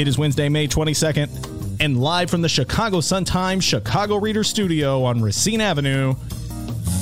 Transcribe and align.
It 0.00 0.08
is 0.08 0.16
Wednesday, 0.16 0.48
May 0.48 0.66
22nd, 0.66 1.76
and 1.78 2.00
live 2.00 2.30
from 2.30 2.40
the 2.40 2.48
Chicago 2.48 3.02
Sun-Times 3.02 3.62
Chicago 3.62 4.16
Reader 4.16 4.42
Studio 4.44 5.04
on 5.04 5.20
Racine 5.20 5.60
Avenue, 5.60 6.14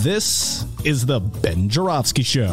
this 0.02 0.64
is 0.82 1.06
the 1.06 1.20
Ben 1.20 1.68
Joravsky 1.68 2.24
Show. 2.24 2.48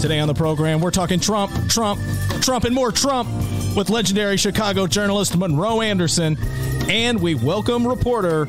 Today 0.00 0.18
on 0.18 0.26
the 0.26 0.34
program, 0.34 0.80
we're 0.80 0.90
talking 0.90 1.20
Trump, 1.20 1.52
Trump, 1.68 2.00
Trump, 2.40 2.64
and 2.64 2.74
more 2.74 2.90
Trump 2.90 3.28
with 3.76 3.90
legendary 3.90 4.38
Chicago 4.38 4.86
journalist 4.86 5.36
Monroe 5.36 5.82
Anderson, 5.82 6.38
and 6.88 7.20
we 7.20 7.34
welcome 7.34 7.86
reporter 7.86 8.46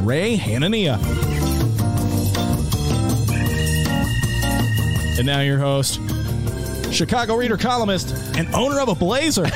Ray 0.00 0.38
Hanania. 0.38 1.41
And 5.18 5.26
now 5.26 5.40
your 5.40 5.58
host, 5.58 6.00
Chicago 6.90 7.36
Reader 7.36 7.56
columnist 7.56 8.14
and 8.36 8.52
owner 8.54 8.80
of 8.80 8.88
a 8.88 8.94
Blazer, 8.94 9.42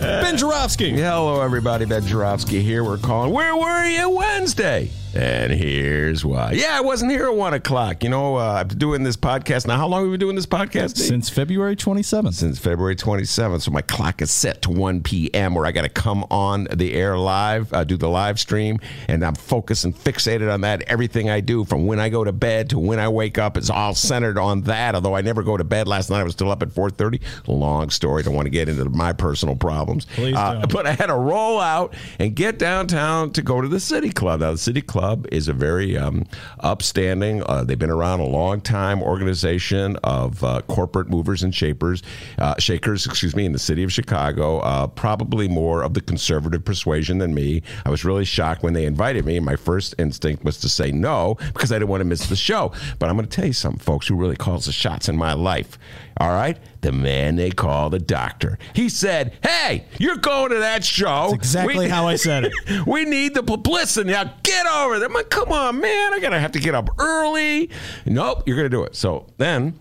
Ben 0.00 0.36
Joravsky. 0.36 0.90
Hello, 0.90 1.40
everybody. 1.40 1.84
Ben 1.84 2.04
Joravsky 2.06 2.60
here. 2.62 2.84
We're 2.84 2.98
calling. 2.98 3.32
Where 3.32 3.56
were 3.56 3.84
you 3.86 4.10
Wednesday? 4.10 4.90
And 5.14 5.52
here's 5.52 6.24
why. 6.24 6.52
Yeah, 6.52 6.76
I 6.76 6.80
wasn't 6.80 7.10
here 7.10 7.26
at 7.26 7.34
one 7.34 7.52
o'clock. 7.52 8.02
You 8.02 8.08
know, 8.08 8.36
uh, 8.36 8.52
I've 8.52 8.68
been 8.68 8.78
doing 8.78 9.02
this 9.02 9.16
podcast 9.16 9.66
now. 9.66 9.76
How 9.76 9.86
long 9.86 10.00
have 10.02 10.10
we 10.10 10.12
been 10.16 10.20
doing 10.20 10.36
this 10.36 10.46
podcast? 10.46 10.94
Dave? 10.94 11.04
Since 11.06 11.28
February 11.28 11.76
27th. 11.76 12.32
Since 12.32 12.58
February 12.58 12.96
27th. 12.96 13.60
So 13.60 13.70
my 13.70 13.82
clock 13.82 14.22
is 14.22 14.30
set 14.30 14.62
to 14.62 14.70
1 14.70 15.02
p.m. 15.02 15.54
where 15.54 15.66
I 15.66 15.72
got 15.72 15.82
to 15.82 15.90
come 15.90 16.24
on 16.30 16.66
the 16.72 16.94
air 16.94 17.18
live, 17.18 17.70
uh, 17.74 17.84
do 17.84 17.98
the 17.98 18.08
live 18.08 18.40
stream, 18.40 18.80
and 19.06 19.22
I'm 19.22 19.34
focused 19.34 19.84
and 19.84 19.94
fixated 19.94 20.50
on 20.52 20.62
that. 20.62 20.80
Everything 20.82 21.28
I 21.28 21.40
do 21.40 21.64
from 21.66 21.86
when 21.86 22.00
I 22.00 22.08
go 22.08 22.24
to 22.24 22.32
bed 22.32 22.70
to 22.70 22.78
when 22.78 22.98
I 22.98 23.08
wake 23.08 23.36
up 23.36 23.58
is 23.58 23.68
all 23.68 23.94
centered 23.94 24.38
on 24.38 24.62
that. 24.62 24.94
Although 24.94 25.14
I 25.14 25.20
never 25.20 25.42
go 25.42 25.58
to 25.58 25.64
bed 25.64 25.88
last 25.88 26.08
night, 26.08 26.20
I 26.20 26.24
was 26.24 26.32
still 26.32 26.50
up 26.50 26.62
at 26.62 26.70
4:30. 26.70 27.20
Long 27.46 27.90
story. 27.90 28.22
Don't 28.22 28.34
want 28.34 28.46
to 28.46 28.50
get 28.50 28.70
into 28.70 28.88
my 28.88 29.12
personal 29.12 29.56
problems. 29.56 30.06
Please 30.06 30.36
Uh, 30.36 30.64
but 30.70 30.86
I 30.86 30.92
had 30.92 31.06
to 31.06 31.14
roll 31.16 31.60
out 31.60 31.94
and 32.18 32.34
get 32.34 32.58
downtown 32.58 33.30
to 33.32 33.42
go 33.42 33.60
to 33.60 33.68
the 33.68 33.80
City 33.80 34.10
Club. 34.10 34.40
Now, 34.40 34.52
the 34.52 34.58
City 34.58 34.80
Club 34.80 35.01
is 35.30 35.48
a 35.48 35.52
very 35.52 35.96
um, 35.96 36.24
upstanding, 36.60 37.42
uh, 37.46 37.64
they've 37.64 37.78
been 37.78 37.90
around 37.90 38.20
a 38.20 38.26
long 38.26 38.60
time 38.60 39.02
organization 39.02 39.96
of 40.04 40.42
uh, 40.44 40.62
corporate 40.68 41.08
movers 41.08 41.42
and 41.42 41.54
shapers, 41.54 42.02
uh, 42.38 42.54
shakers, 42.58 43.06
excuse 43.06 43.34
me, 43.34 43.44
in 43.44 43.52
the 43.52 43.58
city 43.58 43.82
of 43.82 43.92
Chicago. 43.92 44.58
Uh, 44.58 44.86
probably 44.86 45.48
more 45.48 45.82
of 45.82 45.94
the 45.94 46.00
conservative 46.00 46.64
persuasion 46.64 47.18
than 47.18 47.34
me. 47.34 47.62
I 47.84 47.90
was 47.90 48.04
really 48.04 48.24
shocked 48.24 48.62
when 48.62 48.74
they 48.74 48.86
invited 48.86 49.24
me. 49.24 49.38
My 49.40 49.56
first 49.56 49.94
instinct 49.98 50.44
was 50.44 50.58
to 50.60 50.68
say 50.68 50.92
no 50.92 51.36
because 51.52 51.72
I 51.72 51.76
didn't 51.76 51.90
want 51.90 52.00
to 52.00 52.06
miss 52.06 52.28
the 52.28 52.36
show. 52.36 52.72
But 52.98 53.08
I'm 53.08 53.16
going 53.16 53.28
to 53.28 53.34
tell 53.34 53.46
you 53.46 53.52
something, 53.52 53.80
folks, 53.80 54.06
who 54.06 54.16
really 54.16 54.36
calls 54.36 54.66
the 54.66 54.72
shots 54.72 55.08
in 55.08 55.16
my 55.16 55.32
life. 55.32 55.78
All 56.18 56.30
right? 56.30 56.58
The 56.82 56.92
man 56.92 57.36
they 57.36 57.50
call 57.50 57.90
the 57.90 57.98
doctor. 57.98 58.58
He 58.74 58.88
said, 58.88 59.38
Hey, 59.42 59.86
you're 59.98 60.16
going 60.16 60.50
to 60.50 60.58
that 60.58 60.84
show. 60.84 61.22
That's 61.30 61.32
exactly 61.34 61.78
We- 61.78 61.88
how 61.88 62.08
I 62.08 62.16
said 62.16 62.44
it. 62.46 62.52
we 62.86 63.04
need 63.04 63.34
the 63.34 63.42
publicity. 63.42 64.10
Now 64.10 64.34
get 64.42 64.66
over 64.66 64.98
there. 64.98 65.08
I'm 65.08 65.14
like, 65.14 65.30
come 65.30 65.50
on, 65.52 65.80
man. 65.80 66.12
I 66.12 66.18
gotta 66.20 66.40
have 66.40 66.52
to 66.52 66.60
get 66.60 66.74
up 66.74 66.90
early. 66.98 67.70
Nope, 68.04 68.42
you're 68.46 68.56
gonna 68.56 68.68
do 68.68 68.82
it. 68.82 68.94
So 68.96 69.26
then 69.38 69.78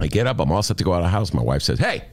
I 0.00 0.06
get 0.06 0.26
up. 0.26 0.40
I'm 0.40 0.50
all 0.52 0.62
set 0.62 0.78
to 0.78 0.84
go 0.84 0.92
out 0.94 0.98
of 1.00 1.04
the 1.04 1.08
house. 1.10 1.34
My 1.34 1.42
wife 1.42 1.62
says, 1.62 1.78
Hey, 1.80 2.04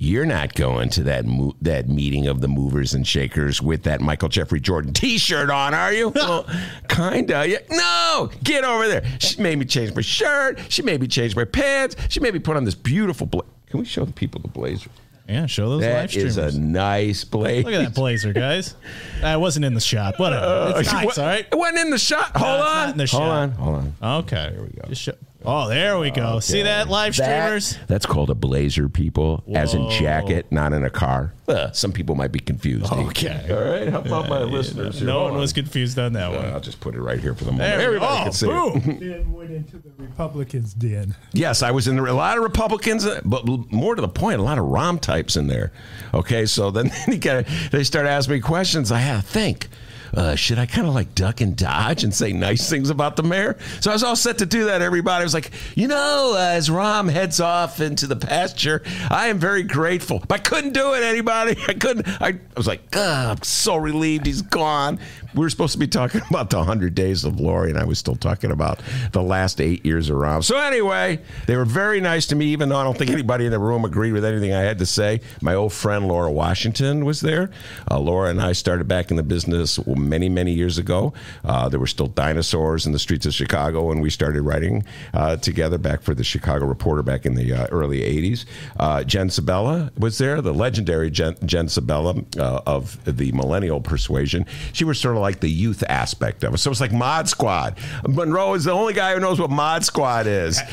you're 0.00 0.26
not 0.26 0.54
going 0.54 0.88
to 0.90 1.02
that 1.04 1.26
mo- 1.26 1.56
that 1.60 1.88
meeting 1.88 2.28
of 2.28 2.40
the 2.40 2.46
movers 2.48 2.94
and 2.94 3.06
shakers 3.06 3.60
with 3.60 3.82
that 3.82 4.00
Michael 4.00 4.28
Jeffrey 4.28 4.60
Jordan 4.60 4.92
T-shirt 4.92 5.50
on, 5.50 5.74
are 5.74 5.92
you? 5.92 6.08
well, 6.14 6.46
kinda. 6.88 7.46
Yeah. 7.48 7.58
No, 7.70 8.30
get 8.44 8.62
over 8.64 8.86
there. 8.86 9.04
She 9.18 9.40
made 9.42 9.58
me 9.58 9.64
change 9.64 9.94
my 9.94 10.02
shirt. 10.02 10.60
She 10.68 10.82
made 10.82 11.00
me 11.00 11.08
change 11.08 11.34
my 11.34 11.44
pants. 11.44 11.96
She 12.08 12.20
made 12.20 12.32
me 12.32 12.40
put 12.40 12.56
on 12.56 12.64
this 12.64 12.74
beautiful. 12.76 13.26
Bla- 13.26 13.42
Can 13.66 13.80
we 13.80 13.86
show 13.86 14.04
the 14.04 14.12
people 14.12 14.40
the 14.40 14.48
blazer? 14.48 14.90
Yeah, 15.28 15.44
show 15.44 15.68
those 15.68 15.82
live 15.82 15.90
That 15.92 16.10
streamers. 16.10 16.38
is 16.38 16.54
a 16.54 16.58
nice 16.58 17.22
blazer. 17.24 17.68
Look 17.68 17.74
at 17.78 17.84
that 17.84 17.94
blazer, 17.94 18.32
guys. 18.32 18.76
I 19.22 19.36
wasn't 19.36 19.66
in 19.66 19.74
the 19.74 19.80
shot. 19.80 20.18
Whatever. 20.18 20.46
Uh, 20.46 20.78
it's 20.78 20.90
nice, 20.92 21.04
What- 21.04 21.18
all 21.18 21.26
right? 21.26 21.46
It 21.52 21.54
wasn't 21.54 21.80
in 21.80 21.90
the 21.90 21.98
shot. 21.98 22.32
No, 22.34 22.40
Hold 22.46 22.60
it's 22.60 22.66
on. 22.70 22.76
not 22.76 22.88
in 22.92 22.96
the 22.98 23.06
hold 23.06 23.10
shot. 23.10 23.30
on. 23.30 23.50
Hold 23.50 23.76
on. 24.00 24.18
Okay. 24.20 24.50
There 24.54 24.62
we 24.62 24.68
go. 24.80 24.88
Just 24.88 25.02
show- 25.02 25.12
oh, 25.44 25.68
there 25.68 25.98
we 25.98 26.10
go. 26.10 26.40
See 26.40 26.62
that, 26.62 26.88
live 26.88 27.16
That- 27.16 27.24
streamers? 27.58 27.78
that's 27.86 28.06
called 28.06 28.30
a 28.30 28.34
blazer, 28.34 28.88
people, 28.88 29.42
as 29.54 29.74
in 29.74 29.88
jacket, 29.90 30.46
not 30.50 30.72
in 30.72 30.84
a 30.84 30.90
car. 30.90 31.32
Uh, 31.48 31.70
some 31.72 31.92
people 31.92 32.14
might 32.14 32.32
be 32.32 32.38
confused. 32.38 32.92
Okay. 32.92 33.46
All 33.50 33.70
right. 33.72 33.88
How 33.88 34.00
about 34.00 34.28
my 34.28 34.42
listeners? 34.42 34.98
here? 34.98 35.06
No 35.06 35.20
Hold 35.20 35.30
one 35.32 35.40
was 35.40 35.52
confused 35.54 35.98
on 35.98 36.12
that 36.12 36.26
on. 36.30 36.34
one. 36.36 36.44
I'll 36.46 36.60
just 36.60 36.80
put 36.80 36.94
it 36.94 37.00
right 37.00 37.18
here 37.18 37.34
for 37.34 37.44
the 37.44 37.52
moment. 37.52 37.78
There 37.78 37.90
we 37.92 37.98
go. 37.98 38.04
Everybody 38.04 38.20
Oh, 38.20 38.24
can 38.24 38.32
see 38.32 38.46
it. 38.46 38.50
boom. 38.84 38.98
then 39.08 39.32
went 39.32 39.50
into 39.52 39.78
the 39.78 39.90
Republicans' 39.96 40.74
den. 40.74 41.14
Yes, 41.32 41.62
I 41.62 41.70
was 41.70 41.88
in 41.88 41.98
a 41.98 42.12
lot 42.12 42.36
of 42.36 42.42
Republicans, 42.44 43.06
uh, 43.06 43.20
but 43.24 43.46
more 43.72 43.94
to 43.94 44.02
the 44.02 44.08
point, 44.08 44.40
a 44.40 44.42
lot 44.42 44.58
of 44.58 44.66
Rahm 44.66 45.00
types 45.00 45.36
in 45.36 45.46
there. 45.46 45.72
Okay, 46.12 46.44
so 46.44 46.70
then 46.70 46.90
he 47.06 47.16
got, 47.16 47.46
they 47.70 47.82
start 47.84 48.06
asking 48.06 48.34
me 48.34 48.40
questions. 48.40 48.92
I 48.92 48.98
had 48.98 49.22
to 49.22 49.26
think. 49.26 49.68
Uh, 50.14 50.34
should 50.34 50.58
I 50.58 50.66
kind 50.66 50.86
of 50.86 50.94
like 50.94 51.14
duck 51.14 51.40
and 51.40 51.56
dodge 51.56 52.04
and 52.04 52.14
say 52.14 52.32
nice 52.32 52.68
things 52.68 52.90
about 52.90 53.16
the 53.16 53.22
mayor? 53.22 53.56
So 53.80 53.90
I 53.90 53.94
was 53.94 54.02
all 54.02 54.16
set 54.16 54.38
to 54.38 54.46
do 54.46 54.66
that. 54.66 54.82
Everybody 54.82 55.24
was 55.24 55.34
like, 55.34 55.50
you 55.74 55.88
know, 55.88 56.34
uh, 56.36 56.40
as 56.40 56.68
Rahm 56.68 57.10
heads 57.10 57.40
off 57.40 57.80
into 57.80 58.06
the 58.06 58.16
pasture, 58.16 58.82
I 59.10 59.28
am 59.28 59.38
very 59.38 59.62
grateful. 59.62 60.22
But 60.26 60.40
I 60.40 60.42
couldn't 60.42 60.72
do 60.72 60.94
it. 60.94 61.02
Anybody? 61.02 61.56
I 61.68 61.74
couldn't. 61.74 62.08
I, 62.20 62.28
I 62.28 62.38
was 62.56 62.66
like, 62.66 62.82
"Ugh, 62.96 63.36
I'm 63.38 63.42
so 63.42 63.76
relieved 63.76 64.26
he's 64.26 64.42
gone. 64.42 64.98
We 65.34 65.40
were 65.40 65.50
supposed 65.50 65.72
to 65.74 65.78
be 65.78 65.86
talking 65.86 66.22
about 66.30 66.50
the 66.50 66.56
100 66.56 66.94
days 66.94 67.24
of 67.24 67.38
Lori, 67.38 67.70
and 67.70 67.78
I 67.78 67.84
was 67.84 67.98
still 67.98 68.16
talking 68.16 68.50
about 68.50 68.80
the 69.12 69.22
last 69.22 69.60
eight 69.60 69.84
years 69.84 70.10
of 70.10 70.16
Rahm. 70.16 70.42
So 70.42 70.56
anyway, 70.56 71.20
they 71.46 71.56
were 71.56 71.64
very 71.64 72.00
nice 72.00 72.26
to 72.28 72.34
me, 72.36 72.46
even 72.46 72.68
though 72.68 72.76
I 72.76 72.84
don't 72.84 72.96
think 72.96 73.10
anybody 73.10 73.44
in 73.44 73.52
the 73.52 73.58
room 73.58 73.84
agreed 73.84 74.12
with 74.12 74.24
anything 74.24 74.52
I 74.52 74.62
had 74.62 74.78
to 74.78 74.86
say. 74.86 75.20
My 75.42 75.54
old 75.54 75.72
friend 75.72 76.08
Laura 76.08 76.30
Washington 76.30 77.04
was 77.04 77.20
there. 77.20 77.50
Uh, 77.90 77.98
Laura 77.98 78.30
and 78.30 78.40
I 78.40 78.52
started 78.52 78.88
back 78.88 79.10
in 79.10 79.16
the 79.16 79.22
business 79.22 79.78
many, 79.98 80.28
many 80.28 80.52
years 80.52 80.78
ago. 80.78 81.12
Uh, 81.44 81.68
there 81.68 81.80
were 81.80 81.86
still 81.86 82.06
dinosaurs 82.06 82.86
in 82.86 82.92
the 82.92 82.98
streets 82.98 83.26
of 83.26 83.34
Chicago, 83.34 83.90
and 83.90 84.00
we 84.00 84.10
started 84.10 84.42
writing 84.42 84.84
uh, 85.14 85.36
together 85.36 85.78
back 85.78 86.02
for 86.02 86.14
the 86.14 86.24
Chicago 86.24 86.66
Reporter 86.66 87.02
back 87.02 87.26
in 87.26 87.34
the 87.34 87.52
uh, 87.52 87.66
early 87.70 88.00
80s. 88.00 88.44
Uh, 88.78 89.02
Jen 89.04 89.30
Sabella 89.30 89.90
was 89.98 90.18
there, 90.18 90.40
the 90.40 90.54
legendary 90.54 91.10
Jen, 91.10 91.36
Jen 91.44 91.68
Sabella 91.68 92.14
uh, 92.38 92.60
of 92.66 93.02
the 93.04 93.32
millennial 93.32 93.80
persuasion. 93.80 94.46
She 94.72 94.84
was 94.84 95.00
sort 95.00 95.16
of 95.16 95.22
like 95.22 95.40
the 95.40 95.50
youth 95.50 95.82
aspect 95.88 96.44
of 96.44 96.54
it. 96.54 96.58
So 96.58 96.70
it's 96.70 96.80
like 96.80 96.92
Mod 96.92 97.28
Squad. 97.28 97.78
Monroe 98.06 98.54
is 98.54 98.64
the 98.64 98.72
only 98.72 98.92
guy 98.94 99.14
who 99.14 99.20
knows 99.20 99.40
what 99.40 99.50
Mod 99.50 99.84
Squad 99.84 100.26
is. 100.26 100.60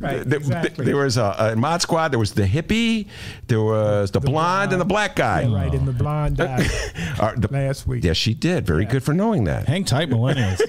Right, 0.00 0.22
There- 0.24 0.38
exactly. 0.38 0.84
There 0.84 0.96
was 0.96 1.16
a, 1.16 1.34
a 1.38 1.56
Mod 1.56 1.82
Squad, 1.82 2.12
there 2.12 2.18
was 2.18 2.32
the 2.32 2.42
hippie, 2.46 3.06
there 3.48 3.60
was 3.62 4.10
the, 4.10 4.20
blonde, 4.20 4.72
and 4.72 4.80
the 4.80 4.84
black 4.84 5.16
guy. 5.16 5.42
Yeah, 5.42 5.54
right 5.54 5.72
in 5.74 5.84
the 5.84 5.92
blind 5.92 6.36
died 6.36 6.66
Uh, 7.18 7.32
the- 7.36 7.48
last 7.50 7.86
week. 7.86 8.04
Yes, 8.04 8.16
she 8.16 8.34
did. 8.34 8.47
Very 8.56 8.84
good 8.84 9.02
for 9.02 9.12
knowing 9.14 9.44
that. 9.44 9.66
Hang 9.68 9.84
tight, 9.84 10.08
millennials. 10.10 10.60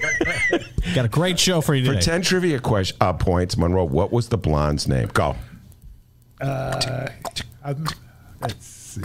Got 0.94 1.04
a 1.04 1.08
great 1.08 1.38
show 1.38 1.60
for 1.60 1.74
you 1.74 1.84
For 1.86 1.92
today. 1.94 2.04
10 2.04 2.22
trivia 2.22 2.58
question, 2.60 2.96
uh, 3.00 3.12
points, 3.12 3.56
Monroe, 3.56 3.84
what 3.84 4.12
was 4.12 4.28
the 4.28 4.38
blonde's 4.38 4.86
name? 4.88 5.08
Go. 5.12 5.36
Um, 6.40 7.86
let's 8.40 8.66
see. 8.66 9.02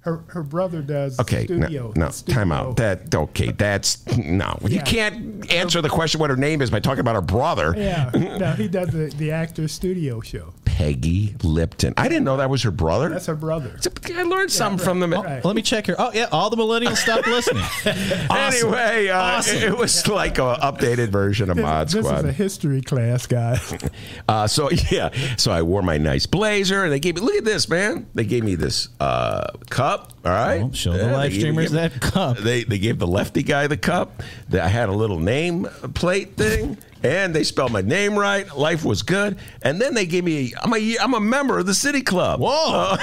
Her 0.00 0.22
her 0.28 0.42
brother 0.42 0.82
does 0.82 1.18
Okay, 1.18 1.46
no, 1.48 1.64
studio. 1.64 1.92
no, 1.96 2.10
studio. 2.10 2.34
time 2.34 2.52
out. 2.52 2.76
That 2.76 3.14
okay? 3.14 3.52
That's 3.52 4.06
no. 4.18 4.58
You 4.66 4.80
can't 4.82 5.50
answer 5.50 5.80
the 5.80 5.88
question 5.88 6.20
what 6.20 6.28
her 6.28 6.36
name 6.36 6.60
is 6.60 6.70
by 6.70 6.78
talking 6.80 7.00
about 7.00 7.14
her 7.14 7.22
brother, 7.22 7.74
Yeah, 7.74 8.10
no, 8.38 8.52
he 8.52 8.68
does 8.78 8.88
the, 8.90 9.06
the 9.16 9.30
actor 9.32 9.66
studio 9.66 10.20
show. 10.20 10.52
Peggy 10.74 11.36
Lipton. 11.44 11.94
I 11.96 12.08
didn't 12.08 12.24
know 12.24 12.36
that 12.38 12.50
was 12.50 12.64
her 12.64 12.72
brother. 12.72 13.08
That's 13.08 13.26
her 13.26 13.36
brother. 13.36 13.76
I 14.12 14.22
learned 14.24 14.50
something 14.50 14.84
from 14.84 14.98
them. 14.98 15.12
right. 15.14 15.44
Let 15.44 15.54
me 15.54 15.62
check 15.62 15.86
here. 15.86 15.94
Oh, 15.98 16.10
yeah, 16.12 16.26
all 16.32 16.50
the 16.50 16.56
millennials 16.56 16.96
stopped 16.96 17.28
listening. 17.28 17.62
Awesome. 17.62 18.24
Anyway, 18.74 19.08
uh, 19.08 19.18
Awesome. 19.18 19.56
it, 19.56 19.62
it 19.64 19.76
was 19.78 20.06
like 20.08 20.38
an 20.38 20.56
updated 20.56 21.08
version 21.10 21.48
of 21.50 21.56
Mod 21.56 21.86
This, 21.86 21.94
this 21.94 22.04
is 22.04 22.08
Squad. 22.10 22.24
a 22.24 22.32
history 22.32 22.80
class, 22.82 23.26
guys. 23.26 23.72
Uh, 24.28 24.46
so 24.46 24.70
yeah, 24.90 25.10
so 25.36 25.52
I 25.52 25.62
wore 25.62 25.82
my 25.82 25.98
nice 25.98 26.24
blazer, 26.26 26.82
and 26.84 26.92
they 26.92 26.98
gave 26.98 27.14
me 27.16 27.20
look 27.20 27.34
at 27.36 27.44
this, 27.44 27.68
man. 27.68 28.06
They 28.14 28.24
gave 28.24 28.42
me 28.42 28.54
this 28.54 28.88
uh, 29.00 29.48
cup. 29.70 30.12
All 30.24 30.32
right, 30.32 30.60
Well, 30.62 30.72
show 30.72 30.92
the 30.96 31.06
live 31.12 31.32
streamers 31.34 31.70
gave- 31.72 31.92
that 31.92 32.00
cup. 32.12 32.38
They 32.38 32.64
they 32.64 32.78
gave 32.78 32.98
the 32.98 33.06
lefty 33.06 33.42
guy 33.42 33.66
the 33.66 33.76
cup. 33.76 34.22
They- 34.48 34.60
I 34.60 34.68
had 34.68 34.88
a 34.88 34.92
little 34.92 35.18
name 35.18 35.64
plate 35.94 36.36
thing, 36.36 36.78
and 37.04 37.34
they 37.34 37.44
spelled 37.44 37.70
my 37.70 37.82
name 37.82 38.18
right. 38.18 38.50
Life 38.56 38.84
was 38.84 39.02
good, 39.02 39.38
and 39.62 39.80
then 39.80 39.94
they 39.94 40.06
gave 40.06 40.24
me. 40.24 40.54
I'm 40.62 40.72
a 40.72 40.96
I'm 40.98 41.14
a 41.14 41.20
member 41.20 41.58
of 41.58 41.66
the 41.66 41.74
City 41.74 42.00
Club. 42.00 42.40
Whoa. 42.40 42.48
Uh, 42.48 42.96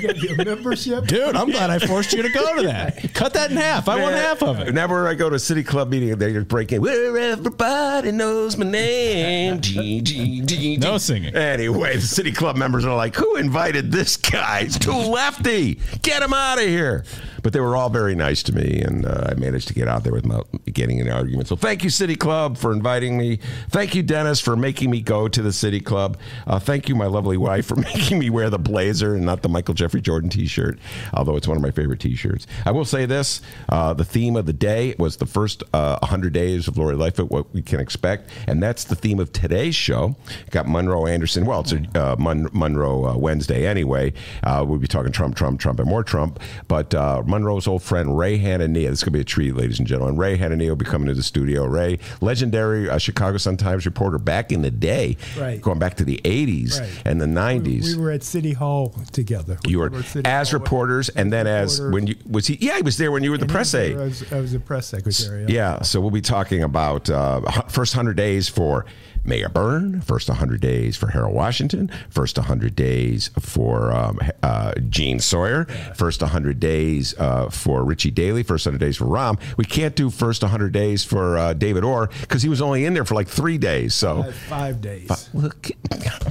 got 0.00 0.46
membership. 0.46 1.04
Dude, 1.06 1.34
I'm 1.34 1.50
glad 1.50 1.68
I 1.68 1.78
forced 1.80 2.12
you 2.12 2.22
to 2.22 2.30
go 2.30 2.56
to 2.56 2.62
that. 2.68 3.12
Cut 3.14 3.34
that 3.34 3.50
in 3.50 3.56
half. 3.56 3.88
I 3.88 4.00
want 4.00 4.14
Man, 4.14 4.24
half 4.24 4.42
of 4.42 4.60
it. 4.60 4.66
Whenever 4.66 5.08
I 5.08 5.14
go 5.14 5.28
to 5.28 5.34
a 5.34 5.40
city 5.40 5.64
club 5.64 5.90
meeting, 5.90 6.16
they 6.16 6.32
just 6.32 6.46
break 6.48 6.72
in. 6.72 6.80
Where 6.80 7.18
everybody 7.18 8.12
knows 8.12 8.56
my 8.56 8.66
name. 8.66 9.60
G, 9.60 10.00
G, 10.02 10.40
G, 10.42 10.76
No 10.76 10.98
singing. 10.98 11.34
Anyway, 11.34 11.96
the 11.96 12.02
city 12.02 12.30
club 12.30 12.56
members 12.56 12.84
are 12.84 12.94
like, 12.96 13.16
"Who 13.16 13.36
invited 13.36 13.90
this 13.90 14.16
guy? 14.16 14.64
He's 14.64 14.78
too 14.78 14.92
lefty. 14.92 15.80
Get 16.02 16.22
him 16.22 16.32
out 16.32 16.58
of 16.58 16.64
here." 16.64 17.04
But 17.42 17.52
they 17.52 17.60
were 17.60 17.76
all 17.76 17.90
very 17.90 18.14
nice 18.14 18.42
to 18.44 18.54
me, 18.54 18.82
and 18.82 19.06
uh, 19.06 19.28
I 19.30 19.34
managed 19.34 19.68
to 19.68 19.74
get 19.74 19.88
out 19.88 20.04
there 20.04 20.12
without 20.12 20.48
getting 20.72 20.98
in 20.98 21.06
an 21.06 21.12
argument. 21.12 21.48
So 21.48 21.56
thank 21.56 21.84
you, 21.84 21.90
City 21.90 22.16
Club, 22.16 22.56
for 22.56 22.72
inviting 22.72 23.16
me. 23.16 23.38
Thank 23.70 23.94
you, 23.94 24.02
Dennis, 24.02 24.40
for 24.40 24.56
making 24.56 24.90
me 24.90 25.00
go 25.00 25.28
to 25.28 25.42
the 25.42 25.52
City 25.52 25.80
Club. 25.80 26.18
Uh, 26.46 26.58
thank 26.58 26.88
you, 26.88 26.94
my 26.94 27.06
lovely 27.06 27.36
wife, 27.36 27.66
for 27.66 27.76
making 27.94 28.18
me 28.18 28.30
wear 28.30 28.50
the 28.50 28.58
blazer 28.58 29.14
and 29.14 29.24
not 29.24 29.42
the 29.42 29.48
Michael 29.48 29.74
Jeffrey 29.74 30.00
Jordan 30.00 30.30
T-shirt, 30.30 30.78
although 31.14 31.36
it's 31.36 31.48
one 31.48 31.56
of 31.56 31.62
my 31.62 31.70
favorite 31.70 32.00
T-shirts. 32.00 32.46
I 32.66 32.70
will 32.72 32.84
say 32.84 33.06
this: 33.06 33.40
uh, 33.68 33.94
the 33.94 34.04
theme 34.04 34.36
of 34.36 34.46
the 34.46 34.52
day 34.52 34.94
was 34.98 35.16
the 35.18 35.26
first 35.26 35.62
uh, 35.72 35.98
100 36.00 36.32
days 36.32 36.68
of 36.68 36.76
Lori 36.76 36.96
Lightfoot, 36.96 37.30
what 37.30 37.52
we 37.54 37.62
can 37.62 37.80
expect, 37.80 38.30
and 38.46 38.62
that's 38.62 38.84
the 38.84 38.94
theme 38.94 39.20
of 39.20 39.32
today's 39.32 39.74
show. 39.74 40.16
Got 40.50 40.68
Monroe 40.68 41.06
Anderson. 41.06 41.46
Well, 41.46 41.60
it's 41.60 41.72
a 41.72 41.86
uh, 41.94 42.16
Mon- 42.18 42.48
Monroe 42.52 43.06
uh, 43.06 43.16
Wednesday 43.16 43.66
anyway. 43.66 44.12
Uh, 44.42 44.64
we'll 44.66 44.78
be 44.78 44.86
talking 44.86 45.12
Trump, 45.12 45.36
Trump, 45.36 45.60
Trump, 45.60 45.78
and 45.78 45.88
more 45.88 46.02
Trump. 46.02 46.40
But 46.66 46.94
uh, 46.94 47.22
Monroe's 47.28 47.66
old 47.68 47.82
friend 47.82 48.16
Ray 48.16 48.38
Hanania. 48.38 48.88
This 48.88 49.00
is 49.00 49.04
going 49.04 49.12
to 49.12 49.18
be 49.18 49.20
a 49.20 49.24
treat, 49.24 49.54
ladies 49.54 49.78
and 49.78 49.86
gentlemen. 49.86 50.16
Ray 50.16 50.38
Hanania 50.38 50.68
will 50.70 50.76
be 50.76 50.84
coming 50.86 51.08
to 51.08 51.14
the 51.14 51.22
studio. 51.22 51.64
Ray, 51.66 51.98
legendary 52.20 52.88
uh, 52.88 52.96
Chicago 52.98 53.36
Sun 53.36 53.58
Times 53.58 53.84
reporter 53.84 54.18
back 54.18 54.50
in 54.50 54.62
the 54.62 54.70
day, 54.70 55.16
Right. 55.38 55.60
going 55.60 55.78
back 55.78 55.96
to 55.96 56.04
the 56.04 56.20
80s 56.24 56.80
Right. 56.80 56.90
and 57.04 57.20
the 57.20 57.26
90s. 57.26 57.84
We 57.84 57.96
were 58.02 58.10
at 58.10 58.22
City 58.22 58.54
Hall 58.54 58.94
together. 59.12 59.58
We 59.66 59.72
you 59.72 59.78
were 59.80 60.02
City 60.02 60.26
as 60.28 60.50
Hall 60.50 60.58
reporters, 60.60 61.08
and 61.10 61.32
then 61.32 61.46
as 61.46 61.80
when 61.80 62.06
you 62.06 62.16
was 62.28 62.46
he? 62.46 62.56
Yeah, 62.60 62.76
he 62.76 62.82
was 62.82 62.96
there 62.96 63.12
when 63.12 63.22
you 63.22 63.30
were 63.30 63.36
the 63.38 63.42
And 63.42 63.50
press 63.52 63.74
aide. 63.74 63.96
was 63.96 64.24
I 64.32 64.40
was 64.40 64.52
the 64.52 64.60
press 64.60 64.86
secretary. 64.86 65.46
Yeah, 65.48 65.82
so 65.82 66.00
we'll 66.00 66.10
be 66.10 66.20
talking 66.22 66.62
about 66.62 67.10
uh, 67.10 67.40
first 67.68 67.94
100 67.94 68.16
days 68.16 68.48
for 68.48 68.86
Mayor 69.24 69.48
Byrne, 69.48 70.00
first 70.00 70.28
100 70.28 70.60
days 70.60 70.96
for 70.96 71.08
Harold 71.08 71.34
Washington, 71.34 71.90
first 72.10 72.36
100 72.36 72.74
days 72.74 73.30
for 73.40 73.92
um, 73.92 74.18
uh, 74.42 74.72
Gene 74.88 75.20
Sawyer, 75.20 75.64
first 75.94 76.20
100 76.20 76.60
days 76.60 77.14
uh, 77.18 77.50
for 77.50 77.84
Richie 77.84 78.10
Daley, 78.10 78.42
first 78.42 78.66
100 78.66 78.78
days 78.78 78.96
for 78.96 79.04
Rahm. 79.04 79.40
We 79.56 79.64
can't 79.64 79.94
do 79.94 80.10
first 80.10 80.42
100 80.42 80.72
days 80.72 81.04
for 81.04 81.36
uh, 81.36 81.52
David 81.52 81.84
Orr 81.84 82.08
because 82.22 82.42
he 82.42 82.48
was 82.48 82.60
only 82.60 82.84
in 82.84 82.94
there 82.94 83.04
for 83.04 83.14
like 83.14 83.28
three 83.28 83.58
days. 83.58 83.94
So. 83.94 84.20
Uh, 84.20 84.32
Five 84.32 84.80
days. 84.80 85.28
Look, 85.34 85.70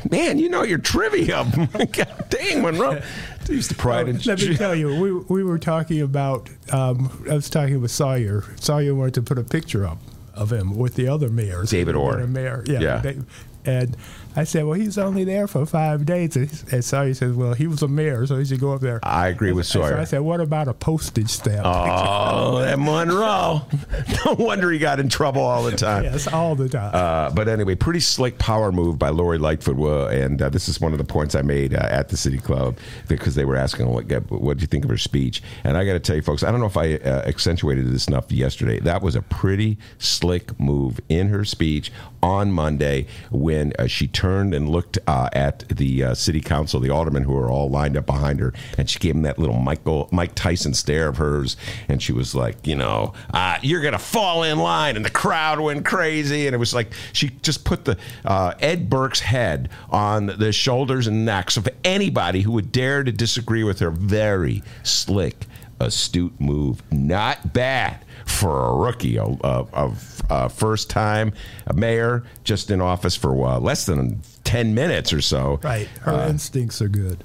man, 0.10 0.40
you 0.40 0.50
know 0.50 0.64
your 0.64 0.80
trivia. 0.80 1.46
God 1.92 2.26
dang, 2.30 2.62
Monroe. 2.62 3.02
He's 3.48 3.70
the 3.70 3.76
pride 3.76 4.10
and 4.10 4.26
Let 4.26 4.42
me 4.42 4.58
tell 4.58 4.76
you, 4.76 5.00
we, 5.00 5.12
we 5.12 5.44
were 5.44 5.58
talking 5.58 6.02
about, 6.02 6.50
um, 6.72 7.26
I 7.30 7.34
was 7.34 7.50
talking 7.50 7.80
with 7.80 7.92
Sawyer. 7.92 8.44
Sawyer 8.60 8.94
wanted 8.94 9.14
to 9.16 9.22
put 9.22 9.38
a 9.38 9.44
picture 9.44 9.86
up 9.86 10.00
of 10.38 10.52
him 10.52 10.76
with 10.78 10.96
the 10.96 11.08
other 11.08 11.30
mayors. 11.30 11.70
David 11.72 11.96
Orr. 11.96 12.26
Mayor. 12.28 12.64
Yeah. 12.68 12.80
Yeah. 12.80 12.98
they- 13.00 13.18
and 13.66 13.98
I 14.38 14.44
said, 14.44 14.66
well, 14.66 14.80
he's 14.80 14.98
only 15.00 15.24
there 15.24 15.48
for 15.48 15.66
five 15.66 16.06
days. 16.06 16.36
And, 16.36 16.50
and 16.72 16.86
Sawyer 16.86 17.14
says, 17.16 17.34
well, 17.34 17.54
he 17.54 17.66
was 17.66 17.82
a 17.82 17.88
mayor, 17.88 18.26
so 18.28 18.38
he 18.38 18.46
should 18.46 18.60
go 18.60 18.72
up 18.72 18.82
there. 18.82 19.00
I 19.02 19.30
agree 19.30 19.52
with 19.52 19.66
And 19.66 19.68
so 19.68 19.82
Sawyer. 19.82 19.98
I 19.98 20.04
said, 20.04 20.20
what 20.22 20.40
about 20.40 20.68
a 20.68 20.74
postage 20.76 21.30
stamp? 21.30 21.66
Oh, 21.66 22.60
that 22.60 22.78
Monroe. 22.80 23.64
No 24.26 24.34
wonder 24.34 24.72
he 24.72 24.80
got 24.80 25.00
in 25.00 25.10
trouble 25.10 25.42
all 25.42 25.64
the 25.64 25.76
time. 25.76 26.04
yes, 26.04 26.28
all 26.28 26.56
the 26.56 26.70
time. 26.70 26.92
Uh, 26.94 27.30
but 27.32 27.48
anyway, 27.48 27.76
pretty 27.76 28.00
slick 28.00 28.38
power 28.38 28.72
move 28.72 29.00
by 29.00 29.10
Lori 29.10 29.38
Lightfoot, 29.38 29.78
uh, 29.80 30.08
and 30.08 30.42
uh, 30.42 30.50
this 30.50 30.68
is 30.70 30.80
one 30.82 30.92
of 30.92 30.98
the 30.98 31.04
points 31.04 31.34
I 31.36 31.42
made 31.42 31.74
uh, 31.74 31.80
at 31.90 32.10
the 32.10 32.18
City 32.18 32.38
Club 32.38 32.78
because 33.08 33.36
they 33.36 33.46
were 33.46 33.56
asking 33.56 33.88
what 33.90 34.06
what 34.30 34.58
did 34.58 34.62
you 34.62 34.68
think 34.68 34.84
of 34.84 34.90
her 34.90 34.98
speech, 34.98 35.42
and 35.64 35.78
I 35.78 35.86
got 35.86 35.94
to 35.94 36.00
tell 36.00 36.16
you, 36.16 36.22
folks, 36.22 36.44
I 36.44 36.52
don't 36.52 36.60
know 36.60 36.66
if 36.68 36.78
I 36.78 36.96
uh, 36.96 37.24
accentuated 37.28 37.88
this 37.90 38.08
enough 38.08 38.32
yesterday. 38.32 38.80
That 38.80 39.02
was 39.02 39.16
a 39.16 39.22
pretty 39.22 39.78
slick 39.98 40.60
move 40.60 41.00
in 41.10 41.30
her 41.30 41.46
speech 41.46 41.92
on 42.22 42.52
Monday 42.52 43.08
when 43.32 43.74
uh, 43.78 43.88
she 43.88 44.08
turned 44.08 44.54
and 44.54 44.70
looked 44.70 44.98
uh, 45.08 45.30
at 45.34 45.68
the 45.70 46.04
uh, 46.04 46.14
City 46.14 46.42
Council, 46.42 46.80
the 46.80 46.90
aldermen 46.90 47.24
who 47.24 47.34
were 47.34 47.50
all 47.50 47.70
lined 47.70 47.98
up 47.98 48.06
behind 48.06 48.40
her, 48.40 48.54
and 48.78 48.90
she 48.90 49.00
gave 49.00 49.14
them 49.14 49.24
that 49.24 49.40
little 49.40 49.58
Michael 49.58 50.10
Mike 50.12 50.36
Tyson 50.36 50.74
stare 50.74 51.08
of 51.08 51.18
hers, 51.18 51.58
and 51.88 52.02
she 52.02 52.12
was 52.12 52.36
like, 52.36 52.66
you 52.66 52.76
know, 52.76 53.14
uh, 53.34 53.58
you're 53.62 53.82
gonna 53.82 54.00
fall 54.00 54.44
in 54.44 54.58
line, 54.58 54.96
and 54.96 55.06
the 55.06 55.10
crowd 55.10 55.60
went 55.60 55.86
crazy, 55.86 56.48
and 56.48 56.54
it 56.54 56.60
was 56.60 56.74
like 56.74 56.92
she 57.14 57.30
just 57.42 57.64
put 57.66 57.86
the 57.86 57.98
uh, 58.26 58.54
Ed 58.60 58.90
Burke's 58.90 59.22
head 59.22 59.70
on 59.90 60.28
the 60.28 60.52
shoulders 60.52 61.08
and 61.08 61.26
necks 61.26 61.58
of 61.58 61.68
anybody 61.84 62.42
who 62.42 62.52
would 62.54 62.72
dare 62.72 63.04
to 63.04 63.12
disagree 63.12 63.64
with 63.64 63.80
her. 63.80 63.92
Very 63.92 64.64
slick, 64.84 65.46
astute 65.80 66.40
move, 66.40 66.82
not 66.92 67.54
bad 67.54 68.04
for 68.26 68.66
a 68.68 68.76
rookie, 68.76 69.18
a, 69.18 69.92
a 70.30 70.50
first 70.50 70.90
time 70.90 71.34
mayor, 71.74 72.24
just 72.44 72.72
in 72.72 72.82
office 72.82 73.16
for 73.16 73.46
uh, 73.46 73.60
less 73.60 73.86
than 73.86 74.22
ten 74.44 74.74
minutes 74.74 75.14
or 75.14 75.22
so. 75.22 75.60
right. 75.64 75.88
Her 76.02 76.14
uh, 76.14 76.30
instincts 76.30 76.82
are 76.82 76.90
good. 76.90 77.24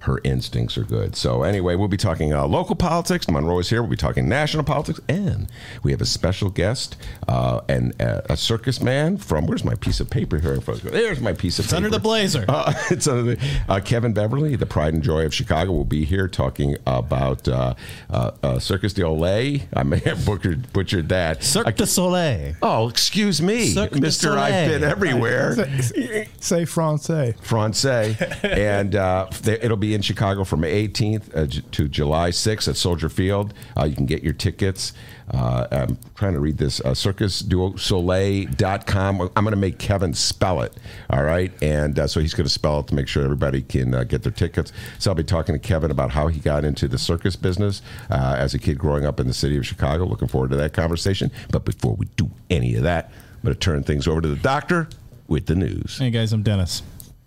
Her 0.00 0.20
instincts 0.24 0.78
are 0.78 0.84
good. 0.84 1.14
So 1.16 1.42
anyway, 1.42 1.74
we'll 1.76 1.88
be 1.88 1.96
talking 1.96 2.32
uh, 2.32 2.46
local 2.46 2.74
politics. 2.74 3.28
Monroe 3.28 3.58
is 3.58 3.68
here. 3.70 3.82
We'll 3.82 3.90
be 3.90 3.96
talking 3.96 4.28
national 4.28 4.64
politics, 4.64 5.00
and 5.08 5.48
we 5.82 5.90
have 5.92 6.00
a 6.00 6.06
special 6.06 6.48
guest 6.50 6.96
uh, 7.28 7.60
and 7.68 8.00
uh, 8.00 8.22
a 8.30 8.36
circus 8.36 8.80
man 8.80 9.16
from. 9.18 9.46
Where's 9.46 9.64
my 9.64 9.74
piece 9.74 10.00
of 10.00 10.08
paper 10.10 10.38
here? 10.38 10.60
folks? 10.60 10.80
There's 10.80 11.20
my 11.20 11.32
piece 11.34 11.58
of 11.58 11.66
It's 11.66 11.72
paper. 11.72 11.76
under 11.84 11.90
the 11.90 11.98
blazer. 12.00 12.44
Uh, 12.48 12.72
it's 12.90 13.06
under 13.06 13.34
the, 13.34 13.48
uh, 13.68 13.80
Kevin 13.80 14.12
Beverly, 14.12 14.56
the 14.56 14.66
pride 14.66 14.94
and 14.94 15.02
joy 15.02 15.24
of 15.26 15.34
Chicago, 15.34 15.72
will 15.72 15.84
be 15.84 16.04
here 16.04 16.28
talking 16.28 16.76
about 16.86 17.46
uh, 17.46 17.74
uh, 18.10 18.30
uh, 18.42 18.58
Circus 18.58 18.92
de 18.94 19.02
Olay. 19.02 19.62
I 19.74 19.82
may 19.82 19.98
have 20.00 20.24
butchered, 20.24 20.72
butchered 20.72 21.08
that. 21.10 21.42
Cirque 21.44 21.76
du 21.76 21.84
Soleil. 21.86 22.54
Oh, 22.62 22.88
excuse 22.88 23.42
me, 23.42 23.66
Cirque 23.68 23.92
du 23.92 24.00
Mister. 24.00 24.36
I've 24.38 24.68
been 24.70 24.82
everywhere. 24.84 25.54
Say, 25.82 26.28
say 26.40 26.64
Francais. 26.64 27.34
Francais, 27.42 28.16
and 28.42 28.94
uh, 28.94 29.28
they- 29.42 29.60
it'll 29.60 29.76
be 29.76 29.89
in 29.94 30.02
Chicago 30.02 30.44
from 30.44 30.60
May 30.60 30.86
18th 30.88 31.36
uh, 31.36 31.46
to 31.72 31.88
July 31.88 32.30
6th 32.30 32.68
at 32.68 32.76
Soldier 32.76 33.08
Field. 33.08 33.52
Uh, 33.76 33.84
you 33.84 33.96
can 33.96 34.06
get 34.06 34.22
your 34.22 34.32
tickets. 34.32 34.92
Uh, 35.32 35.66
I'm 35.70 35.98
trying 36.14 36.34
to 36.34 36.40
read 36.40 36.58
this. 36.58 36.80
Uh, 36.80 36.90
CircusDuSoleil.com. 36.90 39.20
I'm 39.20 39.44
going 39.44 39.52
to 39.52 39.56
make 39.56 39.78
Kevin 39.78 40.12
spell 40.14 40.62
it. 40.62 40.76
All 41.08 41.22
right, 41.22 41.52
and 41.62 41.98
uh, 41.98 42.06
so 42.06 42.20
he's 42.20 42.34
going 42.34 42.46
to 42.46 42.52
spell 42.52 42.80
it 42.80 42.88
to 42.88 42.94
make 42.94 43.08
sure 43.08 43.22
everybody 43.22 43.62
can 43.62 43.94
uh, 43.94 44.04
get 44.04 44.22
their 44.22 44.32
tickets. 44.32 44.72
So 44.98 45.10
I'll 45.10 45.14
be 45.14 45.24
talking 45.24 45.54
to 45.54 45.58
Kevin 45.58 45.90
about 45.90 46.10
how 46.10 46.28
he 46.28 46.40
got 46.40 46.64
into 46.64 46.88
the 46.88 46.98
circus 46.98 47.36
business 47.36 47.82
as 48.10 48.54
a 48.54 48.58
kid 48.58 48.78
growing 48.78 49.06
up 49.06 49.20
in 49.20 49.26
the 49.26 49.34
city 49.34 49.56
of 49.56 49.66
Chicago. 49.66 50.04
Looking 50.04 50.28
forward 50.28 50.50
to 50.50 50.56
that 50.56 50.72
conversation. 50.72 51.30
But 51.50 51.64
before 51.64 51.94
we 51.94 52.06
do 52.16 52.30
any 52.48 52.74
of 52.74 52.82
that, 52.84 53.06
I'm 53.06 53.42
going 53.42 53.54
to 53.54 53.60
turn 53.60 53.82
things 53.82 54.08
over 54.08 54.20
to 54.20 54.28
the 54.28 54.36
doctor 54.36 54.88
with 55.28 55.46
the 55.46 55.54
news. 55.54 55.98
Hey 55.98 56.10
guys, 56.10 56.32
I'm 56.32 56.42
Dennis. 56.42 56.82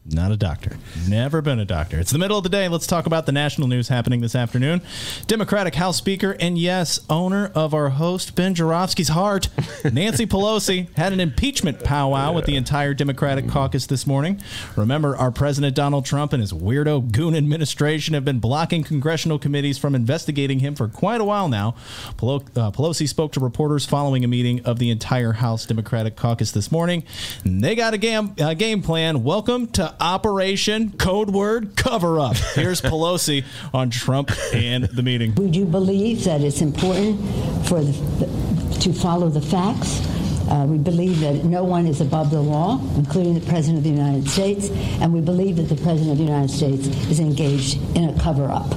Not 0.05 0.33
a 0.33 0.37
doctor. 0.37 0.77
Never 1.07 1.41
been 1.41 1.59
a 1.59 1.65
doctor. 1.65 1.97
It's 1.97 2.11
the 2.11 2.17
middle 2.17 2.37
of 2.37 2.43
the 2.43 2.49
day. 2.49 2.67
Let's 2.67 2.85
talk 2.85 3.05
about 3.05 3.25
the 3.25 3.31
national 3.31 3.69
news 3.69 3.87
happening 3.87 4.19
this 4.19 4.35
afternoon. 4.35 4.81
Democratic 5.27 5.75
House 5.75 5.95
Speaker 5.95 6.35
and 6.41 6.57
yes, 6.57 6.99
owner 7.09 7.53
of 7.55 7.73
our 7.73 7.87
host 7.87 8.35
Ben 8.35 8.53
Joravsky's 8.53 9.07
heart, 9.07 9.47
Nancy 9.93 10.25
Pelosi 10.25 10.93
had 10.97 11.13
an 11.13 11.21
impeachment 11.21 11.85
powwow 11.85 12.33
with 12.33 12.43
the 12.43 12.57
entire 12.57 12.93
Democratic 12.93 13.47
caucus 13.47 13.85
this 13.85 14.05
morning. 14.05 14.41
Remember, 14.75 15.15
our 15.15 15.31
President 15.31 15.73
Donald 15.73 16.05
Trump 16.05 16.33
and 16.33 16.41
his 16.41 16.51
weirdo 16.51 17.09
goon 17.13 17.33
administration 17.33 18.13
have 18.13 18.25
been 18.25 18.39
blocking 18.39 18.83
congressional 18.83 19.39
committees 19.39 19.77
from 19.77 19.95
investigating 19.95 20.59
him 20.59 20.75
for 20.75 20.89
quite 20.89 21.21
a 21.21 21.25
while 21.25 21.47
now. 21.47 21.75
Uh, 22.09 22.71
Pelosi 22.71 23.07
spoke 23.07 23.31
to 23.31 23.39
reporters 23.39 23.85
following 23.85 24.25
a 24.25 24.27
meeting 24.27 24.65
of 24.65 24.79
the 24.79 24.89
entire 24.89 25.31
House 25.31 25.65
Democratic 25.65 26.17
caucus 26.17 26.51
this 26.51 26.73
morning. 26.73 27.05
And 27.45 27.63
they 27.63 27.73
got 27.73 27.93
a 27.93 27.97
game, 27.97 28.35
uh, 28.41 28.53
game 28.53 28.81
plan. 28.81 29.23
Welcome 29.23 29.67
to 29.67 29.92
Operation 29.99 30.91
Code 30.91 31.29
Word 31.29 31.75
Cover 31.75 32.19
Up. 32.19 32.35
Here's 32.35 32.81
Pelosi 32.93 33.43
on 33.73 33.89
Trump 33.89 34.31
and 34.53 34.85
the 34.85 35.03
meeting. 35.03 35.35
We 35.35 35.49
do 35.49 35.65
believe 35.65 36.23
that 36.25 36.41
it's 36.41 36.61
important 36.61 37.19
for 37.67 37.81
the, 37.81 38.79
to 38.81 38.93
follow 38.93 39.29
the 39.29 39.41
facts. 39.41 40.01
Uh, 40.49 40.65
we 40.67 40.77
believe 40.77 41.19
that 41.21 41.45
no 41.45 41.63
one 41.63 41.87
is 41.87 42.01
above 42.01 42.29
the 42.29 42.41
law, 42.41 42.79
including 42.95 43.33
the 43.33 43.45
President 43.47 43.77
of 43.77 43.83
the 43.83 43.89
United 43.89 44.27
States, 44.27 44.69
and 44.99 45.13
we 45.13 45.21
believe 45.21 45.55
that 45.55 45.73
the 45.73 45.81
President 45.81 46.11
of 46.11 46.17
the 46.17 46.23
United 46.25 46.51
States 46.51 46.87
is 47.09 47.19
engaged 47.19 47.79
in 47.95 48.09
a 48.09 48.19
cover 48.19 48.51
up, 48.51 48.71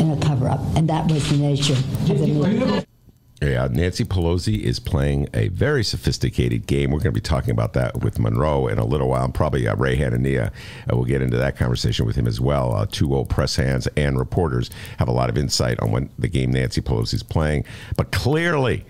in 0.00 0.10
a 0.10 0.20
cover 0.20 0.48
up, 0.48 0.60
and 0.76 0.88
that 0.88 1.10
was 1.10 1.28
the 1.30 1.36
nature 1.36 1.74
of 1.74 2.18
the 2.18 2.26
meeting. 2.26 2.87
Yeah, 3.40 3.68
Nancy 3.70 4.04
Pelosi 4.04 4.58
is 4.58 4.80
playing 4.80 5.28
a 5.32 5.46
very 5.48 5.84
sophisticated 5.84 6.66
game. 6.66 6.90
We're 6.90 6.98
going 6.98 7.12
to 7.14 7.20
be 7.20 7.20
talking 7.20 7.52
about 7.52 7.72
that 7.74 8.02
with 8.02 8.18
Monroe 8.18 8.66
in 8.66 8.78
a 8.78 8.84
little 8.84 9.08
while. 9.08 9.28
Probably 9.28 9.68
uh, 9.68 9.76
Ray 9.76 9.96
Hanania. 9.96 10.48
Uh, 10.48 10.96
we'll 10.96 11.04
get 11.04 11.22
into 11.22 11.36
that 11.36 11.56
conversation 11.56 12.04
with 12.04 12.16
him 12.16 12.26
as 12.26 12.40
well. 12.40 12.74
Uh, 12.74 12.86
two 12.90 13.14
old 13.14 13.28
press 13.28 13.54
hands 13.54 13.86
and 13.96 14.18
reporters 14.18 14.70
have 14.98 15.06
a 15.06 15.12
lot 15.12 15.30
of 15.30 15.38
insight 15.38 15.78
on 15.78 15.92
what 15.92 16.04
the 16.18 16.26
game 16.26 16.50
Nancy 16.50 16.80
Pelosi 16.80 17.14
is 17.14 17.22
playing. 17.22 17.64
But 17.96 18.10
clearly, 18.10 18.84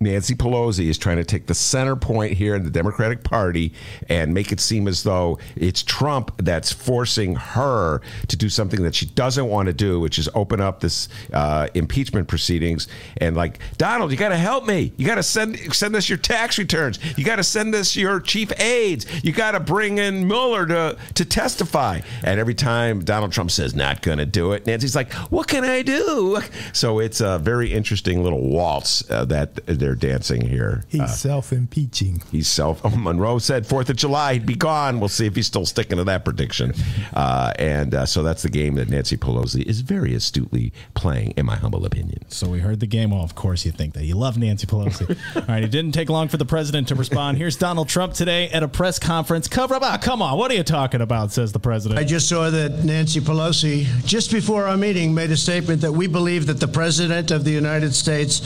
Nancy 0.00 0.34
Pelosi 0.34 0.88
is 0.88 0.98
trying 0.98 1.16
to 1.16 1.24
take 1.24 1.46
the 1.46 1.54
center 1.54 1.96
point 1.96 2.32
here 2.32 2.54
in 2.54 2.62
the 2.64 2.70
Democratic 2.70 3.24
Party 3.24 3.72
and 4.08 4.32
make 4.32 4.52
it 4.52 4.60
seem 4.60 4.86
as 4.86 5.02
though 5.02 5.38
it's 5.56 5.82
Trump 5.82 6.32
that's 6.38 6.72
forcing 6.72 7.34
her 7.34 8.00
to 8.28 8.36
do 8.36 8.48
something 8.48 8.82
that 8.82 8.94
she 8.94 9.06
doesn't 9.06 9.46
want 9.46 9.66
to 9.66 9.72
do, 9.72 9.98
which 9.98 10.18
is 10.18 10.28
open 10.34 10.60
up 10.60 10.80
this 10.80 11.08
uh, 11.32 11.68
impeachment 11.74 12.28
proceedings. 12.28 12.86
And 13.16 13.36
like 13.36 13.58
Donald, 13.76 14.12
you 14.12 14.16
got 14.16 14.28
to 14.28 14.36
help 14.36 14.66
me. 14.66 14.92
You 14.96 15.06
got 15.06 15.16
to 15.16 15.22
send 15.22 15.58
send 15.74 15.96
us 15.96 16.08
your 16.08 16.18
tax 16.18 16.58
returns. 16.58 16.98
You 17.16 17.24
got 17.24 17.36
to 17.36 17.44
send 17.44 17.74
us 17.74 17.96
your 17.96 18.20
chief 18.20 18.52
aides. 18.60 19.06
You 19.24 19.32
got 19.32 19.52
to 19.52 19.60
bring 19.60 19.98
in 19.98 20.28
Mueller 20.28 20.66
to 20.66 20.96
to 21.14 21.24
testify. 21.24 22.00
And 22.22 22.38
every 22.38 22.54
time 22.54 23.04
Donald 23.04 23.32
Trump 23.32 23.50
says 23.50 23.74
not 23.74 24.02
going 24.02 24.18
to 24.18 24.26
do 24.26 24.52
it, 24.52 24.66
Nancy's 24.66 24.94
like, 24.94 25.12
"What 25.12 25.48
can 25.48 25.64
I 25.64 25.82
do?" 25.82 26.40
So 26.72 27.00
it's 27.00 27.20
a 27.20 27.38
very 27.38 27.72
interesting 27.72 28.22
little 28.22 28.48
waltz 28.48 29.08
uh, 29.10 29.24
that 29.26 29.58
they're 29.88 29.94
dancing 29.94 30.42
here. 30.46 30.84
He's 30.88 31.00
Uh, 31.00 31.06
self-impeaching. 31.06 32.22
He's 32.30 32.46
self. 32.46 32.80
Oh, 32.84 32.90
Monroe 32.96 33.38
said 33.38 33.66
Fourth 33.66 33.88
of 33.88 33.96
July 33.96 34.34
he'd 34.34 34.44
be 34.44 34.54
gone. 34.54 35.00
We'll 35.00 35.08
see 35.08 35.24
if 35.26 35.34
he's 35.34 35.46
still 35.46 35.64
sticking 35.64 35.96
to 35.96 36.04
that 36.04 36.24
prediction. 36.26 36.74
Uh, 37.14 37.52
and 37.58 37.94
uh, 37.94 38.04
so 38.04 38.22
that's 38.22 38.42
the 38.42 38.50
game 38.50 38.74
that 38.74 38.90
Nancy 38.90 39.16
Pelosi 39.16 39.62
is 39.62 39.80
very 39.80 40.14
astutely 40.14 40.72
playing, 40.94 41.32
in 41.38 41.46
my 41.46 41.56
humble 41.56 41.86
opinion. 41.86 42.20
So 42.28 42.48
we 42.50 42.58
heard 42.58 42.80
the 42.80 42.86
game. 42.86 43.10
Well, 43.12 43.22
of 43.22 43.34
course 43.34 43.64
you 43.64 43.72
think 43.72 43.94
that. 43.94 44.04
You 44.04 44.14
love 44.14 44.36
Nancy 44.36 44.66
Pelosi. 44.66 45.16
All 45.36 45.42
right, 45.48 45.62
it 45.64 45.70
didn't 45.70 45.92
take 45.92 46.10
long 46.10 46.28
for 46.28 46.36
the 46.36 46.44
president 46.44 46.88
to 46.88 46.94
respond. 46.94 47.38
Here's 47.38 47.56
Donald 47.56 47.88
Trump 47.88 48.12
today 48.12 48.50
at 48.50 48.62
a 48.62 48.68
press 48.68 48.98
conference. 48.98 49.48
Cover 49.48 49.74
up. 49.76 49.82
Ah, 49.82 49.96
come 49.96 50.20
on. 50.20 50.36
What 50.36 50.50
are 50.50 50.54
you 50.54 50.64
talking 50.64 51.00
about? 51.00 51.32
Says 51.32 51.52
the 51.52 51.58
president. 51.60 51.98
I 51.98 52.04
just 52.04 52.28
saw 52.28 52.50
that 52.50 52.84
Nancy 52.84 53.20
Pelosi, 53.20 53.84
just 54.04 54.30
before 54.32 54.66
our 54.66 54.76
meeting, 54.76 55.14
made 55.14 55.30
a 55.30 55.36
statement 55.36 55.80
that 55.80 55.92
we 55.92 56.06
believe 56.06 56.46
that 56.46 56.60
the 56.60 56.68
President 56.68 57.30
of 57.30 57.44
the 57.44 57.50
United 57.52 57.94
States 57.94 58.42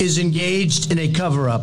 is 0.00 0.18
engaged 0.18 0.61
in 0.62 0.98
a 1.00 1.08
cover 1.08 1.48
up. 1.48 1.62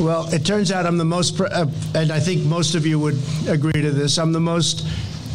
Well, 0.00 0.32
it 0.32 0.46
turns 0.46 0.72
out 0.72 0.86
I'm 0.86 0.96
the 0.96 1.04
most, 1.04 1.38
uh, 1.38 1.66
and 1.94 2.10
I 2.10 2.18
think 2.18 2.44
most 2.44 2.74
of 2.74 2.86
you 2.86 2.98
would 2.98 3.18
agree 3.48 3.82
to 3.82 3.90
this, 3.90 4.18
I'm 4.18 4.32
the 4.32 4.40
most 4.40 4.86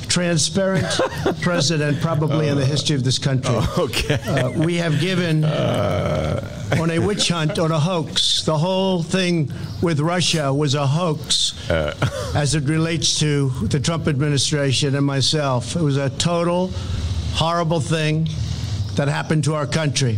transparent 0.08 0.88
president 1.42 2.02
probably 2.02 2.48
in 2.48 2.58
the 2.58 2.66
history 2.66 2.96
of 2.96 3.04
this 3.04 3.20
country. 3.20 3.56
Okay. 3.78 4.16
Uh, 4.16 4.50
we 4.52 4.76
have 4.78 5.00
given 5.00 5.46
on 5.46 6.90
a 6.90 6.98
witch 7.00 7.30
hunt, 7.30 7.60
on 7.60 7.72
a 7.72 7.80
hoax. 7.80 8.42
The 8.44 8.58
whole 8.58 9.04
thing 9.04 9.52
with 9.84 10.00
Russia 10.00 10.52
was 10.52 10.74
a 10.74 10.88
hoax 10.88 11.54
as 12.36 12.56
it 12.56 12.64
relates 12.64 13.20
to 13.20 13.50
the 13.68 13.80
Trump 13.80 14.08
administration 14.08 14.96
and 14.96 15.06
myself. 15.06 15.76
It 15.76 15.84
was 15.84 15.98
a 15.98 16.10
total 16.10 16.72
horrible 17.34 17.80
thing 17.80 18.28
that 18.96 19.08
happened 19.08 19.44
to 19.44 19.54
our 19.54 19.68
country. 19.68 20.18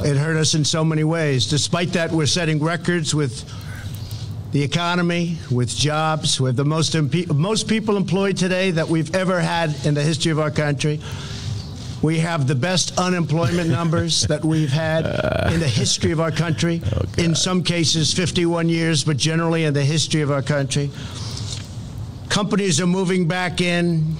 It 0.00 0.16
hurt 0.16 0.36
us 0.36 0.54
in 0.54 0.64
so 0.64 0.84
many 0.84 1.04
ways. 1.04 1.46
Despite 1.46 1.92
that, 1.94 2.12
we're 2.12 2.26
setting 2.26 2.62
records 2.62 3.14
with 3.14 3.44
the 4.52 4.62
economy, 4.62 5.38
with 5.50 5.74
jobs. 5.74 6.40
with 6.40 6.56
the 6.56 6.64
most, 6.64 6.92
impe- 6.94 7.34
most 7.34 7.66
people 7.66 7.96
employed 7.96 8.36
today 8.36 8.70
that 8.72 8.88
we've 8.88 9.14
ever 9.14 9.40
had 9.40 9.74
in 9.86 9.94
the 9.94 10.02
history 10.02 10.32
of 10.32 10.38
our 10.38 10.50
country. 10.50 11.00
We 12.02 12.18
have 12.18 12.46
the 12.46 12.54
best 12.54 12.98
unemployment 12.98 13.70
numbers 13.70 14.22
that 14.28 14.44
we've 14.44 14.70
had 14.70 15.06
in 15.52 15.60
the 15.60 15.68
history 15.68 16.12
of 16.12 16.20
our 16.20 16.30
country. 16.30 16.82
Oh, 16.92 17.02
in 17.22 17.34
some 17.34 17.62
cases, 17.62 18.12
51 18.12 18.68
years, 18.68 19.02
but 19.02 19.16
generally 19.16 19.64
in 19.64 19.72
the 19.74 19.84
history 19.84 20.20
of 20.20 20.30
our 20.30 20.42
country. 20.42 20.90
Companies 22.28 22.80
are 22.80 22.86
moving 22.86 23.26
back 23.26 23.60
in. 23.62 24.16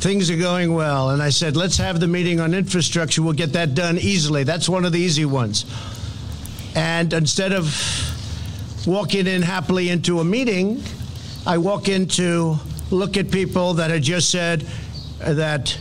Things 0.00 0.30
are 0.30 0.36
going 0.36 0.72
well. 0.72 1.10
And 1.10 1.22
I 1.22 1.28
said, 1.28 1.56
let's 1.56 1.76
have 1.76 2.00
the 2.00 2.08
meeting 2.08 2.40
on 2.40 2.54
infrastructure. 2.54 3.22
We'll 3.22 3.34
get 3.34 3.52
that 3.52 3.74
done 3.74 3.98
easily. 3.98 4.44
That's 4.44 4.68
one 4.68 4.86
of 4.86 4.92
the 4.92 4.98
easy 4.98 5.26
ones. 5.26 5.66
And 6.74 7.12
instead 7.12 7.52
of 7.52 7.66
walking 8.86 9.26
in 9.26 9.42
happily 9.42 9.90
into 9.90 10.20
a 10.20 10.24
meeting, 10.24 10.82
I 11.46 11.58
walk 11.58 11.88
in 11.88 12.06
to 12.08 12.56
look 12.90 13.18
at 13.18 13.30
people 13.30 13.74
that 13.74 13.90
had 13.90 14.02
just 14.02 14.30
said 14.30 14.66
that 15.18 15.78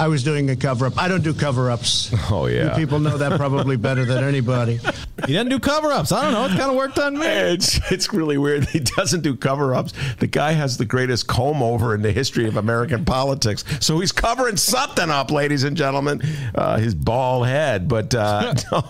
I 0.00 0.08
was 0.08 0.24
doing 0.24 0.48
a 0.48 0.56
cover 0.56 0.86
up. 0.86 0.96
I 0.96 1.08
don't 1.08 1.22
do 1.22 1.34
cover 1.34 1.70
ups. 1.70 2.10
Oh, 2.32 2.46
yeah. 2.46 2.76
You 2.76 2.86
people 2.86 3.00
know 3.00 3.18
that 3.18 3.36
probably 3.36 3.76
better 3.76 4.04
than 4.04 4.22
anybody. 4.22 4.78
He 5.26 5.32
doesn't 5.32 5.48
do 5.48 5.58
cover 5.58 5.90
ups. 5.90 6.12
I 6.12 6.22
don't 6.22 6.32
know. 6.32 6.44
It 6.44 6.56
kind 6.56 6.70
of 6.70 6.76
worked 6.76 6.98
on 6.98 7.18
me. 7.18 7.26
It's 7.26 7.80
it's 7.90 8.12
really 8.12 8.38
weird. 8.38 8.68
He 8.68 8.78
doesn't 8.78 9.22
do 9.22 9.34
cover 9.34 9.74
ups. 9.74 9.92
The 10.20 10.28
guy 10.28 10.52
has 10.52 10.78
the 10.78 10.84
greatest 10.84 11.26
comb 11.26 11.60
over 11.60 11.92
in 11.94 12.02
the 12.02 12.12
history 12.12 12.46
of 12.46 12.56
American 12.56 13.04
politics. 13.04 13.64
So 13.80 13.98
he's 13.98 14.12
covering 14.12 14.56
something 14.56 15.10
up, 15.10 15.32
ladies 15.32 15.64
and 15.64 15.76
gentlemen. 15.76 16.22
Uh, 16.54 16.78
his 16.78 16.94
bald 16.94 17.46
head. 17.48 17.88
But 17.88 18.14
uh, 18.14 18.54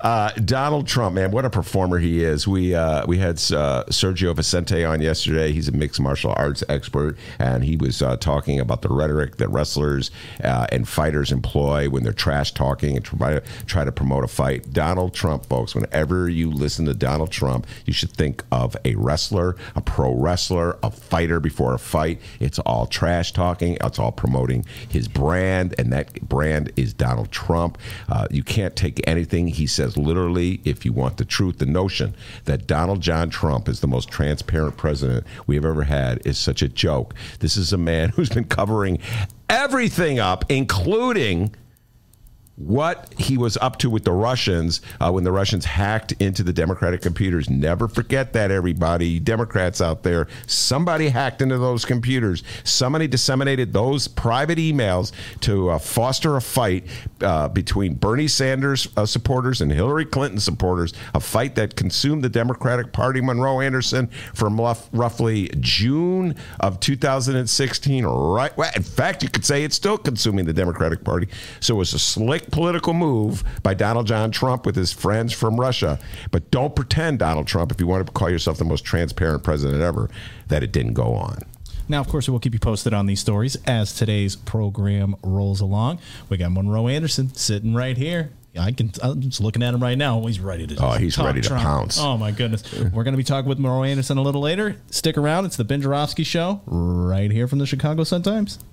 uh, 0.00 0.30
Donald 0.32 0.88
Trump, 0.88 1.14
man, 1.14 1.30
what 1.30 1.44
a 1.44 1.50
performer 1.50 1.98
he 1.98 2.24
is. 2.24 2.48
We 2.48 2.74
uh, 2.74 3.06
we 3.06 3.18
had 3.18 3.36
uh, 3.52 3.84
Sergio 3.88 4.34
Vicente 4.34 4.84
on 4.84 5.00
yesterday. 5.00 5.52
He's 5.52 5.68
a 5.68 5.72
mixed 5.72 6.00
martial 6.00 6.34
arts 6.36 6.64
expert, 6.68 7.16
and 7.38 7.62
he 7.62 7.76
was 7.76 8.02
uh, 8.02 8.16
talking 8.16 8.58
about 8.58 8.82
the 8.82 8.88
rhetoric 8.88 9.36
that 9.36 9.48
wrestlers 9.48 10.10
uh, 10.50 10.66
and 10.72 10.88
fighters 10.88 11.30
employ 11.30 11.88
when 11.88 12.02
they're 12.02 12.12
trash 12.12 12.52
talking 12.52 12.96
and 12.96 13.04
try 13.04 13.34
to 13.34 13.42
try 13.66 13.84
to 13.84 13.92
promote 13.92 14.24
a 14.24 14.28
fight. 14.28 14.72
Donald 14.72 15.14
Trump, 15.14 15.46
folks. 15.46 15.76
Whenever 15.76 16.28
you 16.28 16.50
listen 16.50 16.86
to 16.86 16.94
Donald 16.94 17.30
Trump, 17.30 17.68
you 17.86 17.92
should 17.92 18.10
think 18.10 18.42
of 18.50 18.76
a 18.84 18.96
wrestler, 18.96 19.54
a 19.76 19.80
pro 19.80 20.12
wrestler, 20.12 20.76
a 20.82 20.90
fighter 20.90 21.38
before 21.38 21.72
a 21.72 21.78
fight. 21.78 22.20
It's 22.40 22.58
all 22.58 22.86
trash 22.86 23.32
talking. 23.32 23.78
It's 23.80 24.00
all 24.00 24.10
promoting 24.10 24.64
his 24.88 25.06
brand, 25.06 25.76
and 25.78 25.92
that 25.92 26.20
brand 26.28 26.72
is 26.74 26.92
Donald 26.92 27.30
Trump. 27.30 27.78
Uh, 28.08 28.26
you 28.32 28.42
can't 28.42 28.74
take 28.74 29.06
anything 29.06 29.46
he 29.46 29.68
says 29.68 29.96
literally 29.96 30.60
if 30.64 30.84
you 30.84 30.92
want 30.92 31.16
the 31.16 31.24
truth. 31.24 31.58
The 31.58 31.66
notion 31.66 32.16
that 32.46 32.66
Donald 32.66 33.00
John 33.00 33.30
Trump 33.30 33.68
is 33.68 33.78
the 33.78 33.86
most 33.86 34.08
transparent 34.08 34.76
president 34.76 35.24
we 35.46 35.54
have 35.54 35.64
ever 35.64 35.84
had 35.84 36.26
is 36.26 36.38
such 36.38 36.60
a 36.60 36.68
joke. 36.68 37.14
This 37.38 37.56
is 37.56 37.72
a 37.72 37.78
man 37.78 38.08
who's 38.16 38.30
been 38.30 38.46
covering 38.46 38.98
everything 39.50 40.20
up, 40.20 40.44
including 40.48 41.54
what 42.60 43.12
he 43.18 43.38
was 43.38 43.56
up 43.58 43.78
to 43.78 43.88
with 43.88 44.04
the 44.04 44.12
Russians 44.12 44.82
uh, 45.00 45.10
when 45.10 45.24
the 45.24 45.32
Russians 45.32 45.64
hacked 45.64 46.12
into 46.12 46.42
the 46.42 46.52
Democratic 46.52 47.00
computers. 47.00 47.48
Never 47.48 47.88
forget 47.88 48.34
that, 48.34 48.50
everybody. 48.50 49.18
Democrats 49.18 49.80
out 49.80 50.02
there, 50.02 50.28
somebody 50.46 51.08
hacked 51.08 51.40
into 51.40 51.56
those 51.56 51.86
computers. 51.86 52.42
Somebody 52.64 53.06
disseminated 53.06 53.72
those 53.72 54.08
private 54.08 54.58
emails 54.58 55.12
to 55.40 55.70
uh, 55.70 55.78
foster 55.78 56.36
a 56.36 56.42
fight 56.42 56.84
uh, 57.22 57.48
between 57.48 57.94
Bernie 57.94 58.28
Sanders 58.28 58.88
uh, 58.96 59.06
supporters 59.06 59.62
and 59.62 59.72
Hillary 59.72 60.04
Clinton 60.04 60.38
supporters, 60.38 60.92
a 61.14 61.20
fight 61.20 61.54
that 61.54 61.76
consumed 61.76 62.22
the 62.22 62.28
Democratic 62.28 62.92
Party. 62.92 63.20
Monroe 63.20 63.60
Anderson 63.60 64.08
from 64.34 64.60
rough, 64.60 64.88
roughly 64.92 65.50
June 65.60 66.34
of 66.60 66.78
2016, 66.80 68.04
right? 68.04 68.52
In 68.76 68.82
fact, 68.82 69.22
you 69.22 69.28
could 69.28 69.44
say 69.44 69.64
it's 69.64 69.76
still 69.76 69.96
consuming 69.96 70.44
the 70.44 70.52
Democratic 70.52 71.04
Party. 71.04 71.28
So 71.60 71.76
it 71.76 71.78
was 71.78 71.94
a 71.94 71.98
slick 71.98 72.49
political 72.50 72.92
move 72.94 73.44
by 73.62 73.74
Donald 73.74 74.06
John 74.06 74.30
Trump 74.30 74.66
with 74.66 74.76
his 74.76 74.92
friends 74.92 75.32
from 75.32 75.58
Russia. 75.58 75.98
But 76.30 76.50
don't 76.50 76.74
pretend, 76.74 77.18
Donald 77.18 77.46
Trump, 77.46 77.72
if 77.72 77.80
you 77.80 77.86
want 77.86 78.06
to 78.06 78.12
call 78.12 78.30
yourself 78.30 78.58
the 78.58 78.64
most 78.64 78.84
transparent 78.84 79.42
president 79.42 79.80
ever, 79.82 80.10
that 80.48 80.62
it 80.62 80.72
didn't 80.72 80.94
go 80.94 81.14
on. 81.14 81.38
Now, 81.88 82.00
of 82.00 82.08
course, 82.08 82.28
we'll 82.28 82.38
keep 82.38 82.52
you 82.52 82.60
posted 82.60 82.94
on 82.94 83.06
these 83.06 83.18
stories 83.20 83.56
as 83.66 83.94
today's 83.94 84.36
program 84.36 85.16
rolls 85.24 85.60
along. 85.60 85.98
We 86.28 86.36
got 86.36 86.52
Monroe 86.52 86.86
Anderson 86.86 87.34
sitting 87.34 87.74
right 87.74 87.96
here. 87.96 88.30
I 88.58 88.72
can. 88.72 88.92
I'm 89.02 89.20
just 89.20 89.40
looking 89.40 89.62
at 89.62 89.74
him 89.74 89.82
right 89.82 89.96
now. 89.96 90.24
He's 90.26 90.40
ready 90.40 90.66
to. 90.66 90.76
Oh, 90.84 90.92
he's 90.92 91.16
ready 91.18 91.40
to 91.40 91.48
Trump. 91.48 91.62
pounce. 91.62 91.98
Oh 92.00 92.16
my 92.16 92.32
goodness. 92.32 92.62
We're 92.72 93.04
going 93.04 93.12
to 93.12 93.16
be 93.18 93.24
talking 93.24 93.48
with 93.48 93.58
Monroe 93.60 93.84
Anderson 93.84 94.18
a 94.18 94.22
little 94.22 94.40
later. 94.40 94.76
Stick 94.90 95.16
around. 95.16 95.44
It's 95.44 95.56
the 95.56 95.64
Ben 95.64 95.80
Joravsky 95.80 96.24
Show 96.24 96.60
right 96.66 97.30
here 97.30 97.46
from 97.46 97.60
the 97.60 97.66
Chicago 97.66 98.02
Sun 98.02 98.22
Times. 98.22 98.58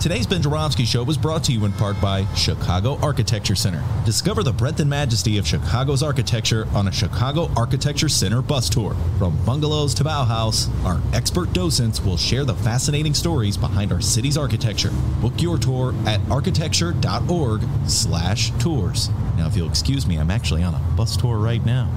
Today's 0.00 0.28
Ben 0.28 0.40
Joravsky 0.40 0.84
Show 0.84 1.02
was 1.02 1.18
brought 1.18 1.42
to 1.44 1.52
you 1.52 1.64
in 1.64 1.72
part 1.72 2.00
by 2.00 2.24
Chicago 2.36 3.00
Architecture 3.02 3.56
Center. 3.56 3.82
Discover 4.04 4.44
the 4.44 4.52
breadth 4.52 4.78
and 4.78 4.88
majesty 4.88 5.38
of 5.38 5.46
Chicago's 5.46 6.04
architecture 6.04 6.68
on 6.72 6.86
a 6.86 6.92
Chicago 6.92 7.50
Architecture 7.56 8.08
Center 8.08 8.40
bus 8.40 8.70
tour. 8.70 8.94
From 9.18 9.36
bungalows 9.44 9.94
to 9.94 10.04
Bauhaus, 10.04 10.68
our 10.84 11.00
expert 11.12 11.52
docents 11.52 12.00
will 12.00 12.16
share 12.16 12.44
the 12.44 12.54
fascinating 12.54 13.12
stories 13.12 13.56
behind 13.56 13.90
our 13.90 14.00
city's 14.00 14.38
architecture. 14.38 14.92
Book 15.20 15.42
your 15.42 15.58
tour 15.58 15.92
at 16.06 16.20
architecture.org 16.30 17.62
slash 17.88 18.52
tours. 18.60 19.10
Now, 19.36 19.48
if 19.48 19.56
you'll 19.56 19.68
excuse 19.68 20.06
me, 20.06 20.16
I'm 20.16 20.30
actually 20.30 20.62
on 20.62 20.74
a 20.74 20.78
bus 20.96 21.16
tour 21.16 21.38
right 21.38 21.66
now. 21.66 21.90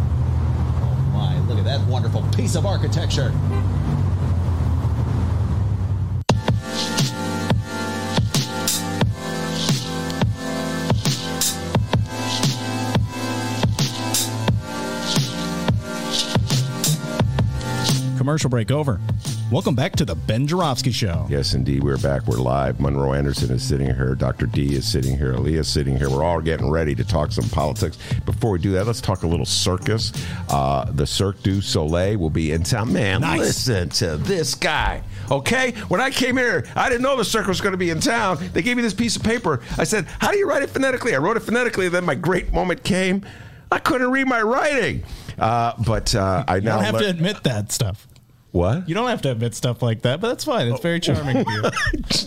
Oh 0.81 1.11
my, 1.13 1.39
look 1.41 1.59
at 1.59 1.65
that 1.65 1.85
wonderful 1.87 2.23
piece 2.35 2.55
of 2.55 2.65
architecture. 2.65 3.31
Commercial 18.21 18.51
break 18.51 18.69
over. 18.69 19.01
Welcome 19.51 19.73
back 19.73 19.93
to 19.95 20.05
the 20.05 20.13
Ben 20.13 20.45
Joravsky 20.45 20.91
Show. 20.91 21.25
Yes, 21.27 21.55
indeed. 21.55 21.83
We're 21.83 21.97
back. 21.97 22.27
We're 22.27 22.37
live. 22.37 22.79
Monroe 22.79 23.13
Anderson 23.13 23.49
is 23.49 23.63
sitting 23.63 23.87
here. 23.87 24.13
Dr. 24.13 24.45
D 24.45 24.75
is 24.75 24.85
sitting 24.87 25.17
here. 25.17 25.33
Aaliyah 25.33 25.61
is 25.61 25.67
sitting 25.67 25.97
here. 25.97 26.07
We're 26.07 26.23
all 26.23 26.39
getting 26.39 26.69
ready 26.69 26.93
to 26.93 27.03
talk 27.03 27.31
some 27.31 27.49
politics. 27.49 27.97
Before 28.27 28.51
we 28.51 28.59
do 28.59 28.73
that, 28.73 28.85
let's 28.85 29.01
talk 29.01 29.23
a 29.23 29.27
little 29.27 29.47
circus. 29.47 30.11
Uh, 30.49 30.85
the 30.91 31.07
Cirque 31.07 31.41
du 31.41 31.61
Soleil 31.61 32.19
will 32.19 32.29
be 32.29 32.51
in 32.51 32.61
town. 32.61 32.93
Man, 32.93 33.21
Nice. 33.21 33.39
listen 33.39 33.89
to 33.89 34.17
this 34.17 34.53
guy. 34.53 35.01
Okay? 35.31 35.71
When 35.87 35.99
I 35.99 36.11
came 36.11 36.37
here, 36.37 36.67
I 36.75 36.89
didn't 36.89 37.01
know 37.01 37.17
the 37.17 37.25
circus 37.25 37.47
was 37.47 37.61
going 37.61 37.73
to 37.73 37.77
be 37.77 37.89
in 37.89 37.99
town. 38.01 38.37
They 38.53 38.61
gave 38.61 38.77
me 38.77 38.83
this 38.83 38.93
piece 38.93 39.15
of 39.15 39.23
paper. 39.23 39.61
I 39.79 39.83
said, 39.83 40.05
How 40.19 40.29
do 40.29 40.37
you 40.37 40.47
write 40.47 40.61
it 40.61 40.69
phonetically? 40.69 41.15
I 41.15 41.17
wrote 41.17 41.37
it 41.37 41.41
phonetically. 41.41 41.89
Then 41.89 42.05
my 42.05 42.13
great 42.13 42.53
moment 42.53 42.83
came. 42.83 43.25
I 43.71 43.79
couldn't 43.79 44.11
read 44.11 44.27
my 44.27 44.43
writing. 44.43 45.05
Uh, 45.39 45.73
but 45.87 46.13
uh, 46.13 46.43
I 46.47 46.59
now 46.59 46.77
have 46.79 46.93
lear- 46.93 47.03
to 47.05 47.09
admit 47.09 47.41
that 47.45 47.71
stuff. 47.71 48.07
What? 48.51 48.89
You 48.89 48.93
don't 48.95 49.07
have 49.07 49.21
to 49.21 49.31
admit 49.31 49.55
stuff 49.55 49.81
like 49.81 50.01
that, 50.01 50.19
but 50.19 50.27
that's 50.27 50.43
fine. 50.43 50.67
It's 50.67 50.81
very 50.81 50.99
charming 50.99 51.37
of 51.37 51.47
you. 51.47 51.63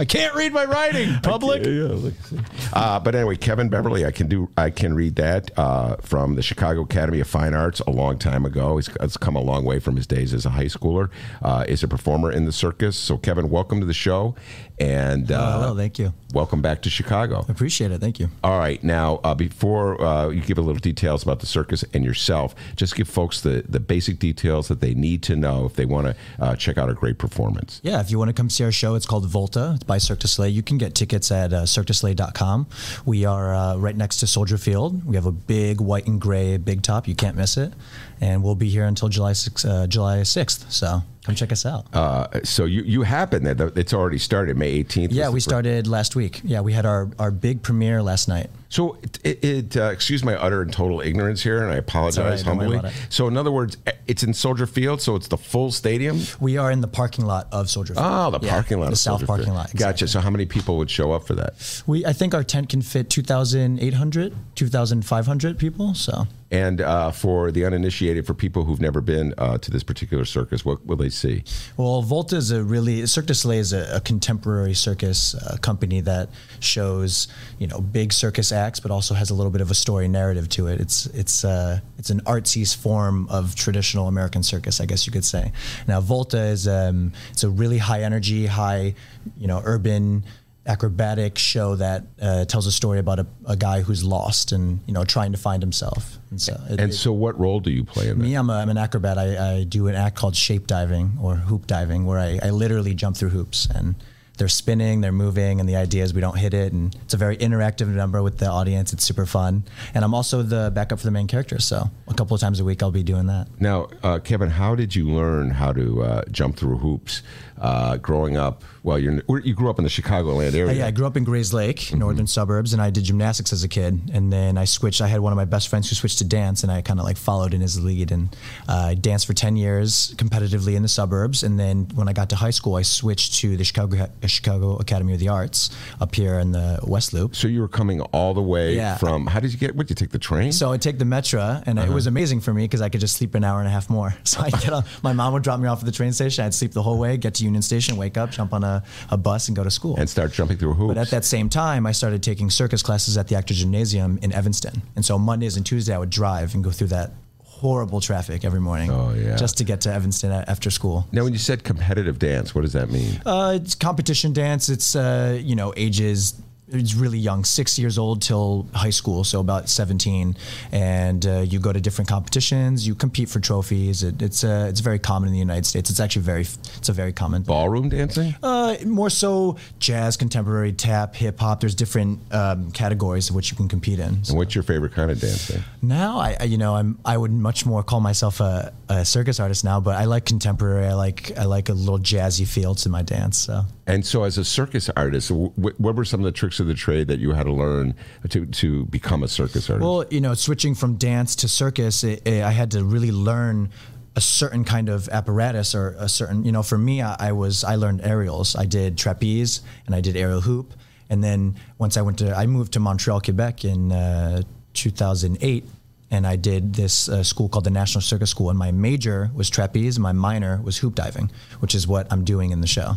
I 0.01 0.07
can't 0.07 0.35
read 0.35 0.55
my 0.55 0.65
writing. 0.65 1.13
Public. 1.23 1.65
Yeah, 1.67 1.71
yeah, 1.73 1.83
look, 1.89 2.15
see. 2.25 2.39
Uh, 2.73 2.99
but 2.99 3.15
anyway, 3.15 3.37
Kevin 3.37 3.69
Beverly, 3.69 4.07
I 4.07 4.11
can 4.11 4.27
do. 4.27 4.49
I 4.57 4.71
can 4.71 4.95
read 4.95 5.17
that 5.17 5.51
uh, 5.59 5.97
from 5.97 6.35
the 6.37 6.43
Chicago 6.43 6.81
Academy 6.81 7.21
of 7.21 7.29
Fine 7.29 7.53
Arts 7.53 7.81
a 7.81 7.91
long 7.91 8.19
time 8.19 8.47
ago. 8.47 8.77
He's, 8.77 8.89
he's 9.03 9.19
come 9.19 9.37
a 9.37 9.41
long 9.43 9.67
way 9.67 9.81
from 9.81 9.97
his 9.97 10.07
days 10.07 10.33
as 10.33 10.47
a 10.47 10.51
high 10.51 10.65
schooler. 10.65 11.11
Uh, 11.43 11.67
is 11.69 11.83
a 11.83 11.89
performer 11.89 12.33
in 12.33 12.47
the 12.47 12.53
circus. 12.53 12.97
So, 12.97 13.19
Kevin, 13.19 13.51
welcome 13.51 13.81
to 13.81 13.87
the 13.87 13.93
show, 13.93 14.35
and 14.79 15.31
uh, 15.31 15.61
Hello, 15.61 15.77
thank 15.77 15.99
you. 15.99 16.15
welcome 16.33 16.63
back 16.63 16.81
to 16.83 16.91
Chicago. 16.91 17.45
Appreciate 17.51 17.93
it. 17.93 18.01
Thank 18.01 18.19
you. 18.19 18.31
All 18.43 18.59
right, 18.59 18.83
now 18.83 19.21
uh, 19.25 19.35
before 19.35 20.01
uh, 20.03 20.31
you 20.31 20.41
give 20.41 20.57
a 20.57 20.63
little 20.63 20.81
details 20.81 21.23
about 21.23 21.41
the 21.41 21.47
circus 21.47 21.85
and 21.93 22.03
yourself, 22.03 22.55
just 22.77 22.97
give 22.97 23.09
folks 23.09 23.43
the 23.43 23.63
the 23.69 23.81
basic 23.81 24.19
details 24.19 24.69
that 24.69 24.81
they 24.81 24.95
need 24.95 25.23
to 25.25 25.37
know 25.37 25.67
if 25.67 25.75
they 25.75 25.85
want 25.85 26.07
to 26.07 26.14
uh, 26.39 26.57
check 26.57 26.79
out 26.79 26.89
a 26.89 26.95
great 26.95 27.19
performance. 27.19 27.81
Yeah, 27.83 28.01
if 28.01 28.11
you 28.11 28.19
want 28.19 28.29
to 28.29 28.33
come 28.33 28.51
see 28.51 28.65
our 28.65 28.73
show, 28.73 28.95
it's 28.95 29.07
called 29.07 29.27
Volta. 29.27 29.73
It's 29.75 29.85
by 29.85 29.99
Cirque 29.99 30.21
du 30.21 30.29
Soleil. 30.29 30.51
You 30.51 30.63
can 30.63 30.79
get 30.79 30.95
tickets 30.95 31.31
at 31.31 31.53
uh, 31.53 31.63
cirquedusoleil.com. 31.63 32.67
We 33.05 33.25
are 33.25 33.55
uh, 33.55 33.77
right 33.77 33.97
next 33.97 34.19
to 34.19 34.27
Soldier 34.27 34.59
Field. 34.59 35.05
We 35.05 35.17
have 35.17 35.27
a 35.27 35.33
big 35.33 35.81
white 35.81 36.07
and 36.07 36.21
gray 36.21 36.57
big 36.57 36.83
top. 36.83 37.09
You 37.09 37.15
can't 37.15 37.37
miss 37.37 37.57
it. 37.57 37.73
And 38.21 38.43
we'll 38.43 38.55
be 38.55 38.69
here 38.69 38.85
until 38.85 39.09
July 39.09 39.33
6th, 39.33 39.69
uh, 39.69 39.87
July 39.87 40.19
6th. 40.19 40.71
So 40.71 41.03
come 41.25 41.35
check 41.35 41.53
us 41.53 41.67
out. 41.67 41.87
Uh, 41.93 42.27
so 42.45 42.65
you 42.65 42.83
you 42.83 43.03
happen 43.03 43.45
that 43.45 43.61
it's 43.77 43.93
already 43.93 44.19
started 44.19 44.57
May 44.57 44.69
eighteenth. 44.71 45.13
yeah, 45.13 45.29
we 45.31 45.41
started 45.41 45.87
last 45.87 46.15
week. 46.15 46.41
Yeah, 46.45 46.61
we 46.61 46.73
had 46.73 46.87
our, 46.87 47.11
our 47.19 47.31
big 47.31 47.63
premiere 47.63 48.03
last 48.03 48.29
night. 48.29 48.51
So 48.75 48.99
it, 49.05 49.21
it, 49.23 49.45
it 49.45 49.77
uh, 49.77 49.85
excuse 49.85 50.25
my 50.25 50.35
utter 50.35 50.61
and 50.61 50.73
total 50.73 51.01
ignorance 51.01 51.41
here, 51.41 51.63
and 51.63 51.71
I 51.73 51.77
apologize 51.77 52.45
right, 52.45 52.59
humbly. 52.59 52.91
So 53.09 53.29
in 53.29 53.37
other 53.37 53.53
words, 53.53 53.77
it's 54.09 54.25
in 54.25 54.35
Soldier 54.35 54.67
Field, 54.67 55.01
so 55.01 55.15
it's 55.15 55.29
the 55.29 55.37
full 55.37 55.71
stadium. 55.71 56.19
We 56.41 56.57
are 56.57 56.73
in 56.73 56.81
the 56.81 56.89
parking 56.89 57.25
lot 57.25 57.47
of 57.53 57.71
Soldier 57.71 57.95
Field. 57.95 58.05
Oh, 58.05 58.31
the 58.37 58.45
Yeah, 58.45 58.51
parking 58.55 58.81
lot, 58.81 58.87
The 58.87 58.93
of 58.95 58.99
south 58.99 59.13
Soldier 59.21 59.27
parking 59.27 59.45
Field. 59.47 59.57
lot. 59.59 59.77
Gotcha. 59.77 60.09
So 60.09 60.19
how 60.19 60.29
many 60.31 60.45
people 60.45 60.77
would 60.79 60.91
show 60.91 61.13
up 61.13 61.25
for 61.25 61.35
that? 61.37 61.83
We, 61.87 62.05
I 62.05 62.13
think 62.13 62.35
our 62.35 62.43
tent 62.43 62.69
can 62.69 62.83
fit 62.83 63.11
2,800, 63.11 64.35
2,500 64.57 65.57
people. 65.57 65.95
So 65.95 66.27
And 66.55 66.81
uh, 66.81 67.11
for 67.11 67.51
the 67.51 67.65
uninitiated, 67.65 68.27
for 68.27 68.33
people 68.33 68.65
who've 68.65 68.81
never 68.81 69.01
been 69.01 69.35
uh, 69.39 69.59
to 69.59 69.73
this 69.73 69.83
particular 69.83 70.25
circus, 70.25 70.65
what 70.65 70.87
will 70.87 70.95
they 70.95 71.09
see? 71.09 71.43
Well, 71.77 72.01
Volta 72.01 72.37
is 72.37 72.53
a 72.53 72.63
really 72.63 73.07
Cirque 73.07 73.27
du 73.27 73.35
Soleil 73.35 73.59
is 73.59 73.73
a, 73.73 73.97
a 73.97 74.01
contemporary 74.01 74.73
circus 74.75 75.35
uh, 75.35 75.57
company 75.61 76.01
that 76.03 76.29
shows 76.61 77.27
you 77.59 77.67
know 77.67 77.81
big 77.81 78.13
circus 78.13 78.53
acts, 78.53 78.79
but 78.79 78.93
also 78.93 79.15
has 79.15 79.31
a 79.31 79.35
little 79.35 79.51
bit 79.51 79.63
of 79.63 79.73
a 79.73 79.75
story 79.75 80.07
narrative 80.07 80.49
to 80.51 80.69
it. 80.69 80.81
It's 80.81 81.07
it's 81.07 81.45
uh, 81.45 81.81
it's 81.99 82.11
an 82.11 82.21
artsy 82.21 82.65
form 82.77 83.27
of 83.31 83.57
traditional 83.57 84.07
American 84.07 84.45
circus, 84.45 84.81
I 84.81 84.87
guess 84.87 85.07
you 85.07 85.13
could 85.13 85.25
say. 85.25 85.51
Now, 85.89 86.01
Volta 86.01 86.39
is 86.39 86.69
um, 86.69 87.13
it's 87.33 87.43
a 87.43 87.51
really 87.51 87.79
high 87.79 88.03
energy, 88.03 88.47
high 88.47 88.95
you 89.37 89.49
know 89.49 89.61
urban 89.65 90.23
acrobatic 90.67 91.37
show 91.39 91.77
that 91.77 92.05
uh, 92.21 92.45
tells 92.47 92.67
a 92.67 92.73
story 92.73 92.99
about 92.99 93.19
a, 93.19 93.27
a 93.47 93.57
guy 93.57 93.83
who's 93.83 94.03
lost 94.03 94.53
and 94.53 94.81
you 94.87 94.95
know 94.95 95.05
trying 95.05 95.33
to 95.33 95.39
find 95.39 95.63
himself. 95.63 96.19
And 96.31 96.41
so, 96.41 96.59
it- 96.71 96.81
And 96.81 96.93
so, 96.95 97.13
what 97.13 97.39
role 97.39 97.61
do 97.61 97.71
you 97.71 97.85
play 97.85 98.09
in 98.09 98.19
that? 98.19 98.25
me, 98.25 98.35
I'm, 98.35 98.51
a, 98.51 98.55
I'm 98.55 98.69
an 98.71 98.79
acrobat. 98.79 99.19
I, 99.19 99.57
I 99.59 99.65
do 99.65 99.87
an 99.89 99.95
act 99.95 100.17
called 100.17 100.37
shape 100.37 100.67
diving 100.67 101.13
or 101.21 101.37
hoop 101.37 101.67
diving, 101.67 102.07
where 102.07 102.19
I, 102.19 102.39
I 102.43 102.51
literally 102.51 102.95
jump 102.95 103.17
through 103.17 103.31
hoops 103.31 103.69
and 103.75 103.95
they're 104.37 104.49
spinning, 104.49 105.01
they're 105.01 105.13
moving, 105.13 105.61
and 105.61 105.69
the 105.69 105.77
idea 105.77 106.03
is 106.03 106.13
we 106.13 106.21
don't 106.21 106.37
hit 106.37 106.55
it. 106.55 106.73
And 106.73 106.93
it's 107.05 107.15
a 107.15 107.17
very 107.17 107.37
interactive 107.37 107.87
number 107.87 108.21
with 108.21 108.39
the 108.39 108.47
audience. 108.49 108.93
It's 108.93 109.05
super 109.05 109.27
fun. 109.27 109.63
And 109.95 110.05
I'm 110.05 110.13
also 110.13 110.43
the 110.43 110.73
backup 110.75 110.99
for 110.99 111.05
the 111.05 111.13
main 111.13 111.29
character. 111.29 111.61
So 111.61 111.89
a 112.09 112.15
couple 112.15 112.35
of 112.35 112.41
times 112.41 112.59
a 112.59 112.65
week, 112.65 112.83
I'll 112.83 112.91
be 112.91 113.05
doing 113.05 113.27
that. 113.29 113.47
Now, 113.61 113.91
uh, 114.03 114.19
Kevin, 114.19 114.51
how 114.51 114.75
did 114.75 114.93
you 114.97 115.09
learn 115.09 115.51
how 115.51 115.73
to 115.73 116.03
uh, 116.03 116.23
jump 116.33 116.57
through 116.57 116.79
hoops 116.79 117.23
uh, 117.61 117.97
growing 117.99 118.37
up? 118.37 118.63
Well, 118.83 118.99
you're, 118.99 119.23
you 119.41 119.55
grew 119.55 119.71
up 119.71 119.79
in 119.79 119.85
the 119.85 119.91
Chicagoland 119.91 120.55
area. 120.55 120.73
Yeah, 120.75 120.87
I 120.87 120.91
grew 120.91 121.07
up 121.07 121.17
in 121.17 121.25
Grayslake, 121.25 121.95
northern 121.97 122.27
suburbs, 122.27 122.73
and 122.75 122.83
I 122.83 122.91
did 122.91 123.05
gymnastics 123.05 123.53
as 123.53 123.65
a 123.65 123.69
kid. 123.69 124.11
And 124.13 124.33
then 124.33 124.59
I 124.59 124.65
switched. 124.67 125.01
I 125.01 125.07
had 125.09 125.21
one 125.21 125.33
of 125.33 125.37
my 125.37 125.47
best 125.47 125.69
friends 125.69 125.89
who 125.89 125.95
switched 125.95 126.19
to 126.19 126.25
dance, 126.25 126.63
and 126.63 126.71
I 126.71 126.83
kind 126.83 127.01
of 127.01 127.07
like 127.07 127.17
followed 127.17 127.55
in 127.55 127.61
his 127.63 127.83
lead. 127.83 128.13
And 128.13 128.35
uh, 128.69 128.89
I 128.91 128.95
danced 128.95 129.27
for 129.27 129.33
ten 129.33 129.57
years 129.57 130.15
competitively 130.19 130.75
in 130.75 130.83
the 130.83 130.89
suburbs. 130.89 131.43
And 131.43 131.59
then 131.59 131.89
when 131.95 132.09
I 132.09 132.13
got 132.13 132.29
to 132.31 132.37
high 132.37 132.51
school, 132.51 132.75
I 132.77 132.83
switched 132.83 133.35
to 133.37 133.57
the 133.57 133.65
Chicago 133.65 134.03
uh, 134.23 134.27
Chicago 134.27 134.77
Academy 134.77 135.15
of 135.15 135.21
the 135.21 135.29
Arts 135.29 135.71
up 136.01 136.15
here 136.15 136.39
in 136.39 136.53
the 136.53 136.79
West 136.83 137.15
Loop. 137.15 137.35
So 137.35 137.49
you 137.49 137.61
were 137.63 137.69
coming 137.69 138.01
all 138.03 138.35
the 138.35 138.43
way 138.43 138.75
Yeah. 138.77 138.97
from. 138.99 139.27
How 139.27 139.41
did 139.41 139.53
you 139.53 139.59
get? 139.59 139.75
What 139.75 139.87
did 139.87 139.99
you 139.99 140.07
take 140.07 140.13
the 140.13 140.19
train? 140.19 140.53
So 140.53 140.73
I 140.73 140.77
take 140.77 140.99
the 140.99 141.05
Metra, 141.07 141.63
and 141.67 141.79
it 141.79 141.89
was 141.89 142.07
amazing 142.07 142.41
for 142.41 142.53
me 142.53 142.65
because 142.65 142.83
I 142.83 142.91
could 142.91 143.01
just 143.01 143.17
sleep 143.17 143.35
an 143.35 143.45
hour 143.45 143.61
and 143.61 143.69
a 143.69 143.71
half 143.71 143.89
more. 143.89 144.15
So 144.35 144.41
I 144.43 144.51
get 144.51 144.73
on, 144.73 144.83
my 145.05 145.13
mom 145.13 145.33
would 145.35 145.45
drop 145.45 145.61
me 145.61 145.69
off 145.69 145.79
at 145.79 145.85
the 145.87 145.93
train 145.93 146.13
station. 146.13 146.45
I'd 146.45 146.55
sleep 146.55 146.73
the 146.73 146.83
whole 146.83 146.99
way, 146.99 147.17
get 147.17 147.35
to 147.35 147.44
Union 147.45 147.63
Station, 147.63 147.97
wake 147.97 148.17
up, 148.17 148.31
jump 148.31 148.53
on 148.53 148.65
a, 148.65 148.83
a 149.11 149.17
bus, 149.17 149.49
and 149.49 149.57
go 149.57 149.63
to 149.63 149.71
school. 149.71 149.95
and 149.97 150.09
start 150.09 150.33
jumping 150.33 150.57
through 150.57 150.75
hoops. 150.75 150.95
But 150.95 150.99
at 150.99 151.11
that 151.11 151.25
same 151.25 151.49
time, 151.49 151.87
I 151.87 151.93
started 151.93 152.23
taking 152.23 152.51
circus 152.51 152.83
classes 152.83 153.17
at 153.17 153.29
the 153.29 153.37
Actor 153.37 153.55
Gymnasium 153.55 154.19
in 154.23 154.33
Evanston. 154.33 154.83
And 154.97 155.05
so 155.05 155.19
Mondays 155.19 155.57
and 155.57 155.65
Tuesdays, 155.65 155.95
I 155.95 155.99
would 155.99 156.11
drive 156.11 156.55
and 156.55 156.65
go 156.65 156.71
through 156.71 156.89
that 156.89 157.13
horrible 157.43 158.01
traffic 158.01 158.45
every 158.45 158.61
morning. 158.61 158.91
Oh, 158.91 159.15
yeah. 159.15 159.37
Just 159.37 159.57
to 159.59 159.65
get 159.65 159.81
to 159.83 159.93
Evanston 159.93 160.33
after 160.33 160.71
school. 160.71 161.07
now, 161.13 161.25
when 161.25 161.33
you 161.33 161.39
said 161.39 161.65
competitive 161.65 162.19
dance, 162.19 162.55
what 162.55 162.63
does 162.63 162.73
that 162.73 162.91
mean? 162.91 163.21
Uh, 163.25 163.59
it's 163.61 163.75
competition 163.75 164.33
dance. 164.33 164.69
It's, 164.69 164.97
uh, 164.97 165.39
you 165.43 165.55
know, 165.57 165.73
ages. 165.77 166.35
It's 166.75 166.95
really 166.95 167.19
young, 167.19 167.45
six 167.45 167.79
years 167.79 167.99
old 167.99 168.23
till 168.23 168.67
high 168.75 168.91
school, 168.91 169.25
so 169.25 169.41
about 169.41 169.69
17. 169.69 170.37
And 170.73 171.27
uh, 171.27 171.41
you 171.41 171.59
go 171.59 171.73
to 171.73 171.81
different 171.81 172.09
competitions, 172.09 172.87
you 172.87 172.95
compete 172.95 173.29
for 173.29 173.41
trophies. 173.41 174.03
It, 174.03 174.21
it's 174.21 174.45
uh, 174.45 174.67
it's 174.69 174.81
very 174.81 174.99
common 174.99 175.29
in 175.29 175.33
the 175.33 175.39
United 175.39 175.67
States. 175.67 175.91
It's 175.91 176.01
actually 176.01 176.23
very, 176.23 176.43
it's 176.43 176.89
a 176.89 176.93
very 176.93 177.13
common. 177.13 177.43
Ballroom 177.43 177.89
dancing? 177.89 178.35
Uh, 178.43 178.77
more 178.85 179.11
so 179.11 179.57
jazz, 179.79 180.17
contemporary, 180.17 180.73
tap, 180.73 181.15
hip 181.15 181.39
hop. 181.39 181.61
There's 181.61 181.75
different 181.75 182.21
um, 182.33 182.71
categories 182.73 183.31
of 183.31 183.37
which 183.37 183.51
you 183.51 183.57
can 183.57 183.69
compete 183.69 183.99
in. 183.99 184.25
So 184.25 184.33
and 184.33 184.39
what's 184.39 184.55
your 184.55 184.65
favorite 184.65 184.93
kind 184.93 185.11
of 185.11 185.21
dancing? 185.21 185.63
now, 185.83 186.19
I, 186.19 186.37
I 186.41 186.45
you 186.45 186.59
know 186.59 186.75
I'm 186.75 186.99
I 187.05 187.17
would 187.17 187.33
much 187.33 187.67
more 187.67 187.83
call 187.83 188.01
myself 188.01 188.41
a, 188.41 188.73
a 188.89 189.05
circus 189.05 189.41
artist 189.41 189.65
now, 189.65 189.81
but 189.81 189.97
I 189.97 190.05
like 190.05 190.25
contemporary. 190.25 190.87
I 190.87 190.95
like 190.95 191.37
I 191.39 191.45
like 191.45 191.69
a 191.69 191.75
little 191.75 191.99
jazzy 191.99 192.47
feel 192.47 192.75
to 192.77 192.89
my 192.89 193.03
dance. 193.03 193.39
So 193.39 193.65
And 193.87 194.05
so, 194.07 194.25
as 194.25 194.39
a 194.39 194.45
circus 194.45 194.89
artist, 194.97 195.29
wh- 195.29 195.81
what 195.81 195.95
were 195.95 196.05
some 196.05 196.21
of 196.21 196.25
the 196.25 196.33
tricks 196.33 196.59
of 196.59 196.67
the 196.67 196.75
trade 196.75 197.09
that 197.09 197.19
you 197.19 197.33
had 197.33 197.45
to 197.45 197.53
learn 197.53 197.95
to, 198.31 198.47
to 198.47 198.87
become 198.87 199.23
a 199.23 199.29
circus 199.29 199.69
artist? 199.69 199.85
Well, 199.85 200.05
you 200.11 200.21
know, 200.21 200.35
switching 200.35 200.75
from 200.75 200.97
dance 200.97 201.37
to 201.37 201.49
circus, 201.49 202.03
it, 202.03 202.27
it, 202.27 202.43
I 202.43 202.51
had 202.51 202.71
to 202.71 202.83
really 202.83 203.13
learn 203.13 203.71
a 204.17 204.21
certain 204.21 204.65
kind 204.65 204.89
of 204.89 205.09
apparatus 205.09 205.75
or 205.75 205.97
a 205.99 206.09
certain, 206.09 206.45
you 206.45 206.53
know, 206.53 206.63
for 206.63 206.79
me, 206.79 207.03
I, 207.03 207.17
I 207.19 207.33
was, 207.33 207.65
I 207.65 207.75
learned 207.75 208.01
aerials. 208.03 208.55
I 208.57 208.65
did 208.65 208.97
trapeze 208.97 209.61
and 209.87 209.95
I 209.95 210.01
did 210.01 210.17
aerial 210.17 210.41
hoop. 210.41 210.73
And 211.11 211.23
then 211.23 211.57
once 211.79 211.97
I 211.97 212.03
went 212.03 212.19
to, 212.19 212.35
I 212.35 212.47
moved 212.47 212.73
to 212.75 212.81
Montreal, 212.81 213.21
Quebec 213.21 213.65
in 213.65 213.93
uh, 213.93 214.43
2008. 214.75 215.65
And 216.11 216.27
I 216.27 216.37
did 216.37 216.75
this 216.75 217.09
uh, 217.09 217.25
school 217.25 217.49
called 217.49 217.65
the 217.65 217.71
National 217.71 218.01
Circus 218.01 218.31
School. 218.31 218.51
And 218.51 218.59
my 218.59 218.71
major 218.71 219.31
was 219.35 219.51
trapeze, 219.51 219.97
and 219.97 220.03
my 220.03 220.13
minor 220.13 220.61
was 220.63 220.79
hoop 220.79 220.95
diving, 220.95 221.31
which 221.59 221.75
is 221.75 221.89
what 221.89 222.07
I'm 222.13 222.25
doing 222.25 222.53
in 222.53 222.61
the 222.61 222.69
show. 222.69 222.97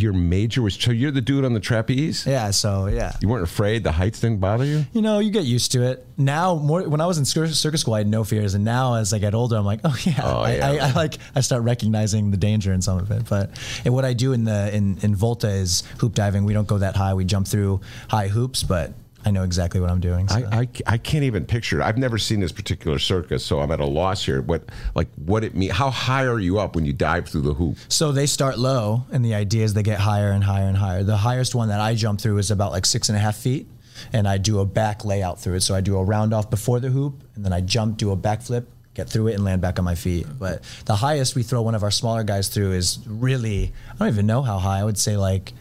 Your 0.00 0.12
major 0.12 0.62
was 0.62 0.74
so 0.74 0.90
you're 0.90 1.10
the 1.10 1.20
dude 1.20 1.44
on 1.44 1.52
the 1.54 1.60
trapeze. 1.60 2.26
Yeah, 2.26 2.50
so 2.50 2.86
yeah. 2.86 3.12
You 3.20 3.28
weren't 3.28 3.44
afraid 3.44 3.84
the 3.84 3.92
heights 3.92 4.20
didn't 4.20 4.40
bother 4.40 4.64
you. 4.64 4.84
You 4.92 5.02
know, 5.02 5.18
you 5.18 5.30
get 5.30 5.44
used 5.44 5.72
to 5.72 5.82
it. 5.82 6.06
Now, 6.16 6.54
more 6.56 6.88
when 6.88 7.00
I 7.00 7.06
was 7.06 7.18
in 7.18 7.24
circus 7.24 7.80
school, 7.80 7.94
I 7.94 7.98
had 7.98 8.08
no 8.08 8.24
fears, 8.24 8.54
and 8.54 8.64
now 8.64 8.94
as 8.94 9.12
I 9.12 9.18
get 9.18 9.34
older, 9.34 9.56
I'm 9.56 9.64
like, 9.64 9.80
oh 9.84 9.96
yeah, 10.04 10.20
Oh, 10.22 10.40
I, 10.40 10.56
yeah. 10.56 10.68
I, 10.70 10.88
I 10.88 10.92
like 10.92 11.18
I 11.34 11.40
start 11.40 11.62
recognizing 11.62 12.30
the 12.30 12.36
danger 12.36 12.72
in 12.72 12.82
some 12.82 12.98
of 12.98 13.10
it. 13.10 13.24
But 13.28 13.50
and 13.84 13.94
what 13.94 14.04
I 14.04 14.12
do 14.12 14.32
in 14.32 14.44
the 14.44 14.74
in 14.74 14.98
in 15.02 15.14
Volta 15.14 15.48
is 15.48 15.82
hoop 15.98 16.14
diving. 16.14 16.44
We 16.44 16.52
don't 16.52 16.68
go 16.68 16.78
that 16.78 16.96
high. 16.96 17.14
We 17.14 17.24
jump 17.24 17.46
through 17.46 17.80
high 18.08 18.28
hoops, 18.28 18.62
but 18.62 18.92
I 19.28 19.30
know 19.30 19.42
exactly 19.42 19.78
what 19.78 19.90
I'm 19.90 20.00
doing. 20.00 20.26
So. 20.26 20.36
I, 20.36 20.60
I, 20.60 20.68
I 20.86 20.96
can't 20.96 21.24
even 21.24 21.44
picture 21.44 21.80
it. 21.80 21.84
I've 21.84 21.98
never 21.98 22.16
seen 22.16 22.40
this 22.40 22.50
particular 22.50 22.98
circus, 22.98 23.44
so 23.44 23.60
I'm 23.60 23.70
at 23.70 23.78
a 23.78 23.86
loss 23.86 24.24
here. 24.24 24.40
What 24.40 24.64
like 24.94 25.08
what 25.16 25.44
it 25.44 25.54
mean? 25.54 25.68
How 25.68 25.90
high 25.90 26.24
are 26.24 26.40
you 26.40 26.58
up 26.58 26.74
when 26.74 26.86
you 26.86 26.94
dive 26.94 27.28
through 27.28 27.42
the 27.42 27.52
hoop? 27.52 27.76
So 27.88 28.10
they 28.10 28.24
start 28.24 28.58
low, 28.58 29.04
and 29.12 29.22
the 29.22 29.34
idea 29.34 29.64
is 29.64 29.74
they 29.74 29.82
get 29.82 30.00
higher 30.00 30.30
and 30.30 30.42
higher 30.42 30.66
and 30.66 30.78
higher. 30.78 31.02
The 31.02 31.18
highest 31.18 31.54
one 31.54 31.68
that 31.68 31.78
I 31.78 31.94
jump 31.94 32.22
through 32.22 32.38
is 32.38 32.50
about 32.50 32.72
like 32.72 32.86
six 32.86 33.10
and 33.10 33.18
a 33.18 33.20
half 33.20 33.36
feet, 33.36 33.68
and 34.14 34.26
I 34.26 34.38
do 34.38 34.60
a 34.60 34.64
back 34.64 35.04
layout 35.04 35.38
through 35.40 35.56
it. 35.56 35.60
So 35.60 35.74
I 35.74 35.82
do 35.82 35.98
a 35.98 36.02
round 36.02 36.32
off 36.32 36.48
before 36.48 36.80
the 36.80 36.88
hoop, 36.88 37.22
and 37.34 37.44
then 37.44 37.52
I 37.52 37.60
jump, 37.60 37.98
do 37.98 38.10
a 38.12 38.16
backflip, 38.16 38.64
get 38.94 39.10
through 39.10 39.26
it, 39.28 39.34
and 39.34 39.44
land 39.44 39.60
back 39.60 39.78
on 39.78 39.84
my 39.84 39.94
feet. 39.94 40.26
But 40.38 40.62
the 40.86 40.96
highest 40.96 41.36
we 41.36 41.42
throw 41.42 41.60
one 41.60 41.74
of 41.74 41.82
our 41.82 41.90
smaller 41.90 42.24
guys 42.24 42.48
through 42.48 42.72
is 42.72 42.98
really 43.06 43.74
I 43.92 43.98
don't 43.98 44.08
even 44.08 44.26
know 44.26 44.40
how 44.40 44.58
high. 44.58 44.80
I 44.80 44.84
would 44.84 44.96
say 44.96 45.18
like 45.18 45.52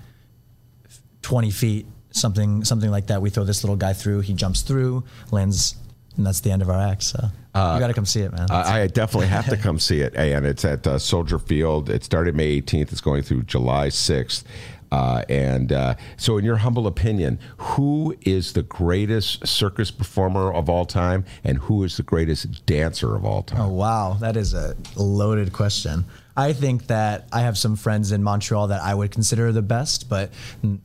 twenty 1.21 1.51
feet, 1.51 1.85
something 2.17 2.63
something 2.63 2.91
like 2.91 3.07
that. 3.07 3.21
We 3.21 3.29
throw 3.29 3.43
this 3.43 3.63
little 3.63 3.77
guy 3.77 3.93
through. 3.93 4.21
He 4.21 4.33
jumps 4.33 4.61
through, 4.61 5.03
lands, 5.31 5.75
and 6.15 6.25
that's 6.25 6.41
the 6.41 6.51
end 6.51 6.61
of 6.61 6.69
our 6.69 6.79
act. 6.79 7.03
So 7.03 7.19
you 7.21 7.79
got 7.79 7.87
to 7.87 7.93
come 7.93 8.05
see 8.05 8.21
it, 8.21 8.31
man. 8.31 8.47
I, 8.51 8.81
I 8.81 8.87
definitely 8.87 9.27
have 9.27 9.47
to 9.49 9.57
come 9.57 9.79
see 9.79 10.01
it, 10.01 10.13
and 10.15 10.45
it's 10.45 10.65
at 10.65 10.85
uh, 10.85 10.99
Soldier 10.99 11.39
Field. 11.39 11.89
It 11.89 12.03
started 12.03 12.35
May 12.35 12.61
18th. 12.61 12.91
It's 12.91 13.01
going 13.01 13.23
through 13.23 13.43
July 13.43 13.87
6th. 13.87 14.43
Uh, 14.91 15.23
and 15.27 15.73
uh, 15.73 15.95
so, 16.15 16.37
in 16.37 16.45
your 16.45 16.57
humble 16.57 16.87
opinion, 16.87 17.39
who 17.57 18.15
is 18.21 18.53
the 18.53 18.63
greatest 18.63 19.45
circus 19.45 19.91
performer 19.91 20.53
of 20.53 20.69
all 20.69 20.85
time, 20.85 21.25
and 21.43 21.57
who 21.57 21.83
is 21.83 21.97
the 21.97 22.03
greatest 22.03 22.65
dancer 22.65 23.15
of 23.15 23.25
all 23.25 23.43
time? 23.43 23.61
Oh 23.61 23.69
wow, 23.69 24.13
that 24.21 24.37
is 24.37 24.53
a 24.53 24.75
loaded 24.95 25.51
question. 25.51 26.05
I 26.37 26.53
think 26.53 26.87
that 26.87 27.27
I 27.33 27.41
have 27.41 27.57
some 27.57 27.75
friends 27.75 28.11
in 28.11 28.21
Montreal 28.21 28.67
that 28.67 28.81
I 28.83 28.93
would 28.93 29.09
consider 29.09 29.51
the 29.51 29.63
best, 29.63 30.07
but 30.07 30.31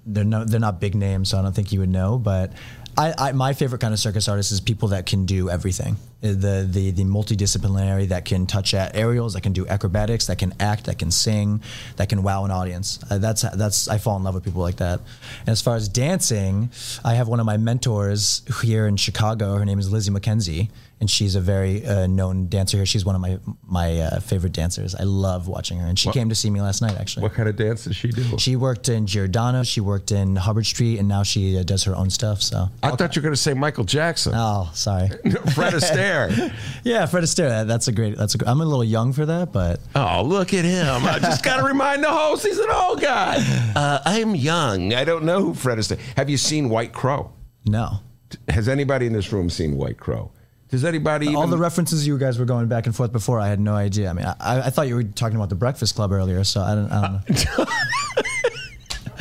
they're 0.06 0.24
no, 0.24 0.46
they're 0.46 0.58
not 0.58 0.80
big 0.80 0.94
names, 0.94 1.28
so 1.28 1.38
I 1.38 1.42
don't 1.42 1.54
think 1.54 1.72
you 1.72 1.80
would 1.80 1.90
know. 1.90 2.18
But 2.18 2.54
I, 2.96 3.14
I, 3.18 3.32
my 3.32 3.52
favorite 3.52 3.80
kind 3.80 3.92
of 3.92 4.00
circus 4.00 4.28
artist 4.28 4.50
is 4.50 4.62
people 4.62 4.88
that 4.88 5.04
can 5.04 5.26
do 5.26 5.50
everything. 5.50 5.98
Uh, 6.22 6.28
The 6.28 6.66
the 6.70 6.90
the 6.92 7.04
multidisciplinary 7.04 8.08
that 8.08 8.24
can 8.24 8.46
touch 8.46 8.74
at 8.74 8.94
aerials, 8.96 9.34
that 9.34 9.42
can 9.42 9.52
do 9.52 9.66
acrobatics, 9.66 10.26
that 10.26 10.38
can 10.38 10.52
act, 10.60 10.84
that 10.84 10.98
can 10.98 11.10
sing, 11.10 11.60
that 11.96 12.08
can 12.08 12.22
wow 12.22 12.44
an 12.44 12.50
audience. 12.50 12.98
Uh, 13.10 13.18
that's 13.18 13.42
that's 13.42 13.88
I 13.88 13.98
fall 13.98 14.16
in 14.16 14.22
love 14.24 14.34
with 14.34 14.44
people 14.44 14.62
like 14.62 14.76
that. 14.76 15.00
And 15.40 15.48
as 15.48 15.60
far 15.60 15.76
as 15.76 15.88
dancing, 15.88 16.70
I 17.04 17.14
have 17.14 17.28
one 17.28 17.40
of 17.40 17.46
my 17.46 17.56
mentors 17.56 18.42
here 18.62 18.86
in 18.86 18.96
Chicago. 18.96 19.56
Her 19.58 19.64
name 19.64 19.78
is 19.78 19.90
Lizzie 19.90 20.10
McKenzie 20.12 20.68
and 21.02 21.10
she's 21.10 21.34
a 21.34 21.40
very 21.40 21.84
uh, 21.84 22.06
known 22.06 22.46
dancer 22.46 22.76
here. 22.76 22.86
She's 22.86 23.04
one 23.04 23.16
of 23.16 23.20
my 23.20 23.36
my 23.66 23.98
uh, 24.02 24.20
favorite 24.20 24.52
dancers. 24.52 24.94
I 24.94 25.02
love 25.02 25.48
watching 25.48 25.80
her, 25.80 25.86
and 25.88 25.98
she 25.98 26.08
came 26.12 26.28
to 26.28 26.34
see 26.36 26.48
me 26.48 26.60
last 26.60 26.80
night. 26.80 26.96
Actually, 26.96 27.24
What 27.24 27.34
kind 27.34 27.48
of 27.48 27.56
dance 27.56 27.82
does 27.86 27.96
she 27.96 28.08
do? 28.10 28.38
she 28.38 28.54
worked 28.54 28.88
in 28.88 29.08
Giordano, 29.08 29.64
she 29.64 29.80
worked 29.80 30.12
in 30.12 30.36
Hubbard 30.36 30.64
Street, 30.64 30.98
and 31.00 31.08
now 31.08 31.24
she 31.24 31.58
uh, 31.58 31.64
does 31.64 31.82
her 31.88 31.96
own 31.96 32.08
stuff. 32.08 32.40
So, 32.40 32.68
I 32.84 32.92
thought 32.92 33.16
you 33.16 33.20
were 33.20 33.24
going 33.24 33.34
to 33.34 33.40
say 33.48 33.52
Michael 33.52 33.82
Jackson. 33.82 34.32
oh, 34.36 34.70
sorry. 34.74 35.08
Fred 35.56 35.72
Astaire. 35.74 36.11
yeah, 36.84 37.06
Fred 37.06 37.24
Astaire. 37.24 37.48
That, 37.48 37.66
that's 37.68 37.88
a 37.88 37.92
great. 37.92 38.16
That's 38.16 38.34
a. 38.34 38.38
I'm 38.48 38.60
a 38.60 38.64
little 38.64 38.84
young 38.84 39.12
for 39.12 39.26
that, 39.26 39.52
but 39.52 39.80
Oh, 39.94 40.22
look 40.24 40.52
at 40.54 40.64
him. 40.64 41.04
I 41.04 41.18
just 41.18 41.42
got 41.48 41.56
to 41.58 41.64
remind 41.64 42.02
the 42.04 42.10
host 42.10 42.46
he's 42.46 42.58
an 42.58 42.70
old 42.70 43.00
guy. 43.00 43.36
Uh, 43.74 44.00
I'm 44.04 44.34
young. 44.34 44.92
I 44.94 45.04
don't 45.04 45.24
know 45.24 45.40
who 45.40 45.54
Fred 45.54 45.78
Astaire 45.78 45.98
Have 46.16 46.28
you 46.30 46.36
seen 46.36 46.68
White 46.68 46.92
Crow? 46.92 47.32
no. 47.64 48.00
Has 48.48 48.66
anybody 48.66 49.04
in 49.06 49.12
this 49.12 49.30
room 49.30 49.50
seen 49.50 49.76
White 49.76 49.98
Crow? 49.98 50.30
Does 50.70 50.86
anybody 50.86 51.26
All 51.34 51.42
even- 51.42 51.50
the 51.50 51.58
references 51.58 52.06
you 52.06 52.16
guys 52.16 52.38
were 52.38 52.46
going 52.46 52.66
back 52.66 52.86
and 52.86 52.96
forth 52.96 53.12
before, 53.12 53.38
I 53.38 53.48
had 53.48 53.60
no 53.60 53.74
idea. 53.74 54.08
I 54.08 54.12
mean, 54.14 54.24
I, 54.24 54.34
I 54.40 54.70
thought 54.70 54.88
you 54.88 54.94
were 54.94 55.02
talking 55.04 55.36
about 55.36 55.50
the 55.50 55.54
Breakfast 55.54 55.94
Club 55.96 56.12
earlier, 56.12 56.42
so 56.42 56.62
I 56.62 56.74
don't, 56.74 56.90
I 56.90 57.02
don't 57.28 57.58
know. 57.58 57.64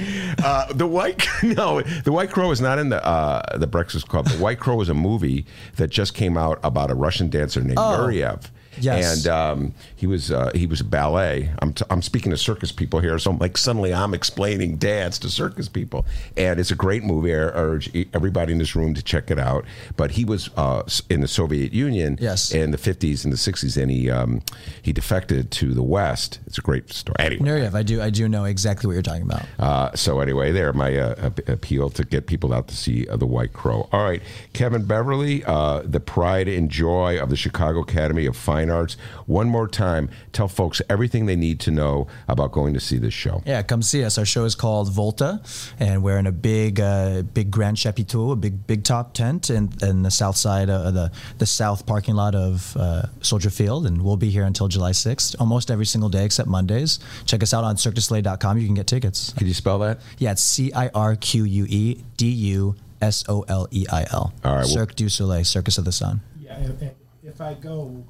Uh, 0.42 0.72
the 0.72 0.86
white 0.86 1.26
no, 1.42 1.82
the 1.82 2.12
White 2.12 2.30
Crow 2.30 2.50
is 2.50 2.60
not 2.62 2.78
in 2.78 2.88
the 2.88 3.04
uh, 3.04 3.58
the 3.58 3.66
Breakfast 3.66 4.08
Club. 4.08 4.26
The 4.26 4.38
White 4.38 4.58
Crow 4.58 4.80
is 4.80 4.88
a 4.88 4.94
movie 4.94 5.44
that 5.76 5.90
just 5.90 6.14
came 6.14 6.36
out 6.38 6.58
about 6.62 6.90
a 6.90 6.94
Russian 6.94 7.28
dancer 7.28 7.60
named 7.60 7.78
Oh, 7.78 7.98
Nureyev. 7.98 8.50
Yes. 8.80 9.24
and 9.24 9.26
um, 9.32 9.74
he 9.96 10.06
was 10.06 10.30
uh, 10.30 10.50
he 10.54 10.66
was 10.66 10.80
a 10.80 10.84
ballet. 10.84 11.50
I'm 11.60 11.72
t- 11.72 11.84
I'm 11.90 12.02
speaking 12.02 12.30
to 12.30 12.36
circus 12.36 12.72
people 12.72 13.00
here, 13.00 13.18
so 13.18 13.30
I'm 13.30 13.38
like 13.38 13.56
suddenly 13.56 13.92
I'm 13.94 14.14
explaining 14.14 14.76
dance 14.76 15.18
to 15.20 15.28
circus 15.30 15.68
people, 15.68 16.06
and 16.36 16.58
it's 16.60 16.70
a 16.70 16.74
great 16.76 17.04
movie. 17.04 17.32
I 17.34 17.38
urge 17.38 17.90
everybody 18.14 18.52
in 18.52 18.58
this 18.58 18.74
room 18.76 18.94
to 18.94 19.02
check 19.02 19.30
it 19.30 19.38
out. 19.38 19.64
But 19.96 20.12
he 20.12 20.24
was 20.24 20.50
uh, 20.56 20.82
in 21.08 21.20
the 21.20 21.28
Soviet 21.28 21.72
Union 21.72 22.18
Yes. 22.20 22.52
in 22.52 22.70
the 22.70 22.78
50s 22.78 23.24
and 23.24 23.32
the 23.32 23.36
60s, 23.36 23.80
and 23.80 23.90
he 23.90 24.10
um, 24.10 24.42
he 24.82 24.92
defected 24.92 25.50
to 25.52 25.74
the 25.74 25.82
West. 25.82 26.40
It's 26.46 26.58
a 26.58 26.62
great 26.62 26.92
story. 26.92 27.16
Anyway, 27.18 27.48
Nureyev, 27.48 27.74
I 27.74 27.82
do, 27.82 28.00
I 28.02 28.10
do 28.10 28.28
know 28.28 28.44
exactly 28.44 28.86
what 28.86 28.94
you're 28.94 29.02
talking 29.02 29.22
about. 29.22 29.44
uh, 29.58 29.94
so 29.94 30.20
anyway, 30.20 30.52
there 30.52 30.72
my 30.72 30.96
uh, 30.96 31.30
appeal 31.46 31.90
to 31.90 32.04
get 32.04 32.26
people 32.26 32.52
out 32.54 32.68
to 32.68 32.76
see 32.76 33.06
uh, 33.08 33.16
the 33.16 33.26
White 33.26 33.52
Crow. 33.52 33.88
All 33.92 34.04
right, 34.04 34.22
Kevin 34.52 34.84
Beverly, 34.84 35.44
uh, 35.44 35.82
the 35.84 36.00
pride 36.00 36.48
and 36.48 36.70
joy 36.70 37.18
of 37.20 37.28
the 37.30 37.36
Chicago 37.36 37.80
Academy 37.80 38.26
of 38.26 38.36
Fine 38.36 38.69
Arts. 38.70 38.96
One 39.26 39.48
more 39.48 39.68
time, 39.68 40.08
tell 40.32 40.48
folks 40.48 40.80
everything 40.88 41.26
they 41.26 41.36
need 41.36 41.60
to 41.60 41.70
know 41.70 42.06
about 42.28 42.52
going 42.52 42.74
to 42.74 42.80
see 42.80 42.98
this 42.98 43.14
show. 43.14 43.42
Yeah, 43.46 43.62
come 43.62 43.82
see 43.82 44.04
us. 44.04 44.18
Our 44.18 44.24
show 44.24 44.44
is 44.44 44.54
called 44.54 44.92
Volta, 44.92 45.40
and 45.78 46.02
we're 46.02 46.18
in 46.18 46.26
a 46.26 46.32
big, 46.32 46.80
uh, 46.80 47.22
big 47.22 47.50
Grand 47.50 47.76
Chapiteau, 47.76 48.32
a 48.32 48.36
big, 48.36 48.66
big 48.66 48.84
top 48.84 49.14
tent, 49.14 49.50
in, 49.50 49.70
in 49.82 50.02
the 50.02 50.10
south 50.10 50.36
side 50.36 50.70
of 50.70 50.94
the 50.94 51.10
the 51.38 51.46
south 51.46 51.86
parking 51.86 52.14
lot 52.14 52.34
of 52.34 52.76
uh, 52.76 53.02
Soldier 53.20 53.50
Field, 53.50 53.86
and 53.86 54.02
we'll 54.02 54.16
be 54.16 54.30
here 54.30 54.44
until 54.44 54.68
July 54.68 54.92
6th, 54.92 55.36
almost 55.40 55.70
every 55.70 55.86
single 55.86 56.08
day 56.08 56.24
except 56.24 56.48
Mondays. 56.48 56.98
Check 57.26 57.42
us 57.42 57.52
out 57.54 57.64
on 57.64 57.76
CircusLay.com. 57.76 58.58
You 58.58 58.66
can 58.66 58.74
get 58.74 58.86
tickets. 58.86 59.32
Could 59.36 59.46
you 59.46 59.54
spell 59.54 59.78
that? 59.80 60.00
Yeah, 60.18 60.32
it's 60.32 60.42
C 60.42 60.72
I 60.72 60.88
R 60.94 61.16
Q 61.16 61.44
U 61.44 61.66
E 61.68 62.02
D 62.16 62.28
U 62.28 62.76
S 63.00 63.24
O 63.28 63.42
L 63.48 63.66
E 63.70 63.86
I 63.90 64.04
L. 64.10 64.32
All 64.44 64.52
right, 64.52 64.58
well- 64.60 64.64
Cirque 64.68 64.94
du 64.94 65.08
Soleil, 65.08 65.44
Circus 65.44 65.78
of 65.78 65.84
the 65.84 65.92
Sun. 65.92 66.20
Yeah, 66.40 66.58
if, 66.60 66.92
if 67.22 67.40
I 67.40 67.54
go, 67.54 68.04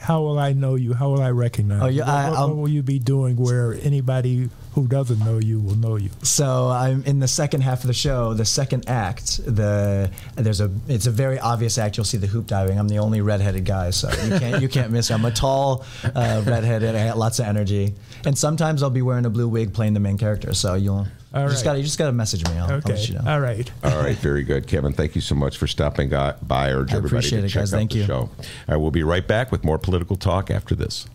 how 0.00 0.22
will 0.22 0.38
I 0.38 0.52
know 0.52 0.74
you? 0.76 0.94
How 0.94 1.10
will 1.10 1.22
I 1.22 1.30
recognize 1.30 1.82
Oh, 1.82 1.86
you? 1.86 2.02
I- 2.02 2.30
what, 2.30 2.38
I'll- 2.38 2.48
what 2.48 2.56
will 2.56 2.68
you 2.68 2.82
be 2.82 2.98
doing 2.98 3.36
where 3.36 3.74
anybody 3.82 4.48
who 4.74 4.86
doesn't 4.86 5.18
know 5.24 5.38
you 5.38 5.60
will 5.60 5.76
know 5.76 5.96
you? 5.96 6.10
So 6.22 6.68
I'm 6.68 7.04
in 7.04 7.18
the 7.18 7.28
second 7.28 7.60
half 7.62 7.80
of 7.82 7.86
the 7.88 7.92
show, 7.92 8.32
the 8.34 8.44
second 8.44 8.88
act. 8.88 9.40
The 9.44 10.10
there's 10.36 10.60
a 10.60 10.70
it's 10.88 11.06
a 11.06 11.10
very 11.10 11.38
obvious 11.38 11.76
act. 11.78 11.96
You'll 11.96 12.04
see 12.04 12.18
the 12.18 12.26
hoop 12.26 12.46
diving. 12.46 12.78
I'm 12.78 12.88
the 12.88 12.98
only 12.98 13.20
redheaded 13.20 13.64
guy, 13.64 13.90
so 13.90 14.08
you 14.24 14.38
can't 14.38 14.62
you 14.62 14.68
can't 14.68 14.90
miss. 14.90 15.10
me. 15.10 15.14
I'm 15.16 15.24
a 15.24 15.30
tall 15.30 15.84
uh, 16.04 16.42
redheaded. 16.46 16.94
I 16.94 17.06
got 17.08 17.18
lots 17.18 17.38
of 17.38 17.46
energy, 17.46 17.94
and 18.24 18.36
sometimes 18.38 18.82
I'll 18.82 18.90
be 18.90 19.02
wearing 19.02 19.26
a 19.26 19.30
blue 19.30 19.48
wig 19.48 19.72
playing 19.74 19.94
the 19.94 20.00
main 20.00 20.18
character. 20.18 20.54
So 20.54 20.74
you'll 20.74 21.06
All 21.32 21.44
you 21.44 21.48
just 21.50 21.64
got 21.64 21.76
you 21.76 21.82
just 21.84 21.98
got 21.98 22.06
to 22.06 22.12
message 22.12 22.44
me. 22.48 22.56
I'll, 22.58 22.64
I'll 22.64 22.72
Okay, 22.78 22.94
let 22.94 23.08
you 23.08 23.14
know. 23.14 23.22
all 23.26 23.38
right. 23.40 23.70
All 23.84 24.02
right, 24.02 24.16
very 24.16 24.42
good, 24.42 24.66
Kevin. 24.66 24.92
Thank 24.92 25.14
you 25.14 25.20
so 25.20 25.34
much 25.36 25.58
for 25.58 25.66
stopping 25.68 26.08
by. 26.08 26.34
I 26.42 26.70
urge 26.72 26.92
I 26.92 26.96
everybody 26.96 27.06
appreciate 27.18 27.40
to 27.40 27.46
it, 27.46 27.50
check 27.50 27.60
guys. 27.62 27.72
out 27.74 27.76
Thank 27.76 27.92
the 27.92 27.98
you. 27.98 28.04
show. 28.06 28.18
All 28.18 28.30
right, 28.68 28.76
we'll 28.76 28.90
be 28.90 29.04
right 29.04 29.26
back 29.26 29.52
with 29.52 29.62
more 29.64 29.78
political 29.78 30.16
talk 30.16 30.50
after 30.50 30.74
this. 30.74 31.06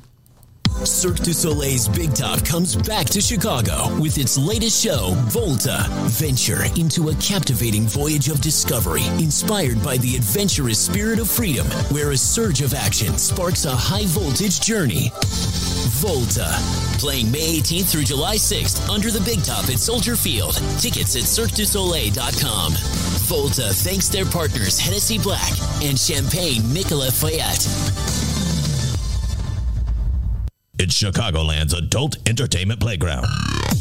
Cirque 0.86 1.22
du 1.22 1.34
Soleil's 1.34 1.88
Big 1.88 2.14
Top 2.14 2.46
comes 2.46 2.76
back 2.76 3.08
to 3.08 3.20
Chicago 3.20 3.90
with 4.00 4.18
its 4.18 4.38
latest 4.38 4.84
show, 4.84 5.14
Volta. 5.28 5.86
Venture 6.10 6.66
into 6.76 7.10
a 7.10 7.16
captivating 7.16 7.84
voyage 7.84 8.30
of 8.30 8.40
discovery 8.40 9.06
inspired 9.18 9.82
by 9.84 9.98
the 9.98 10.16
adventurous 10.16 10.80
spirit 10.80 11.20
of 11.20 11.30
freedom, 11.30 11.66
where 11.90 12.12
a 12.12 12.18
surge 12.18 12.62
of 12.62 12.74
action 12.74 13.18
sparks 13.18 13.66
a 13.66 13.72
high 13.76 14.06
voltage 14.06 14.62
journey. 14.62 15.12
Volta. 16.00 16.54
Playing 17.00 17.32
May 17.32 17.60
18th 17.60 17.92
through 17.92 18.04
July 18.04 18.36
6th 18.36 18.88
under 18.90 19.10
the 19.10 19.22
Big 19.22 19.44
Top 19.44 19.70
at 19.70 19.80
Soldier 19.80 20.16
Field. 20.16 20.56
Tickets 20.80 21.16
at 21.16 21.24
CirqueDuSoleil.com. 21.24 22.74
Volta 23.26 23.74
thanks 23.74 24.08
their 24.08 24.26
partners 24.26 24.80
Hennessy 24.80 25.18
Black 25.18 25.52
and 25.82 26.00
Champagne 26.00 26.72
Nicolas 26.72 27.22
Feuillatte. 27.22 28.15
It's 30.86 31.02
Chicagoland's 31.02 31.74
adult 31.74 32.18
entertainment 32.30 32.80
playground. 32.80 33.26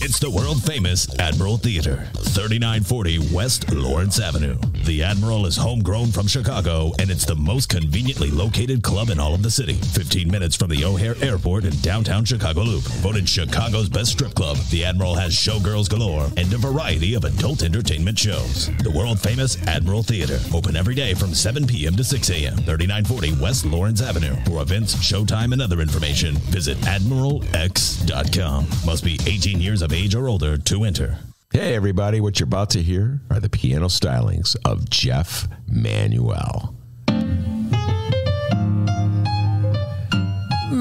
It's 0.00 0.18
the 0.18 0.30
world 0.30 0.62
famous 0.62 1.06
Admiral 1.18 1.58
Theater, 1.58 2.08
3940 2.14 3.34
West 3.34 3.70
Lawrence 3.70 4.18
Avenue. 4.18 4.56
The 4.84 5.02
Admiral 5.02 5.44
is 5.44 5.56
homegrown 5.56 6.12
from 6.12 6.26
Chicago, 6.26 6.92
and 6.98 7.10
it's 7.10 7.26
the 7.26 7.34
most 7.34 7.68
conveniently 7.68 8.30
located 8.30 8.82
club 8.82 9.10
in 9.10 9.20
all 9.20 9.34
of 9.34 9.42
the 9.42 9.50
city. 9.50 9.74
15 9.74 10.30
minutes 10.30 10.56
from 10.56 10.70
the 10.70 10.84
O'Hare 10.84 11.14
Airport 11.22 11.64
in 11.64 11.76
downtown 11.80 12.24
Chicago 12.24 12.62
Loop. 12.62 12.82
Voted 13.02 13.28
Chicago's 13.28 13.90
best 13.90 14.12
strip 14.12 14.34
club, 14.34 14.56
the 14.70 14.84
Admiral 14.84 15.14
has 15.14 15.32
showgirls 15.32 15.90
galore 15.90 16.30
and 16.36 16.52
a 16.52 16.58
variety 16.58 17.14
of 17.14 17.24
adult 17.24 17.62
entertainment 17.62 18.18
shows. 18.18 18.70
The 18.78 18.90
world 18.90 19.20
famous 19.20 19.62
Admiral 19.66 20.02
Theater, 20.02 20.38
open 20.54 20.74
every 20.74 20.94
day 20.94 21.12
from 21.12 21.34
7 21.34 21.66
p.m. 21.66 21.96
to 21.96 22.04
6 22.04 22.30
a.m. 22.30 22.56
3940 22.56 23.42
West 23.42 23.66
Lawrence 23.66 24.00
Avenue. 24.00 24.36
For 24.46 24.62
events, 24.62 24.94
showtime, 24.96 25.52
and 25.52 25.60
other 25.60 25.80
information, 25.80 26.36
visit 26.50 26.76
AdmiralX.com. 26.94 28.66
Must 28.86 29.04
be 29.04 29.18
18 29.26 29.60
years 29.60 29.82
of 29.82 29.92
age 29.92 30.14
or 30.14 30.28
older 30.28 30.56
to 30.56 30.84
enter. 30.84 31.18
Hey, 31.52 31.74
everybody, 31.74 32.20
what 32.20 32.38
you're 32.38 32.46
about 32.46 32.70
to 32.70 32.82
hear 32.82 33.20
are 33.30 33.40
the 33.40 33.48
piano 33.48 33.86
stylings 33.86 34.56
of 34.64 34.88
Jeff 34.90 35.48
Manuel. 35.68 36.74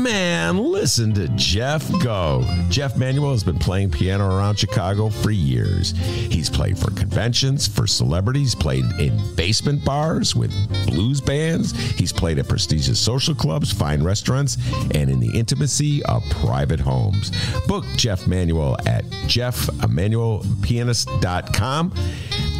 Man, 0.04 0.58
listen 0.58 1.14
to 1.14 1.30
Jeff 1.30 1.90
go. 2.04 2.46
Jeff 2.70 2.98
Manuel 2.98 3.32
has 3.32 3.46
been 3.46 3.58
playing 3.58 3.90
piano 3.90 4.26
around 4.26 4.58
Chicago 4.58 5.08
for 5.08 5.32
years. 5.32 5.92
He's 5.92 6.50
played 6.50 6.78
for 6.78 6.92
conventions, 6.92 7.66
for 7.66 7.88
celebrities, 7.88 8.54
played 8.54 8.84
in 9.00 9.18
basement 9.36 9.86
bars 9.86 10.36
with 10.36 10.52
blues 10.88 11.22
bands. 11.22 11.72
He's 11.72 12.12
played 12.12 12.38
at 12.38 12.50
prestigious 12.50 13.00
social 13.00 13.34
clubs, 13.34 13.72
fine 13.72 14.04
restaurants, 14.04 14.58
and 14.94 15.10
in 15.10 15.22
the 15.22 15.40
intimacy 15.40 16.04
of 16.04 16.22
private 16.30 16.82
homes. 16.82 17.32
Book 17.66 17.86
Jeff 17.96 18.28
Manuel 18.28 18.76
at 18.86 19.06
jeffemanuelpianist.com. 19.06 21.94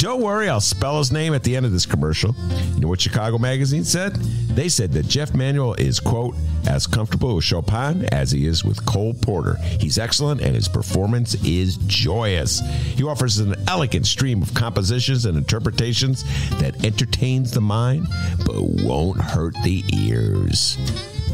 Don't 0.04 0.20
worry, 0.20 0.50
I'll 0.50 0.60
spell 0.60 0.98
his 0.98 1.14
name 1.14 1.34
at 1.34 1.44
the 1.44 1.56
end 1.56 1.66
of 1.66 1.72
this 1.72 1.86
commercial. 1.86 2.36
You 2.74 2.82
know 2.82 2.90
what 2.90 3.00
Chicago 3.00 3.38
Magazine 3.38 3.86
said? 3.86 4.14
They 4.50 4.68
said 4.68 4.92
that 4.92 5.08
Jeff 5.08 5.34
Manuel 5.34 5.76
is, 5.76 6.02
quote, 6.02 6.36
as 6.68 6.86
comfortable 6.86 7.38
with 7.38 7.46
Chopin 7.46 8.04
as 8.12 8.30
he 8.30 8.46
is 8.46 8.66
with 8.66 8.86
Cole 8.86 9.14
Porter. 9.14 9.56
He's 9.80 9.98
excellent 9.98 10.42
and 10.42 10.56
his 10.56 10.68
performance 10.68 11.36
is 11.46 11.78
joyous. 11.88 12.60
He 12.98 13.06
offers 13.06 13.38
an 13.38 13.56
elegant 13.70 14.06
stream 14.06 14.42
of 14.42 14.54
compositions 14.54 15.26
and 15.26 15.38
interpretations 15.38 16.26
that 16.60 16.84
entertains 16.84 17.52
the 17.52 17.62
mind 17.62 18.06
but 18.46 18.62
won't 18.62 19.22
hurt 19.22 19.56
the 19.64 19.86
ears. 19.94 20.78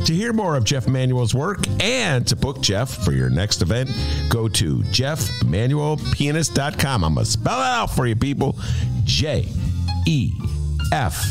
To 0.05 0.13
hear 0.13 0.31
more 0.33 0.55
of 0.55 0.63
Jeff 0.63 0.87
Manuel's 0.87 1.35
work 1.35 1.59
and 1.81 2.25
to 2.27 2.35
book 2.35 2.61
Jeff 2.61 3.03
for 3.03 3.11
your 3.11 3.29
next 3.29 3.61
event, 3.61 3.91
go 4.29 4.47
to 4.47 4.77
jeffmanuelpianist.com. 4.77 7.03
I'm 7.03 7.13
going 7.13 7.25
to 7.25 7.31
spell 7.31 7.59
it 7.59 7.65
out 7.65 7.87
for 7.87 8.07
you, 8.07 8.15
people. 8.15 8.57
J 9.03 9.47
E 10.07 10.31
F 10.91 11.23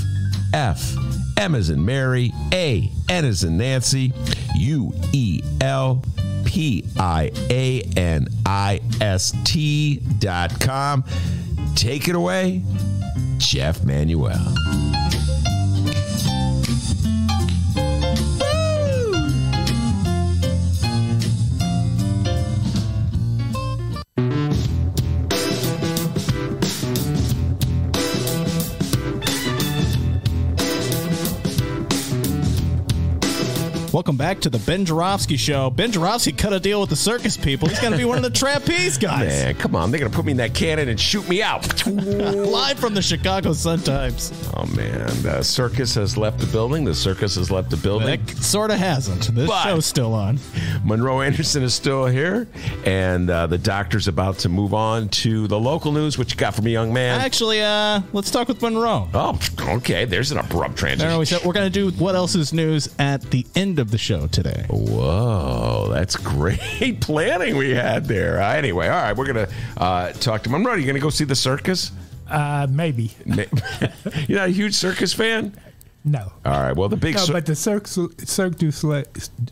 F 0.55 0.95
M 1.37 1.55
as 1.55 1.69
in 1.71 1.85
Mary, 1.85 2.33
A 2.53 2.91
N 3.09 3.25
as 3.25 3.45
in 3.45 3.59
Nancy, 3.59 4.13
U 4.57 4.93
E 5.13 5.41
L 5.61 6.03
P 6.45 6.85
I 6.99 7.31
A 7.51 7.83
N 7.97 8.29
I 8.47 8.81
S 9.01 9.35
T 9.45 9.97
dot 10.19 10.61
com. 10.61 11.05
Take 11.75 12.09
it 12.09 12.15
away, 12.15 12.63
Jeff 13.39 13.85
Manuel. 13.85 14.55
Welcome 33.99 34.17
back 34.17 34.39
to 34.43 34.49
the 34.49 34.61
Ben 34.61 34.85
Joravsky 34.85 35.37
Show. 35.37 35.71
Ben 35.71 35.91
Joravsky 35.91 36.31
cut 36.31 36.53
a 36.53 36.61
deal 36.61 36.81
with 36.81 36.89
the 36.89 36.95
circus 36.95 37.37
people. 37.37 37.67
He's 37.67 37.81
going 37.81 37.91
to 37.91 37.99
be 37.99 38.05
one 38.05 38.17
of 38.17 38.23
the 38.23 38.31
trapeze 38.31 38.97
guys. 39.01 39.27
Man, 39.27 39.57
come 39.57 39.75
on. 39.75 39.91
They're 39.91 39.99
going 39.99 40.13
to 40.13 40.15
put 40.17 40.25
me 40.25 40.31
in 40.31 40.37
that 40.37 40.55
cannon 40.55 40.89
and 40.89 41.01
shoot 41.01 41.29
me 41.29 41.43
out. 41.43 41.85
Live 41.89 42.79
from 42.79 42.95
the 42.95 43.03
Chicago 43.03 43.53
Sun-Times. 43.53 44.51
Oh, 44.57 44.67
man. 44.67 45.09
The 45.23 45.43
circus 45.43 45.97
has 45.97 46.17
left 46.17 46.39
the 46.39 46.47
building. 46.47 46.85
The 46.85 46.95
circus 46.95 47.35
has 47.35 47.51
left 47.51 47.71
the 47.71 47.77
building. 47.77 48.21
It 48.21 48.29
sort 48.37 48.71
of 48.71 48.79
hasn't. 48.79 49.35
This 49.35 49.49
But- 49.49 49.65
show's 49.65 49.85
still 49.87 50.15
on. 50.15 50.39
Monroe 50.85 51.21
Anderson 51.21 51.65
is 51.65 51.75
still 51.75 52.07
here, 52.07 52.47
and 52.85 53.29
uh, 53.29 53.49
the 53.49 53.59
doctor's 53.59 54.07
about 54.07 54.39
to 54.39 54.49
move 54.49 54.75
on 54.75 55.09
to 55.09 55.49
the 55.49 55.59
local 55.59 55.91
news. 55.91 56.17
What 56.17 56.31
you 56.31 56.37
got 56.37 56.55
for 56.55 56.63
me, 56.63 56.71
young 56.71 56.93
man? 56.93 57.21
Actually, 57.21 57.63
uh, 57.63 58.03
let's 58.13 58.31
talk 58.31 58.47
with 58.47 58.63
Monroe. 58.63 59.09
Oh, 59.13 59.37
okay. 59.61 60.05
There's 60.05 60.31
an 60.31 60.39
abrupt 60.39 60.77
transition. 60.77 61.11
No, 61.11 61.19
we 61.19 61.25
said 61.25 61.45
we're 61.45 61.53
going 61.53 61.71
to 61.71 61.91
do 61.91 61.91
what 62.01 62.15
else 62.15 62.37
is 62.37 62.53
news 62.53 62.95
at 63.01 63.23
the 63.33 63.45
end 63.57 63.81
of 63.81 63.88
the 63.91 63.99
show 63.99 64.27
today. 64.29 64.67
Whoa, 64.69 65.89
that's 65.93 66.17
great 66.17 67.01
planning 67.01 67.57
we 67.57 67.71
had 67.71 68.07
there. 68.07 68.41
Uh, 68.41 68.53
anyway, 68.55 68.89
all 68.89 69.03
right, 69.03 69.17
we're 69.17 69.27
gonna 69.27 69.49
uh, 69.77 70.13
talk 70.13 70.43
to 70.45 70.51
Monroe. 70.51 70.73
Are 70.73 70.79
you 70.79 70.87
gonna 70.87 70.99
go 70.99 71.11
see 71.11 71.25
the 71.25 71.35
circus? 71.37 71.93
Uh, 72.29 72.67
maybe. 72.71 73.13
You're 74.27 74.39
not 74.41 74.49
a 74.49 74.53
huge 74.53 74.75
circus 74.75 75.13
fan? 75.13 75.57
No. 76.05 76.33
All 76.45 76.63
right. 76.63 76.77
Well, 76.77 76.89
the 76.89 76.97
big 76.97 77.15
No, 77.17 77.25
cir- 77.25 77.33
but 77.33 77.47
the 77.47 77.57
Cirque, 77.57 77.87
Cirque 77.87 78.57
du, 78.57 78.71
Soleil, 78.71 79.05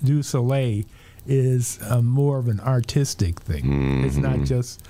du 0.05 0.23
Soleil 0.23 0.85
is 1.27 1.79
uh, 1.83 2.01
more 2.03 2.39
of 2.39 2.49
an 2.49 2.61
artistic 2.61 3.41
thing. 3.41 4.05
It's 4.05 4.17
not 4.17 4.41
just 4.45 4.83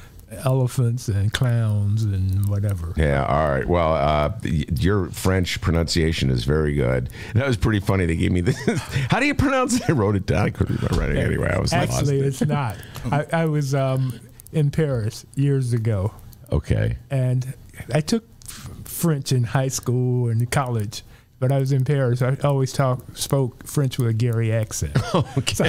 elephants 0.44 1.08
and 1.08 1.32
clowns 1.32 2.02
and 2.04 2.48
whatever. 2.48 2.92
Yeah, 2.96 3.24
all 3.24 3.48
right. 3.50 3.66
Well, 3.66 3.94
uh, 3.94 4.32
your 4.42 5.08
French 5.10 5.60
pronunciation 5.60 6.30
is 6.30 6.44
very 6.44 6.74
good. 6.74 7.10
That 7.34 7.46
was 7.46 7.56
pretty 7.56 7.80
funny. 7.80 8.06
They 8.06 8.16
gave 8.16 8.32
me 8.32 8.40
this. 8.40 8.56
How 9.10 9.20
do 9.20 9.26
you 9.26 9.34
pronounce 9.34 9.76
it? 9.76 9.88
I 9.88 9.92
wrote 9.92 10.16
it 10.16 10.26
down. 10.26 10.46
I 10.46 10.50
couldn't 10.50 10.80
my 10.82 10.98
writing 10.98 11.18
anyway. 11.18 11.50
I 11.52 11.58
was 11.58 11.72
Actually, 11.72 12.22
lost. 12.22 12.42
it's 12.42 12.48
not. 12.50 12.76
I, 13.10 13.26
I 13.32 13.44
was 13.46 13.74
um, 13.74 14.18
in 14.52 14.70
Paris 14.70 15.24
years 15.34 15.72
ago, 15.72 16.12
Okay. 16.52 16.96
and 17.10 17.54
I 17.92 18.00
took 18.00 18.24
French 18.84 19.32
in 19.32 19.44
high 19.44 19.68
school 19.68 20.28
and 20.28 20.50
college. 20.50 21.02
But 21.38 21.52
I 21.52 21.58
was 21.58 21.70
in 21.70 21.84
Paris. 21.84 22.22
I 22.22 22.34
always 22.44 22.72
talk 22.72 23.04
spoke 23.14 23.66
French 23.66 23.98
with 23.98 24.08
a 24.08 24.14
Gary 24.14 24.50
accent. 24.52 24.96
Okay. 25.14 25.68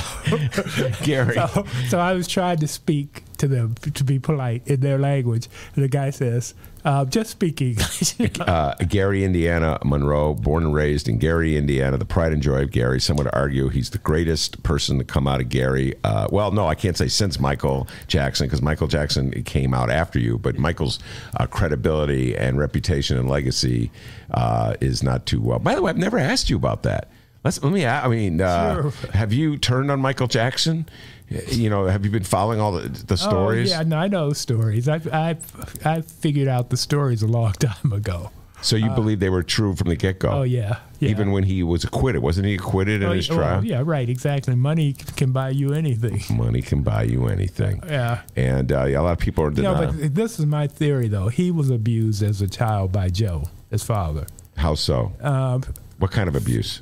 Gary. 1.03 1.33
So, 1.35 1.65
so 1.89 1.99
I 1.99 2.13
was 2.13 2.25
trying 2.29 2.59
to 2.59 2.69
speak 2.69 3.23
to 3.37 3.47
them 3.47 3.75
to 3.75 4.03
be 4.03 4.19
polite 4.19 4.67
in 4.67 4.79
their 4.81 4.97
language. 4.97 5.47
And 5.75 5.83
the 5.83 5.87
guy 5.87 6.09
says, 6.09 6.53
uh, 6.85 7.05
"Just 7.05 7.29
speak 7.31 7.61
English." 7.61 8.15
uh, 8.39 8.75
Gary, 8.87 9.23
Indiana, 9.23 9.77
Monroe, 9.83 10.33
born 10.33 10.63
and 10.65 10.73
raised 10.73 11.07
in 11.07 11.17
Gary, 11.17 11.55
Indiana, 11.57 11.97
the 11.97 12.05
pride 12.05 12.33
and 12.33 12.41
joy 12.41 12.63
of 12.63 12.71
Gary. 12.71 12.99
Some 12.99 13.17
would 13.17 13.29
argue 13.33 13.69
he's 13.69 13.89
the 13.91 13.97
greatest 13.99 14.61
person 14.63 14.97
to 14.97 15.03
come 15.03 15.27
out 15.27 15.39
of 15.41 15.49
Gary. 15.49 15.93
Uh, 16.03 16.27
well, 16.31 16.51
no, 16.51 16.67
I 16.67 16.75
can't 16.75 16.97
say 16.97 17.07
since 17.07 17.39
Michael 17.39 17.87
Jackson, 18.07 18.47
because 18.47 18.61
Michael 18.61 18.87
Jackson 18.87 19.31
came 19.43 19.73
out 19.73 19.89
after 19.89 20.19
you, 20.19 20.37
but 20.37 20.57
Michael's 20.57 20.99
uh, 21.39 21.45
credibility 21.47 22.35
and 22.35 22.57
reputation 22.57 23.17
and 23.17 23.29
legacy 23.29 23.91
uh, 24.31 24.75
is 24.81 25.03
not 25.03 25.25
too 25.25 25.41
well. 25.41 25.59
By 25.59 25.75
the 25.75 25.81
way, 25.81 25.89
I've 25.89 25.97
never 25.97 26.17
asked 26.17 26.49
you 26.49 26.55
about 26.55 26.83
that. 26.83 27.09
Let's, 27.43 27.61
let 27.63 27.71
me. 27.71 27.85
I 27.85 28.07
mean, 28.07 28.41
uh, 28.41 28.81
Sure. 28.91 29.11
have 29.11 29.31
you 29.31 29.57
turned 29.57 29.89
on 29.91 30.01
Michael 30.01 30.27
Jackson? 30.27 30.87
You 31.29 31.69
know, 31.69 31.85
have 31.87 32.05
you 32.05 32.11
been 32.11 32.23
following 32.23 32.59
all 32.61 32.71
the, 32.71 32.87
the 32.87 33.17
stories? 33.17 33.71
Oh, 33.73 33.77
yeah, 33.77 33.83
no, 33.83 33.97
I 33.97 34.07
know 34.07 34.31
stories. 34.33 34.87
I 34.87 35.01
I 35.11 35.37
I 35.83 36.01
figured 36.01 36.47
out 36.47 36.69
the 36.69 36.77
stories 36.77 37.21
a 37.21 37.27
long 37.27 37.51
time 37.59 37.91
ago. 37.91 38.31
So 38.61 38.75
you 38.75 38.89
believe 38.89 39.19
they 39.19 39.29
were 39.29 39.43
true 39.43 39.75
from 39.75 39.89
the 39.89 39.95
get 39.95 40.17
go? 40.19 40.29
Oh 40.29 40.41
yeah, 40.43 40.79
yeah. 40.99 41.09
Even 41.09 41.31
when 41.31 41.43
he 41.43 41.61
was 41.61 41.83
acquitted, 41.83 42.23
wasn't 42.23 42.47
he 42.47 42.55
acquitted 42.55 43.03
in 43.03 43.09
Oh, 43.09 43.11
his 43.11 43.29
well, 43.29 43.37
trial? 43.37 43.63
yeah, 43.63 43.83
right, 43.85 44.09
exactly. 44.09 44.55
Money 44.55 44.93
can 44.93 45.31
buy 45.31 45.49
you 45.51 45.73
anything. 45.73 46.21
Money 46.35 46.61
can 46.63 46.81
buy 46.81 47.03
you 47.03 47.27
anything. 47.27 47.83
Yeah. 47.85 48.21
And 48.35 48.71
uh, 48.71 48.85
yeah, 48.85 48.99
a 48.99 49.03
lot 49.03 49.11
of 49.11 49.19
people 49.19 49.43
are 49.43 49.51
No, 49.51 49.75
but 49.75 50.15
this 50.15 50.39
is 50.39 50.45
my 50.47 50.65
theory 50.65 51.07
though. 51.07 51.27
He 51.27 51.51
was 51.51 51.69
abused 51.69 52.23
as 52.23 52.41
a 52.41 52.47
child 52.47 52.91
by 52.91 53.09
Joe, 53.09 53.43
his 53.69 53.83
father. 53.83 54.25
How 54.55 54.73
so? 54.73 55.11
Um, 55.21 55.63
what 55.99 56.09
kind 56.11 56.27
of 56.27 56.35
abuse? 56.35 56.81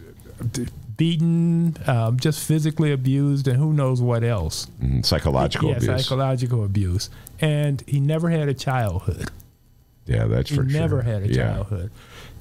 Beaten, 0.98 1.78
um, 1.88 2.20
just 2.20 2.46
physically 2.46 2.92
abused, 2.92 3.48
and 3.48 3.58
who 3.58 3.74
knows 3.74 4.02
what 4.02 4.24
else. 4.24 4.68
Mm, 4.82 5.06
psychological 5.06 5.70
yeah, 5.70 5.78
abuse. 5.78 6.06
psychological 6.06 6.64
abuse. 6.64 7.10
And 7.40 7.84
he 7.88 8.00
never 8.00 8.30
had 8.30 8.48
a 8.48 8.54
childhood. 8.54 9.30
yeah, 10.06 10.26
that's 10.26 10.50
he 10.50 10.56
for 10.56 10.68
sure. 10.70 10.80
never 10.80 11.02
had 11.02 11.24
a 11.24 11.28
Yeah. 11.28 11.54
childhood. 11.54 11.92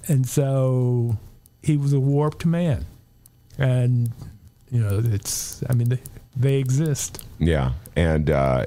And 0.06 0.26
so 0.28 1.16
he 1.62 1.76
was 1.76 1.92
a 1.92 2.00
warped 2.00 2.44
man. 2.44 2.84
And, 3.58 4.12
you 4.70 4.80
know, 4.80 5.00
it's, 5.04 5.62
I 5.68 5.74
mean, 5.74 5.88
they, 5.88 6.00
they 6.36 6.54
exist. 6.56 7.24
Yeah, 7.38 7.72
and 7.96 8.30
uh, 8.30 8.64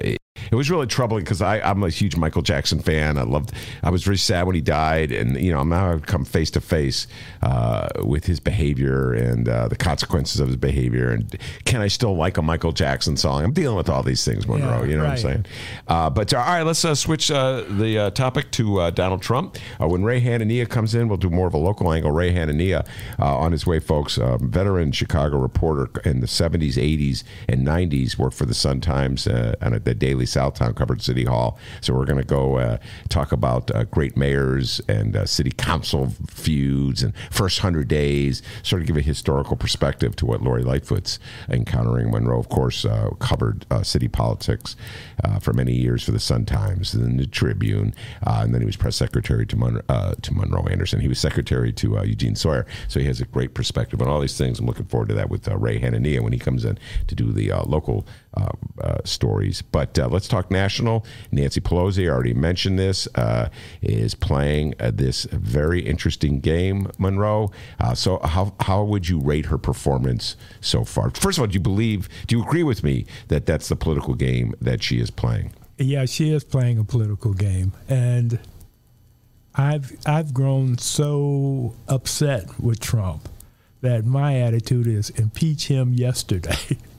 it, 0.50 0.54
was 0.54 0.70
really 0.70 0.86
troubling 0.86 1.24
because 1.24 1.42
I'm 1.42 1.82
a 1.82 1.90
huge 1.90 2.16
Michael 2.16 2.42
Jackson 2.42 2.80
fan. 2.80 3.18
I 3.18 3.22
loved. 3.22 3.52
I 3.82 3.90
was 3.90 4.06
really 4.06 4.18
sad 4.18 4.46
when 4.46 4.54
he 4.54 4.60
died, 4.60 5.12
and 5.12 5.40
you 5.40 5.52
know, 5.52 5.60
I'm 5.60 5.68
now 5.68 5.92
I've 5.92 6.06
come 6.06 6.24
face 6.24 6.50
to 6.52 6.60
face 6.60 7.06
uh, 7.42 7.88
with 8.04 8.24
his 8.24 8.40
behavior 8.40 9.12
and 9.12 9.48
uh, 9.48 9.68
the 9.68 9.76
consequences 9.76 10.40
of 10.40 10.48
his 10.48 10.56
behavior. 10.56 11.10
And 11.10 11.36
can 11.64 11.80
I 11.80 11.88
still 11.88 12.16
like 12.16 12.36
a 12.36 12.42
Michael 12.42 12.72
Jackson 12.72 13.16
song? 13.16 13.44
I'm 13.44 13.52
dealing 13.52 13.76
with 13.76 13.88
all 13.88 14.02
these 14.02 14.24
things, 14.24 14.46
Monroe. 14.46 14.82
Yeah, 14.82 14.90
you 14.90 14.96
know 14.96 15.04
what 15.04 15.12
I'm 15.12 15.18
saying? 15.18 15.46
Uh, 15.86 16.10
but 16.10 16.32
all 16.32 16.40
right, 16.40 16.62
let's 16.62 16.84
uh, 16.84 16.94
switch 16.94 17.30
uh, 17.30 17.64
the 17.68 17.98
uh, 17.98 18.10
topic 18.10 18.50
to 18.52 18.80
uh, 18.80 18.90
Donald 18.90 19.22
Trump. 19.22 19.56
Uh, 19.80 19.88
when 19.88 20.04
Ray 20.04 20.20
Hanania 20.20 20.68
comes 20.68 20.94
in, 20.94 21.08
we'll 21.08 21.18
do 21.18 21.30
more 21.30 21.46
of 21.46 21.54
a 21.54 21.58
local 21.58 21.92
angle. 21.92 22.10
Ray 22.10 22.32
Hanania 22.32 22.86
uh, 23.18 23.36
on 23.36 23.52
his 23.52 23.66
way, 23.66 23.80
folks. 23.80 24.18
Um, 24.18 24.50
veteran 24.50 24.92
Chicago 24.92 25.38
reporter 25.38 25.88
in 26.04 26.20
the 26.20 26.26
70s, 26.26 26.74
80s, 26.74 27.24
and 27.48 27.66
90s. 27.66 28.18
Worked 28.18 28.36
for 28.36 28.46
the 28.46 28.54
Sun 28.54 28.80
Times 28.80 29.26
uh, 29.26 29.54
and 29.60 29.74
the 29.84 29.94
Daily 29.94 30.26
Sun 30.26 30.37
Southtown, 30.38 30.74
covered 30.74 31.02
City 31.02 31.24
Hall. 31.24 31.58
So 31.80 31.92
we're 31.92 32.04
going 32.04 32.20
to 32.20 32.24
go 32.24 32.58
uh, 32.58 32.78
talk 33.08 33.32
about 33.32 33.74
uh, 33.74 33.84
great 33.84 34.16
mayors 34.16 34.80
and 34.88 35.16
uh, 35.16 35.26
city 35.26 35.50
council 35.50 36.12
feuds 36.28 37.02
and 37.02 37.12
first 37.30 37.58
hundred 37.58 37.88
days. 37.88 38.42
Sort 38.62 38.82
of 38.82 38.86
give 38.86 38.96
a 38.96 39.00
historical 39.00 39.56
perspective 39.56 40.14
to 40.16 40.26
what 40.26 40.42
Lori 40.42 40.62
Lightfoot's 40.62 41.18
encountering 41.48 42.10
Monroe. 42.10 42.38
Of 42.38 42.48
course, 42.48 42.84
uh, 42.84 43.10
covered 43.18 43.66
uh, 43.70 43.82
city 43.82 44.06
politics 44.06 44.76
uh, 45.24 45.40
for 45.40 45.52
many 45.52 45.72
years 45.72 46.04
for 46.04 46.12
the 46.12 46.20
Sun 46.20 46.46
Times 46.46 46.94
and 46.94 47.18
the 47.18 47.26
Tribune, 47.26 47.92
and 48.22 48.54
then 48.54 48.60
he 48.60 48.66
was 48.66 48.76
press 48.76 48.96
secretary 48.96 49.46
to 49.46 49.56
Mon- 49.56 49.82
to 50.22 50.34
Monroe 50.34 50.66
Anderson. 50.70 51.00
He 51.00 51.08
was 51.08 51.18
secretary 51.18 51.72
to 51.72 52.00
Eugene 52.04 52.36
Sawyer, 52.36 52.66
so 52.86 53.00
he 53.00 53.06
has 53.06 53.20
a 53.20 53.24
great 53.24 53.54
perspective 53.54 54.00
on 54.00 54.08
all 54.08 54.20
these 54.20 54.38
things. 54.38 54.60
I'm 54.60 54.66
looking 54.66 54.86
forward 54.86 55.08
to 55.08 55.14
that 55.14 55.30
with 55.30 55.48
Ray 55.48 55.80
Hanania 55.80 56.20
when 56.20 56.32
he 56.32 56.38
comes 56.38 56.64
in 56.64 56.78
to 57.08 57.14
do 57.14 57.32
the 57.32 57.52
local 57.66 58.06
uh, 58.38 58.48
uh, 58.82 58.98
stories. 59.04 59.62
But 59.62 59.98
uh, 59.98 60.08
let's 60.08 60.28
talk 60.28 60.50
national. 60.50 61.04
Nancy 61.32 61.60
Pelosi, 61.60 62.08
already 62.08 62.34
mentioned 62.34 62.78
this, 62.78 63.08
uh, 63.14 63.48
is 63.82 64.14
playing 64.14 64.74
uh, 64.78 64.90
this 64.94 65.24
very 65.24 65.80
interesting 65.80 66.40
game, 66.40 66.90
Monroe. 66.98 67.50
Uh, 67.80 67.94
so, 67.94 68.18
how, 68.18 68.54
how 68.60 68.84
would 68.84 69.08
you 69.08 69.18
rate 69.20 69.46
her 69.46 69.58
performance 69.58 70.36
so 70.60 70.84
far? 70.84 71.10
First 71.10 71.38
of 71.38 71.42
all, 71.42 71.46
do 71.48 71.54
you 71.54 71.60
believe, 71.60 72.08
do 72.26 72.36
you 72.36 72.42
agree 72.42 72.62
with 72.62 72.84
me 72.84 73.06
that 73.28 73.46
that's 73.46 73.68
the 73.68 73.76
political 73.76 74.14
game 74.14 74.54
that 74.60 74.82
she 74.82 75.00
is 75.00 75.10
playing? 75.10 75.52
Yeah, 75.78 76.06
she 76.06 76.32
is 76.32 76.42
playing 76.42 76.78
a 76.78 76.84
political 76.84 77.32
game, 77.32 77.72
and 77.88 78.40
I've 79.54 79.96
I've 80.06 80.34
grown 80.34 80.76
so 80.78 81.74
upset 81.86 82.60
with 82.60 82.80
Trump 82.80 83.28
that 83.80 84.04
my 84.04 84.40
attitude 84.40 84.88
is 84.88 85.10
impeach 85.10 85.68
him 85.68 85.94
yesterday. 85.94 86.56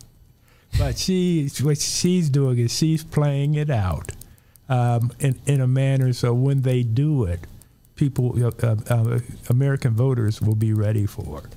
but 0.78 0.98
she 0.98 1.50
what 1.62 1.78
she's 1.80 2.30
doing 2.30 2.58
is 2.60 2.76
she's 2.76 3.04
playing 3.04 3.56
it 3.56 3.70
out 3.70 4.12
um, 4.70 5.12
in 5.20 5.40
in 5.46 5.62
a 5.62 5.68
manner 5.68 6.14
so 6.14 6.34
when 6.34 6.62
they 6.62 6.84
do 6.84 7.24
it, 7.26 7.42
people 7.96 8.36
uh, 8.44 8.76
uh, 8.90 9.20
American 9.50 9.94
voters 9.94 10.42
will 10.42 10.56
be 10.56 10.74
ready 10.74 11.06
for 11.06 11.40
it. 11.40 11.56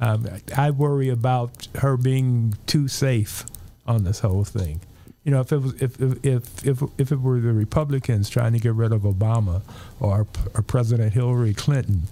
Um, 0.00 0.26
I 0.56 0.70
worry 0.70 1.08
about 1.08 1.68
her 1.76 1.96
being 1.96 2.54
too 2.66 2.88
safe 2.88 3.46
on 3.86 4.02
this 4.02 4.18
whole 4.20 4.44
thing. 4.44 4.80
You 5.22 5.30
know, 5.30 5.40
if 5.40 5.52
it 5.52 5.58
was 5.58 5.74
if 5.80 6.00
if 6.00 6.24
if 6.24 6.66
if, 6.66 6.82
if 6.98 7.12
it 7.12 7.20
were 7.20 7.38
the 7.38 7.52
Republicans 7.52 8.28
trying 8.28 8.54
to 8.54 8.58
get 8.58 8.74
rid 8.74 8.92
of 8.92 9.02
Obama 9.02 9.62
or, 10.00 10.26
or 10.54 10.62
President 10.62 11.12
Hillary 11.12 11.54
Clinton, 11.54 12.02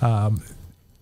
um, 0.00 0.42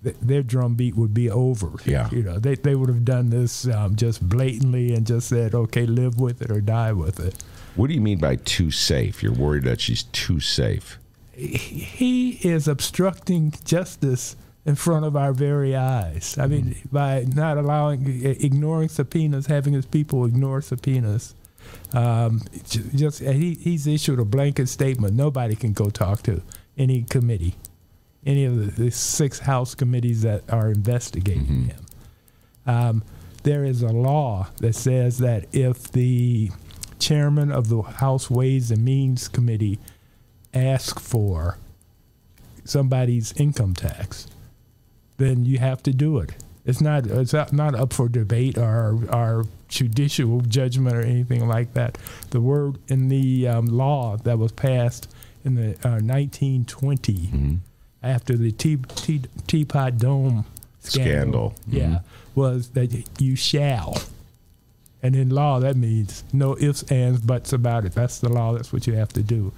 th- 0.02 0.16
their 0.20 0.42
drumbeat 0.42 0.94
would 0.96 1.14
be 1.14 1.30
over. 1.30 1.72
Yeah. 1.84 2.08
you 2.10 2.22
know, 2.22 2.38
they 2.38 2.54
they 2.54 2.74
would 2.74 2.88
have 2.88 3.04
done 3.04 3.30
this 3.30 3.66
um, 3.68 3.96
just 3.96 4.26
blatantly 4.28 4.94
and 4.94 5.06
just 5.06 5.28
said, 5.28 5.54
okay, 5.54 5.86
live 5.86 6.18
with 6.20 6.42
it 6.42 6.50
or 6.50 6.60
die 6.60 6.92
with 6.92 7.20
it. 7.20 7.42
What 7.74 7.88
do 7.88 7.94
you 7.94 8.00
mean 8.00 8.18
by 8.18 8.36
too 8.36 8.70
safe? 8.70 9.22
You're 9.22 9.32
worried 9.32 9.64
that 9.64 9.80
she's 9.80 10.02
too 10.04 10.40
safe. 10.40 10.98
he 11.34 12.32
is 12.42 12.68
obstructing 12.68 13.54
justice 13.64 14.36
in 14.64 14.74
front 14.74 15.04
of 15.04 15.16
our 15.16 15.32
very 15.32 15.74
eyes. 15.74 16.36
I 16.38 16.46
mean, 16.46 16.76
by 16.90 17.24
not 17.34 17.58
allowing, 17.58 18.24
ignoring 18.24 18.88
subpoenas, 18.88 19.46
having 19.46 19.72
his 19.72 19.86
people 19.86 20.24
ignore 20.24 20.60
subpoenas. 20.60 21.34
Um, 21.92 22.42
just 22.68 23.20
he, 23.20 23.54
he's 23.54 23.86
issued 23.86 24.18
a 24.18 24.24
blanket 24.24 24.68
statement. 24.68 25.14
Nobody 25.14 25.56
can 25.56 25.72
go 25.72 25.90
talk 25.90 26.22
to 26.24 26.42
any 26.76 27.02
committee, 27.02 27.54
any 28.24 28.44
of 28.44 28.76
the, 28.76 28.85
the 28.85 28.90
six 28.90 29.40
House 29.40 29.74
committees 29.74 30.22
that 30.22 30.42
are 30.50 30.70
investigating 30.70 31.64
him. 31.64 31.87
Um, 32.66 33.04
there 33.42 33.64
is 33.64 33.82
a 33.82 33.88
law 33.88 34.48
that 34.58 34.74
says 34.74 35.18
that 35.18 35.46
if 35.52 35.90
the 35.90 36.50
chairman 36.98 37.50
of 37.50 37.68
the 37.68 37.82
House 37.82 38.30
Ways 38.30 38.70
and 38.70 38.85
Means 38.85 39.26
Committee 39.28 39.80
asks 40.54 41.02
for 41.02 41.58
somebody's 42.64 43.32
income 43.32 43.74
tax, 43.74 44.28
then 45.16 45.44
you 45.44 45.58
have 45.58 45.82
to 45.82 45.92
do 45.92 46.18
it. 46.18 46.35
It's 46.64 46.80
not 46.80 47.06
it's 47.08 47.32
not 47.32 47.74
up 47.74 47.92
for 47.92 48.08
debate 48.08 48.56
or 48.56 48.96
or 49.12 49.46
judicial 49.66 50.40
judgment 50.42 50.94
or 50.94 51.00
anything 51.02 51.48
like 51.48 51.74
that. 51.74 51.98
The 52.30 52.40
word 52.40 52.78
in 52.87 53.08
the 53.08 53.48
um, 53.48 53.66
law 53.66 54.16
that 54.18 54.38
was 54.38 54.52
passed 54.52 55.12
in 55.44 55.56
the 55.56 55.70
uh, 55.85 55.98
1920 55.98 57.58
after 58.02 58.36
the 58.36 58.52
tea, 58.52 58.76
tea, 58.94 59.22
teapot 59.46 59.98
dome 59.98 60.44
scandal, 60.80 61.54
Scandal. 61.54 61.54
yeah, 61.68 61.98
was 62.34 62.70
that 62.70 63.04
you 63.20 63.36
shall. 63.36 63.96
And 65.04 65.16
in 65.16 65.30
law, 65.30 65.58
that 65.58 65.76
means 65.76 66.22
no 66.32 66.56
ifs, 66.58 66.84
ands, 66.84 67.20
buts 67.20 67.52
about 67.52 67.84
it. 67.84 67.92
That's 67.92 68.18
the 68.20 68.28
law. 68.28 68.52
That's 68.52 68.72
what 68.72 68.86
you 68.86 68.94
have 68.94 69.12
to 69.14 69.22
do. 69.22 69.52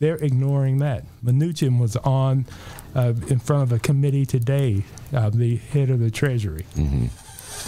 They're 0.00 0.16
ignoring 0.16 0.78
that. 0.78 1.04
Mnuchin 1.24 1.78
was 1.78 1.96
on 1.96 2.46
uh, 2.94 3.12
in 3.28 3.38
front 3.38 3.64
of 3.64 3.72
a 3.72 3.78
committee 3.78 4.24
today, 4.24 4.84
uh, 5.12 5.28
the 5.30 5.56
head 5.56 5.90
of 5.90 5.98
the 6.00 6.10
Treasury. 6.10 6.64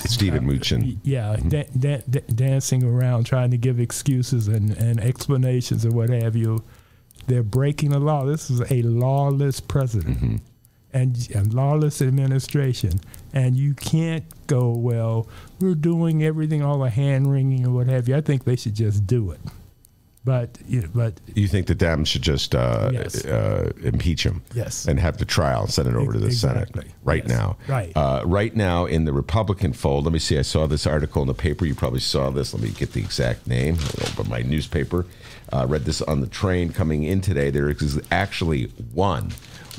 Stephen 0.06 0.46
Mnuchin. 0.46 0.96
Yeah, 1.02 1.36
da- 1.46 1.68
da- 1.78 2.02
da- 2.08 2.20
dancing 2.34 2.84
around 2.84 3.24
trying 3.24 3.50
to 3.50 3.58
give 3.58 3.80
excuses 3.80 4.48
and, 4.48 4.70
and 4.78 5.00
explanations 5.00 5.84
and 5.84 5.92
what 5.92 6.08
have 6.10 6.36
you. 6.36 6.62
They're 7.30 7.44
breaking 7.44 7.90
the 7.90 8.00
law. 8.00 8.24
This 8.24 8.50
is 8.50 8.60
a 8.72 8.82
lawless 8.82 9.60
president 9.60 10.18
mm-hmm. 10.18 10.36
and 10.92 11.28
a 11.32 11.44
lawless 11.54 12.02
administration. 12.02 12.98
And 13.32 13.56
you 13.56 13.74
can't 13.74 14.24
go, 14.48 14.70
well, 14.70 15.28
we're 15.60 15.76
doing 15.76 16.24
everything, 16.24 16.60
all 16.60 16.80
the 16.80 16.90
hand 16.90 17.30
wringing 17.30 17.62
and 17.62 17.72
what 17.72 17.86
have 17.86 18.08
you. 18.08 18.16
I 18.16 18.20
think 18.20 18.42
they 18.42 18.56
should 18.56 18.74
just 18.74 19.06
do 19.06 19.30
it. 19.30 19.38
But, 20.22 20.58
you 20.68 20.82
know, 20.82 20.88
but 20.94 21.18
You 21.34 21.48
think 21.48 21.66
the 21.66 21.74
Dems 21.74 22.06
should 22.08 22.20
just 22.20 22.54
uh, 22.54 22.90
Yes. 22.92 23.24
uh, 23.24 23.72
impeach 23.82 24.22
him? 24.24 24.42
Yes. 24.54 24.84
And 24.86 25.00
have 25.00 25.16
the 25.16 25.24
trial 25.24 25.62
and 25.62 25.70
send 25.72 25.88
it 25.88 25.94
over 25.94 26.12
to 26.12 26.18
the 26.18 26.26
Exactly. 26.26 26.82
Senate 26.82 26.94
right 27.04 27.22
Yes. 27.26 27.38
now. 27.38 27.56
Right. 27.66 27.92
Uh, 27.96 28.22
right 28.26 28.54
now 28.54 28.84
in 28.84 29.06
the 29.06 29.14
Republican 29.14 29.72
fold, 29.72 30.04
let 30.04 30.12
me 30.12 30.18
see. 30.18 30.38
I 30.38 30.42
saw 30.42 30.66
this 30.66 30.86
article 30.86 31.22
in 31.22 31.28
the 31.28 31.34
paper. 31.34 31.64
You 31.64 31.74
probably 31.74 32.00
saw 32.00 32.28
this. 32.30 32.52
Let 32.52 32.62
me 32.62 32.68
get 32.68 32.92
the 32.92 33.00
exact 33.00 33.46
name. 33.46 33.78
Open 34.12 34.28
my 34.28 34.42
newspaper. 34.42 35.06
Uh, 35.52 35.64
read 35.66 35.86
this 35.86 36.02
on 36.02 36.20
the 36.20 36.26
train 36.26 36.70
coming 36.70 37.02
in 37.04 37.22
today. 37.22 37.48
There 37.50 37.70
is 37.70 37.98
actually 38.10 38.64
one, 38.92 39.32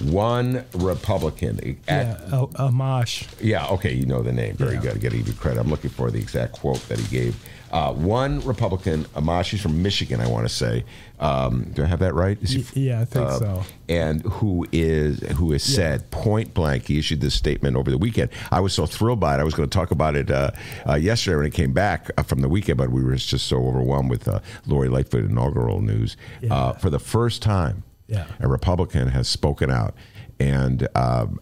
one 0.03 0.65
Republican. 0.73 1.77
yeah, 1.87 2.17
a, 2.31 2.47
a. 2.55 3.05
Yeah, 3.39 3.67
okay, 3.67 3.93
you 3.93 4.07
know 4.07 4.23
the 4.23 4.33
name. 4.33 4.55
Very 4.55 4.73
Yeah. 4.75 4.81
good. 4.81 5.01
Get 5.01 5.13
even 5.13 5.33
credit. 5.33 5.59
I'm 5.59 5.69
looking 5.69 5.91
for 5.91 6.09
the 6.09 6.17
exact 6.19 6.53
quote 6.53 6.81
that 6.89 6.99
he 6.99 7.07
gave. 7.15 7.35
Uh, 7.71 7.93
one 7.93 8.41
Republican, 8.41 9.05
Amash, 9.15 9.57
from 9.59 9.81
Michigan, 9.81 10.19
I 10.19 10.27
want 10.27 10.45
to 10.47 10.53
say. 10.53 10.83
Um, 11.19 11.71
do 11.73 11.83
I 11.83 11.85
have 11.85 11.99
that 11.99 12.13
right? 12.13 12.37
Is 12.41 12.51
he- 12.73 12.87
yeah, 12.87 12.99
I 13.01 13.05
think 13.05 13.25
uh, 13.27 13.39
so. 13.39 13.63
And 13.87 14.21
who 14.23 14.65
is 14.71 15.19
who 15.37 15.51
has 15.53 15.63
said 15.63 16.09
point 16.11 16.53
blank? 16.53 16.87
He 16.87 16.97
issued 16.99 17.21
this 17.21 17.33
statement 17.35 17.77
over 17.77 17.89
the 17.91 17.97
weekend. 17.97 18.29
I 18.51 18.59
was 18.59 18.73
so 18.73 18.85
thrilled 18.85 19.19
by 19.19 19.35
it. 19.35 19.39
I 19.39 19.43
was 19.43 19.53
going 19.53 19.69
to 19.69 19.73
talk 19.77 19.91
about 19.91 20.15
it 20.15 20.29
uh, 20.31 20.51
uh, 20.87 20.95
yesterday 20.95 21.37
when 21.37 21.45
it 21.45 21.53
came 21.53 21.73
back 21.73 22.09
uh, 22.17 22.23
from 22.23 22.41
the 22.41 22.49
weekend, 22.49 22.77
but 22.77 22.89
we 22.89 23.03
were 23.03 23.15
just 23.15 23.47
so 23.47 23.57
overwhelmed 23.65 24.09
with 24.09 24.27
uh, 24.27 24.39
Lori 24.65 24.89
Lightfoot 24.89 25.23
inaugural 25.25 25.79
news. 25.81 26.17
Uh, 26.49 26.73
for 26.73 26.89
the 26.89 26.99
first 26.99 27.41
time, 27.41 27.83
Yeah. 28.07 28.25
a 28.39 28.47
Republican 28.47 29.07
has 29.09 29.27
spoken 29.29 29.69
out. 29.71 29.93
And 30.41 30.87
um, 30.95 31.39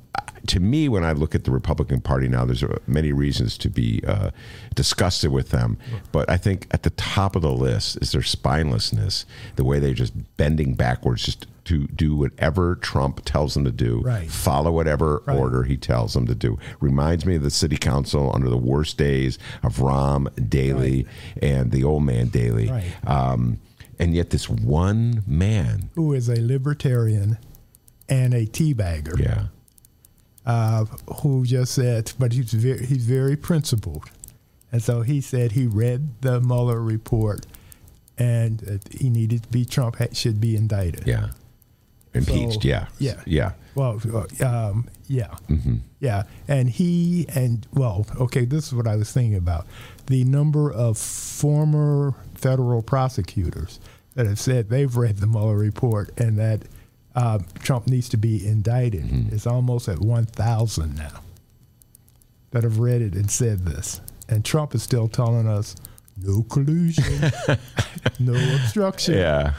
to 0.47 0.59
me, 0.59 0.89
when 0.89 1.03
I 1.05 1.13
look 1.13 1.33
at 1.35 1.45
the 1.45 1.51
Republican 1.51 2.01
Party 2.01 2.27
now, 2.27 2.43
there's 2.43 2.63
uh, 2.63 2.77
many 2.85 3.13
reasons 3.13 3.57
to 3.59 3.69
be 3.69 4.01
uh, 4.05 4.31
disgusted 4.75 5.31
with 5.31 5.49
them. 5.51 5.77
But 6.11 6.29
I 6.29 6.35
think 6.37 6.67
at 6.71 6.83
the 6.83 6.89
top 6.91 7.35
of 7.37 7.41
the 7.41 7.51
list 7.51 7.97
is 8.01 8.11
their 8.11 8.21
spinelessness, 8.21 9.23
the 9.55 9.63
way 9.63 9.79
they're 9.79 9.93
just 9.93 10.13
bending 10.35 10.73
backwards 10.73 11.23
just 11.23 11.47
to 11.65 11.87
do 11.87 12.15
whatever 12.15 12.75
Trump 12.75 13.23
tells 13.25 13.53
them 13.53 13.63
to 13.63 13.71
do, 13.71 14.01
Right. 14.01 14.29
follow 14.29 14.71
whatever 14.71 15.21
Right. 15.25 15.37
order 15.37 15.63
he 15.63 15.77
tells 15.77 16.13
them 16.13 16.25
to 16.25 16.35
do. 16.35 16.57
Reminds 16.81 17.25
me 17.25 17.35
of 17.35 17.43
the 17.43 17.51
city 17.51 17.77
council 17.77 18.31
under 18.33 18.49
the 18.49 18.57
worst 18.57 18.97
days 18.97 19.37
of 19.63 19.77
Rahm 19.77 20.27
Daley 20.49 21.05
and 21.41 21.71
the 21.71 21.83
old 21.85 22.03
man 22.03 22.27
Daley. 22.29 22.69
Right. 22.69 22.91
Um, 23.07 23.59
and 23.99 24.15
yet, 24.15 24.29
this 24.31 24.49
one 24.49 25.23
man, 25.27 25.89
Who 25.95 26.13
is 26.13 26.27
a 26.29 26.41
libertarian 26.41 27.37
and 28.09 28.33
a 28.33 28.45
teabagger. 28.45 29.17
yeah. 29.19 29.45
uh, 30.45 30.85
who 31.21 31.45
just 31.45 31.73
said, 31.73 32.11
but 32.17 32.33
he's 32.33 32.53
very, 32.53 32.85
he's 32.85 33.05
very 33.05 33.35
principled. 33.35 34.05
And 34.71 34.81
so 34.81 35.01
he 35.01 35.21
said 35.21 35.53
he 35.53 35.67
read 35.67 36.21
the 36.21 36.39
Mueller 36.41 36.81
report 36.81 37.45
and 38.17 38.63
uh, 38.67 38.77
he 38.97 39.09
needed 39.09 39.43
to 39.43 39.49
be, 39.49 39.65
Trump 39.65 39.97
ha- 39.97 40.07
should 40.13 40.39
be 40.41 40.55
indicted. 40.55 41.07
Yeah. 41.07 41.29
Impeached. 42.13 42.63
So, 42.63 42.67
yeah. 42.67 42.87
yeah. 42.97 43.21
Yeah. 43.25 43.51
Well, 43.75 44.01
uh, 44.13 44.45
um, 44.45 44.89
yeah. 45.07 45.35
Mm-hmm. 45.49 45.75
Yeah. 45.99 46.23
And 46.47 46.69
he, 46.69 47.27
and 47.29 47.67
well, 47.73 48.05
okay, 48.19 48.45
this 48.45 48.67
is 48.67 48.73
what 48.73 48.87
I 48.87 48.95
was 48.95 49.11
thinking 49.11 49.35
about. 49.35 49.67
The 50.07 50.23
number 50.23 50.71
of 50.71 50.97
former 50.97 52.15
federal 52.35 52.81
prosecutors 52.81 53.79
that 54.15 54.25
have 54.25 54.39
said 54.39 54.69
they've 54.69 54.95
read 54.95 55.17
the 55.17 55.27
Mueller 55.27 55.57
report 55.57 56.11
and 56.19 56.37
that 56.39 56.63
uh, 57.15 57.39
Trump 57.59 57.87
needs 57.87 58.09
to 58.09 58.17
be 58.17 58.45
indicted 58.45 59.03
Mm-hmm. 59.03 59.35
is 59.35 59.47
almost 59.47 59.87
at 59.89 59.99
1,000 59.99 60.95
now 60.95 61.21
that 62.51 62.63
have 62.63 62.79
read 62.79 63.01
it 63.01 63.13
and 63.13 63.29
said 63.29 63.65
this. 63.65 64.01
And 64.27 64.43
Trump 64.45 64.75
is 64.75 64.83
still 64.83 65.07
telling 65.07 65.47
us 65.47 65.75
no 66.21 66.43
collusion, 66.43 67.31
no 68.19 68.33
obstruction. 68.55 69.15
Yeah. 69.15 69.53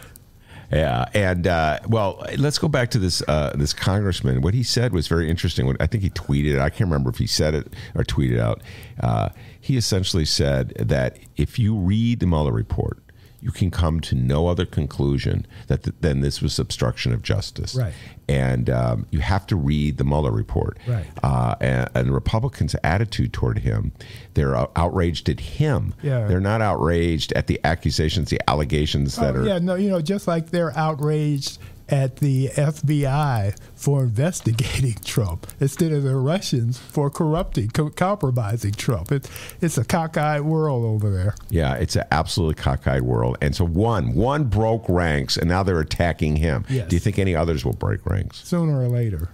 Yeah, 0.72 1.06
and 1.14 1.48
uh, 1.48 1.80
well, 1.88 2.24
let's 2.38 2.58
go 2.58 2.68
back 2.68 2.90
to 2.90 3.00
this 3.00 3.22
uh, 3.26 3.52
this 3.56 3.72
congressman. 3.72 4.40
What 4.40 4.54
he 4.54 4.62
said 4.62 4.92
was 4.92 5.08
very 5.08 5.28
interesting. 5.28 5.74
I 5.80 5.88
think 5.88 6.04
he 6.04 6.10
tweeted. 6.10 6.60
I 6.60 6.70
can't 6.70 6.82
remember 6.88 7.10
if 7.10 7.18
he 7.18 7.26
said 7.26 7.54
it 7.56 7.72
or 7.96 8.04
tweeted 8.04 8.38
out. 8.38 8.62
Uh, 9.00 9.30
he 9.60 9.76
essentially 9.76 10.24
said 10.24 10.68
that 10.78 11.18
if 11.36 11.58
you 11.58 11.74
read 11.74 12.20
the 12.20 12.26
Mueller 12.28 12.52
report, 12.52 13.02
you 13.42 13.50
can 13.50 13.70
come 13.70 14.00
to 14.00 14.14
no 14.14 14.48
other 14.48 14.66
conclusion 14.66 15.46
that 15.68 15.82
th- 15.84 15.96
than 16.00 16.20
this 16.20 16.42
was 16.42 16.58
obstruction 16.58 17.12
of 17.12 17.22
justice. 17.22 17.74
Right. 17.74 17.92
And 18.28 18.68
um, 18.70 19.06
you 19.10 19.20
have 19.20 19.46
to 19.48 19.56
read 19.56 19.96
the 19.98 20.04
Mueller 20.04 20.30
report. 20.30 20.78
Right. 20.86 21.06
Uh, 21.22 21.54
and, 21.60 21.88
and 21.94 22.14
Republicans' 22.14 22.76
attitude 22.84 23.32
toward 23.32 23.58
him, 23.60 23.92
they're 24.34 24.54
outraged 24.78 25.28
at 25.28 25.40
him. 25.40 25.94
Yeah. 26.02 26.26
They're 26.26 26.40
not 26.40 26.60
outraged 26.62 27.32
at 27.32 27.46
the 27.46 27.58
accusations, 27.64 28.30
the 28.30 28.40
allegations 28.48 29.16
that 29.16 29.34
Oh, 29.34 29.40
are. 29.40 29.46
yeah, 29.46 29.58
no, 29.58 29.74
you 29.74 29.88
know, 29.88 30.00
just 30.00 30.28
like 30.28 30.50
they're 30.50 30.76
outraged 30.78 31.58
at 31.90 32.16
the 32.16 32.48
FBI 32.48 33.56
for 33.74 34.02
investigating 34.04 34.94
Trump 35.04 35.46
instead 35.58 35.92
of 35.92 36.02
the 36.02 36.16
Russians 36.16 36.78
for 36.78 37.10
corrupting, 37.10 37.70
co- 37.70 37.90
compromising 37.90 38.72
Trump. 38.72 39.12
It's 39.12 39.28
it's 39.60 39.76
a 39.76 39.84
cockeyed 39.84 40.42
world 40.42 40.84
over 40.84 41.10
there. 41.10 41.34
Yeah, 41.48 41.74
it's 41.74 41.96
an 41.96 42.04
absolutely 42.10 42.62
cockeyed 42.62 43.02
world. 43.02 43.38
And 43.40 43.54
so 43.54 43.64
one, 43.64 44.14
one 44.14 44.44
broke 44.44 44.88
ranks, 44.88 45.36
and 45.36 45.48
now 45.48 45.62
they're 45.62 45.80
attacking 45.80 46.36
him. 46.36 46.64
Yes. 46.68 46.88
Do 46.88 46.96
you 46.96 47.00
think 47.00 47.18
any 47.18 47.34
others 47.34 47.64
will 47.64 47.72
break 47.72 48.06
ranks? 48.06 48.44
Sooner 48.46 48.80
or 48.80 48.88
later, 48.88 49.30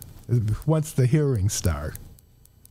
once 0.65 0.93
the 0.93 1.07
hearings 1.07 1.53
start, 1.53 1.97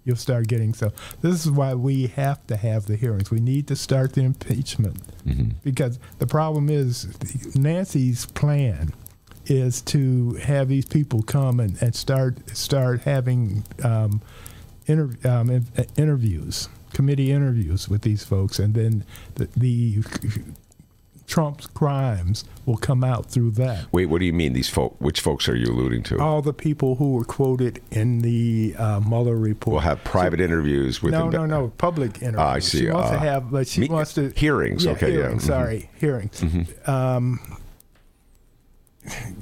you'll 0.03 0.15
start 0.15 0.47
getting 0.47 0.73
so. 0.73 0.91
This 1.21 1.45
is 1.45 1.51
why 1.51 1.73
we 1.73 2.07
have 2.07 2.45
to 2.47 2.55
have 2.55 2.86
the 2.86 2.95
hearings. 2.95 3.31
We 3.31 3.39
need 3.39 3.67
to 3.67 3.75
start 3.75 4.13
the 4.13 4.21
impeachment 4.21 4.97
mm-hmm. 5.25 5.57
because 5.63 5.99
the 6.19 6.27
problem 6.27 6.69
is 6.69 7.07
Nancy's 7.55 8.25
plan 8.27 8.93
is 9.47 9.81
to 9.81 10.33
have 10.35 10.67
these 10.67 10.85
people 10.85 11.21
come 11.23 11.59
and, 11.59 11.81
and 11.81 11.95
start 11.95 12.37
start 12.55 13.01
having 13.01 13.63
um, 13.83 14.21
inter, 14.87 15.09
um, 15.27 15.65
uh, 15.77 15.83
interviews, 15.97 16.69
committee 16.93 17.31
interviews 17.31 17.89
with 17.89 18.01
these 18.03 18.23
folks, 18.23 18.59
and 18.59 18.73
then 18.73 19.03
the, 19.35 19.47
the 19.57 20.03
Trump's 21.27 21.65
crimes 21.65 22.45
will 22.67 22.77
come 22.77 23.03
out 23.03 23.25
through 23.25 23.49
that. 23.51 23.91
Wait, 23.91 24.05
what 24.05 24.19
do 24.19 24.25
you 24.25 24.31
mean? 24.33 24.53
These 24.53 24.69
folk? 24.69 24.95
Which 24.99 25.21
folks 25.21 25.49
are 25.49 25.55
you 25.55 25.65
alluding 25.65 26.03
to? 26.03 26.19
All 26.19 26.43
the 26.43 26.53
people 26.53 26.95
who 26.97 27.13
were 27.13 27.23
quoted 27.25 27.81
in 27.89 28.19
the 28.19 28.75
uh, 28.77 28.99
Mueller 28.99 29.35
report. 29.35 29.71
We'll 29.73 29.81
have 29.81 30.03
private 30.03 30.39
interviews 30.39 31.01
with. 31.01 31.13
no, 31.13 31.27
no, 31.29 31.47
no, 31.47 31.69
public 31.79 32.17
interviews. 32.21 32.35
Ah, 32.39 32.51
I 32.53 32.59
see. 32.59 32.79
She 32.81 32.91
wants 32.91 33.09
to 33.09 33.15
Uh, 33.15 33.19
have, 33.21 33.49
but 33.49 33.67
she 33.67 33.81
me- 33.81 33.87
wants 33.89 34.13
to 34.13 34.29
hearings, 34.35 34.85
Yeah, 34.85 34.91
okay, 34.91 35.07
yeah, 35.09 35.13
hearings, 35.23 35.43
mhm. 35.43 35.47
Sorry, 35.47 35.89
hearings. 35.99 36.43
Um, 36.87 37.39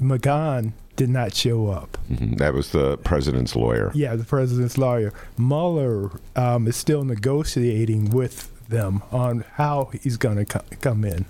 McGahn 0.00 0.72
did 0.96 1.08
not 1.10 1.34
show 1.34 1.68
up. 1.68 1.98
Mhm, 2.10 2.38
That 2.38 2.54
was 2.54 2.70
the 2.70 2.96
president's 2.98 3.56
lawyer. 3.56 3.90
Yeah, 3.94 4.14
the 4.16 4.24
president's 4.24 4.78
lawyer. 4.78 5.12
Mueller 5.36 6.10
um, 6.36 6.68
is 6.68 6.76
still 6.76 7.04
negotiating 7.04 8.10
with 8.10 8.50
them 8.68 9.02
on 9.10 9.44
how 9.54 9.90
he's 10.02 10.16
going 10.16 10.36
to 10.36 10.44
co- 10.44 10.64
come 10.80 11.04
in 11.04 11.24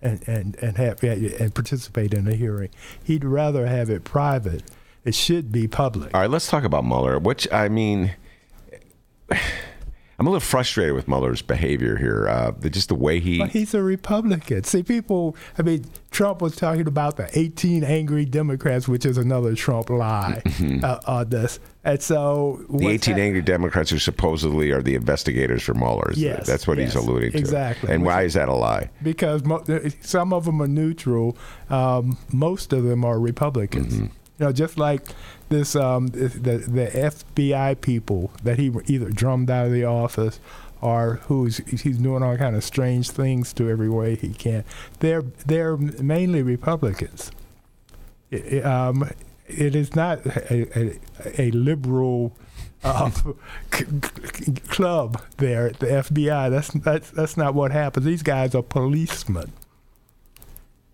and 0.00 0.22
and 0.28 0.56
and 0.62 0.76
have 0.76 1.02
and 1.02 1.54
participate 1.54 2.14
in 2.14 2.28
a 2.28 2.34
hearing. 2.34 2.70
He'd 3.02 3.24
rather 3.24 3.66
have 3.66 3.90
it 3.90 4.04
private. 4.04 4.62
It 5.04 5.14
should 5.14 5.50
be 5.50 5.66
public. 5.66 6.14
All 6.14 6.20
right, 6.20 6.30
let's 6.30 6.48
talk 6.48 6.64
about 6.64 6.84
Mueller. 6.84 7.18
Which 7.18 7.50
I 7.52 7.68
mean, 7.68 8.12
I'm 10.18 10.26
a 10.26 10.30
little 10.30 10.40
frustrated 10.40 10.94
with 10.94 11.06
Mueller's 11.06 11.42
behavior 11.42 11.96
here. 11.96 12.28
Uh, 12.28 12.50
just 12.68 12.88
the 12.88 12.96
way 12.96 13.20
he. 13.20 13.38
But 13.38 13.50
he's 13.50 13.72
a 13.72 13.80
Republican. 13.82 14.64
See, 14.64 14.82
people, 14.82 15.36
I 15.56 15.62
mean, 15.62 15.84
Trump 16.10 16.42
was 16.42 16.56
talking 16.56 16.88
about 16.88 17.16
the 17.18 17.28
18 17.38 17.84
angry 17.84 18.24
Democrats, 18.24 18.88
which 18.88 19.06
is 19.06 19.16
another 19.16 19.54
Trump 19.54 19.90
lie 19.90 20.42
uh, 20.82 20.98
on 21.06 21.28
this. 21.28 21.60
And 21.84 22.02
so. 22.02 22.58
Mm-hmm. 22.64 22.76
The 22.78 22.88
18 22.88 23.14
hap- 23.14 23.20
angry 23.22 23.42
Democrats 23.42 23.90
who 23.90 23.98
supposedly 24.00 24.72
are 24.72 24.82
the 24.82 24.96
investigators 24.96 25.62
for 25.62 25.74
Mueller. 25.74 26.10
Yes, 26.14 26.48
That's 26.48 26.66
what 26.66 26.78
yes, 26.78 26.94
he's 26.94 27.02
alluding 27.04 27.30
to. 27.32 27.38
exactly. 27.38 27.92
And 27.92 28.02
Which- 28.02 28.06
why 28.08 28.22
is 28.24 28.34
that 28.34 28.48
a 28.48 28.54
lie? 28.54 28.90
Because 29.00 29.44
mo- 29.44 29.64
some 30.00 30.32
of 30.32 30.46
them 30.46 30.60
are 30.60 30.66
neutral, 30.68 31.36
um, 31.70 32.18
most 32.32 32.72
of 32.72 32.82
them 32.82 33.04
are 33.04 33.20
Republicans. 33.20 33.94
Mm-hmm. 33.94 34.06
You 34.38 34.46
know, 34.46 34.52
just 34.52 34.78
like 34.78 35.02
this, 35.48 35.74
um, 35.74 36.08
the, 36.08 36.28
the 36.28 36.86
FBI 36.94 37.80
people 37.80 38.30
that 38.44 38.58
he 38.58 38.72
either 38.86 39.10
drummed 39.10 39.50
out 39.50 39.66
of 39.66 39.72
the 39.72 39.84
office 39.84 40.38
or 40.80 41.16
who's 41.24 41.56
he's 41.58 41.98
doing 41.98 42.22
all 42.22 42.36
kind 42.36 42.54
of 42.54 42.62
strange 42.62 43.10
things 43.10 43.52
to 43.54 43.68
every 43.68 43.88
way 43.88 44.14
he 44.14 44.32
can. 44.32 44.64
They're 45.00 45.22
they're 45.46 45.76
mainly 45.76 46.42
Republicans. 46.42 47.32
I- 48.32 48.60
um, 48.60 49.10
it 49.48 49.74
is 49.74 49.96
not 49.96 50.24
a, 50.26 50.78
a, 50.78 51.00
a 51.40 51.50
liberal 51.52 52.36
uh, 52.84 53.10
c- 53.10 53.84
c- 54.34 54.52
club 54.68 55.20
there 55.38 55.66
at 55.68 55.80
the 55.80 55.86
FBI. 55.86 56.48
That's 56.50 56.68
that's 56.68 57.10
that's 57.10 57.36
not 57.36 57.54
what 57.54 57.72
happens. 57.72 58.06
These 58.06 58.22
guys 58.22 58.54
are 58.54 58.62
policemen. 58.62 59.52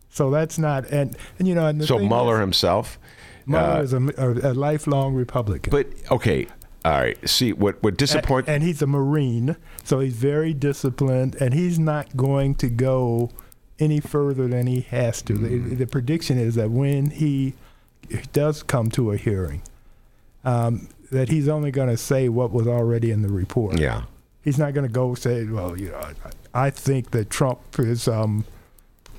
So 0.09 0.31
that's 0.31 0.59
not 0.59 0.87
and 0.91 1.17
and 1.39 1.47
you 1.49 1.55
know 1.55 1.67
and 1.67 1.81
the 1.81 1.87
So 1.87 1.99
Mueller 1.99 2.37
is, 2.37 2.41
himself. 2.41 2.99
Mueller 3.47 3.79
uh, 3.79 3.83
is 3.83 3.93
a, 3.93 3.99
a, 4.17 4.53
a 4.53 4.55
lifelong 4.55 5.15
Republican. 5.15 5.71
But 5.71 5.89
okay, 6.11 6.47
all 6.85 6.93
right. 6.93 7.29
See 7.29 7.53
what 7.53 7.83
what 7.83 7.97
disappoint. 7.97 8.47
and, 8.47 8.57
and 8.57 8.65
he's 8.65 8.83
a 8.83 8.87
Marine, 8.87 9.57
so 9.83 10.01
he's 10.01 10.15
very 10.15 10.53
disciplined, 10.53 11.37
and 11.37 11.55
he's 11.55 11.79
not 11.79 12.17
going 12.17 12.55
to 12.57 12.69
go 12.69 13.31
any 13.79 14.01
further 14.01 14.47
than 14.49 14.67
he 14.67 14.83
has 14.83 15.23
to. 15.23 15.35
Mm-hmm. 15.35 15.71
The, 15.71 15.75
the 15.77 15.87
prediction 15.87 16.39
is 16.39 16.55
that 16.55 16.71
when 16.71 17.11
he 17.11 17.55
does 18.33 18.63
come 18.63 18.91
to 18.93 19.13
a 19.13 19.17
hearing, 19.17 19.63
um, 20.45 20.89
that 21.11 21.29
he's 21.29 21.49
only 21.49 21.71
going 21.71 21.89
to 21.89 21.97
say 21.97 22.29
what 22.29 22.53
was 22.53 22.67
already 22.67 23.11
in 23.11 23.23
the 23.23 23.29
report. 23.29 23.79
yeah. 23.79 24.05
He's 24.43 24.59
not 24.59 24.75
going 24.75 24.87
to 24.87 24.93
go 24.93 25.15
say, 25.15 25.45
"Well, 25.47 25.79
you 25.79 25.89
know, 25.89 25.97
I, 26.53 26.67
I 26.67 26.71
think 26.71 27.13
that 27.13 27.31
Trump 27.31 27.61
is 27.79 28.07
um, 28.07 28.45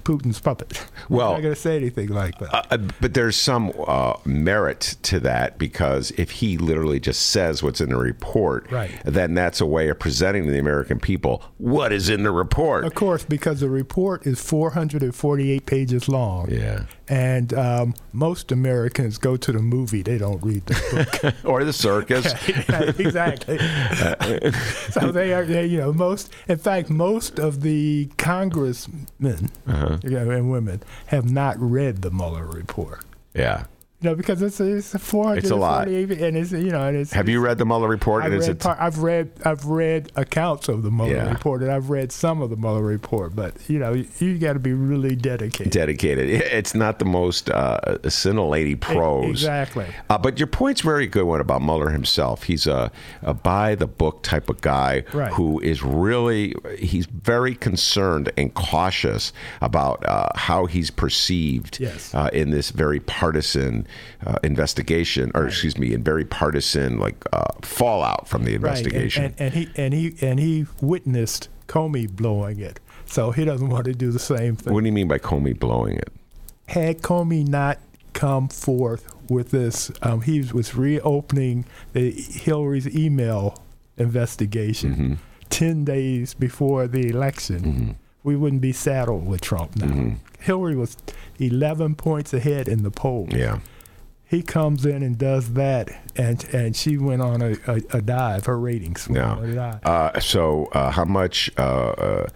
Putin's 0.06 0.39
puppet." 0.39 0.82
Well- 1.10 1.28
I'm 1.30 1.34
not 1.36 1.41
going 1.43 1.53
to 1.56 1.60
say 1.62 1.76
anything 1.76 2.08
like 2.10 2.39
that. 2.39 2.72
Uh, 2.72 2.78
but 2.99 3.14
there's 3.14 3.36
some 3.36 3.72
uh, 3.88 4.14
merit 4.26 4.95
to 5.03 5.20
that 5.20 5.60
because 5.60 6.10
if 6.18 6.32
he 6.32 6.58
literally 6.58 6.99
just 6.99 7.28
says 7.30 7.62
what's 7.62 7.80
in 7.80 7.89
the 7.89 7.97
report, 7.97 8.72
Right. 8.72 8.89
then 9.06 9.36
that's 9.36 9.62
a 9.62 9.68
way 9.68 9.89
of 9.89 9.99
presenting 9.99 10.45
to 10.45 10.51
the 10.51 10.58
American 10.58 10.99
people 10.99 11.43
what 11.58 11.91
is 11.93 12.10
in 12.10 12.24
the 12.24 12.32
report. 12.32 12.86
Of 12.86 12.95
course, 12.95 13.24
because 13.24 13.60
the 13.60 13.70
report 13.70 14.26
is 14.26 14.41
448 14.41 15.66
pages 15.68 16.10
long. 16.10 16.49
Yeah. 16.49 16.86
And 17.08 17.53
um, 17.53 17.93
most 18.14 18.51
Americans 18.51 19.18
go 19.20 19.38
to 19.38 19.51
the 19.51 19.60
movie; 19.60 20.01
they 20.01 20.18
don't 20.18 20.41
read 20.43 20.66
the 20.66 21.16
book. 21.22 21.34
or 21.45 21.64
the 21.64 21.72
circus. 21.74 22.26
exactly. 22.99 23.60
so 24.91 25.12
they 25.12 25.34
are, 25.34 25.45
they, 25.45 25.66
you 25.68 25.78
know, 25.78 25.93
most. 25.93 26.32
In 26.47 26.58
fact, 26.58 26.89
most 26.89 27.39
of 27.39 27.62
the 27.62 28.10
congressmen 28.18 29.49
Uh-huh. 29.68 29.97
you 30.03 30.10
know, 30.12 30.30
and 30.32 30.49
women 30.49 30.82
have 31.08 31.30
not 31.30 31.56
read 31.60 32.01
the 32.01 32.10
Mueller 32.12 32.45
report. 32.45 33.01
yeah. 33.34 33.66
You 34.06 34.12
know, 34.12 34.16
because 34.18 34.39
it's 34.43 34.60
a, 34.60 34.66
it's 34.76 34.93
a 34.93 34.99
448, 34.99 36.12
and 36.22 36.38
it's 36.38 36.51
you 36.51 36.70
know, 36.70 36.88
and 36.88 36.95
it's. 36.95 37.12
Have 37.14 37.28
you 37.28 37.39
read 37.39 37.58
the 37.58 37.66
Mueller 37.66 37.88
report? 37.88 38.24
I've 38.24 38.34
And 38.34 38.39
is 38.39 38.47
read, 38.47 38.58
it- 38.58 38.62
part, 38.64 38.80
I've 38.80 38.99
read 38.99 39.32
I've 39.43 39.66
read 39.66 40.12
accounts 40.16 40.70
of 40.70 40.84
the 40.84 40.91
Mueller 40.91 41.16
Yeah. 41.16 41.32
report, 41.32 41.64
and 41.64 41.72
I've 41.72 41.89
read 41.89 42.12
some 42.12 42.39
of 42.43 42.51
the 42.51 42.56
Mueller 42.56 42.84
report. 42.84 43.36
But 43.36 43.56
you 43.68 43.80
know, 43.80 43.93
you, 43.93 44.06
you 44.20 44.38
got 44.38 44.53
to 44.53 44.60
be 44.60 44.74
really 44.74 45.16
dedicated. 45.16 45.72
dedicated. 45.74 46.30
It's 46.30 46.76
not 46.76 46.99
the 46.99 47.06
most 47.06 47.49
uh, 47.49 47.97
scintillating 48.08 48.78
prose. 48.78 49.28
Exactly. 49.32 49.88
Uh, 50.08 50.20
but 50.20 50.38
your 50.38 50.45
point's 50.47 50.82
very 50.82 51.08
good 51.08 51.24
one 51.26 51.41
about 51.41 51.64
Mueller 51.64 51.89
himself. 51.89 52.43
He's 52.43 52.68
a, 52.68 52.91
a 53.24 53.34
by 53.34 53.74
the 53.74 53.88
book 53.88 54.22
type 54.22 54.49
of 54.51 54.62
guy 54.62 55.03
Right. 55.14 55.32
who 55.34 55.60
is 55.62 55.82
really 55.82 56.53
he's 56.78 57.08
very 57.08 57.56
concerned 57.56 58.32
and 58.38 58.53
cautious 58.53 59.34
about 59.62 60.06
uh, 60.06 60.30
how 60.36 60.68
he's 60.68 60.91
perceived 60.91 61.80
Yes. 61.80 62.14
uh, 62.14 62.30
in 62.32 62.51
this 62.51 62.70
very 62.70 62.99
partisan 62.99 63.88
uh, 64.26 64.38
investigation, 64.43 65.32
or 65.36 65.48
excuse 65.48 65.78
me, 65.78 65.93
in 65.93 66.04
very 66.04 66.26
partisan 66.26 67.00
like 67.00 67.24
uh, 67.34 67.46
fallout 67.62 68.28
from 68.28 68.43
the 68.46 68.54
investigation. 68.56 69.24
Right, 69.24 69.36
and, 69.39 69.54
and, 69.56 69.72
and 69.78 69.93
he 69.93 70.06
and 70.06 70.20
he 70.20 70.28
and 70.28 70.39
he 70.39 70.66
witnessed 70.82 71.50
Comey 71.68 72.10
blowing 72.10 72.60
it, 72.60 72.80
so 73.06 73.32
he 73.32 73.46
doesn't 73.46 73.70
want 73.70 73.86
to 73.86 73.93
do 73.93 74.12
the 74.12 74.20
same 74.20 74.56
thing. 74.56 74.74
what 74.74 74.82
do 74.82 74.86
you 74.88 74.93
mean 74.93 75.08
by 75.08 75.18
Comey 75.20 75.58
blowing 75.58 75.98
it? 75.98 76.10
Had 76.68 77.02
Comey 77.02 77.48
not 77.48 77.80
come 78.14 78.48
forth 78.48 79.14
with 79.30 79.52
this, 79.52 79.91
um, 80.02 80.22
he 80.22 80.41
was 80.54 80.74
reopening 80.76 81.66
the 81.93 82.12
Hillary's 82.12 82.88
email 82.96 83.62
investigation 83.98 84.93
Mm-hmm. 84.96 85.14
ten 85.50 85.86
days 85.86 86.34
before 86.34 86.88
the 86.88 87.08
election. 87.10 87.98
We 88.24 88.36
wouldn't 88.36 88.62
be 88.62 88.72
saddled 88.72 89.28
with 89.28 89.41
Trump 89.41 89.76
now. 89.76 90.16
Hillary 90.39 90.76
was 90.76 90.98
eleven 91.39 91.96
points 91.96 92.34
ahead 92.34 92.68
in 92.68 92.84
the 92.84 92.91
poll. 92.91 93.28
Yeah. 93.32 93.60
He 94.28 94.42
comes 94.42 94.86
in 94.86 95.04
and 95.04 95.18
does 95.18 95.54
that, 95.54 95.90
and 96.16 96.44
and 96.54 96.76
she 96.76 96.98
went 96.98 97.22
on 97.22 97.42
a, 97.42 97.56
a, 97.68 97.82
a 97.98 98.02
dive. 98.02 98.46
Her 98.48 98.60
ratings 98.60 99.08
went 99.08 99.22
Now, 99.22 99.38
on 99.40 99.50
a 99.50 99.54
dive. 99.56 99.86
uh, 99.86 100.20
so 100.20 100.66
uh, 100.74 100.92
how 100.92 101.06
much 101.06 101.52
uh, 101.58 101.62
uh, 101.62 102.28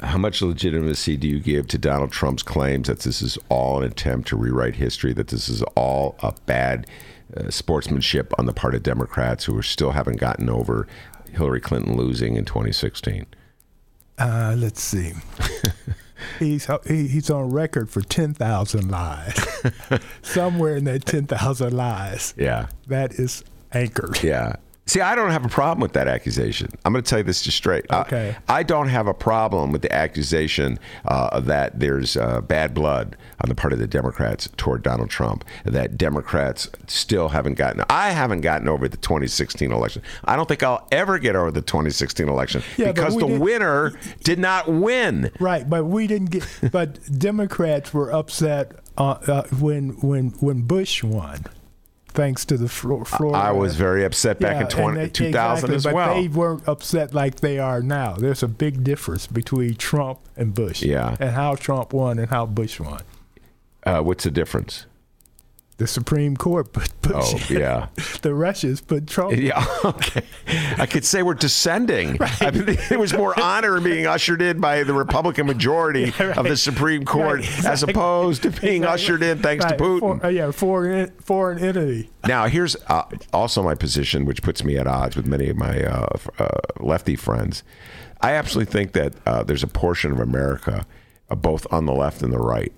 How 0.00 0.18
much 0.18 0.42
legitimacy 0.42 1.16
do 1.16 1.28
you 1.28 1.38
give 1.40 1.68
to 1.68 1.78
Donald 1.78 2.10
Trump's 2.12 2.42
claims 2.42 2.88
that 2.88 3.00
this 3.00 3.22
is 3.22 3.38
all 3.48 3.80
an 3.82 3.90
attempt 3.90 4.28
to 4.28 4.36
rewrite 4.36 4.74
history, 4.76 5.12
that 5.14 5.28
this 5.28 5.48
is 5.48 5.62
all 5.74 6.16
a 6.20 6.32
bad 6.46 6.86
uh, 7.36 7.48
sportsmanship 7.50 8.34
on 8.38 8.46
the 8.46 8.52
part 8.52 8.74
of 8.74 8.82
Democrats 8.82 9.44
who 9.44 9.56
are 9.56 9.62
still 9.62 9.92
haven't 9.92 10.18
gotten 10.20 10.50
over 10.50 10.86
Hillary 11.32 11.60
Clinton 11.60 11.96
losing 11.96 12.36
in 12.36 12.44
2016? 12.44 13.24
Uh, 14.18 14.54
let's 14.58 14.82
see. 14.82 15.12
he's 16.38 16.68
he's 16.86 17.30
on 17.30 17.50
record 17.50 17.90
for 17.90 18.00
ten 18.02 18.34
thousand 18.34 18.90
lies. 18.90 19.36
Somewhere 20.22 20.76
in 20.76 20.84
that 20.84 21.04
ten 21.06 21.26
thousand 21.26 21.72
lies, 21.76 22.34
Yeah. 22.36 22.68
that 22.88 23.12
is 23.14 23.44
anchored. 23.72 24.22
Yeah. 24.22 24.56
See, 24.88 25.00
I 25.00 25.16
don't 25.16 25.30
have 25.30 25.44
a 25.44 25.48
problem 25.48 25.80
with 25.80 25.94
that 25.94 26.06
accusation. 26.06 26.68
I'm 26.84 26.92
going 26.92 27.02
to 27.02 27.10
tell 27.10 27.18
you 27.18 27.24
this 27.24 27.42
just 27.42 27.56
straight. 27.56 27.86
I- 27.90 28.00
Okay. 28.02 28.36
I, 28.48 28.62
don't 28.62 28.88
have 28.88 29.08
a 29.08 29.14
problem 29.14 29.72
with 29.72 29.82
the 29.82 29.92
accusation 29.92 30.78
uh, 31.06 31.40
that 31.40 31.80
there's 31.80 32.16
uh, 32.16 32.40
bad 32.42 32.72
blood 32.72 33.16
on 33.40 33.48
the 33.48 33.54
part 33.54 33.72
of 33.72 33.78
the 33.78 33.86
Democrats 33.86 34.48
toward 34.56 34.82
Donald 34.82 35.10
Trump. 35.10 35.44
That 35.64 35.98
Democrats 35.98 36.68
still 36.86 37.28
haven't 37.28 37.54
gotten. 37.54 37.84
I 37.90 38.10
haven't 38.10 38.40
gotten 38.40 38.68
over 38.68 38.88
the 38.88 38.96
2016 38.96 39.70
election. 39.72 40.02
I 40.24 40.36
don't 40.36 40.46
think 40.48 40.62
I'll 40.62 40.86
ever 40.92 41.18
get 41.18 41.36
over 41.36 41.50
the 41.50 41.60
2016 41.62 42.28
election 42.28 42.62
Yeah, 42.76 42.92
because 42.92 43.16
the 43.16 43.26
winner 43.26 43.92
did 44.24 44.38
not 44.38 44.68
win. 44.68 45.30
Right, 45.40 45.68
but 45.68 45.84
we 45.84 46.06
didn't 46.06 46.30
get. 46.30 46.46
But 46.72 46.98
Democrats 47.18 47.92
were 47.92 48.12
upset 48.12 48.72
uh, 48.98 49.10
uh, 49.26 49.42
when 49.60 49.90
when 50.00 50.30
when 50.40 50.62
Bush 50.62 51.02
won, 51.04 51.44
thanks 52.08 52.44
to 52.46 52.56
the 52.56 52.68
Flo- 52.68 53.04
Florida. 53.04 53.36
I 53.38 53.52
was 53.52 53.76
very 53.76 54.04
upset 54.04 54.38
back 54.40 54.60
in 54.62 54.68
20, 54.68 54.98
they- 54.98 55.08
2000 55.10 55.70
exactly, 55.70 55.76
as 55.76 55.84
but 55.84 55.94
well. 55.94 56.14
they 56.14 56.28
weren't 56.28 56.66
upset 56.66 57.12
like 57.12 57.40
they 57.40 57.58
are 57.58 57.82
now. 57.82 58.14
There's 58.14 58.42
a 58.42 58.48
big 58.48 58.82
difference 58.84 59.26
between 59.26 59.74
Trump 59.74 60.20
and 60.36 60.54
Bush. 60.54 60.82
Yeah. 60.82 61.16
and 61.20 61.30
how 61.30 61.54
Trump 61.56 61.92
won 61.92 62.18
and 62.18 62.30
how 62.30 62.46
Bush 62.46 62.80
won. 62.80 63.02
Uh, 63.86 64.02
what's 64.02 64.24
the 64.24 64.30
difference? 64.30 64.86
The 65.78 65.86
Supreme 65.86 66.38
Court 66.38 66.72
put 66.72 66.90
Bush. 67.02 67.12
Oh, 67.14 67.38
yeah. 67.50 67.88
the 68.22 68.34
Russians 68.34 68.80
put 68.80 69.06
Trump. 69.06 69.36
Yeah, 69.36 69.62
okay. 69.84 70.22
I 70.78 70.86
could 70.86 71.04
say 71.04 71.22
we're 71.22 71.34
descending. 71.34 72.16
I 72.40 72.50
mean, 72.50 72.64
it 72.66 72.98
was 72.98 73.12
more 73.12 73.38
honor 73.38 73.78
being 73.82 74.06
ushered 74.06 74.40
in 74.40 74.58
by 74.58 74.84
the 74.84 74.94
Republican 74.94 75.46
majority 75.46 76.04
of 76.18 76.44
the 76.46 76.56
Supreme 76.56 77.04
Court 77.04 77.40
Right, 77.40 77.64
as 77.66 77.82
opposed 77.82 78.42
to 78.44 78.50
being 78.50 78.84
Exactly. 78.84 78.86
ushered 78.86 79.22
in 79.22 79.38
thanks 79.42 79.66
Right, 79.66 79.76
to 79.76 79.84
Putin. 79.84 80.00
For, 80.20 80.24
uh, 80.26 80.28
yeah, 80.30 80.50
foreign 80.50 81.10
foreign 81.20 81.58
entity. 81.58 82.08
Now, 82.26 82.46
here's 82.46 82.74
uh, 82.88 83.02
also 83.34 83.62
my 83.62 83.74
position, 83.74 84.24
which 84.24 84.42
puts 84.42 84.64
me 84.64 84.78
at 84.78 84.86
odds 84.86 85.14
with 85.14 85.26
many 85.26 85.50
of 85.50 85.58
my 85.58 85.84
uh, 85.84 86.16
uh, 86.38 86.48
lefty 86.80 87.16
friends. 87.16 87.62
I 88.22 88.32
absolutely 88.32 88.72
think 88.72 88.92
that 88.92 89.12
uh, 89.26 89.42
there's 89.42 89.62
a 89.62 89.66
portion 89.68 90.10
of 90.10 90.20
America, 90.20 90.86
uh, 91.28 91.34
both 91.34 91.66
on 91.70 91.84
the 91.84 91.92
left 91.92 92.22
and 92.22 92.32
the 92.32 92.38
right, 92.38 92.72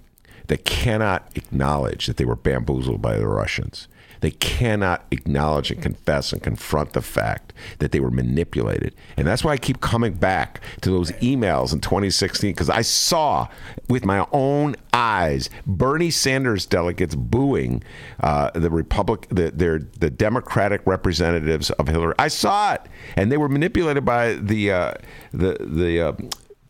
that 0.48 0.64
cannot 0.64 1.30
acknowledge 1.34 2.06
that 2.06 2.16
they 2.16 2.24
were 2.24 2.36
bamboozled 2.36 3.00
by 3.00 3.16
the 3.16 3.28
Russians. 3.28 3.88
They 4.20 4.30
cannot 4.32 5.04
acknowledge 5.10 5.70
and 5.70 5.80
confess 5.80 6.32
and 6.32 6.42
confront 6.42 6.92
the 6.92 7.02
fact 7.02 7.52
that 7.78 7.92
they 7.92 8.00
were 8.00 8.10
manipulated. 8.10 8.94
And 9.16 9.26
that's 9.26 9.44
why 9.44 9.52
I 9.52 9.58
keep 9.58 9.80
coming 9.80 10.14
back 10.14 10.60
to 10.80 10.90
those 10.90 11.12
emails 11.12 11.72
in 11.72 11.80
2016 11.80 12.50
because 12.50 12.70
I 12.70 12.82
saw 12.82 13.48
with 13.88 14.04
my 14.04 14.26
own 14.32 14.76
eyes 14.92 15.50
Bernie 15.66 16.10
Sanders 16.10 16.66
delegates 16.66 17.14
booing 17.14 17.82
uh, 18.20 18.50
the 18.54 18.70
Republic, 18.70 19.26
the, 19.30 19.50
their, 19.50 19.78
the 19.78 20.10
Democratic 20.10 20.84
representatives 20.86 21.70
of 21.70 21.88
Hillary. 21.88 22.14
I 22.18 22.28
saw 22.28 22.74
it, 22.74 22.82
and 23.16 23.30
they 23.30 23.36
were 23.36 23.48
manipulated 23.48 24.04
by 24.04 24.34
the 24.34 24.72
uh, 24.72 24.94
the 25.32 25.56
the 25.60 26.00
uh, 26.00 26.12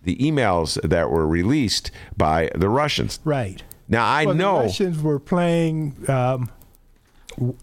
the 0.03 0.17
emails 0.17 0.81
that 0.89 1.11
were 1.11 1.27
released 1.27 1.91
by 2.17 2.51
the 2.55 2.69
Russians. 2.69 3.21
Right. 3.25 3.63
Now 3.89 4.07
I 4.07 4.27
well, 4.27 4.35
know 4.35 4.57
the 4.59 4.65
Russians 4.65 5.03
were 5.03 5.19
playing 5.19 5.97
um, 6.09 6.51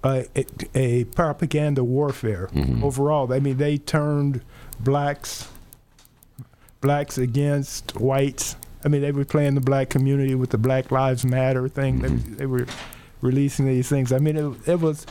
a, 0.04 0.26
a 0.74 1.04
propaganda 1.06 1.84
warfare 1.84 2.50
Mm-hmm. 2.54 2.84
overall. 2.84 3.32
I 3.32 3.40
mean, 3.40 3.58
they 3.58 3.78
turned 3.78 4.42
blacks 4.80 5.50
blacks 6.82 7.18
against 7.18 7.96
whites. 8.00 8.56
I 8.84 8.88
mean, 8.90 9.02
they 9.02 9.12
were 9.12 9.26
playing 9.26 9.56
the 9.56 9.62
black 9.62 9.90
community 9.90 10.36
with 10.36 10.52
the 10.52 10.60
Black 10.60 10.92
Lives 10.92 11.26
Matter 11.26 11.68
thing. 11.68 12.02
Mm-hmm. 12.02 12.32
They, 12.34 12.38
they 12.38 12.46
were 12.46 12.68
releasing 13.22 13.66
these 13.66 13.90
things. 13.90 14.12
I 14.12 14.20
mean, 14.20 14.38
it, 14.38 14.68
it 14.68 14.80
was 14.80 15.06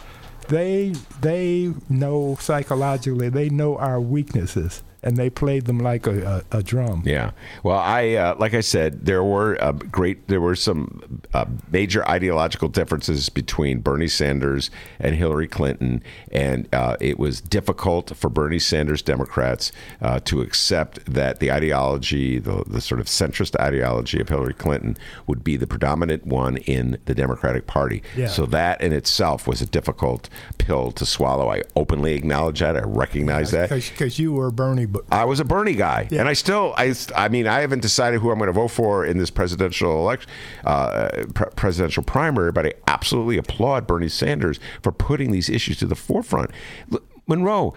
they 0.49 0.95
they 1.21 1.73
know 1.89 2.37
psychologically 2.41 3.29
they 3.29 3.49
know 3.49 3.77
our 3.79 4.01
weaknesses 4.01 4.83
and 5.05 5.17
they 5.17 5.31
played 5.31 5.67
them 5.67 5.79
like 5.79 6.07
a, 6.07 6.45
a, 6.51 6.59
a 6.59 6.63
drum. 6.63 7.03
Yeah. 7.05 7.33
Well, 7.63 7.79
I 7.79 8.15
uh, 8.15 8.35
like 8.39 8.55
I 8.55 8.61
said, 8.61 9.05
there 9.05 9.23
were 9.23 9.63
uh, 9.63 9.73
great, 9.73 10.27
there 10.29 10.41
were 10.41 10.57
some 10.57 11.23
uh, 11.33 11.45
major 11.71 12.09
ideological 12.09 12.69
differences 12.69 13.29
between 13.29 13.81
Bernie 13.81 14.09
Sanders 14.09 14.71
and 14.99 15.15
Hillary 15.15 15.47
Clinton, 15.47 16.03
and 16.33 16.69
uh, 16.75 16.97
it 17.01 17.19
was 17.19 17.41
difficult 17.41 18.17
for 18.17 18.31
Bernie 18.31 18.59
Sanders 18.59 19.03
Democrats 19.03 19.71
uh, 20.01 20.21
to 20.21 20.41
accept 20.41 21.05
that 21.05 21.39
the 21.39 21.53
ideology, 21.53 22.39
the, 22.39 22.65
the 22.67 22.81
sort 22.81 23.01
of 23.01 23.07
centrist 23.07 23.55
ideology 23.61 24.21
of 24.21 24.31
Hillary 24.31 24.55
Clinton, 24.55 24.97
would 25.27 25.45
be 25.45 25.57
the 25.57 25.67
predominant 25.67 26.27
one 26.27 26.57
in 26.57 26.99
the 27.05 27.15
Democratic 27.15 27.67
Party. 27.67 28.03
Yeah. 28.17 28.29
So 28.29 28.47
that 28.47 28.81
in 28.81 28.93
itself 28.95 29.47
was 29.47 29.61
a 29.61 29.67
difficult 29.67 30.31
pill 30.57 30.91
to 30.93 31.05
swallow. 31.05 31.51
I 31.51 31.63
openly 31.77 32.15
acknowledge 32.15 32.61
that. 32.61 32.77
I 32.77 32.81
recognize 32.81 33.51
that. 33.51 33.69
Because 33.69 34.19
you 34.19 34.33
were 34.33 34.51
Bernie, 34.51 34.87
I 35.11 35.25
was 35.25 35.41
a 35.41 35.45
Bernie 35.45 35.75
guy, 35.75 36.09
Yeah. 36.11 36.21
and 36.21 36.29
I 36.29 36.33
still, 36.35 36.75
I, 36.77 36.95
I 37.17 37.29
mean, 37.29 37.47
I 37.47 37.61
haven't 37.61 37.81
decided 37.81 38.21
who 38.21 38.31
I'm 38.31 38.39
going 38.39 38.49
to 38.49 38.53
vote 38.53 38.69
for 38.69 39.05
in 39.05 39.19
this 39.19 39.31
presidential 39.31 39.93
election, 39.99 40.31
uh, 40.65 41.09
pre- 41.35 41.51
presidential 41.57 42.03
primary, 42.03 42.53
but 42.53 42.67
I 42.67 42.73
absolutely 42.89 43.37
applaud 43.39 43.87
Bernie 43.87 44.09
Sanders 44.09 44.61
for 44.83 44.93
putting 44.93 45.31
these 45.33 45.49
issues 45.49 45.79
to 45.79 45.87
the 45.87 45.95
forefront. 45.95 46.51
Look, 46.91 47.05
Monroe, 47.27 47.75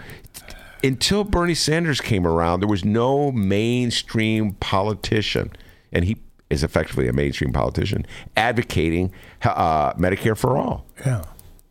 until 0.83 1.23
Bernie 1.23 1.53
Sanders 1.55 2.01
came 2.01 2.27
around, 2.27 2.59
there 2.59 2.69
was 2.69 2.85
no 2.85 3.31
mainstream 3.31 4.53
politician, 4.53 5.51
and 5.91 6.05
he 6.05 6.17
is 6.49 6.63
effectively 6.63 7.07
a 7.07 7.13
mainstream 7.13 7.51
politician 7.51 8.05
advocating 8.37 9.11
uh, 9.43 9.93
Medicare 9.93 10.37
for 10.37 10.57
all, 10.57 10.85
yeah. 11.05 11.23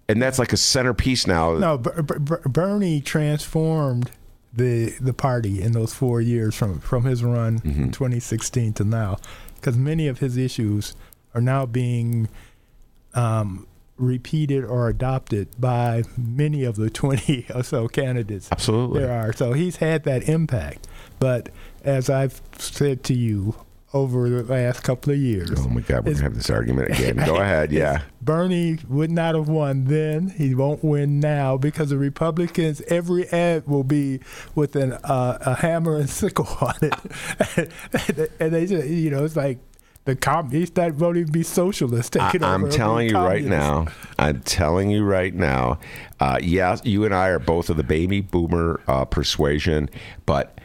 and 0.08 0.20
that's 0.20 0.38
like 0.38 0.52
a 0.52 0.56
centerpiece 0.56 1.26
now. 1.26 1.54
No, 1.54 1.78
Ber- 1.78 2.02
Ber- 2.02 2.18
Ber- 2.18 2.42
Bernie 2.48 3.00
transformed 3.00 4.10
the 4.56 4.94
the 5.00 5.12
party 5.12 5.60
in 5.62 5.72
those 5.72 5.92
four 5.94 6.20
years 6.20 6.54
from 6.54 6.80
from 6.80 7.04
his 7.04 7.22
run 7.22 7.60
Mm-hmm. 7.60 7.82
in 7.84 7.90
2016 7.92 8.72
to 8.74 8.84
now, 8.84 9.18
because 9.56 9.76
many 9.76 10.08
of 10.08 10.18
his 10.20 10.36
issues 10.36 10.94
are 11.34 11.40
now 11.40 11.66
being 11.66 12.28
um, 13.14 13.66
repeated 13.98 14.64
or 14.64 14.88
adopted 14.88 15.48
by 15.58 16.02
many 16.16 16.64
of 16.64 16.76
the 16.76 16.90
20 17.02 17.46
or 17.54 17.62
so 17.62 17.88
candidates. 17.88 18.48
Absolutely. 18.52 19.00
there 19.00 19.12
are. 19.12 19.32
So 19.32 19.52
he's 19.52 19.76
had 19.76 20.04
that 20.04 20.28
impact. 20.28 20.86
But 21.18 21.48
as 21.84 22.10
I've 22.10 22.40
said 22.58 23.02
to 23.04 23.14
you 23.14 23.54
over 24.02 24.28
the 24.28 24.42
last 24.44 24.82
couple 24.82 25.12
of 25.12 25.18
years, 25.18 25.50
Oh 25.58 25.68
my 25.68 25.80
God, 25.80 26.04
we're 26.04 26.10
it's- 26.12 26.16
gonna 26.16 26.22
have 26.24 26.34
this 26.34 26.50
argument 26.50 26.90
again. 26.90 27.16
Go 27.16 27.36
ahead, 27.40 27.72
yeah. 27.72 28.02
Bernie 28.22 28.78
would 28.88 29.10
not 29.10 29.34
have 29.34 29.48
won 29.48 29.84
then. 29.84 30.28
He 30.30 30.54
won't 30.54 30.82
win 30.84 31.20
now 31.20 31.56
because 31.56 31.90
the 31.90 31.98
Republicans, 31.98 32.82
every 32.88 33.28
ad 33.28 33.66
will 33.68 33.84
be 33.84 34.20
with 34.54 34.74
an, 34.76 34.92
uh, 35.04 35.38
a 35.40 35.54
hammer 35.56 35.96
and 35.96 36.10
sickle 36.10 36.46
on 36.60 36.74
it. 36.82 37.70
and 38.40 38.52
they 38.52 38.66
just, 38.66 38.88
you 38.88 39.10
know, 39.10 39.24
it's 39.24 39.36
like 39.36 39.58
the 40.06 40.14
com- 40.16 40.50
he's 40.50 40.74
not 40.76 40.92
voting 40.92 41.26
to 41.26 41.32
be 41.32 41.42
socialist 41.42 42.16
I, 42.16 42.26
taking 42.30 42.44
over. 42.44 42.54
I'm 42.66 42.70
telling 42.70 43.08
you 43.08 43.16
right 43.16 43.44
now. 43.44 43.86
I'm 44.18 44.40
telling 44.42 44.90
you 44.90 45.04
right 45.04 45.34
now. 45.34 45.78
Uh, 46.20 46.38
yeah, 46.40 46.76
you 46.84 47.04
and 47.04 47.14
I 47.14 47.28
are 47.28 47.38
both 47.40 47.70
of 47.70 47.76
the 47.76 47.82
baby 47.84 48.20
boomer 48.20 48.80
uh, 48.86 49.04
persuasion, 49.04 49.88
but 50.24 50.60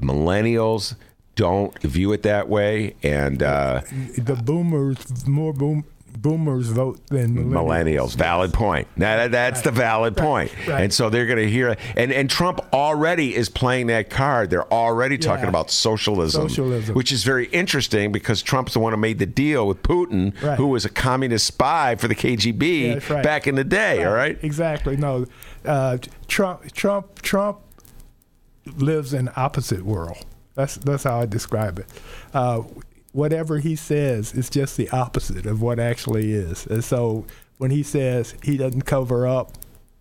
millennials 0.00 0.96
don't 1.36 1.78
view 1.82 2.12
it 2.12 2.22
that 2.24 2.48
way, 2.48 2.96
and 3.02 3.42
uh, 3.42 3.82
The 4.18 4.34
boomers, 4.34 5.26
more 5.28 5.52
boom, 5.52 5.84
boomers 6.18 6.68
vote 6.68 6.98
than 7.08 7.36
millennials. 7.36 7.52
millennials. 7.52 8.16
Valid 8.16 8.54
point. 8.54 8.88
Now 8.96 9.18
that, 9.18 9.32
that's 9.32 9.60
the 9.60 9.70
valid 9.70 10.16
point. 10.16 10.50
right. 10.66 10.84
And 10.84 10.92
so 10.94 11.10
they're 11.10 11.26
going 11.26 11.38
to 11.44 11.50
hear. 11.50 11.76
And 11.94 12.10
and 12.10 12.30
Trump 12.30 12.60
already 12.72 13.36
is 13.36 13.50
playing 13.50 13.88
that 13.88 14.08
card. 14.08 14.48
They're 14.48 14.72
already 14.72 15.18
talking 15.18 15.44
Yeah. 15.44 15.50
about 15.50 15.70
socialism, 15.70 16.48
Socialism. 16.48 16.94
which 16.94 17.12
is 17.12 17.22
very 17.22 17.48
interesting 17.48 18.12
because 18.12 18.40
Trump's 18.40 18.72
the 18.72 18.80
one 18.80 18.94
who 18.94 18.98
made 18.98 19.18
the 19.18 19.26
deal 19.26 19.68
with 19.68 19.82
Putin, 19.82 20.32
Right. 20.42 20.56
who 20.56 20.68
was 20.68 20.86
a 20.86 20.88
communist 20.90 21.46
spy 21.46 21.96
for 21.96 22.08
the 22.08 22.14
KGB 22.14 22.64
Yeah, 23.08 23.14
right. 23.14 23.22
back 23.22 23.46
in 23.46 23.54
the 23.56 23.64
day. 23.64 24.02
All 24.02 24.14
right. 24.14 24.38
Exactly. 24.42 24.96
No, 24.96 25.26
uh, 25.66 25.98
Trump, 26.28 26.72
Trump, 26.72 27.20
Trump 27.20 27.58
lives 28.78 29.12
in 29.12 29.28
opposite 29.36 29.84
world. 29.84 30.24
That's 30.56 30.76
that's 30.76 31.04
how 31.04 31.20
I 31.20 31.26
describe 31.26 31.78
it. 31.78 31.86
Uh, 32.34 32.62
whatever 33.12 33.60
he 33.60 33.76
says 33.76 34.34
is 34.34 34.50
just 34.50 34.76
the 34.76 34.90
opposite 34.90 35.46
of 35.46 35.62
what 35.62 35.78
actually 35.78 36.32
is. 36.32 36.66
And 36.66 36.82
so 36.82 37.24
when 37.58 37.70
he 37.70 37.84
says 37.84 38.34
he 38.42 38.56
doesn't 38.56 38.82
cover 38.82 39.26
up 39.26 39.52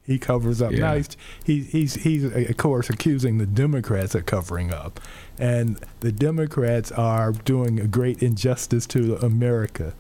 he 0.05 0.19
covers 0.19 0.61
up. 0.61 0.71
Yeah. 0.71 0.79
Now 0.79 0.95
he's, 0.95 1.17
he's 1.43 1.71
he's 1.71 1.93
he's 1.95 2.23
of 2.23 2.57
course 2.57 2.89
accusing 2.89 3.39
the 3.39 3.45
Democrats 3.45 4.13
of 4.13 4.25
covering 4.25 4.71
up, 4.71 4.99
and 5.39 5.79
the 6.01 6.11
Democrats 6.11 6.91
are 6.91 7.31
doing 7.31 7.79
a 7.79 7.87
great 7.87 8.21
injustice 8.21 8.85
to 8.87 9.15
America. 9.17 9.93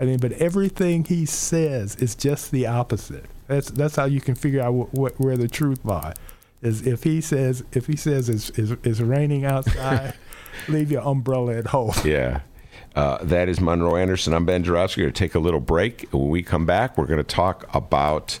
I 0.00 0.04
mean, 0.04 0.18
but 0.18 0.32
everything 0.32 1.04
he 1.04 1.26
says 1.26 1.94
is 1.96 2.14
just 2.14 2.50
the 2.50 2.66
opposite. 2.66 3.26
That's 3.46 3.70
that's 3.70 3.94
how 3.96 4.06
you 4.06 4.20
can 4.20 4.34
figure 4.34 4.60
out 4.60 4.72
wh- 4.74 4.90
wh- 4.90 5.20
where 5.20 5.36
the 5.36 5.48
truth 5.48 5.84
lies. 5.84 6.16
Is 6.62 6.86
if 6.86 7.04
he 7.04 7.20
says 7.20 7.64
if 7.72 7.86
he 7.86 7.96
says 7.96 8.28
it's 8.28 8.50
it's, 8.50 8.72
it's 8.82 9.00
raining 9.00 9.44
outside, 9.44 10.14
leave 10.68 10.90
your 10.90 11.02
umbrella 11.02 11.56
at 11.56 11.68
home. 11.68 11.92
Yeah. 12.04 12.40
Uh, 12.94 13.22
that 13.22 13.48
is 13.48 13.60
Monroe 13.60 13.96
Anderson. 13.96 14.32
I'm 14.32 14.46
Ben 14.46 14.64
Joravsky. 14.64 15.02
We're 15.02 15.06
going 15.06 15.12
to 15.12 15.18
take 15.18 15.34
a 15.34 15.38
little 15.38 15.60
break. 15.60 16.08
When 16.12 16.30
we 16.30 16.42
come 16.42 16.64
back, 16.64 16.96
we're 16.96 17.06
going 17.06 17.18
to 17.18 17.24
talk 17.24 17.68
about 17.74 18.38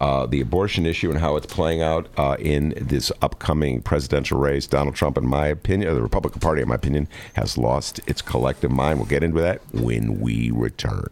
uh, 0.00 0.24
the 0.24 0.40
abortion 0.40 0.86
issue 0.86 1.10
and 1.10 1.20
how 1.20 1.36
it's 1.36 1.46
playing 1.46 1.82
out 1.82 2.08
uh, 2.16 2.36
in 2.38 2.72
this 2.80 3.12
upcoming 3.20 3.82
presidential 3.82 4.38
race. 4.38 4.66
Donald 4.66 4.96
Trump, 4.96 5.18
in 5.18 5.26
my 5.26 5.46
opinion, 5.48 5.90
or 5.90 5.94
the 5.94 6.02
Republican 6.02 6.40
Party, 6.40 6.62
in 6.62 6.68
my 6.68 6.76
opinion, 6.76 7.06
has 7.34 7.58
lost 7.58 8.00
its 8.06 8.22
collective 8.22 8.70
mind. 8.70 8.98
We'll 8.98 9.08
get 9.08 9.22
into 9.22 9.40
that 9.42 9.60
when 9.72 10.18
we 10.20 10.50
return. 10.50 11.08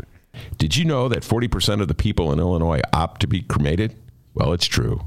Did 0.57 0.77
you 0.77 0.87
know 0.87 1.09
that 1.09 1.23
40% 1.23 1.83
of 1.83 1.89
the 1.89 1.95
people 1.95 2.33
in 2.33 2.39
Illinois 2.39 2.81
opt 2.95 3.21
to 3.21 3.27
be 3.27 3.43
cremated? 3.43 3.95
Well, 4.33 4.55
it's 4.55 4.67
true. 4.67 5.07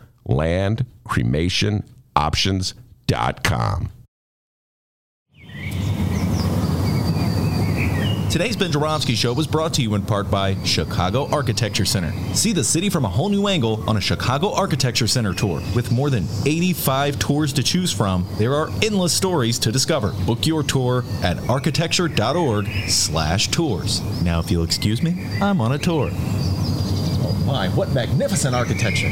Land 0.25 0.85
Cremation 1.03 1.83
Options.com. 2.15 3.91
Today's 8.31 8.55
Ben 8.55 8.71
Joravsky 8.71 9.15
Show 9.15 9.33
was 9.33 9.45
brought 9.45 9.73
to 9.73 9.81
you 9.81 9.93
in 9.93 10.03
part 10.03 10.31
by 10.31 10.55
Chicago 10.63 11.29
Architecture 11.31 11.83
Center. 11.83 12.13
See 12.33 12.53
the 12.53 12.63
city 12.63 12.89
from 12.89 13.03
a 13.03 13.09
whole 13.09 13.27
new 13.27 13.47
angle 13.47 13.83
on 13.89 13.97
a 13.97 14.01
Chicago 14.01 14.53
Architecture 14.53 15.05
Center 15.05 15.33
tour. 15.33 15.61
With 15.75 15.91
more 15.91 16.09
than 16.09 16.25
85 16.45 17.19
tours 17.19 17.51
to 17.51 17.61
choose 17.61 17.91
from, 17.91 18.25
there 18.37 18.53
are 18.53 18.69
endless 18.81 19.11
stories 19.11 19.59
to 19.59 19.69
discover. 19.69 20.13
Book 20.25 20.47
your 20.47 20.63
tour 20.63 21.03
at 21.23 21.37
architecture.org 21.49 22.69
slash 22.87 23.49
tours. 23.49 23.99
Now, 24.23 24.39
if 24.39 24.49
you'll 24.49 24.63
excuse 24.63 25.03
me, 25.03 25.27
I'm 25.41 25.59
on 25.59 25.73
a 25.73 25.77
tour. 25.77 26.09
Oh 26.13 27.43
my, 27.45 27.67
what 27.67 27.89
magnificent 27.91 28.55
architecture! 28.55 29.11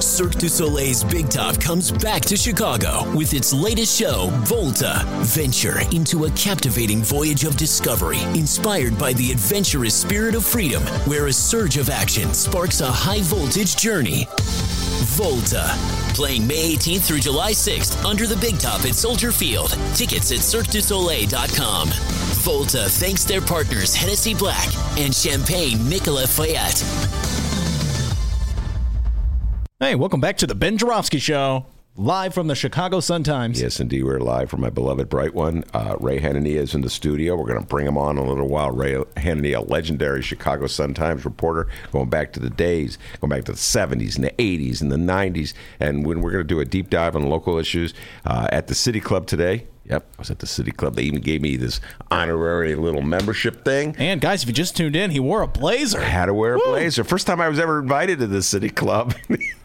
Cirque 0.00 0.34
du 0.34 0.48
Soleil's 0.48 1.04
Big 1.04 1.28
Top 1.28 1.60
comes 1.60 1.90
back 1.90 2.22
to 2.22 2.36
Chicago 2.36 3.10
with 3.14 3.32
its 3.32 3.52
latest 3.52 3.98
show, 3.98 4.28
Volta. 4.44 5.02
Venture 5.22 5.80
into 5.92 6.24
a 6.24 6.30
captivating 6.32 7.02
voyage 7.02 7.44
of 7.44 7.56
discovery 7.56 8.22
inspired 8.34 8.98
by 8.98 9.12
the 9.14 9.30
adventurous 9.30 9.94
spirit 9.94 10.34
of 10.34 10.44
freedom, 10.44 10.82
where 11.06 11.26
a 11.26 11.32
surge 11.32 11.76
of 11.76 11.90
action 11.90 12.34
sparks 12.34 12.80
a 12.80 12.90
high 12.90 13.22
voltage 13.22 13.76
journey. 13.76 14.26
Volta. 15.14 15.70
Playing 16.14 16.46
May 16.46 16.74
18th 16.74 17.02
through 17.02 17.20
July 17.20 17.52
6th 17.52 18.04
under 18.04 18.26
the 18.26 18.36
Big 18.36 18.58
Top 18.58 18.84
at 18.84 18.94
Soldier 18.94 19.32
Field. 19.32 19.70
Tickets 19.94 20.32
at 20.32 20.38
CirqueDuSoleil.com. 20.38 21.88
Volta 22.42 22.88
thanks 22.88 23.24
their 23.24 23.40
partners 23.40 23.94
Hennessy 23.94 24.34
Black 24.34 24.68
and 24.98 25.14
Champagne 25.14 25.88
Nicolas 25.88 26.36
Feuillatte. 26.36 27.43
Hey, 29.84 29.96
welcome 29.96 30.18
back 30.18 30.38
to 30.38 30.46
the 30.46 30.54
Ben 30.54 30.78
Joravsky 30.78 31.18
Show, 31.18 31.66
live 31.94 32.32
from 32.32 32.46
the 32.46 32.54
Chicago 32.54 33.00
Sun-Times. 33.00 33.60
Yes, 33.60 33.80
indeed. 33.80 34.04
We're 34.04 34.18
live 34.18 34.48
from 34.48 34.62
my 34.62 34.70
beloved 34.70 35.10
Bright 35.10 35.34
One. 35.34 35.62
Uh, 35.74 35.96
Ray 36.00 36.18
Hanania 36.20 36.56
is 36.56 36.74
in 36.74 36.80
the 36.80 36.88
studio. 36.88 37.36
We're 37.36 37.44
going 37.46 37.60
to 37.60 37.66
bring 37.66 37.86
him 37.86 37.98
on 37.98 38.16
in 38.16 38.24
a 38.24 38.26
little 38.26 38.48
while. 38.48 38.70
Ray 38.70 38.94
Hanania, 38.94 39.58
a 39.58 39.60
legendary 39.60 40.22
Chicago 40.22 40.68
Sun-Times 40.68 41.26
reporter, 41.26 41.68
going 41.92 42.08
back 42.08 42.32
to 42.32 42.40
the 42.40 42.48
days, 42.48 42.96
going 43.20 43.28
back 43.28 43.44
to 43.44 43.52
the 43.52 43.58
70s 43.58 44.16
and 44.16 44.24
the 44.24 44.32
80s 44.38 44.80
and 44.80 44.90
the 44.90 44.96
90s. 44.96 45.52
And 45.78 46.06
when 46.06 46.22
we're 46.22 46.32
going 46.32 46.44
to 46.44 46.48
do 46.48 46.60
a 46.60 46.64
deep 46.64 46.88
dive 46.88 47.14
on 47.14 47.28
local 47.28 47.58
issues 47.58 47.92
uh, 48.24 48.48
at 48.50 48.68
the 48.68 48.74
City 48.74 49.00
Club 49.00 49.26
today. 49.26 49.66
Yep, 49.86 50.06
I 50.16 50.20
was 50.20 50.30
at 50.30 50.38
the 50.38 50.46
City 50.46 50.70
Club. 50.72 50.94
They 50.94 51.02
even 51.02 51.20
gave 51.20 51.42
me 51.42 51.56
this 51.56 51.78
honorary 52.10 52.74
little 52.74 53.02
membership 53.02 53.66
thing. 53.66 53.94
And 53.98 54.18
guys, 54.18 54.42
if 54.42 54.48
you 54.48 54.54
just 54.54 54.76
tuned 54.76 54.96
in, 54.96 55.10
he 55.10 55.20
wore 55.20 55.42
a 55.42 55.46
blazer. 55.46 56.00
I 56.00 56.04
had 56.04 56.26
to 56.26 56.34
wear 56.34 56.54
a 56.54 56.56
Woo. 56.56 56.64
blazer. 56.68 57.04
First 57.04 57.26
time 57.26 57.38
I 57.40 57.48
was 57.50 57.58
ever 57.58 57.80
invited 57.80 58.18
to 58.20 58.26
the 58.26 58.42
City 58.42 58.70
Club. 58.70 59.14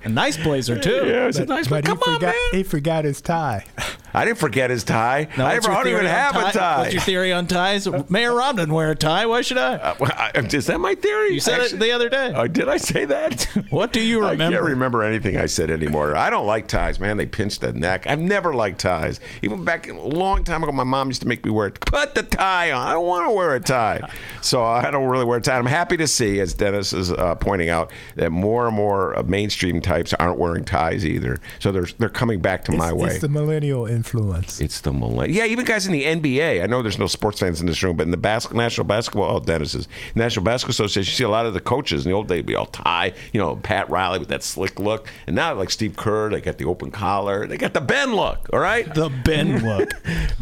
A 0.04 0.10
nice 0.10 0.36
blazer 0.36 0.78
too. 0.78 0.92
yeah, 1.06 1.24
it 1.24 1.28
was 1.28 1.38
a 1.38 1.46
nice 1.46 1.68
But 1.70 1.88
one. 1.88 1.98
he 1.98 2.02
Come 2.04 2.14
on, 2.14 2.16
forgot 2.20 2.36
man. 2.36 2.50
he 2.52 2.64
forgot 2.64 3.06
his 3.06 3.22
tie. 3.22 3.66
I 4.14 4.26
didn't 4.26 4.38
forget 4.40 4.70
his 4.70 4.84
tie. 4.84 5.28
Now, 5.38 5.48
I 5.48 5.54
never 5.54 5.72
I 5.72 5.76
don't 5.76 5.88
even 5.88 6.00
theory 6.02 6.10
on 6.10 6.16
have 6.16 6.36
a 6.36 6.52
tie. 6.52 6.80
What's 6.80 6.94
your 6.94 7.02
theory 7.02 7.32
on 7.32 7.48
ties? 7.48 7.88
Mayor 8.10 8.32
Rahm 8.32 8.56
didn't 8.56 8.74
wear 8.74 8.92
a 8.92 8.96
tie. 8.96 9.26
Why 9.26 9.42
should 9.42 9.58
I? 9.58 9.76
Uh, 9.76 9.96
well, 10.00 10.12
I- 10.16 10.32
is 10.36 10.66
that 10.68 10.80
my 10.80 10.96
theory? 10.96 11.34
You 11.34 11.40
said 11.40 11.62
it 11.62 11.80
the 11.80 11.92
other 11.92 12.10
day. 12.10 12.34
Oh, 12.36 12.48
did 12.48 12.68
I 12.70 12.78
say 12.78 13.06
that? 13.06 13.48
What 13.70 13.94
do 13.94 14.02
you 14.02 14.18
remember? 14.20 14.30
I 14.30 14.32
remember? 14.32 14.58
can't 14.58 14.70
remember 14.70 15.04
anything 15.04 15.38
I 15.38 15.46
said 15.46 15.70
anymore. 15.70 16.16
I 16.16 16.30
don't 16.32 16.48
like 16.48 16.68
ties, 16.68 17.00
man. 17.00 17.18
They 17.18 17.28
pinch 17.28 17.60
the 17.60 17.72
neck. 17.72 18.08
I've 18.08 18.20
never 18.20 18.54
liked 18.54 18.80
ties. 18.80 19.20
Even 19.44 19.64
back 19.64 19.88
a 19.88 19.94
long 19.94 20.44
time 20.44 20.64
ago, 20.64 20.72
my 20.72 20.84
mom 20.84 21.10
used 21.10 21.22
to 21.22 21.28
make 21.28 21.46
me 21.46 21.52
wear 21.52 21.68
it. 21.68 21.80
Put 21.82 22.16
the 22.16 22.24
tie 22.24 22.72
on. 22.72 22.88
I 22.88 22.94
don't 22.94 23.06
want 23.06 23.28
to 23.28 23.32
wear 23.32 23.54
a 23.56 23.60
tie. 23.60 24.02
So 24.42 24.64
I 24.64 24.90
don't 24.90 25.08
really 25.08 25.26
wear 25.26 25.38
a 25.38 25.42
tie. 25.42 25.58
I'm 25.58 25.66
happy 25.66 25.98
to 25.98 26.08
see, 26.08 26.40
as 26.40 26.54
Dennis 26.54 26.94
is 26.94 27.12
uh, 27.12 27.36
pointing 27.36 27.70
out, 27.70 27.92
that 28.16 28.32
more 28.32 28.68
and 28.68 28.76
more 28.76 29.18
uh, 29.18 29.24
mainstream 29.24 29.82
types 29.82 30.14
aren't 30.14 30.40
wearing 30.40 30.66
ties 30.66 31.06
either. 31.06 31.38
So 31.60 31.72
they're 31.72 31.88
they're 32.00 32.10
coming 32.10 32.40
back 32.42 32.64
to 32.66 32.72
my 32.72 32.92
way. 32.92 33.10
It's 33.12 33.22
the 33.22 33.30
millennial 33.30 33.86
influence. 34.00 34.62
It's 34.62 34.80
the 34.82 34.94
millennial. 34.94 35.36
Yeah, 35.38 35.46
even 35.46 35.66
guys 35.66 35.86
in 35.86 35.92
the 35.94 36.04
NBA. 36.04 36.64
I 36.64 36.68
know 36.68 36.82
there's 36.82 36.98
no 36.98 37.08
sports 37.08 37.40
fans 37.40 37.60
in 37.60 37.68
this 37.68 37.84
room, 37.84 37.98
but 37.98 38.04
in 38.04 38.12
the 38.12 38.18
bas- 38.18 38.52
National 38.54 38.86
Basketball, 38.86 39.36
oh, 39.36 39.40
Dennis 39.40 39.76
is 39.76 39.88
National 40.16 40.46
Basketball 40.46 40.72
Association. 40.72 41.12
You 41.12 41.16
see 41.16 41.24
a 41.26 41.30
lot 41.30 41.46
of 41.46 41.54
the 41.54 41.60
coaches 41.60 42.06
in 42.06 42.12
the 42.12 42.16
old 42.16 42.28
days 42.28 42.44
be 42.44 42.56
all 42.56 42.66
tie. 42.66 43.14
You 43.34 43.40
know, 43.42 43.58
Pat 43.58 43.90
Riley 43.90 44.20
with 44.20 44.30
that 44.30 44.42
slick 44.44 44.80
look, 44.80 45.08
and 45.28 45.36
now 45.36 45.54
like 45.54 45.70
Steve 45.70 45.96
Kerr, 45.98 46.30
they 46.30 46.40
got 46.42 46.58
the 46.58 46.66
open 46.66 46.92
collar. 46.92 47.46
They 47.46 47.58
got 47.58 47.74
the 47.74 47.82
Ben 47.82 48.16
look. 48.16 48.50
All 48.54 48.60
right, 48.60 48.92
the 48.94 49.10
Ben 49.10 49.64
look. 49.66 49.90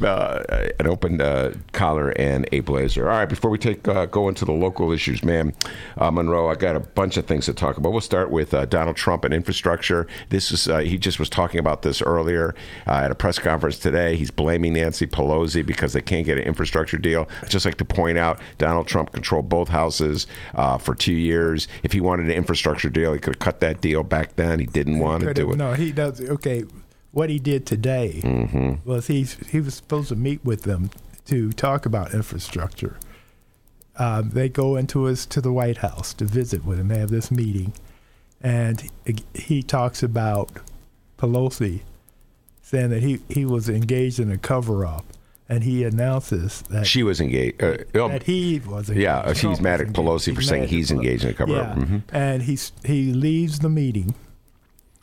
uh, 0.04 0.44
an 0.80 0.88
open 0.88 1.20
uh, 1.20 1.54
collar 1.72 2.12
and 2.12 2.48
a 2.52 2.60
blazer. 2.62 3.10
All 3.10 3.18
right, 3.18 3.30
before 3.30 3.50
we 3.50 3.58
take 3.58 3.88
uh, 3.88 4.06
go 4.06 4.30
into 4.30 4.46
the 4.46 4.52
local 4.52 4.92
issues, 4.92 5.24
man, 5.24 5.54
uh, 5.98 6.12
Monroe, 6.12 6.50
I 6.50 6.56
got 6.56 6.76
a 6.76 6.80
bunch 6.80 7.18
of 7.18 7.26
things 7.26 7.46
to 7.46 7.54
talk 7.54 7.78
about. 7.78 7.92
We'll 7.92 8.02
start 8.02 8.30
with 8.30 8.54
uh, 8.54 8.66
Donald 8.66 8.96
Trump 8.96 9.24
and 9.26 9.34
infrastructure. 9.34 10.06
This 10.30 10.52
is 10.52 10.68
uh, 10.68 10.80
he 10.80 10.98
just 10.98 11.18
was 11.20 11.30
talking 11.30 11.60
about 11.60 11.82
this 11.82 12.02
earlier 12.02 12.54
uh, 12.86 12.92
at 13.06 13.12
a 13.12 13.16
press 13.16 13.40
conference 13.48 13.80
today. 13.80 14.16
He's 14.16 14.32
blaming 14.32 14.74
Nancy 14.74 15.08
Pelosi 15.08 15.66
because 15.66 15.94
they 15.94 16.02
can't 16.02 16.26
get 16.26 16.38
an 16.38 16.44
infrastructure 16.44 16.98
deal. 16.98 17.28
I'd 17.42 17.50
just 17.50 17.66
like 17.66 17.78
to 17.78 17.86
point 17.86 18.18
out, 18.18 18.40
Donald 18.58 18.88
Trump 18.88 19.12
controlled 19.12 19.50
both 19.50 19.70
houses 19.70 20.28
uh, 20.56 20.78
for 20.78 20.96
two 20.96 21.14
years. 21.14 21.68
If 21.84 21.94
he 21.94 22.02
wanted 22.02 22.26
an 22.28 22.34
infrastructure 22.34 22.90
deal, 22.90 23.14
he 23.14 23.20
could 23.20 23.36
have 23.36 23.40
cut 23.40 23.60
that 23.62 23.82
deal 23.82 24.04
back 24.04 24.36
then. 24.36 24.60
He 24.60 24.66
didn't 24.66 25.00
want 25.00 25.24
to 25.24 25.34
do 25.34 25.52
it. 25.52 25.58
No, 25.58 25.74
he 25.74 25.92
does. 25.92 26.20
Okay, 26.22 26.64
what 27.12 27.30
he 27.30 27.40
did 27.40 27.66
today 27.66 28.22
Mm-hmm. 28.24 28.90
was 28.90 29.08
he 29.08 29.24
he 29.50 29.60
was 29.62 29.76
supposed 29.76 30.10
to 30.10 30.16
meet 30.16 30.44
with 30.46 30.64
them 30.64 30.90
to 31.26 31.52
talk 31.54 31.86
about 31.86 32.14
infrastructure. 32.14 32.98
Um, 33.98 34.30
they 34.30 34.48
go 34.50 34.76
into 34.76 35.04
his 35.06 35.26
to 35.28 35.42
the 35.42 35.52
White 35.52 35.78
House 35.78 36.14
to 36.16 36.26
visit 36.26 36.64
with 36.66 36.80
him. 36.80 36.90
They 36.90 37.00
have 37.00 37.10
this 37.10 37.32
meeting, 37.32 37.74
and 38.42 38.90
he, 39.06 39.16
he 39.34 39.64
talks 39.64 40.04
about 40.04 40.52
Pelosi 41.18 41.82
saying 42.68 42.90
that 42.90 43.02
he, 43.02 43.20
he 43.30 43.46
was 43.46 43.70
engaged 43.70 44.20
in 44.20 44.30
a 44.30 44.38
cover 44.38 44.86
up, 44.86 45.06
and 45.48 45.64
he 45.64 45.86
announces 45.86 46.62
that 46.64 46.86
She 46.86 47.02
was 47.02 47.22
engaged. 47.22 47.64
Uh, 47.64 47.78
um, 48.04 48.12
that 48.12 48.24
he 48.24 48.60
was 48.60 48.90
engaged. 48.90 49.04
yeah, 49.04 49.28
she's 49.32 49.40
Trump 49.42 49.62
mad 49.62 49.80
at 49.82 49.88
Pelosi 49.88 50.36
for 50.36 50.42
saying 50.42 50.68
he's 50.68 50.92
engaged 50.92 51.24
in 51.24 51.30
a 51.30 51.34
cover-up. 51.34 51.78
Yeah. 51.78 51.84
Mhm. 51.86 52.02
and 52.12 52.42
he's 52.44 52.74
he 52.84 53.14
leaves 53.14 53.60
the 53.60 53.70
meeting 53.70 54.16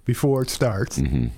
before 0.04 0.42
it 0.42 0.50
starts. 0.50 0.98
Mm-hmm. 0.98 1.28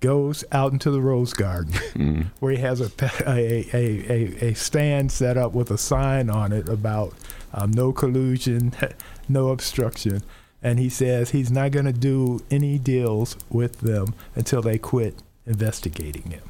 Goes 0.00 0.44
out 0.52 0.72
into 0.72 0.90
the 0.90 1.00
rose 1.00 1.32
garden 1.32 1.72
Mm-hmm. 1.72 2.22
where 2.40 2.52
he 2.52 2.58
has 2.58 2.80
a, 2.82 2.90
a, 3.26 3.66
a, 3.72 4.12
a, 4.12 4.48
a 4.50 4.54
stand 4.54 5.10
set 5.10 5.36
up 5.38 5.52
with 5.52 5.70
a 5.70 5.78
sign 5.78 6.28
on 6.28 6.52
it 6.52 6.68
about 6.68 7.14
um, 7.54 7.70
no 7.70 7.90
collusion, 7.92 8.72
no 9.28 9.48
obstruction. 9.48 10.22
And 10.62 10.78
he 10.78 10.88
says 10.90 11.30
he's 11.30 11.50
not 11.50 11.70
going 11.72 11.86
to 11.86 11.92
do 11.92 12.40
any 12.50 12.78
deals 12.78 13.36
with 13.50 13.80
them 13.80 14.14
until 14.34 14.60
they 14.62 14.76
quit 14.78 15.22
investigating 15.46 16.30
him. 16.30 16.42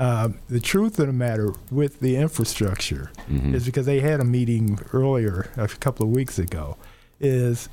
Um, 0.00 0.38
the 0.48 0.60
truth 0.60 0.98
of 1.00 1.08
the 1.08 1.12
matter 1.12 1.52
with 1.70 2.00
the 2.00 2.16
infrastructure 2.16 3.10
Mm-hmm. 3.28 3.54
is 3.54 3.66
because 3.66 3.84
they 3.86 4.00
had 4.00 4.20
a 4.20 4.24
meeting 4.24 4.78
earlier, 4.92 5.50
a 5.56 5.68
couple 5.68 6.06
of 6.06 6.12
weeks 6.12 6.38
ago, 6.38 6.76
is 7.20 7.68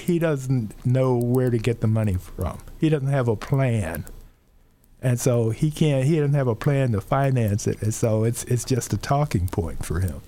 he 0.00 0.18
doesn't 0.18 0.74
know 0.86 1.16
where 1.16 1.50
to 1.50 1.58
get 1.58 1.80
the 1.80 1.86
money 1.86 2.14
from. 2.14 2.58
He 2.80 2.88
doesn't 2.88 3.08
have 3.08 3.28
a 3.28 3.36
plan. 3.36 4.04
And 5.00 5.20
so 5.20 5.50
he 5.50 5.70
can't 5.70 6.04
he 6.06 6.16
doesn't 6.16 6.34
have 6.34 6.48
a 6.48 6.56
plan 6.56 6.90
to 6.92 7.00
finance 7.00 7.68
it. 7.68 7.80
And 7.82 7.94
so 7.94 8.24
it's 8.24 8.42
it's 8.44 8.64
just 8.64 8.92
a 8.92 8.96
talking 8.96 9.46
point 9.46 9.84
for 9.86 10.00
him. 10.00 10.22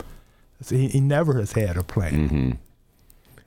So 0.62 0.76
he, 0.76 0.86
he 0.88 1.00
never 1.00 1.34
has 1.40 1.52
had 1.52 1.76
a 1.76 1.82
plan. 1.82 2.12
Mm-hmm. 2.28 2.50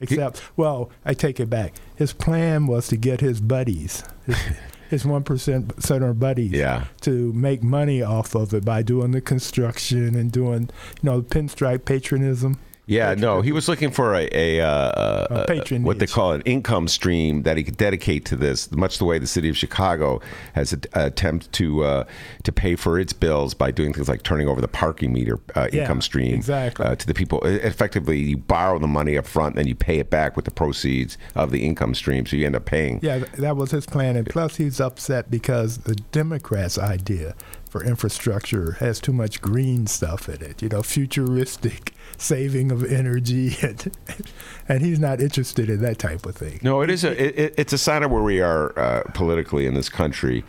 Except, 0.02 0.42
well, 0.58 0.90
I 1.06 1.14
take 1.14 1.40
it 1.40 1.50
back. 1.50 1.76
His 1.96 2.12
plan 2.12 2.68
was 2.68 2.90
to 2.90 2.98
get 2.98 3.22
his 3.22 3.40
buddies, 3.40 4.04
his, 4.26 4.36
his 4.94 5.06
one 5.06 5.24
percent 5.24 5.84
center 5.84 6.14
buddies, 6.14 6.52
Yeah. 6.52 6.86
to 7.02 7.34
make 7.34 7.64
money 7.64 8.02
off 8.02 8.36
of 8.36 8.54
it 8.54 8.64
by 8.64 8.82
doing 8.84 9.12
the 9.12 9.22
construction 9.22 10.16
and 10.16 10.32
doing, 10.32 10.70
you 11.02 11.10
know, 11.10 11.22
pinstripe 11.22 11.84
patronism. 11.86 12.60
Yeah, 12.86 13.14
no, 13.16 13.40
he 13.42 13.54
was 13.54 13.70
looking 13.70 13.92
for 13.92 14.14
a, 14.14 14.28
a, 14.34 14.60
uh, 14.60 14.68
uh, 14.68 15.46
patronage. 15.46 15.86
what 15.86 16.00
they 16.00 16.08
call 16.08 16.34
an 16.34 16.42
income 16.42 16.90
stream 16.90 17.44
that 17.44 17.56
he 17.56 17.64
could 17.64 17.78
dedicate 17.78 18.26
to 18.26 18.36
this, 18.36 18.70
much 18.72 18.98
the 18.98 19.06
way 19.06 19.20
the 19.20 19.28
city 19.28 19.48
of 19.48 19.56
Chicago 19.58 20.20
has 20.54 20.74
a, 20.74 20.80
attempt 20.94 21.50
to 21.54 21.84
uh, 21.84 22.04
to 22.44 22.52
pay 22.52 22.76
for 22.76 23.00
its 23.00 23.14
bills 23.14 23.54
by 23.54 23.72
doing 23.72 23.94
things 23.94 24.10
like 24.10 24.24
turning 24.24 24.50
over 24.50 24.60
the 24.60 24.68
parking 24.68 25.14
meter 25.14 25.40
uh, 25.56 25.70
Yeah, 25.72 25.82
income 25.82 26.02
stream 26.02 26.34
exactly. 26.34 26.86
uh, 26.86 26.96
to 26.96 27.08
the 27.08 27.14
people. 27.14 27.40
Effectively, 27.46 28.20
you 28.20 28.38
borrow 28.38 28.78
the 28.80 28.88
money 28.88 29.18
up 29.18 29.26
front, 29.26 29.56
and 29.56 29.60
then 29.60 29.68
you 29.68 29.76
pay 29.76 30.00
it 30.00 30.10
back 30.10 30.36
with 30.36 30.44
the 30.46 30.52
proceeds 30.52 31.18
of 31.36 31.52
the 31.52 31.66
income 31.66 31.96
stream, 31.96 32.26
so 32.26 32.36
you 32.36 32.46
end 32.46 32.56
up 32.56 32.66
paying. 32.66 33.00
Yeah, 33.02 33.20
that 33.38 33.56
was 33.56 33.72
his 33.72 33.86
plan. 33.86 34.18
And 34.18 34.28
plus, 34.28 34.58
he's 34.58 34.82
upset 34.82 35.32
because 35.32 35.78
the 35.80 35.96
Democrats' 36.12 36.78
idea 36.78 37.34
for 37.74 37.84
infrastructure 37.84 38.74
has 38.74 39.00
too 39.00 39.12
much 39.12 39.42
green 39.42 39.88
stuff 39.88 40.30
in 40.30 40.44
it, 40.44 40.62
you 40.62 40.70
know, 40.70 40.84
futuristic 40.84 41.92
saving 42.20 42.72
of 42.72 42.84
energy. 42.86 43.56
And, 43.64 43.92
and 44.70 44.82
he's 44.84 45.00
not 45.00 45.20
interested 45.20 45.70
in 45.72 45.82
that 45.82 45.98
type 45.98 46.26
of 46.28 46.36
thing. 46.36 46.60
No, 46.62 46.82
it 46.82 46.92
is 46.92 47.04
a 47.04 47.12
it, 47.20 47.40
it- 47.40 47.54
it's 47.58 47.74
a 47.74 47.78
sign 47.80 48.04
of 48.04 48.12
where 48.12 48.22
we 48.22 48.42
are 48.42 48.78
uh, 48.78 49.02
politically 49.16 49.66
in 49.66 49.74
this 49.74 49.90
country. 49.90 50.44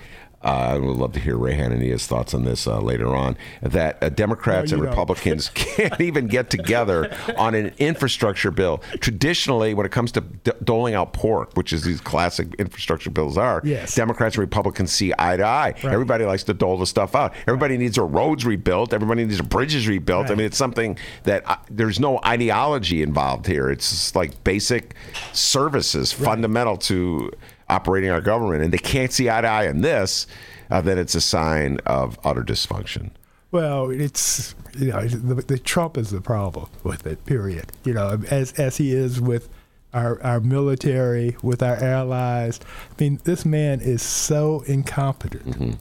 Uh, 0.44 0.48
I 0.74 0.78
would 0.78 0.96
love 0.96 1.12
to 1.12 1.20
hear 1.20 1.36
Ray 1.38 1.54
Hanania's 1.54 2.06
thoughts 2.06 2.34
on 2.34 2.44
this 2.44 2.66
uh, 2.66 2.78
later 2.80 3.14
on. 3.16 3.36
That 3.62 4.02
uh, 4.02 4.10
Democrats 4.10 4.70
No, 4.70 4.76
and 4.76 4.82
don't. 4.84 4.90
Republicans 4.90 5.48
can't 5.54 5.98
even 6.00 6.26
get 6.26 6.50
together 6.50 7.16
on 7.38 7.54
an 7.54 7.72
infrastructure 7.78 8.50
bill. 8.50 8.82
Traditionally, 9.00 9.72
when 9.72 9.86
it 9.86 9.92
comes 9.92 10.12
to 10.12 10.20
d- 10.20 10.52
doling 10.62 10.94
out 10.94 11.14
pork, 11.14 11.52
which 11.54 11.72
is 11.72 11.82
these 11.82 12.00
classic 12.00 12.54
infrastructure 12.56 13.10
bills 13.10 13.38
are, 13.38 13.62
Yes. 13.64 13.94
Democrats 13.94 14.34
and 14.36 14.40
Republicans 14.40 14.92
see 14.92 15.14
eye 15.18 15.36
to 15.38 15.44
eye. 15.44 15.74
Right. 15.82 15.84
Everybody 15.86 16.24
likes 16.26 16.42
to 16.44 16.54
dole 16.54 16.76
the 16.76 16.86
stuff 16.86 17.14
out. 17.14 17.32
Everybody 17.46 17.78
needs 17.78 17.94
their 17.96 18.04
roads 18.04 18.44
rebuilt. 18.44 18.92
Everybody 18.92 19.24
needs 19.24 19.38
their 19.38 19.46
bridges 19.48 19.88
rebuilt. 19.88 20.30
I 20.30 20.34
mean, 20.34 20.44
it's 20.46 20.58
something 20.58 20.98
that 21.22 21.64
there's 21.70 21.98
no 21.98 22.20
ideology 22.26 23.02
involved 23.02 23.46
here. 23.46 23.70
It's 23.70 24.14
like 24.14 24.44
basic 24.44 24.94
services, 25.32 26.12
fundamental 26.12 26.76
to 26.76 27.30
operating 27.68 28.10
our 28.10 28.20
government. 28.20 28.62
And 28.62 28.72
they 28.72 28.78
can't 28.78 29.12
see 29.12 29.30
eye 29.30 29.40
to 29.40 29.48
eye 29.48 29.68
on 29.68 29.80
this, 29.80 30.26
uh, 30.70 30.80
then 30.80 30.98
it's 30.98 31.14
a 31.14 31.20
sign 31.20 31.78
of 31.86 32.18
utter 32.24 32.42
dysfunction. 32.42 33.10
Well, 33.50 33.90
it's 33.90 34.54
you 34.76 34.88
know 34.88 35.06
the, 35.06 35.34
the 35.36 35.58
Trump 35.60 35.96
is 35.96 36.10
the 36.10 36.20
problem 36.20 36.68
with 36.82 37.06
it. 37.06 37.24
Period. 37.24 37.70
You 37.84 37.94
know, 37.94 38.20
as 38.28 38.52
as 38.54 38.78
he 38.78 38.92
is 38.92 39.20
with 39.20 39.48
our 39.92 40.20
our 40.22 40.40
military, 40.40 41.36
with 41.40 41.62
our 41.62 41.76
allies. 41.76 42.58
I 42.90 42.94
mean, 43.02 43.20
this 43.22 43.46
man 43.46 43.80
is 43.80 44.02
so 44.02 44.64
incompetent. 44.66 45.78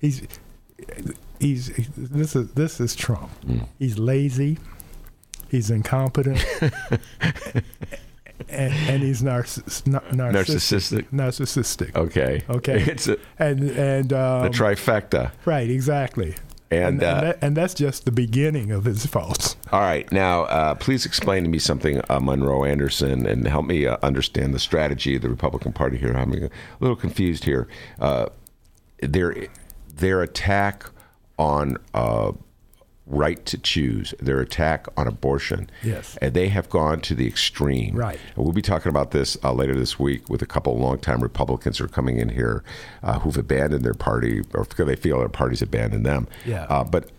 He's 0.00 0.22
he's 1.40 1.72
this 1.96 2.36
is 2.36 2.52
this 2.52 2.80
is 2.80 2.94
Trump. 2.94 3.30
He's 3.78 3.98
lazy. 3.98 4.58
He's 5.48 5.70
incompetent. 5.70 6.44
and, 8.48 8.72
and 8.88 9.02
he's 9.02 9.22
narciss- 9.22 9.86
nar- 9.86 10.00
narcissistic. 10.10 11.06
Narcissistic. 11.10 11.90
Narcissistic. 11.90 11.96
Okay. 11.96 12.42
Okay. 12.48 12.82
It's 12.90 13.08
a, 13.08 13.16
And 13.38 13.70
and 13.70 14.12
um, 14.12 14.42
the 14.42 14.48
trifecta. 14.50 15.32
Right, 15.44 15.70
exactly. 15.70 16.34
And, 16.70 17.00
and, 17.00 17.02
uh, 17.02 17.20
that, 17.20 17.38
and 17.42 17.56
that's 17.56 17.74
just 17.74 18.04
the 18.04 18.10
beginning 18.10 18.72
of 18.72 18.84
his 18.84 19.06
faults. 19.06 19.56
All 19.70 19.80
right. 19.80 20.10
Now, 20.10 20.44
uh, 20.44 20.74
please 20.74 21.06
explain 21.06 21.44
to 21.44 21.48
me 21.50 21.58
something, 21.58 22.00
uh, 22.08 22.18
Monroe 22.20 22.64
Anderson, 22.64 23.26
and 23.26 23.46
help 23.46 23.66
me 23.66 23.86
uh, 23.86 23.96
understand 24.02 24.54
the 24.54 24.58
strategy 24.58 25.14
of 25.16 25.22
the 25.22 25.28
Republican 25.28 25.72
Party 25.72 25.98
here. 25.98 26.12
I'm 26.12 26.32
a 26.32 26.50
little 26.80 26.96
confused 26.96 27.44
here. 27.44 27.68
Uh, 28.00 28.26
their 29.00 29.46
their 29.96 30.22
attack 30.22 30.90
on 31.38 31.76
uh, 31.92 32.32
right 33.06 33.44
to 33.44 33.58
choose, 33.58 34.14
their 34.18 34.40
attack 34.40 34.86
on 34.96 35.06
abortion, 35.06 35.68
Yes. 35.82 36.16
and 36.22 36.32
they 36.32 36.48
have 36.48 36.70
gone 36.70 37.00
to 37.02 37.14
the 37.14 37.26
extreme. 37.26 37.94
Right. 37.94 38.18
And 38.34 38.44
we'll 38.44 38.54
be 38.54 38.62
talking 38.62 38.88
about 38.88 39.10
this 39.10 39.36
uh, 39.44 39.52
later 39.52 39.74
this 39.74 39.98
week 39.98 40.30
with 40.30 40.40
a 40.40 40.46
couple 40.46 40.72
of 40.72 40.80
longtime 40.80 41.22
Republicans 41.22 41.78
who 41.78 41.84
are 41.84 41.88
coming 41.88 42.18
in 42.18 42.30
here 42.30 42.64
uh, 43.02 43.18
who've 43.18 43.36
abandoned 43.36 43.84
their 43.84 43.92
party 43.94 44.40
or 44.54 44.64
because 44.64 44.86
they 44.86 44.96
feel 44.96 45.18
their 45.18 45.28
party's 45.28 45.60
abandoned 45.60 46.06
them. 46.06 46.26
Yeah. 46.46 46.64
Uh, 46.70 46.82
but 46.84 47.10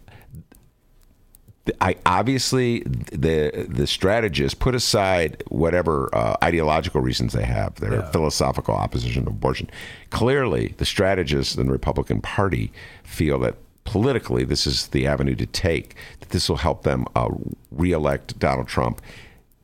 I 1.82 1.96
obviously 2.06 2.82
the 3.12 3.66
the 3.68 3.88
strategists 3.88 4.54
put 4.54 4.76
aside 4.76 5.42
whatever 5.50 6.10
uh, 6.14 6.36
ideological 6.44 7.02
reasons 7.02 7.34
they 7.34 7.44
have, 7.46 7.76
their 7.76 7.94
Yeah. 7.94 8.12
philosophical 8.12 8.76
opposition 8.76 9.24
to 9.26 9.32
abortion. 9.32 9.70
Clearly, 10.12 10.76
the 10.78 10.86
strategists 10.86 11.56
in 11.56 11.66
the 11.66 11.72
Republican 11.72 12.22
Party 12.22 12.72
feel 13.04 13.40
that 13.40 13.56
politically 13.86 14.44
this 14.44 14.68
is 14.68 14.88
the 14.88 15.08
avenue 15.08 15.36
to 15.36 15.46
take. 15.46 15.96
That 16.20 16.30
this 16.30 16.50
will 16.50 16.58
help 16.58 16.84
them 16.84 17.06
uh, 17.16 17.30
reelect 17.72 18.38
Donald 18.40 18.68
Trump, 18.68 19.02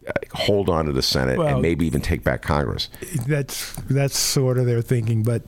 uh, 0.07 0.11
hold 0.33 0.69
on 0.69 0.85
to 0.85 0.91
the 0.93 1.01
Senate, 1.01 1.37
Well- 1.37 1.47
and 1.47 1.61
maybe 1.61 1.85
even 1.85 2.01
take 2.01 2.23
back 2.23 2.41
Congress. 2.41 2.89
That's 3.27 3.73
that's 3.89 4.17
sort 4.17 4.57
of 4.57 4.65
their 4.65 4.81
thinking. 4.81 5.23
But 5.23 5.43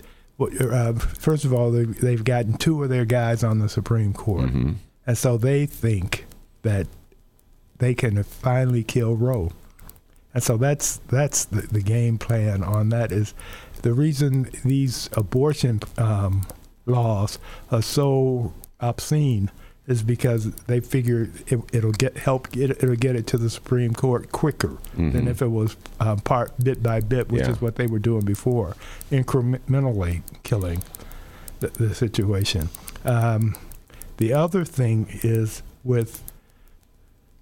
uh, 0.60 0.94
first 0.94 1.46
of 1.46 1.54
all, 1.54 1.72
they, 1.72 1.86
they've 1.86 2.24
gotten 2.24 2.58
two 2.58 2.84
of 2.84 2.90
their 2.90 3.06
guys 3.06 3.44
on 3.44 3.60
the 3.60 3.70
Supreme 3.70 4.14
Court, 4.14 4.50
and 5.06 5.18
so 5.18 5.38
they 5.38 5.66
think 5.66 6.26
that 6.64 6.88
they 7.78 7.94
can 7.94 8.22
finally 8.24 8.84
kill 8.84 9.16
Roe. 9.16 9.52
And 10.34 10.42
so 10.42 10.58
that's 10.58 10.98
that's 11.10 11.46
the, 11.46 11.62
the 11.62 11.82
game 11.82 12.18
plan 12.18 12.64
on 12.64 12.90
that 12.90 13.12
is 13.12 13.34
the 13.84 13.94
reason 13.94 14.50
these 14.66 15.08
abortion 15.14 15.82
um, 15.98 16.48
laws 16.88 17.38
are 17.70 17.82
so 17.84 18.52
obscene 18.90 19.50
is 19.86 20.02
because 20.02 20.52
they 20.68 20.80
figure 20.80 21.30
it, 21.48 21.60
it'll 21.74 21.92
get 21.92 22.16
help 22.18 22.50
get 22.52 22.72
it, 22.72 22.78
it'll 22.84 22.96
get 22.96 23.16
it 23.18 23.28
to 23.28 23.38
the 23.38 23.50
Supreme 23.50 23.94
Court 23.94 24.32
quicker 24.32 24.78
than 24.96 25.28
if 25.28 25.42
it 25.42 25.48
was 25.48 25.76
um, 26.00 26.20
part 26.20 26.52
bit 26.64 26.82
by 26.82 27.02
bit, 27.02 27.30
which 27.30 27.42
Yeah. 27.44 27.52
is 27.52 27.62
what 27.62 27.76
they 27.76 27.88
were 27.88 28.00
doing 28.00 28.24
before, 28.24 28.76
incrementally 29.12 30.22
killing 30.44 30.84
the, 31.60 31.68
the 31.68 31.94
situation. 31.94 32.70
Um, 33.04 33.56
the 34.18 34.32
other 34.32 34.64
thing 34.64 35.08
is 35.22 35.64
with 35.84 36.24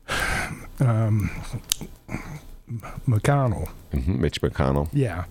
um, 0.80 1.30
McConnell. 3.08 3.70
hmm 3.92 4.20
Mitch 4.22 4.42
McConnell. 4.42 4.90
Yeah, 4.94 5.26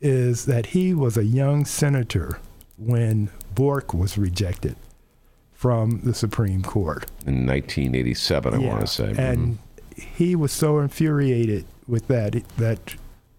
is 0.00 0.46
that 0.46 0.66
he 0.66 0.94
was 0.94 1.16
a 1.16 1.24
young 1.24 1.64
senator 1.64 2.40
when 2.78 3.30
Bork 3.54 3.94
was 3.94 4.18
rejected 4.18 4.76
from 5.56 6.00
the 6.02 6.14
Supreme 6.14 6.62
Court. 6.62 7.06
In 7.26 7.46
1987, 7.46 8.54
I 8.54 8.58
want 8.58 8.80
to 8.82 8.86
say. 8.86 9.14
And 9.16 9.58
he 9.96 10.36
was 10.36 10.52
so 10.52 10.78
infuriated 10.78 11.64
with 11.88 12.08
that 12.08 12.34
that 12.58 12.94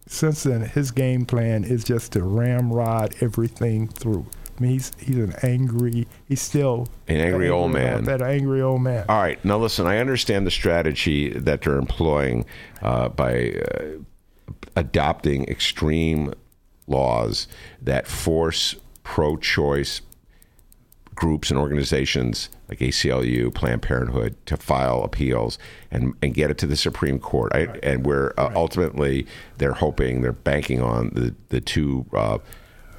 since 0.07 0.43
then 0.43 0.61
his 0.61 0.91
game 0.91 1.25
plan 1.25 1.63
is 1.63 1.83
just 1.83 2.13
to 2.13 2.23
ramrod 2.23 3.13
everything 3.21 3.87
through. 3.87 4.25
I 4.57 4.61
mean, 4.61 4.71
he's 4.71 4.91
he's 4.99 5.17
an 5.17 5.35
angry. 5.43 6.07
He's 6.27 6.41
still 6.41 6.87
An 7.07 7.17
angry 7.17 7.49
old 7.49 7.71
man. 7.71 8.05
That 8.05 8.23
angry 8.23 8.61
old 8.61 8.81
man. 8.81 9.05
All 9.07 9.21
right. 9.21 9.43
Now, 9.45 9.59
listen, 9.59 9.85
I 9.85 9.99
understand 9.99 10.47
the 10.47 10.51
strategy 10.51 11.29
that 11.29 11.61
they're 11.61 11.77
employing 11.77 12.45
uh, 12.81 13.09
by 13.09 13.51
uh, 13.51 13.83
adopting 14.75 15.43
extreme 15.43 16.33
laws 16.87 17.47
that 17.79 18.07
force 18.07 18.75
pro 19.03 19.37
choice 19.37 20.01
groups 21.17 21.49
and 21.49 21.59
organizations 21.59 22.47
like 22.69 22.77
ACLU, 22.77 23.51
Planned 23.53 23.81
Parenthood 23.81 24.35
to 24.45 24.55
file 24.55 25.01
appeals 25.03 25.57
and, 25.89 26.13
and 26.21 26.33
get 26.35 26.51
it 26.51 26.59
to 26.59 26.67
the 26.67 26.75
Supreme 26.77 27.17
Court. 27.19 27.51
I, 27.55 27.61
And 27.81 28.05
where 28.05 28.39
uh, 28.39 28.51
ultimately 28.55 29.25
they're 29.57 29.73
hoping, 29.73 30.21
they're 30.21 30.31
banking 30.31 30.79
on 30.79 31.09
the, 31.15 31.33
the 31.49 31.59
two 31.59 32.05
uh, 32.13 32.37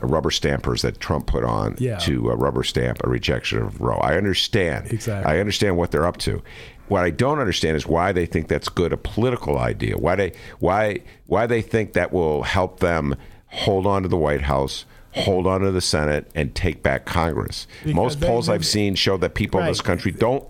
rubber 0.00 0.32
stampers 0.32 0.82
that 0.82 0.98
Trump 0.98 1.28
put 1.28 1.44
on 1.44 1.76
Yeah. 1.78 1.98
to 1.98 2.32
uh, 2.32 2.34
rubber 2.34 2.64
stamp 2.64 2.98
a 3.04 3.08
rejection 3.08 3.58
of 3.62 3.80
Roe. 3.80 3.98
I 3.98 4.16
understand. 4.16 4.92
Exactly. 4.92 5.32
I 5.32 5.38
understand 5.38 5.76
what 5.76 5.92
they're 5.92 6.06
up 6.06 6.16
to. 6.18 6.42
What 6.88 7.04
I 7.04 7.10
don't 7.10 7.38
understand 7.38 7.76
is 7.76 7.86
why 7.86 8.10
they 8.10 8.26
think 8.26 8.48
that's 8.48 8.68
good 8.68 8.92
a 8.92 8.96
political 8.96 9.58
idea. 9.58 9.96
Why 9.96 10.16
they 10.16 10.32
why 10.58 11.00
why 11.26 11.46
they 11.46 11.62
think 11.62 11.92
that 11.92 12.12
will 12.12 12.42
help 12.42 12.80
them 12.80 13.14
hold 13.46 13.86
on 13.86 14.02
to 14.02 14.08
the 14.08 14.16
White 14.16 14.42
House, 14.42 14.86
hold 15.12 15.46
on 15.46 15.60
to 15.62 15.70
the 15.70 15.80
Senate, 15.80 16.30
and 16.34 16.54
take 16.54 16.82
back 16.82 17.04
Congress. 17.06 17.66
Because 17.82 17.94
Most 17.94 18.20
polls 18.20 18.48
live- 18.48 18.56
I've 18.56 18.66
seen 18.66 18.94
show 18.94 19.16
that 19.18 19.34
people 19.34 19.60
in 19.60 19.66
this 19.66 19.80
country 19.80 20.12
don't 20.12 20.44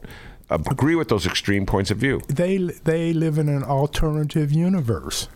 agree 0.51 0.95
with 0.95 1.09
those 1.09 1.27
extreme 1.27 1.67
points 1.67 1.91
of 1.91 1.99
view. 1.99 2.21
they 2.29 2.57
they 2.57 3.13
live 3.13 3.39
in 3.39 3.49
an 3.49 3.63
alternative 3.63 4.51
universe. 4.53 5.29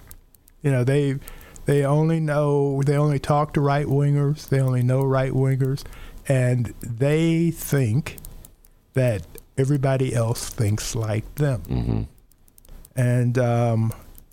You 0.62 0.70
know, 0.70 0.84
they 0.84 1.18
they 1.66 1.84
only 1.84 2.18
know 2.20 2.82
they 2.82 2.96
only 2.96 3.18
talk 3.18 3.52
to 3.54 3.60
right 3.60 3.86
wingers. 3.86 4.48
They 4.48 4.60
only 4.60 4.82
know 4.82 5.02
right 5.04 5.32
wingers, 5.32 5.84
and 6.28 6.72
they 6.80 7.50
think 7.50 8.16
that 8.94 9.22
everybody 9.58 10.14
else 10.14 10.48
thinks 10.48 10.94
like 10.94 11.34
them. 11.36 11.62
Mm-hmm. 11.68 12.02
And 12.96 13.38
um, 13.38 13.92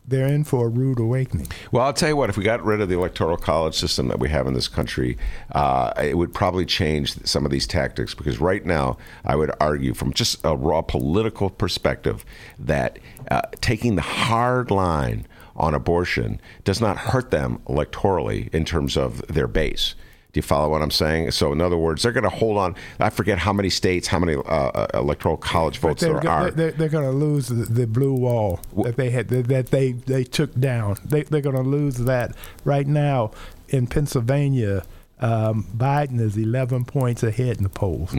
they're 0.10 0.28
in 0.28 0.44
for 0.44 0.66
a 0.66 0.70
rude 0.70 1.00
awakening. 1.00 1.48
Well, 1.72 1.86
I'll 1.86 1.94
tell 1.94 2.10
you 2.10 2.16
what. 2.16 2.30
If 2.30 2.38
we 2.38 2.44
got 2.44 2.64
rid 2.64 2.82
of 2.82 2.90
the 2.90 2.96
electoral 2.96 3.38
college 3.38 3.76
system 3.76 4.08
that 4.08 4.20
we 4.20 4.30
have 4.30 4.48
in 4.48 4.54
this 4.54 4.68
country, 4.68 5.18
uh, 5.52 5.94
it 5.98 6.18
would 6.18 6.34
probably 6.34 6.66
change 6.66 7.14
some 7.26 7.46
of 7.46 7.52
these 7.52 7.68
tactics. 7.68 8.14
Because 8.14 8.40
right 8.40 8.66
now, 8.66 8.98
I 9.24 9.36
would 9.36 9.52
argue, 9.60 9.94
from 9.94 10.14
just 10.14 10.40
a 10.44 10.56
raw 10.56 10.82
political 10.82 11.50
perspective, 11.50 12.26
that 12.58 13.00
uh, 13.30 13.42
taking 13.62 13.96
the 13.96 14.02
hard 14.02 14.72
line 14.72 15.26
on 15.56 15.74
abortion 15.74 16.42
does 16.64 16.82
not 16.82 16.98
hurt 16.98 17.32
them 17.32 17.62
electorally 17.68 18.54
in 18.54 18.66
terms 18.66 18.98
of 18.98 19.26
their 19.28 19.48
base. 19.48 19.96
Do 20.32 20.38
you 20.38 20.44
follow 20.44 20.70
what 20.70 20.84
I'm 20.84 20.92
saying? 20.92 21.32
So, 21.32 21.52
in 21.52 21.60
other 21.60 21.78
words, 21.78 22.04
they're 22.04 22.12
going 22.12 22.24
to 22.24 22.30
hold 22.30 22.58
on. 22.58 22.76
I 23.00 23.10
forget 23.10 23.40
how 23.40 23.52
many 23.52 23.70
states, 23.72 24.08
how 24.08 24.20
many 24.20 24.36
uh, 24.36 24.42
uh, 24.42 24.88
electoral 24.94 25.38
college 25.38 25.80
votes 25.80 26.02
there 26.02 26.20
go- 26.20 26.30
are. 26.30 26.52
they're, 26.52 26.72
they're 26.72 26.88
going 26.90 27.10
to 27.10 27.18
lose 27.18 27.48
the, 27.48 27.66
the 27.66 27.88
blue 27.88 28.14
wall 28.14 28.60
that 28.84 28.96
they 28.96 29.10
had 29.10 29.30
that, 29.30 29.68
they, 29.68 29.94
they 29.94 30.24
took 30.24 30.54
down. 30.60 30.98
They, 31.04 31.24
they're 31.24 31.42
going 31.42 31.56
to 31.56 31.64
lose 31.64 31.96
that 31.98 32.36
right 32.64 32.86
now 32.86 33.32
in 33.70 33.88
Pennsylvania. 33.88 34.84
Um, 35.20 35.66
Biden 35.76 36.22
is 36.22 36.38
11 36.38 36.86
points 36.86 37.24
ahead 37.24 37.58
in 37.58 37.64
the 37.64 37.70
polls 37.70 38.16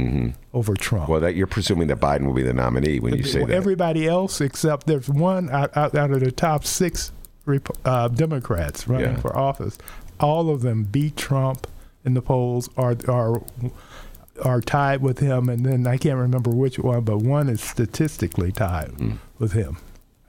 over 0.53 0.75
Trump. 0.75 1.05
Mm-hmm. 1.05 1.13
Well, 1.13 1.21
that 1.21 1.35
you're 1.37 1.47
presuming 1.47 1.87
that 1.89 2.01
Biden 2.01 2.27
will 2.27 2.35
be 2.35 2.43
the 2.43 2.53
nominee 2.53 2.99
when 3.01 3.15
you 3.17 3.23
say 3.23 3.39
that. 3.45 3.51
Everybody 3.55 4.07
else 4.09 4.41
except 4.41 4.87
there's 4.87 5.09
one 5.09 5.49
out, 5.51 5.75
out, 5.77 5.95
out 5.95 6.11
of 6.11 6.21
the 6.21 6.31
top 6.33 6.65
six 6.67 7.13
uh, 7.85 8.09
Democrats 8.09 8.87
running 8.89 9.13
Yeah. 9.13 9.21
for 9.21 9.35
office. 9.37 9.79
All 10.19 10.51
of 10.51 10.61
them 10.63 10.83
beat 10.85 11.17
Trump 11.17 11.67
in 12.05 12.14
the 12.14 12.22
polls 12.22 12.68
are 12.76 12.96
are 13.09 13.42
are 14.44 14.61
tied 14.61 15.03
with 15.03 15.18
him, 15.18 15.48
and 15.48 15.66
then 15.66 15.86
I 15.86 15.96
can't 15.98 16.18
remember 16.18 16.51
which 16.51 16.78
one, 16.78 17.03
but 17.03 17.18
one 17.18 17.48
is 17.48 17.61
statistically 17.61 18.53
tied 18.53 18.90
Hmm. 18.92 19.12
with 19.38 19.53
him. 19.53 19.76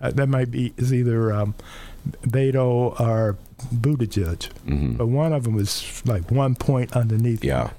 Uh, 0.01 0.11
that 0.11 0.27
might 0.27 0.49
be 0.51 0.73
is 0.77 0.91
either 0.93 1.31
um, 1.31 1.53
Beto 2.27 2.99
or 2.99 3.37
Buttigieg, 3.73 4.49
but 4.97 5.07
one 5.07 5.31
of 5.33 5.43
them 5.43 5.57
is 5.59 6.01
like 6.05 6.29
one 6.31 6.55
point 6.55 6.95
underneath. 6.95 7.39
Mm-hmm. 7.41 7.47
Yeah. 7.47 7.67
him. 7.67 7.75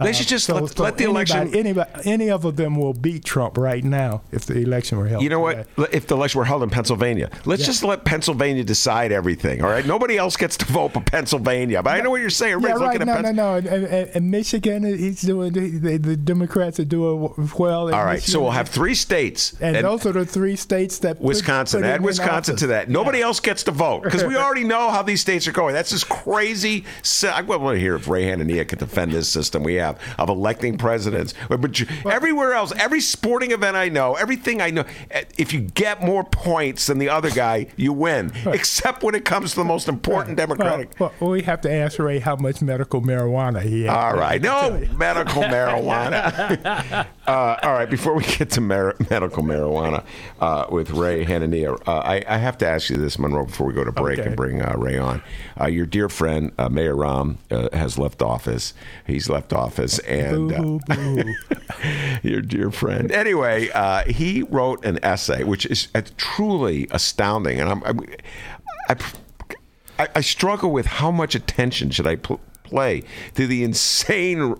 They 0.00 0.10
uh, 0.10 0.12
should 0.12 0.28
just 0.28 0.48
let- 0.48 0.62
let 0.78 0.96
the 0.96 1.04
anybody, 1.04 1.06
election- 1.32 1.54
Anybody, 1.54 1.90
any 2.04 2.30
of 2.30 2.56
them 2.56 2.76
will 2.76 2.94
beat 2.94 3.24
Trump 3.24 3.58
right 3.58 3.84
now 3.84 4.22
if 4.32 4.46
the 4.46 4.58
election 4.58 4.98
were 4.98 5.08
held. 5.08 5.22
You 5.22 5.28
know 5.28 5.48
today. 5.50 5.64
what? 5.76 5.94
If 5.94 6.06
the 6.06 6.14
election 6.16 6.38
were 6.38 6.44
held 6.44 6.62
in 6.62 6.70
Pennsylvania, 6.70 7.30
let's 7.44 7.60
Yeah. 7.62 7.66
just 7.66 7.84
let 7.84 8.04
Pennsylvania 8.04 8.64
decide 8.64 9.12
everything. 9.12 9.62
All 9.62 9.70
right, 9.70 9.84
nobody 9.84 10.16
else 10.16 10.36
gets 10.36 10.56
to 10.58 10.64
vote 10.66 10.92
but 10.94 11.06
Pennsylvania. 11.06 11.82
But 11.82 11.90
I 11.96 12.00
know 12.00 12.10
what 12.10 12.20
you're 12.20 12.30
saying. 12.30 12.60
Yeah, 12.60 12.68
right. 12.70 12.78
looking 12.78 13.06
No, 13.06 13.12
at 13.14 13.22
no, 13.22 13.28
Pennsylvania. 13.28 13.70
no. 13.70 13.76
And, 13.76 13.84
and, 13.86 14.10
and 14.16 14.30
Michigan, 14.30 14.84
he's 14.84 15.20
doing. 15.22 15.52
The, 15.52 15.98
the 15.98 16.16
Democrats 16.16 16.80
are 16.80 16.84
doing 16.84 17.32
well. 17.58 17.94
All 17.94 18.04
right, 18.04 18.22
so 18.22 18.40
we'll 18.40 18.50
have 18.52 18.68
three 18.68 18.94
states. 18.94 19.54
And, 19.60 19.76
those 19.76 20.06
are 20.06 20.12
the 20.12 20.26
three 20.26 20.56
states 20.56 20.98
that 21.00 21.20
Wisconsin, 21.20 21.80
put 21.80 21.86
him 21.86 21.92
add 21.94 22.00
Wisconsin 22.02 22.56
to 22.56 22.66
that. 22.68 22.88
Nobody 22.88 23.20
else 23.20 23.40
gets 23.40 23.62
to 23.64 23.70
vote 23.70 24.02
because 24.02 24.24
we 24.24 24.36
already 24.44 24.64
know 24.64 24.90
how 24.90 25.02
these 25.02 25.20
states 25.20 25.46
are 25.48 25.52
going. 25.52 25.74
That's 25.74 25.90
just 25.90 26.08
crazy. 26.08 26.84
I 27.24 27.42
want 27.42 27.76
to 27.76 27.80
hear 27.80 27.96
if 27.96 28.08
Ray 28.08 28.24
Hanania 28.24 28.66
could 28.68 28.78
defend 28.78 29.12
this 29.12 29.28
system 29.28 29.62
we 29.62 29.74
have 29.74 29.89
of 30.18 30.28
electing 30.28 30.78
presidents. 30.78 31.34
But 31.48 31.80
everywhere 32.06 32.52
else, 32.54 32.72
every 32.76 33.00
sporting 33.00 33.52
event 33.52 33.76
I 33.76 33.88
know, 33.88 34.14
everything 34.14 34.60
I 34.60 34.70
know, 34.70 34.84
eh, 35.10 35.24
if 35.38 35.52
you 35.52 35.60
get 35.60 36.02
more 36.02 36.24
points 36.24 36.86
than 36.86 36.98
the 36.98 37.08
other 37.08 37.30
guy, 37.30 37.66
you 37.76 37.92
win. 37.92 38.32
Except 38.46 39.02
when 39.02 39.14
it 39.14 39.24
comes 39.24 39.50
to 39.50 39.56
the 39.56 39.64
most 39.64 39.88
important 39.88 40.36
Democratic. 40.36 40.98
Well, 40.98 41.12
well, 41.20 41.30
we 41.30 41.42
have 41.42 41.60
to 41.62 41.72
ask 41.72 41.98
Ray 41.98 42.18
how 42.18 42.36
much 42.36 42.62
medical 42.62 43.00
marijuana 43.00 43.62
he 43.62 43.82
has. 43.84 43.90
All 43.96 44.14
right, 44.16 44.40
no 44.40 44.70
medical 44.96 45.42
marijuana. 45.42 47.06
uh, 47.26 47.56
all 47.62 47.72
right, 47.72 47.88
before 47.90 48.14
we 48.14 48.24
get 48.24 48.50
to 48.50 48.60
mar- 48.60 48.96
medical 49.10 49.42
marijuana 49.42 50.04
uh, 50.40 50.66
with 50.70 50.90
Ray 50.90 51.24
Hanania, 51.24 51.80
uh, 51.86 51.98
I, 51.98 52.24
I 52.28 52.38
have 52.38 52.58
to 52.58 52.68
ask 52.68 52.90
you 52.90 52.96
this, 52.96 53.18
Monroe, 53.18 53.46
before 53.46 53.66
we 53.66 53.72
go 53.74 53.84
to 53.84 53.92
break 53.92 54.18
Okay. 54.18 54.28
and 54.28 54.36
bring 54.36 54.62
uh, 54.62 54.74
Ray 54.76 54.98
on. 54.98 55.22
Uh, 55.60 55.66
your 55.66 55.86
dear 55.86 56.08
friend 56.08 56.52
uh, 56.58 56.68
Mayor 56.68 56.94
Rahm 56.94 57.36
uh, 57.50 57.68
has 57.76 57.98
left 57.98 58.22
office. 58.22 58.74
He's 59.06 59.28
left 59.28 59.52
office, 59.52 59.70
and 60.00 60.52
uh, 60.52 60.60
Boo, 60.60 60.80
boo. 60.86 61.34
your 62.22 62.40
dear 62.40 62.70
friend. 62.70 63.10
Anyway, 63.10 63.70
uh, 63.70 64.04
he 64.04 64.42
wrote 64.42 64.84
an 64.84 64.98
essay, 65.02 65.44
which 65.44 65.66
is 65.66 65.88
uh, 65.94 66.02
truly 66.16 66.86
astounding, 66.90 67.60
and 67.60 67.68
I'm, 67.68 67.82
I'm 67.84 68.00
I, 68.88 68.96
I, 69.98 70.08
I 70.16 70.20
struggle 70.20 70.70
with 70.70 70.86
how 70.86 71.10
much 71.10 71.34
attention 71.34 71.90
should 71.90 72.06
I 72.06 72.16
pl- 72.16 72.40
play 72.64 73.02
to 73.34 73.46
the 73.46 73.64
insane 73.64 74.56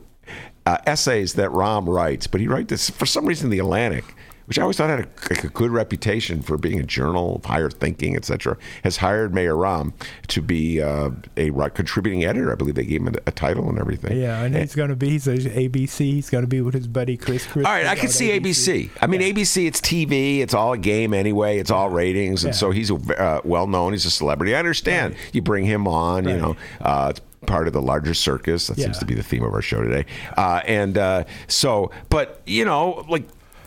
uh, 0.66 0.78
essays 0.86 1.34
that 1.34 1.50
Rahm 1.50 1.86
writes. 1.86 2.26
But 2.26 2.40
he 2.40 2.48
writes 2.48 2.68
this 2.68 2.90
for 2.90 3.06
some 3.06 3.26
reason, 3.26 3.50
the 3.50 3.58
Atlantic. 3.58 4.04
Which 4.50 4.58
I 4.58 4.62
always 4.62 4.78
thought 4.78 4.90
had 4.90 4.98
a, 4.98 5.08
like 5.32 5.44
a 5.44 5.48
good 5.48 5.70
reputation 5.70 6.42
for 6.42 6.58
being 6.58 6.80
a 6.80 6.82
journal 6.82 7.36
of 7.36 7.44
higher 7.44 7.70
thinking, 7.70 8.16
etc., 8.16 8.56
has 8.82 8.96
hired 8.96 9.32
Mayor 9.32 9.54
Rahm 9.54 9.92
to 10.26 10.42
be 10.42 10.82
uh, 10.82 11.10
a 11.36 11.52
contributing 11.70 12.24
editor. 12.24 12.50
I 12.50 12.56
believe 12.56 12.74
they 12.74 12.84
gave 12.84 13.00
him 13.02 13.14
a, 13.14 13.28
a 13.28 13.30
title 13.30 13.68
and 13.68 13.78
everything. 13.78 14.20
Yeah, 14.20 14.42
and 14.42 14.56
he's 14.56 14.74
going 14.74 14.88
to 14.90 14.96
be. 14.96 15.10
He's 15.10 15.28
a 15.28 15.36
ABC. 15.36 15.98
He's 15.98 16.30
going 16.30 16.42
to 16.42 16.48
be 16.48 16.60
with 16.62 16.74
his 16.74 16.88
buddy 16.88 17.16
Chris. 17.16 17.46
Chris 17.46 17.64
All 17.64 17.70
right, 17.70 17.86
I 17.86 17.94
can 17.94 18.08
see 18.08 18.30
ABC. 18.30 18.90
I 19.00 19.06
mean, 19.06 19.20
ABC, 19.20 19.68
it's 19.68 19.80
TV, 19.80 20.40
it's 20.40 20.52
all 20.52 20.72
a 20.72 20.78
game 20.78 21.14
anyway, 21.14 21.58
it's 21.60 21.70
all 21.70 21.88
ratings, 21.88 22.42
and 22.42 22.52
Yeah. 22.52 22.58
so 22.58 22.72
he's 22.72 22.90
a, 22.90 22.94
uh, 22.96 23.40
well 23.44 23.68
known, 23.68 23.92
he's 23.92 24.04
a 24.04 24.10
celebrity. 24.10 24.56
I 24.56 24.58
understand. 24.58 25.14
You 25.32 25.42
bring 25.42 25.64
him 25.64 25.86
on, 25.86 26.28
you 26.28 26.36
know, 26.36 26.56
uh, 26.80 27.08
it's 27.10 27.20
part 27.46 27.68
of 27.68 27.72
the 27.72 27.82
larger 27.82 28.14
circus. 28.14 28.66
That 28.66 28.78
seems 28.78 28.98
to 28.98 29.04
be 29.04 29.14
the 29.14 29.22
theme 29.22 29.44
of 29.44 29.54
our 29.54 29.62
show 29.62 29.80
today. 29.80 30.06
Uh, 30.36 30.60
and 30.66 30.98
uh, 30.98 31.24
so, 31.46 31.92
but, 32.08 32.42
you 32.46 32.64
know, 32.64 33.06
like, 33.08 33.22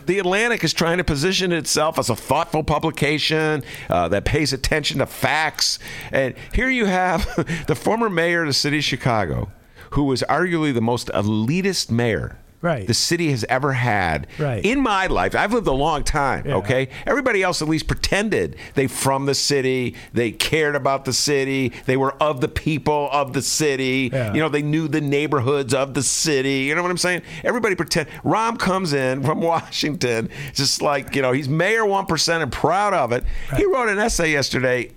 the 0.06 0.18
Atlantic 0.18 0.64
is 0.64 0.72
trying 0.72 0.98
to 0.98 1.04
position 1.04 1.52
itself 1.52 1.98
as 1.98 2.10
a 2.10 2.16
thoughtful 2.16 2.62
publication 2.62 3.62
uh, 3.88 4.08
that 4.08 4.24
pays 4.24 4.52
attention 4.52 4.98
to 4.98 5.06
facts. 5.06 5.78
And 6.12 6.34
here 6.52 6.68
you 6.68 6.86
have 6.86 7.24
the 7.66 7.74
former 7.74 8.10
mayor 8.10 8.42
of 8.42 8.48
the 8.48 8.52
city 8.52 8.78
of 8.78 8.84
Chicago, 8.84 9.50
who 9.90 10.04
was 10.04 10.22
arguably 10.28 10.74
the 10.74 10.80
most 10.80 11.08
elitist 11.08 11.90
mayor 11.90 12.38
Right. 12.64 12.86
the 12.86 12.94
city 12.94 13.30
has 13.30 13.44
ever 13.50 13.74
had 13.74 14.26
Right. 14.38 14.64
in 14.64 14.80
my 14.80 15.06
life. 15.06 15.36
I've 15.36 15.52
lived 15.52 15.66
a 15.66 15.72
long 15.72 16.02
time, 16.02 16.44
Yeah. 16.46 16.54
okay? 16.56 16.88
Everybody 17.06 17.42
else 17.42 17.60
at 17.60 17.68
least 17.68 17.86
pretended 17.86 18.56
they 18.74 18.86
from 18.86 19.26
the 19.26 19.34
city, 19.34 19.94
they 20.14 20.30
cared 20.30 20.74
about 20.74 21.04
the 21.04 21.12
city, 21.12 21.72
they 21.84 21.98
were 21.98 22.14
of 22.22 22.40
the 22.40 22.48
people 22.48 23.10
of 23.12 23.34
the 23.34 23.42
city. 23.42 24.08
Yeah. 24.12 24.32
You 24.32 24.40
know, 24.40 24.48
they 24.48 24.62
knew 24.62 24.88
the 24.88 25.02
neighborhoods 25.02 25.74
of 25.74 25.92
the 25.92 26.02
city. 26.02 26.60
You 26.60 26.74
know 26.74 26.80
what 26.82 26.90
I'm 26.90 26.96
saying? 26.96 27.20
Everybody 27.44 27.74
pretend 27.74 28.08
Rahm 28.24 28.58
comes 28.58 28.94
in 28.94 29.22
from 29.22 29.40
Washington, 29.52 30.30
just 30.54 30.80
like, 30.80 31.14
you 31.14 31.20
know, 31.20 31.32
he's 31.32 31.48
mayor 31.50 31.82
1% 31.84 32.42
and 32.42 32.50
proud 32.50 32.94
of 32.94 33.12
it. 33.12 33.24
He 33.58 33.66
wrote 33.66 33.88
an 33.90 33.98
essay 33.98 34.32
yesterday 34.32 34.90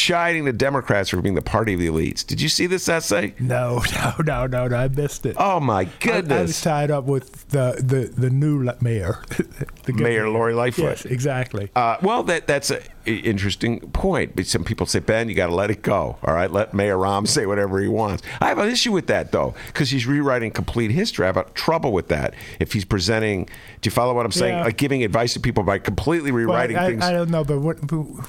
chiding 0.00 0.46
the 0.46 0.52
Democrats 0.52 1.10
for 1.10 1.20
being 1.20 1.34
the 1.34 1.42
party 1.42 1.74
of 1.74 1.80
the 1.80 1.86
elites. 1.86 2.26
Did 2.26 2.40
you 2.40 2.48
see 2.48 2.66
this 2.66 2.88
essay? 2.88 3.34
No, 3.38 3.82
no, 3.94 4.14
no, 4.24 4.46
no, 4.46 4.66
no. 4.66 4.76
I 4.76 4.88
missed 4.88 5.26
it. 5.26 5.36
Oh 5.38 5.60
my 5.60 5.84
goodness. 6.00 6.38
I 6.38 6.42
was 6.42 6.60
tied 6.62 6.90
up 6.90 7.04
with 7.04 7.48
the 7.50 7.74
the, 7.78 8.06
the 8.18 8.30
new 8.30 8.70
mayor, 8.80 9.22
the 9.84 9.92
Mayor 9.92 10.28
Lori 10.30 10.54
Lightfoot. 10.54 10.84
Yes, 10.84 11.04
exactly. 11.04 11.70
Uh, 11.76 11.98
well, 12.02 12.22
that 12.24 12.46
that's 12.46 12.70
an 12.70 12.80
interesting 13.06 13.80
point. 13.92 14.36
But 14.36 14.46
some 14.46 14.64
people 14.64 14.86
say, 14.86 14.98
Ben, 15.00 15.28
you 15.28 15.34
got 15.34 15.46
to 15.46 15.54
let 15.54 15.70
it 15.70 15.82
go. 15.82 16.18
All 16.22 16.34
right, 16.34 16.50
let 16.50 16.74
Mayor 16.74 16.96
Rahm 16.96 17.26
say 17.26 17.46
whatever 17.46 17.80
he 17.80 17.88
wants. 17.88 18.22
I 18.40 18.48
have 18.48 18.58
an 18.58 18.68
issue 18.68 18.92
with 18.92 19.06
that 19.08 19.32
though, 19.32 19.54
because 19.68 19.90
he's 19.90 20.06
rewriting 20.06 20.50
complete 20.50 20.90
history. 20.90 21.24
I 21.24 21.28
have 21.28 21.36
a 21.36 21.44
trouble 21.54 21.92
with 21.92 22.08
that. 22.08 22.34
If 22.58 22.72
he's 22.72 22.84
presenting, 22.84 23.44
do 23.80 23.88
you 23.88 23.90
follow 23.90 24.14
what 24.14 24.26
I'm 24.26 24.32
saying? 24.32 24.56
Yeah. 24.58 24.64
Like 24.64 24.76
giving 24.76 25.02
advice 25.04 25.32
to 25.34 25.40
people 25.40 25.62
by 25.62 25.78
completely 25.78 26.30
Well, 26.32 26.40
rewriting 26.40 26.76
I, 26.76 26.86
things. 26.88 27.04
I 27.04 27.12
don't 27.12 27.30
know, 27.30 27.44
but 27.44 27.60
when, 27.60 27.76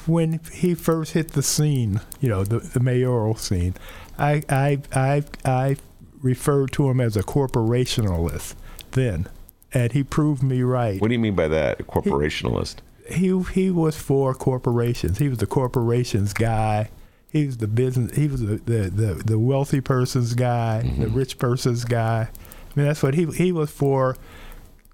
when 0.07 0.39
he 0.53 0.73
first 0.75 1.13
hit 1.13 1.31
the 1.31 1.43
scene, 1.43 2.01
you 2.19 2.29
know, 2.29 2.43
the, 2.43 2.59
the 2.59 2.79
mayoral 2.79 3.35
scene, 3.35 3.75
I, 4.17 4.43
I, 4.49 4.81
I, 4.93 5.23
I 5.45 5.75
referred 6.21 6.71
to 6.73 6.89
him 6.89 7.01
as 7.01 7.17
a 7.17 7.23
corporationalist. 7.23 8.53
then, 8.91 9.27
and 9.73 9.91
he 9.93 10.03
proved 10.03 10.43
me 10.43 10.61
right. 10.63 10.99
What 11.01 11.07
do 11.07 11.13
you 11.13 11.19
mean 11.19 11.35
by 11.35 11.47
that? 11.47 11.79
A 11.79 11.83
corporationalist? 11.83 12.75
He 12.75 12.81
he 13.11 13.39
he 13.53 13.69
was 13.71 13.95
for 13.97 14.33
corporations. 14.33 15.17
He 15.19 15.29
was 15.29 15.37
the 15.39 15.45
corporations 15.47 16.33
guy. 16.33 16.89
He 17.31 17.45
was 17.45 17.57
the 17.57 17.67
business. 17.67 18.15
He 18.15 18.27
was 18.27 18.41
the 18.41 18.55
the, 18.57 18.89
the, 18.89 19.13
the 19.25 19.39
wealthy 19.39 19.81
person's 19.81 20.33
guy, 20.33 20.83
Mm-hmm. 20.85 21.01
the 21.01 21.07
rich 21.09 21.37
person's 21.37 21.85
guy. 21.85 22.29
I 22.31 22.79
mean, 22.79 22.87
that's 22.87 23.01
what 23.03 23.13
he 23.15 23.25
he 23.25 23.51
was 23.51 23.69
for. 23.71 24.15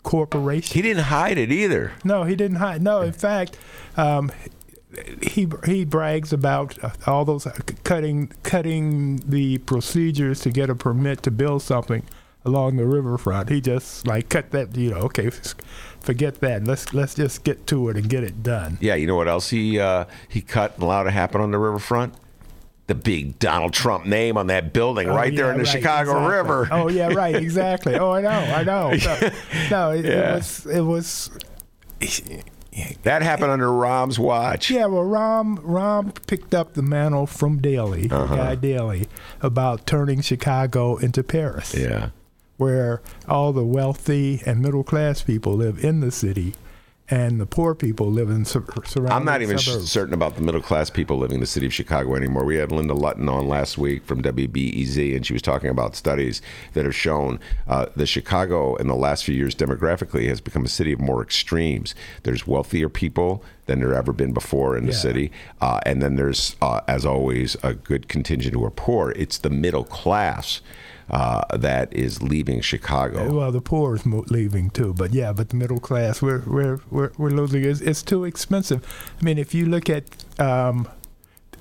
Corporations. 0.04 0.72
He 0.72 0.82
didn't 0.82 1.04
hide 1.06 1.38
it 1.38 1.52
either. 1.52 1.92
No, 2.06 2.24
he 2.24 2.36
didn't 2.38 2.58
hide. 2.58 2.82
No, 2.82 3.02
in 3.02 3.12
fact, 3.12 3.58
um, 3.98 4.32
he 5.22 5.48
he 5.66 5.84
brags 5.84 6.32
about 6.32 6.82
uh, 6.82 6.92
all 7.06 7.26
those 7.26 7.46
uh, 7.46 7.52
cutting 7.84 8.32
cutting 8.44 9.18
the 9.18 9.58
procedures 9.60 10.40
to 10.42 10.50
get 10.50 10.70
a 10.70 10.76
permit 10.76 11.24
to 11.24 11.32
build 11.32 11.62
something 11.62 12.04
along 12.46 12.78
the 12.78 12.86
riverfront. 12.86 13.50
He 13.50 13.60
just 13.60 14.08
like 14.08 14.30
cut 14.30 14.52
that. 14.52 14.78
You 14.78 14.92
know, 14.92 14.98
okay, 14.98 15.30
forget 16.08 16.40
that. 16.40 16.64
Let's 16.64 16.94
let's 16.94 17.14
just 17.16 17.44
get 17.44 17.68
to 17.68 17.90
it 17.90 17.98
and 17.98 18.08
get 18.10 18.24
it 18.24 18.42
done. 18.42 18.78
Yeah, 18.82 18.96
you 18.96 19.06
know 19.08 19.16
what 19.16 19.28
else 19.28 19.50
he 19.50 19.78
uh, 19.80 20.06
he 20.30 20.42
cut 20.42 20.74
and 20.76 20.84
allowed 20.84 21.04
to 21.04 21.12
happen 21.12 21.42
on 21.42 21.52
the 21.52 21.58
riverfront? 21.60 22.14
The 22.88 22.96
big 22.96 23.38
Donald 23.40 23.74
Trump 23.74 24.06
name 24.06 24.38
on 24.38 24.48
that 24.48 24.72
building 24.72 25.10
Oh, 25.10 25.16
right 25.16 25.36
there 25.36 25.52
in 25.52 25.58
the 25.58 25.66
right, 25.66 25.70
Chicago 25.70 26.12
exactly. 26.12 26.36
River. 26.38 26.68
Oh 26.72 26.88
yeah, 26.90 27.08
right, 27.14 27.36
exactly. 27.36 27.96
Oh, 27.96 28.12
I 28.12 28.22
know, 28.22 28.30
I 28.30 28.64
know. 28.64 28.92
No, 28.94 29.30
no 29.70 29.92
it, 29.92 30.06
Yeah. 30.06 30.32
it 30.32 30.36
was 30.36 30.66
it 30.68 30.82
was. 30.82 31.30
That 33.04 33.24
happened 33.24 33.50
under 33.52 33.68
Rahm's 33.68 34.20
watch. 34.20 34.70
Yeah, 34.70 34.86
well, 34.86 35.04
Rahm 35.04 35.58
Rahm 35.64 36.14
picked 36.28 36.54
up 36.54 36.74
the 36.74 36.84
mantle 36.84 37.26
from 37.26 37.58
Daley, 37.58 38.10
Uh-huh. 38.10 38.36
Guy 38.36 38.56
Daley, 38.56 39.08
about 39.42 39.88
turning 39.88 40.22
Chicago 40.22 40.96
into 40.98 41.24
Paris, 41.24 41.74
Yeah. 41.76 42.10
Where 42.58 43.02
all 43.28 43.54
the 43.54 43.64
wealthy 43.66 44.42
and 44.46 44.62
middle 44.62 44.84
class 44.84 45.22
people 45.22 45.54
live 45.54 45.84
in 45.84 46.00
the 46.02 46.12
city, 46.12 46.54
and 47.10 47.40
the 47.40 47.46
poor 47.46 47.74
people 47.74 48.12
live 48.12 48.30
in 48.30 48.44
sur- 48.44 48.66
surrounding 48.84 49.14
I'm 49.16 49.24
not 49.24 49.42
even 49.42 49.58
suburbs. 49.58 49.90
certain 49.90 50.14
about 50.14 50.36
the 50.36 50.42
middle 50.42 50.60
class 50.60 50.90
people 50.90 51.18
living 51.18 51.36
in 51.36 51.40
the 51.40 51.46
city 51.48 51.66
of 51.66 51.74
Chicago 51.74 52.16
anymore. 52.16 52.44
We 52.44 52.58
had 52.58 52.70
Linda 52.70 52.94
Lutton 52.96 53.30
on 53.30 53.48
last 53.48 53.78
week 53.78 54.04
from 54.06 54.22
WBEZ, 54.22 55.16
and 55.16 55.26
she 55.26 55.32
was 55.32 55.42
talking 55.42 55.70
about 55.70 55.96
studies 55.96 56.42
that 56.74 56.84
have 56.84 56.94
shown 56.96 57.40
uh, 57.66 57.86
that 57.96 58.08
Chicago 58.08 58.76
in 58.76 58.88
the 58.88 58.96
last 58.96 59.24
few 59.24 59.36
years 59.36 59.56
demographically 59.56 60.28
has 60.28 60.42
become 60.42 60.66
a 60.66 60.68
city 60.68 60.92
of 60.92 61.00
more 61.00 61.22
extremes. 61.24 61.96
There's 62.24 62.46
wealthier 62.46 62.90
people 62.90 63.42
than 63.68 63.80
there 63.80 63.94
ever 63.94 64.12
been 64.12 64.34
before 64.34 64.76
in 64.76 64.86
the 64.86 64.92
Yeah. 64.92 64.98
city, 64.98 65.32
uh, 65.62 65.80
and 65.86 66.02
then 66.02 66.18
there's, 66.18 66.58
uh, 66.62 66.82
as 66.90 67.06
always, 67.06 67.56
a 67.64 67.74
good 67.74 68.10
contingent 68.10 68.54
who 68.54 68.66
are 68.66 68.72
poor. 68.72 69.12
It's 69.12 69.38
the 69.38 69.50
middle 69.50 69.86
class. 69.86 70.60
Uh, 71.10 71.42
that 71.56 71.94
is 71.94 72.22
leaving 72.22 72.60
Chicago. 72.60 73.32
Well, 73.34 73.52
the 73.54 73.62
poor 73.62 73.96
is 73.96 74.06
mo- 74.06 74.26
leaving 74.30 74.70
too, 74.70 74.94
but 74.94 75.14
yeah, 75.14 75.32
but 75.32 75.50
the 75.50 75.56
middle 75.56 75.80
class, 75.80 76.22
we're 76.22 76.44
we're 76.46 76.80
we're, 76.92 77.12
we're 77.18 77.30
losing. 77.30 77.64
It's, 77.64 77.80
it's 77.80 78.04
too 78.04 78.26
expensive. 78.26 78.84
I 79.20 79.24
mean, 79.24 79.38
if 79.38 79.54
you 79.54 79.66
look 79.68 79.90
at 79.90 80.04
um, 80.38 80.86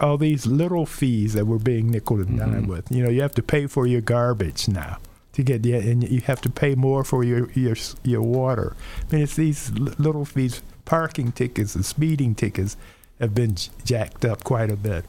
all 0.00 0.18
these 0.18 0.46
little 0.46 0.84
fees 0.84 1.34
that 1.34 1.46
we're 1.46 1.58
being 1.58 1.90
nickel 1.92 2.16
and 2.16 2.26
Mm-hmm. 2.40 2.52
dime 2.54 2.66
with, 2.66 2.90
you 2.90 3.04
know, 3.04 3.08
you 3.10 3.22
have 3.22 3.34
to 3.36 3.42
pay 3.42 3.68
for 3.68 3.86
your 3.86 4.00
garbage 4.00 4.66
now 4.66 4.98
to 5.34 5.42
get 5.44 5.64
yeah, 5.64 5.76
and 5.76 6.02
you 6.10 6.22
have 6.22 6.40
to 6.40 6.50
pay 6.50 6.74
more 6.74 7.04
for 7.04 7.22
your 7.22 7.48
your 7.52 7.76
your 8.02 8.22
water. 8.22 8.74
I 9.08 9.14
mean, 9.14 9.22
it's 9.22 9.36
these 9.36 9.70
little 9.70 10.24
fees, 10.24 10.60
parking 10.84 11.30
tickets 11.30 11.76
and 11.76 11.84
speeding 11.84 12.34
tickets 12.34 12.76
have 13.20 13.32
been 13.32 13.54
j- 13.54 13.70
jacked 13.84 14.24
up 14.24 14.42
quite 14.42 14.70
a 14.70 14.76
bit. 14.76 15.04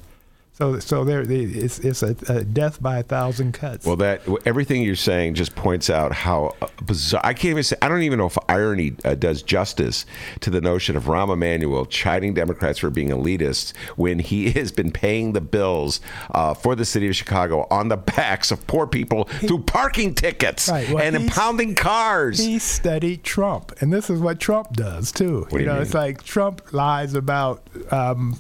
So 0.58 0.80
so 0.80 1.04
there, 1.04 1.22
it's 1.22 1.78
it's 1.78 2.02
a, 2.02 2.16
a 2.30 2.44
death 2.44 2.82
by 2.82 2.98
a 2.98 3.04
thousand 3.04 3.52
cuts. 3.52 3.86
Well, 3.86 3.96
that 3.98 4.24
everything 4.44 4.82
you're 4.82 4.96
saying 4.96 5.36
just 5.36 5.56
points 5.56 5.88
out 5.88 6.12
how 6.12 6.56
uh, 6.64 6.68
bizarre. 6.84 7.22
I 7.24 7.36
can't 7.36 7.52
even 7.52 7.64
say. 7.64 7.76
I 7.80 7.88
don't 7.88 8.02
even 8.02 8.18
know 8.18 8.26
if 8.26 8.40
irony 8.50 8.96
uh, 9.06 9.14
does 9.14 9.44
justice 9.44 10.08
to 10.40 10.50
the 10.50 10.60
notion 10.60 10.98
of 10.98 11.04
Rahm 11.04 11.32
Emanuel 11.32 11.86
chiding 11.86 12.34
Democrats 12.34 12.80
for 12.80 12.90
being 12.90 13.10
elitists 13.10 13.76
when 13.98 14.18
he 14.18 14.50
has 14.58 14.72
been 14.72 14.92
paying 14.92 15.34
the 15.34 15.42
bills 15.42 16.02
uh, 16.32 16.56
for 16.56 16.76
the 16.76 16.86
city 16.86 17.08
of 17.08 17.16
Chicago 17.16 17.68
on 17.70 17.90
the 17.90 17.98
backs 17.98 18.50
of 18.50 18.66
poor 18.66 18.88
people 18.88 19.26
through 19.26 19.62
parking 19.62 20.16
tickets 20.16 20.70
Right, 20.70 20.90
well, 20.90 21.04
and 21.04 21.16
impounding 21.16 21.76
cars. 21.76 22.40
He 22.40 22.58
studied 22.58 23.24
Trump, 23.24 23.74
and 23.80 23.94
this 23.94 24.10
is 24.10 24.20
what 24.20 24.40
Trump 24.40 24.74
does 24.74 25.12
too. 25.12 25.46
do 25.52 25.60
you 25.60 25.68
know, 25.68 25.74
mean? 25.74 25.84
it's 25.84 25.94
like 25.94 26.24
Trump 26.24 26.74
lies 26.74 27.14
about. 27.14 27.62
Um, 27.92 28.40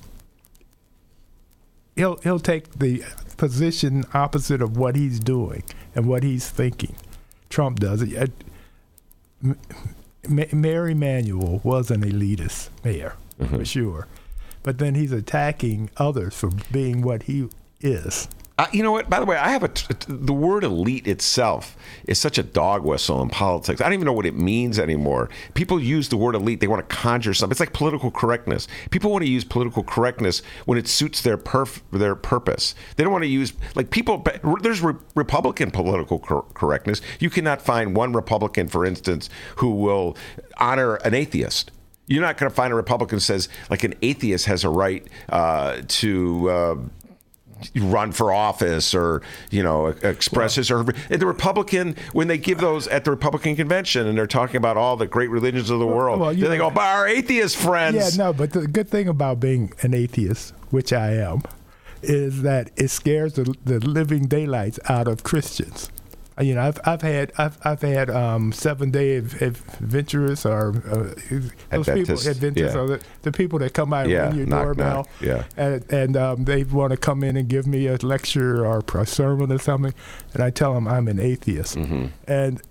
he'll 1.98 2.18
he'll 2.18 2.40
take 2.40 2.72
the 2.80 3.04
position 3.36 4.06
opposite 4.14 4.62
of 4.62 4.78
what 4.78 4.96
he's 4.96 5.20
doing 5.20 5.64
and 5.96 6.08
what 6.08 6.24
he's 6.24 6.50
thinking. 6.50 6.96
Trump 7.50 7.80
does 7.80 8.02
it. 8.02 8.32
Mary 10.28 10.92
Emanuel 10.92 11.62
was 11.64 11.92
an 11.92 12.02
elitist 12.04 12.70
mayor 12.84 13.16
Mm-hmm. 13.40 13.56
for 13.58 13.66
sure, 13.66 14.08
but 14.64 14.80
then 14.80 14.96
he's 14.96 15.12
attacking 15.12 15.92
others 15.98 16.34
for 16.34 16.50
being 16.72 17.04
what 17.04 17.24
he 17.24 17.48
is. 17.82 18.28
You 18.74 18.82
know 18.82 18.92
what? 18.92 19.08
By 19.08 19.20
the 19.20 19.26
way, 19.28 19.38
I 19.38 19.50
have 19.50 19.64
a 19.64 19.70
the 20.08 20.34
word 20.34 20.64
elite 20.64 21.06
itself 21.06 21.78
is 22.08 22.20
such 22.20 22.40
a 22.40 22.44
dog 22.44 22.84
whistle 22.84 23.22
in 23.22 23.30
politics. 23.30 23.82
I 23.82 23.84
don't 23.84 23.94
even 23.94 24.06
know 24.06 24.14
what 24.14 24.26
it 24.26 24.34
means 24.34 24.80
anymore. 24.80 25.30
People 25.54 25.80
use 25.80 26.10
the 26.10 26.18
word 26.18 26.34
elite; 26.34 26.60
they 26.60 26.68
want 26.68 26.88
to 26.88 26.96
conjure 26.96 27.36
something. 27.36 27.52
It's 27.52 27.60
like 27.60 27.74
political 27.74 28.10
correctness. 28.10 28.68
People 28.90 29.12
want 29.12 29.24
to 29.24 29.30
use 29.30 29.44
political 29.44 29.84
correctness 29.84 30.42
when 30.66 30.80
it 30.80 30.88
suits 30.88 31.22
their 31.22 31.38
perf- 31.38 31.82
their 31.92 32.16
purpose. 32.16 32.74
They 32.96 33.04
don't 33.04 33.14
want 33.14 33.26
to 33.26 33.30
use 33.30 33.54
like 33.76 33.92
people. 33.92 34.26
There's 34.64 34.82
re- 34.82 34.96
Republican 35.14 35.70
political 35.70 36.18
cor- 36.18 36.46
correctness. 36.56 37.00
You 37.20 37.30
cannot 37.30 37.62
find 37.62 37.96
one 37.96 38.14
Republican, 38.14 38.70
for 38.70 38.88
instance, 38.88 39.30
who 39.58 39.76
will 39.76 40.18
honor 40.58 40.96
an 40.96 41.14
atheist. 41.14 41.70
You're 42.08 42.24
not 42.24 42.38
going 42.38 42.50
to 42.50 42.56
find 42.56 42.72
a 42.72 42.76
Republican 42.76 43.20
says 43.20 43.50
like 43.70 43.84
an 43.84 43.94
atheist 44.02 44.46
has 44.48 44.64
a 44.64 44.70
right 44.70 45.06
uh, 45.30 45.82
to. 45.88 46.50
Uh, 46.50 46.76
run 47.76 48.12
for 48.12 48.32
office 48.32 48.94
or 48.94 49.22
you 49.52 49.64
know 49.64 49.88
express 49.88 50.56
his 50.56 50.72
or 50.72 50.84
the 50.84 51.26
Republican 51.26 51.96
when 52.14 52.28
they 52.28 52.38
give 52.38 52.60
those 52.60 52.88
at 52.88 53.04
the 53.04 53.12
Republican 53.12 53.56
convention 53.56 54.08
and 54.08 54.18
they're 54.18 54.28
talking 54.28 54.58
about 54.58 54.78
all 54.78 54.96
the 54.98 55.08
great 55.08 55.30
religions 55.30 55.70
of 55.70 55.80
the 55.80 55.88
world 55.88 56.20
well, 56.20 56.34
then 56.34 56.50
they 56.50 56.58
go 56.58 56.70
by 56.70 56.92
our 56.92 57.08
atheist 57.08 57.58
friends 57.58 58.18
Yeah, 58.18 58.26
no, 58.26 58.34
but 58.34 58.52
the 58.52 58.68
good 58.68 58.90
thing 58.90 59.08
about 59.08 59.40
being 59.40 59.74
an 59.82 59.94
atheist, 59.94 60.54
which 60.70 60.94
I 60.94 61.14
am, 61.14 61.44
is 62.02 62.42
that 62.44 62.72
it 62.76 62.90
scares 62.90 63.34
the, 63.34 63.56
the 63.66 63.80
living 63.80 64.28
daylights 64.28 64.80
out 64.90 65.08
of 65.08 65.24
Christians. 65.24 65.90
Uh, 66.40 66.44
You 66.44 66.56
know, 66.56 66.62
I've, 66.62 66.80
I've 66.86 67.02
had 67.02 67.32
I've, 67.38 67.58
I've 67.64 67.82
had 67.82 68.10
um, 68.10 68.52
seven 68.52 68.92
day 68.92 69.18
Ad- 69.18 69.42
adventurers 69.42 70.46
or 70.46 70.70
uh, 70.70 71.14
those 71.32 71.52
people 71.60 71.80
Adventists, 71.80 72.26
adventures 72.28 72.74
yeah. 72.76 72.86
the, 72.86 73.02
the 73.24 73.32
people 73.32 73.60
that 73.60 73.74
come 73.74 73.90
by 73.90 74.04
and 74.04 74.12
Yeah, 74.12 74.28
ring 74.28 74.38
your 74.38 74.46
knock, 74.48 74.64
doorbell, 74.66 74.96
knock, 74.96 75.10
yeah. 75.22 75.44
and, 75.58 75.92
and 75.92 76.18
um, 76.18 76.46
they 76.46 76.64
want 76.64 76.92
to 76.92 76.98
come 76.98 77.24
in 77.24 77.38
and 77.38 77.48
give 77.48 77.66
me 77.68 77.88
a 77.88 77.98
lecture 77.98 78.66
or 78.66 78.84
a 78.96 79.06
sermon 79.06 79.52
or 79.52 79.58
something, 79.60 79.94
and 80.34 80.44
I 80.44 80.50
tell 80.52 80.74
them 80.74 80.88
I'm 80.88 81.08
an 81.08 81.20
atheist, 81.20 81.76
and 82.28 82.62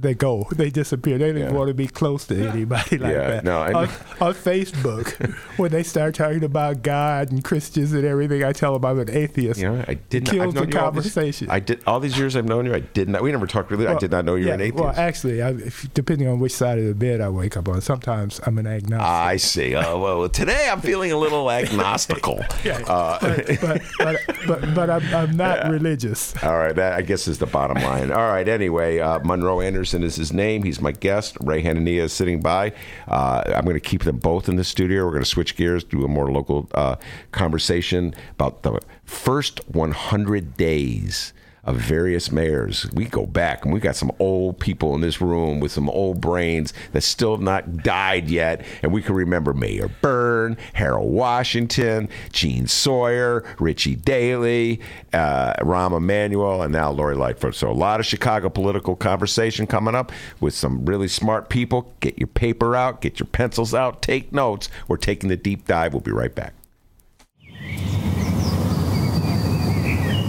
they 0.00 0.14
go, 0.14 0.46
they 0.52 0.70
disappear. 0.70 1.18
They 1.18 1.32
don't 1.32 1.38
Mm-hmm. 1.38 1.52
Yeah. 1.52 1.58
want 1.58 1.68
to 1.68 1.74
be 1.74 1.86
close 1.88 2.26
to 2.28 2.48
anybody 2.48 2.98
like 2.98 3.12
Yeah, 3.12 3.28
that. 3.28 3.44
no, 3.44 3.60
I 3.60 3.72
on, 3.72 3.88
on 4.20 4.34
Facebook, 4.34 5.34
when 5.58 5.70
they 5.72 5.82
start 5.82 6.14
talking 6.14 6.44
about 6.44 6.82
God 6.82 7.30
and 7.32 7.42
Christians 7.44 7.92
and 7.92 8.04
everything, 8.04 8.42
I 8.44 8.52
tell 8.52 8.72
them 8.74 8.84
I'm 8.84 8.98
an 8.98 9.10
atheist. 9.10 9.60
know, 9.60 9.84
I 9.86 9.94
did 9.94 10.24
not. 10.26 10.32
Kills 10.32 10.46
I've 10.48 10.54
known 10.54 10.70
the 10.70 10.76
you 10.76 10.78
all 10.84 10.90
this- 10.92 11.12
conversation. 11.14 11.50
I 11.50 11.60
did 11.60 11.82
all 11.86 12.00
these 12.00 12.16
years 12.18 12.36
I've 12.36 12.44
known 12.46 12.66
you. 12.66 12.74
I 12.74 12.80
did 12.80 13.08
not. 13.08 13.22
We 13.22 13.30
never 13.32 13.46
talked 13.46 13.70
really. 13.70 13.86
I 13.86 13.96
did 13.98 14.10
not 14.10 14.24
know 14.24 14.34
you 14.36 14.46
were 14.48 14.52
an 14.54 14.60
atheist. 14.60 14.82
Well, 14.84 14.94
actually, 14.96 15.42
I, 15.42 15.50
if, 15.50 15.92
depending 15.94 16.28
on 16.28 16.38
which 16.40 16.52
side 16.52 16.78
of 16.78 16.84
the 16.86 16.94
bed 16.94 17.20
I 17.20 17.28
wake 17.28 17.56
up 17.56 17.68
on, 17.68 17.80
sometimes 17.80 18.40
I'm 18.46 18.58
an 18.58 18.66
agnostic. 18.66 19.06
I 19.08 19.36
see. 19.36 19.74
Oh 19.74 19.98
well, 20.00 20.28
today 20.28 20.68
I'm 20.70 20.80
feeling 20.80 21.12
a 21.12 21.16
little 21.18 21.44
agnostical. 21.46 22.38
Uh, 22.88 23.18
but, 23.20 23.46
but, 23.60 23.82
but, 23.98 24.16
but, 24.46 24.74
but 24.74 24.90
I'm, 24.90 25.14
I'm 25.14 25.36
not 25.36 25.68
religious. 25.70 26.34
All 26.42 26.56
right, 26.56 26.74
that 26.74 26.92
I 26.94 27.02
guess 27.02 27.26
is 27.28 27.38
the 27.38 27.46
bottom 27.46 27.82
line. 27.82 28.10
All 28.10 28.28
right, 28.28 28.46
anyway, 28.48 28.98
uh, 28.98 29.18
Monroe 29.20 29.60
Anderson 29.60 29.87
is 29.94 30.16
his 30.16 30.32
name. 30.32 30.62
He's 30.62 30.80
my 30.80 30.92
guest. 30.92 31.36
Ray 31.40 31.62
Hanania 31.62 32.02
is 32.02 32.12
sitting 32.12 32.40
by. 32.40 32.72
Uh, 33.06 33.42
I'm 33.46 33.64
going 33.64 33.74
to 33.74 33.80
keep 33.80 34.04
them 34.04 34.18
both 34.18 34.48
in 34.48 34.56
the 34.56 34.64
studio. 34.64 35.04
We're 35.04 35.12
going 35.12 35.22
to 35.22 35.28
switch 35.28 35.56
gears, 35.56 35.84
do 35.84 36.04
a 36.04 36.08
more 36.08 36.30
local 36.30 36.68
uh, 36.74 36.96
conversation 37.32 38.14
about 38.32 38.62
the 38.62 38.80
first 39.04 39.66
100 39.68 40.56
days 40.56 41.32
of 41.64 41.76
various 41.76 42.30
mayors. 42.32 42.90
We 42.92 43.06
go 43.06 43.26
back 43.26 43.64
and 43.64 43.72
we 43.72 43.80
got 43.80 43.96
some 43.96 44.12
old 44.18 44.58
people 44.58 44.94
in 44.94 45.00
this 45.00 45.20
room 45.20 45.60
with 45.60 45.72
some 45.72 45.88
old 45.90 46.20
brains 46.20 46.72
that 46.92 47.02
still 47.02 47.32
have 47.32 47.40
not 47.40 47.82
died 47.82 48.28
yet. 48.28 48.64
And 48.82 48.92
we 48.92 49.02
can 49.02 49.14
remember 49.14 49.52
Mayor 49.52 49.88
Byrne, 50.00 50.56
Harold 50.74 51.12
Washington, 51.12 52.08
Gene 52.32 52.66
Sawyer, 52.66 53.44
Richie 53.58 53.96
Daley, 53.96 54.80
uh, 55.12 55.54
Rahm 55.54 55.96
Emanuel, 55.96 56.62
and 56.62 56.72
now 56.72 56.90
Lori 56.90 57.16
Lightfoot. 57.16 57.54
So 57.54 57.70
a 57.70 57.72
lot 57.72 58.00
of 58.00 58.06
Chicago 58.06 58.48
political 58.48 58.96
conversation 58.96 59.66
coming 59.66 59.94
up 59.94 60.12
with 60.40 60.54
some 60.54 60.84
really 60.84 61.08
smart 61.08 61.48
people. 61.48 61.92
Get 62.00 62.18
your 62.18 62.28
paper 62.28 62.76
out, 62.76 63.00
get 63.00 63.20
your 63.20 63.26
pencils 63.26 63.74
out, 63.74 64.02
take 64.02 64.32
notes. 64.32 64.68
We're 64.86 64.96
taking 64.96 65.28
the 65.28 65.36
deep 65.36 65.66
dive. 65.66 65.92
We'll 65.92 66.00
be 66.00 66.12
right 66.12 66.34
back. 66.34 66.54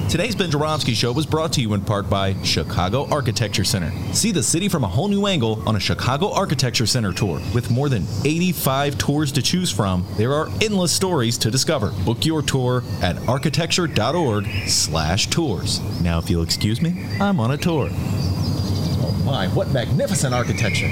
Today's 0.10 0.36
Ben 0.36 0.49
Joravsky 0.49 0.95
Show 0.95 1.12
was 1.12 1.28
brought 1.28 1.53
to 1.53 1.62
you 1.62 1.76
in 1.76 1.82
part 1.82 2.10
by 2.10 2.34
Chicago 2.41 3.07
Architecture 3.12 3.64
Center. 3.64 3.91
See 4.12 4.32
the 4.32 4.41
city 4.41 4.68
from 4.68 4.84
a 4.84 4.88
whole 4.88 5.07
new 5.07 5.28
angle 5.28 5.62
on 5.70 5.76
a 5.76 5.80
Chicago 5.80 6.34
Architecture 6.34 6.88
Center 6.88 7.14
tour. 7.14 7.39
With 7.53 7.70
more 7.70 7.89
than 7.89 8.07
85 8.26 8.97
tours 8.97 9.32
to 9.34 9.43
choose 9.43 9.70
from, 9.70 10.03
there 10.18 10.34
are 10.34 10.49
endless 10.64 10.91
stories 10.91 11.38
to 11.38 11.51
discover. 11.51 11.91
Book 12.05 12.26
your 12.26 12.41
tour 12.41 12.84
at 13.03 13.20
architecture.org 13.30 14.47
slash 14.66 15.28
tours. 15.28 15.80
Now, 16.01 16.18
if 16.18 16.28
you'll 16.28 16.41
excuse 16.41 16.82
me, 16.82 17.05
I'm 17.22 17.39
on 17.39 17.51
a 17.51 17.57
tour. 17.57 17.89
Oh 17.91 19.22
my, 19.24 19.47
what 19.49 19.72
magnificent 19.72 20.34
architecture! 20.34 20.89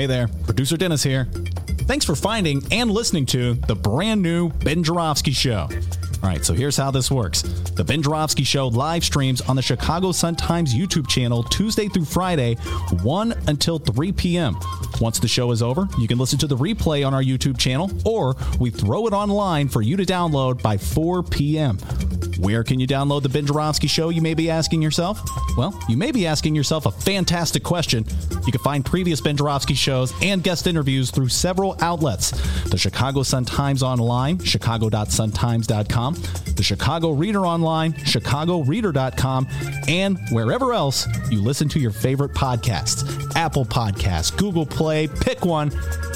Hey 0.00 0.06
there, 0.06 0.28
producer 0.46 0.78
Dennis 0.78 1.02
here. 1.02 1.26
Thanks 1.80 2.06
for 2.06 2.14
finding 2.14 2.62
and 2.72 2.90
listening 2.90 3.26
to 3.26 3.52
the 3.52 3.74
brand 3.74 4.22
new 4.22 4.48
Ben 4.48 4.82
Joravsky 4.82 5.32
Show. 5.32 5.68
All 6.22 6.28
right, 6.28 6.44
so 6.44 6.52
here's 6.52 6.76
how 6.76 6.90
this 6.90 7.10
works. 7.10 7.42
The 7.42 7.82
Ben 7.82 8.02
Joravsky 8.02 8.44
Show 8.44 8.68
live 8.68 9.04
streams 9.04 9.40
on 9.40 9.56
the 9.56 9.62
Chicago 9.62 10.12
Sun-Times 10.12 10.74
YouTube 10.74 11.08
channel 11.08 11.42
Tuesday 11.42 11.88
through 11.88 12.04
Friday, 12.04 12.56
1 13.02 13.34
until 13.48 13.78
3 13.78 14.12
p.m. 14.12 14.58
Once 15.00 15.18
the 15.18 15.28
show 15.28 15.50
is 15.50 15.62
over, 15.62 15.88
you 15.98 16.06
can 16.06 16.18
listen 16.18 16.38
to 16.38 16.46
the 16.46 16.56
replay 16.56 17.06
on 17.06 17.14
our 17.14 17.22
YouTube 17.22 17.58
channel, 17.58 17.90
or 18.04 18.36
we 18.58 18.68
throw 18.68 19.06
it 19.06 19.14
online 19.14 19.68
for 19.68 19.80
you 19.80 19.96
to 19.96 20.04
download 20.04 20.60
by 20.60 20.76
4 20.76 21.22
p.m. 21.22 21.78
Where 22.40 22.64
can 22.64 22.80
you 22.80 22.86
download 22.86 23.22
the 23.22 23.28
Ben 23.28 23.46
Joravsky 23.46 23.86
Show, 23.86 24.08
you 24.08 24.22
may 24.22 24.32
be 24.32 24.50
asking 24.50 24.80
yourself? 24.80 25.20
Well, 25.58 25.78
you 25.88 25.96
may 25.96 26.10
be 26.10 26.26
asking 26.26 26.54
yourself 26.54 26.86
a 26.86 26.90
fantastic 26.90 27.62
question. 27.62 28.04
You 28.46 28.52
can 28.52 28.62
find 28.62 28.84
previous 28.84 29.20
Ben 29.20 29.36
Joravsky 29.36 29.74
shows 29.74 30.14
and 30.22 30.42
guest 30.42 30.66
interviews 30.66 31.10
through 31.10 31.28
several 31.28 31.76
outlets 31.80 32.30
the 32.70 32.78
Chicago 32.78 33.22
Sun-Times 33.22 33.82
Online, 33.82 34.38
chicago.suntimes.com, 34.38 36.09
the 36.14 36.62
Chicago 36.62 37.10
Reader 37.10 37.46
Online, 37.46 37.92
chicagoreader.com, 37.92 39.48
and 39.88 40.18
wherever 40.30 40.72
else 40.72 41.06
you 41.30 41.40
listen 41.40 41.68
to 41.70 41.78
your 41.78 41.92
favorite 41.92 42.32
podcasts 42.32 43.34
Apple 43.36 43.64
Podcasts, 43.64 44.36
Google 44.36 44.66
Play, 44.66 45.06
pick 45.06 45.44
one. 45.44 45.70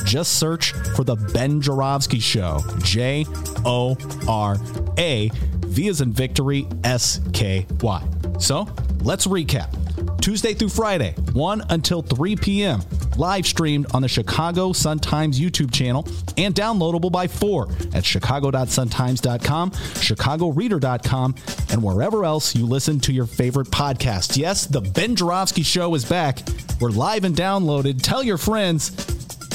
Just 0.05 0.39
search 0.39 0.73
for 0.95 1.05
The 1.05 1.17
Ben 1.17 1.61
Joravsky 1.61 2.19
Show. 2.19 2.61
J 2.83 3.25
O 3.65 3.97
R 4.29 4.57
A. 4.99 5.31
V 5.65 5.89
as 5.89 6.01
in 6.01 6.13
victory, 6.13 6.69
S 6.85 7.21
K 7.33 7.67
Y. 7.81 8.07
So 8.39 8.69
let's 9.03 9.27
recap. 9.27 9.84
Tuesday 10.25 10.55
through 10.55 10.71
Friday, 10.71 11.15
1 11.35 11.65
until 11.69 12.01
3 12.01 12.35
p.m., 12.37 12.81
live 13.19 13.47
streamed 13.47 13.85
on 13.93 14.01
the 14.01 14.09
Chicago 14.09 14.73
Sun-Times 14.73 15.39
YouTube 15.39 15.71
channel 15.71 16.09
and 16.39 16.55
downloadable 16.55 17.13
by 17.13 17.29
4 17.29 17.69
at 17.93 18.07
chicago.suntimes.com, 18.07 19.71
chicagoreader.com, 19.71 21.35
and 21.69 21.83
wherever 21.83 22.25
else 22.25 22.57
you 22.57 22.65
listen 22.65 22.99
to 23.01 23.13
your 23.13 23.27
favorite 23.27 23.67
podcast. 23.67 24.39
Yes, 24.39 24.65
the 24.65 24.81
Ben 24.81 25.15
Joravsky 25.15 25.63
Show 25.63 25.95
is 25.95 26.07
back. 26.07 26.39
We're 26.81 26.89
live 26.89 27.25
and 27.25 27.37
downloaded. 27.37 28.01
Tell 28.01 28.23
your 28.23 28.39
friends 28.39 28.93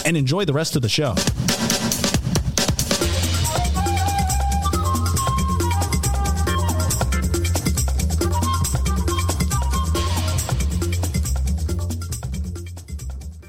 and 0.05 0.15
enjoy 0.15 0.45
the 0.45 0.53
rest 0.53 0.75
of 0.75 0.83
the 0.83 0.89
show. 0.89 1.15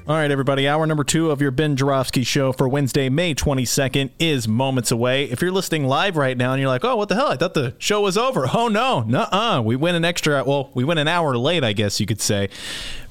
All 0.07 0.15
right, 0.15 0.31
everybody. 0.31 0.67
Hour 0.67 0.87
number 0.87 1.03
two 1.03 1.29
of 1.29 1.41
your 1.41 1.51
Ben 1.51 1.75
Joravsky 1.75 2.23
show 2.23 2.51
for 2.51 2.67
Wednesday, 2.67 3.07
May 3.07 3.35
22nd 3.35 4.09
is 4.17 4.47
moments 4.47 4.89
away. 4.89 5.25
If 5.25 5.43
you're 5.43 5.51
listening 5.51 5.85
live 5.85 6.17
right 6.17 6.35
now 6.35 6.53
and 6.53 6.59
you're 6.59 6.71
like, 6.71 6.83
oh, 6.83 6.95
what 6.95 7.07
the 7.07 7.13
hell? 7.13 7.27
I 7.27 7.35
thought 7.35 7.53
the 7.53 7.75
show 7.77 8.01
was 8.01 8.17
over. 8.17 8.49
Oh, 8.51 8.67
no. 8.67 9.01
Nuh 9.01 9.27
uh. 9.31 9.61
We 9.63 9.75
went 9.75 9.95
an 9.95 10.03
extra, 10.03 10.43
well, 10.43 10.71
we 10.73 10.83
went 10.83 10.99
an 10.99 11.07
hour 11.07 11.37
late, 11.37 11.63
I 11.63 11.73
guess 11.73 11.99
you 11.99 12.07
could 12.07 12.19
say. 12.19 12.49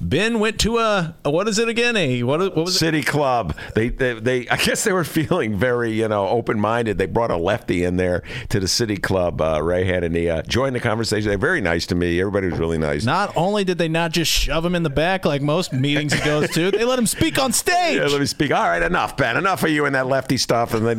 Ben 0.01 0.39
went 0.39 0.59
to 0.61 0.79
a, 0.79 1.15
a 1.23 1.31
what 1.31 1.47
is 1.47 1.59
it 1.59 1.69
again? 1.69 1.95
A, 1.95 2.23
what, 2.23 2.41
what 2.41 2.55
was 2.65 2.77
City 2.77 3.03
Club. 3.03 3.55
They, 3.73 3.87
they, 3.87 4.19
they, 4.19 4.49
I 4.49 4.57
guess 4.57 4.83
they 4.83 4.91
were 4.91 5.03
feeling 5.05 5.55
very, 5.55 5.93
you 5.93 6.09
know, 6.09 6.27
open 6.27 6.59
minded. 6.59 6.97
They 6.97 7.05
brought 7.05 7.31
a 7.31 7.37
lefty 7.37 7.85
in 7.85 7.95
there 7.95 8.21
to 8.49 8.59
the 8.59 8.67
City 8.67 8.97
Club. 8.97 9.39
Uh, 9.39 9.63
Ray 9.63 9.85
Hanania 9.85 10.45
joined 10.45 10.75
the 10.75 10.81
conversation. 10.81 11.29
They're 11.29 11.37
very 11.37 11.61
nice 11.61 11.85
to 11.87 11.95
me. 11.95 12.19
Everybody 12.19 12.49
was 12.49 12.59
really 12.59 12.77
nice. 12.77 13.05
Not 13.05 13.31
only 13.37 13.63
did 13.63 13.77
they 13.77 13.87
not 13.87 14.11
just 14.11 14.29
shove 14.29 14.65
him 14.65 14.75
in 14.75 14.83
the 14.83 14.89
back 14.89 15.23
like 15.23 15.41
most 15.41 15.71
meetings 15.71 16.13
he 16.13 16.19
goes 16.25 16.49
to, 16.49 16.71
they 16.81 16.85
let 16.91 16.99
him 16.99 17.07
speak 17.07 17.39
on 17.39 17.51
stage. 17.51 17.95
Yeah, 17.97 18.05
let 18.05 18.19
me 18.19 18.25
speak. 18.27 18.51
All 18.51 18.63
right, 18.67 18.81
enough, 18.83 19.17
Ben. 19.17 19.37
Enough 19.37 19.63
of 19.63 19.69
you 19.71 19.85
and 19.85 19.95
that 19.95 20.07
lefty 20.07 20.37
stuff. 20.37 20.73
And 20.73 20.85
then 20.85 20.97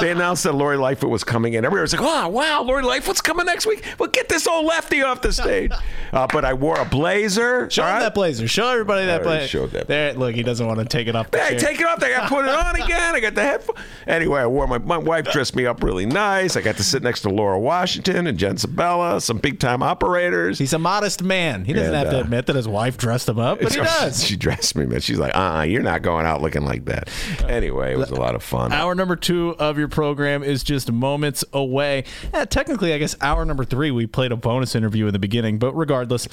they 0.00 0.10
announced 0.12 0.44
that 0.44 0.54
Lori 0.54 0.76
Lightfoot 0.76 1.10
was 1.10 1.24
coming 1.24 1.54
in. 1.54 1.64
Everybody 1.64 1.82
was 1.82 1.92
like, 1.94 2.02
"Oh, 2.02 2.28
wow, 2.28 2.62
Lori 2.62 2.82
Lightfoot's 2.84 3.20
coming 3.20 3.46
next 3.46 3.66
week. 3.66 3.84
Well, 3.98 4.08
get 4.10 4.28
this 4.28 4.46
old 4.46 4.66
lefty 4.66 5.02
off 5.02 5.20
the 5.22 5.32
stage." 5.32 5.72
Uh, 6.14 6.28
but 6.32 6.44
I 6.44 6.54
wore 6.54 6.78
a 6.78 6.84
blazer. 6.84 7.68
Show 7.68 7.82
him 7.82 7.88
right? 7.94 7.98
that 8.00 8.14
blazer. 8.14 8.46
Show 8.46 8.68
everybody 8.68 9.04
that 9.06 9.24
blazer. 9.24 9.48
showed 9.48 9.70
that. 9.72 9.88
There, 9.88 10.12
look, 10.14 10.32
he 10.36 10.44
doesn't 10.44 10.64
want 10.64 10.78
to 10.78 10.84
take 10.84 11.08
it 11.08 11.16
off. 11.16 11.28
The 11.32 11.38
Hey, 11.40 11.58
chair. 11.58 11.70
take 11.70 11.80
it 11.80 11.86
off. 11.88 12.00
I 12.04 12.10
got 12.10 12.22
to 12.22 12.28
put 12.28 12.44
it 12.44 12.52
on 12.54 12.76
again. 12.76 13.16
I 13.16 13.18
got 13.20 13.34
the 13.34 13.42
headphone. 13.42 13.74
Anyway, 14.06 14.40
I 14.40 14.46
wore 14.46 14.68
my 14.68 14.78
my 14.78 14.96
wife 14.96 15.32
dressed 15.32 15.56
me 15.56 15.66
up 15.66 15.82
really 15.82 16.06
nice. 16.06 16.56
I 16.56 16.60
got 16.60 16.76
to 16.76 16.84
sit 16.84 17.02
next 17.02 17.22
to 17.22 17.30
Laura 17.30 17.58
Washington 17.58 18.28
and 18.28 18.38
Jen 18.38 18.56
Sabella, 18.58 19.20
some 19.20 19.38
big 19.38 19.58
time 19.58 19.82
operators. 19.82 20.60
He's 20.60 20.72
a 20.72 20.78
modest 20.78 21.20
man. 21.24 21.64
He 21.64 21.72
doesn't 21.72 21.92
And, 21.92 21.96
have 22.04 22.10
to 22.12 22.18
uh, 22.18 22.20
admit 22.20 22.46
that 22.46 22.54
his 22.54 22.68
wife 22.68 22.96
dressed 22.96 23.28
him 23.28 23.40
up, 23.40 23.60
but 23.60 23.72
he 23.72 23.80
does. 23.80 24.22
She 24.22 24.36
dressed 24.36 24.76
me, 24.76 24.86
man. 24.86 25.00
She's 25.04 25.18
like, 25.18 25.34
uh, 25.36 25.58
uh 25.58 25.62
you're 25.62 25.82
not 25.82 26.02
going 26.02 26.26
out 26.26 26.42
looking 26.42 26.64
like 26.64 26.86
that. 26.86 27.08
Anyway, 27.48 27.92
it 27.92 27.98
was 27.98 28.10
a 28.10 28.14
lot 28.14 28.34
of 28.34 28.42
fun. 28.42 28.72
Hour 28.72 28.94
number 28.94 29.16
two 29.16 29.54
of 29.58 29.78
your 29.78 29.88
program 29.88 30.42
is 30.42 30.62
just 30.62 30.90
moments 30.90 31.44
away. 31.52 32.04
Eh, 32.32 32.44
technically, 32.46 32.92
I 32.92 32.98
guess 32.98 33.14
hour 33.20 33.44
number 33.44 33.64
three, 33.64 33.90
we 33.90 34.06
played 34.06 34.32
a 34.32 34.36
bonus 34.36 34.74
interview 34.74 35.06
in 35.06 35.12
the 35.12 35.18
beginning, 35.18 35.58
but 35.58 35.72
regardless, 35.74 36.28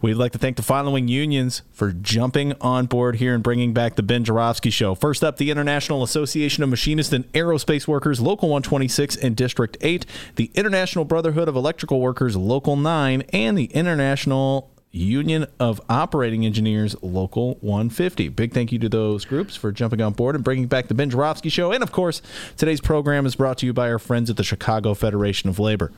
we'd 0.00 0.14
like 0.14 0.32
to 0.32 0.38
thank 0.38 0.56
the 0.56 0.62
following 0.62 1.08
unions 1.08 1.62
for 1.72 1.92
jumping 1.92 2.52
on 2.60 2.86
board 2.86 3.16
here 3.16 3.34
and 3.34 3.42
bringing 3.42 3.72
back 3.72 3.96
the 3.96 4.02
Ben 4.02 4.24
Joravsky 4.24 4.70
Show. 4.70 4.94
First 4.94 5.22
up, 5.22 5.36
the 5.36 5.50
International 5.50 6.02
Association 6.02 6.62
of 6.62 6.68
Machinists 6.68 7.12
and 7.12 7.30
Aerospace 7.32 7.86
Workers, 7.86 8.20
Local 8.20 8.48
126 8.48 9.16
and 9.16 9.36
District 9.36 9.76
8, 9.80 10.04
the 10.36 10.50
International 10.54 11.04
Brotherhood 11.04 11.48
of 11.48 11.56
Electrical 11.56 12.00
Workers, 12.00 12.36
Local 12.36 12.76
9, 12.76 13.22
and 13.32 13.56
the 13.56 13.66
International 13.66 14.70
Union 14.90 15.46
of 15.60 15.80
Operating 15.88 16.46
Engineers 16.46 16.96
Local 17.02 17.54
150. 17.60 18.28
Big 18.30 18.52
thank 18.52 18.72
you 18.72 18.78
to 18.78 18.88
those 18.88 19.24
groups 19.24 19.56
for 19.56 19.72
jumping 19.72 20.00
on 20.00 20.12
board 20.12 20.34
and 20.34 20.44
bringing 20.44 20.66
back 20.66 20.88
the 20.88 20.94
Ben 20.94 21.10
Joravsky 21.10 21.48
Show. 21.48 21.72
And 21.72 21.82
of 21.82 21.92
course, 21.92 22.22
today's 22.56 22.80
program 22.80 23.26
is 23.26 23.36
brought 23.36 23.58
to 23.58 23.66
you 23.66 23.72
by 23.72 23.90
our 23.90 23.98
friends 23.98 24.30
at 24.30 24.36
the 24.36 24.44
Chicago 24.44 24.94
Federation 24.94 25.50
of 25.50 25.58
Labor. 25.58 25.92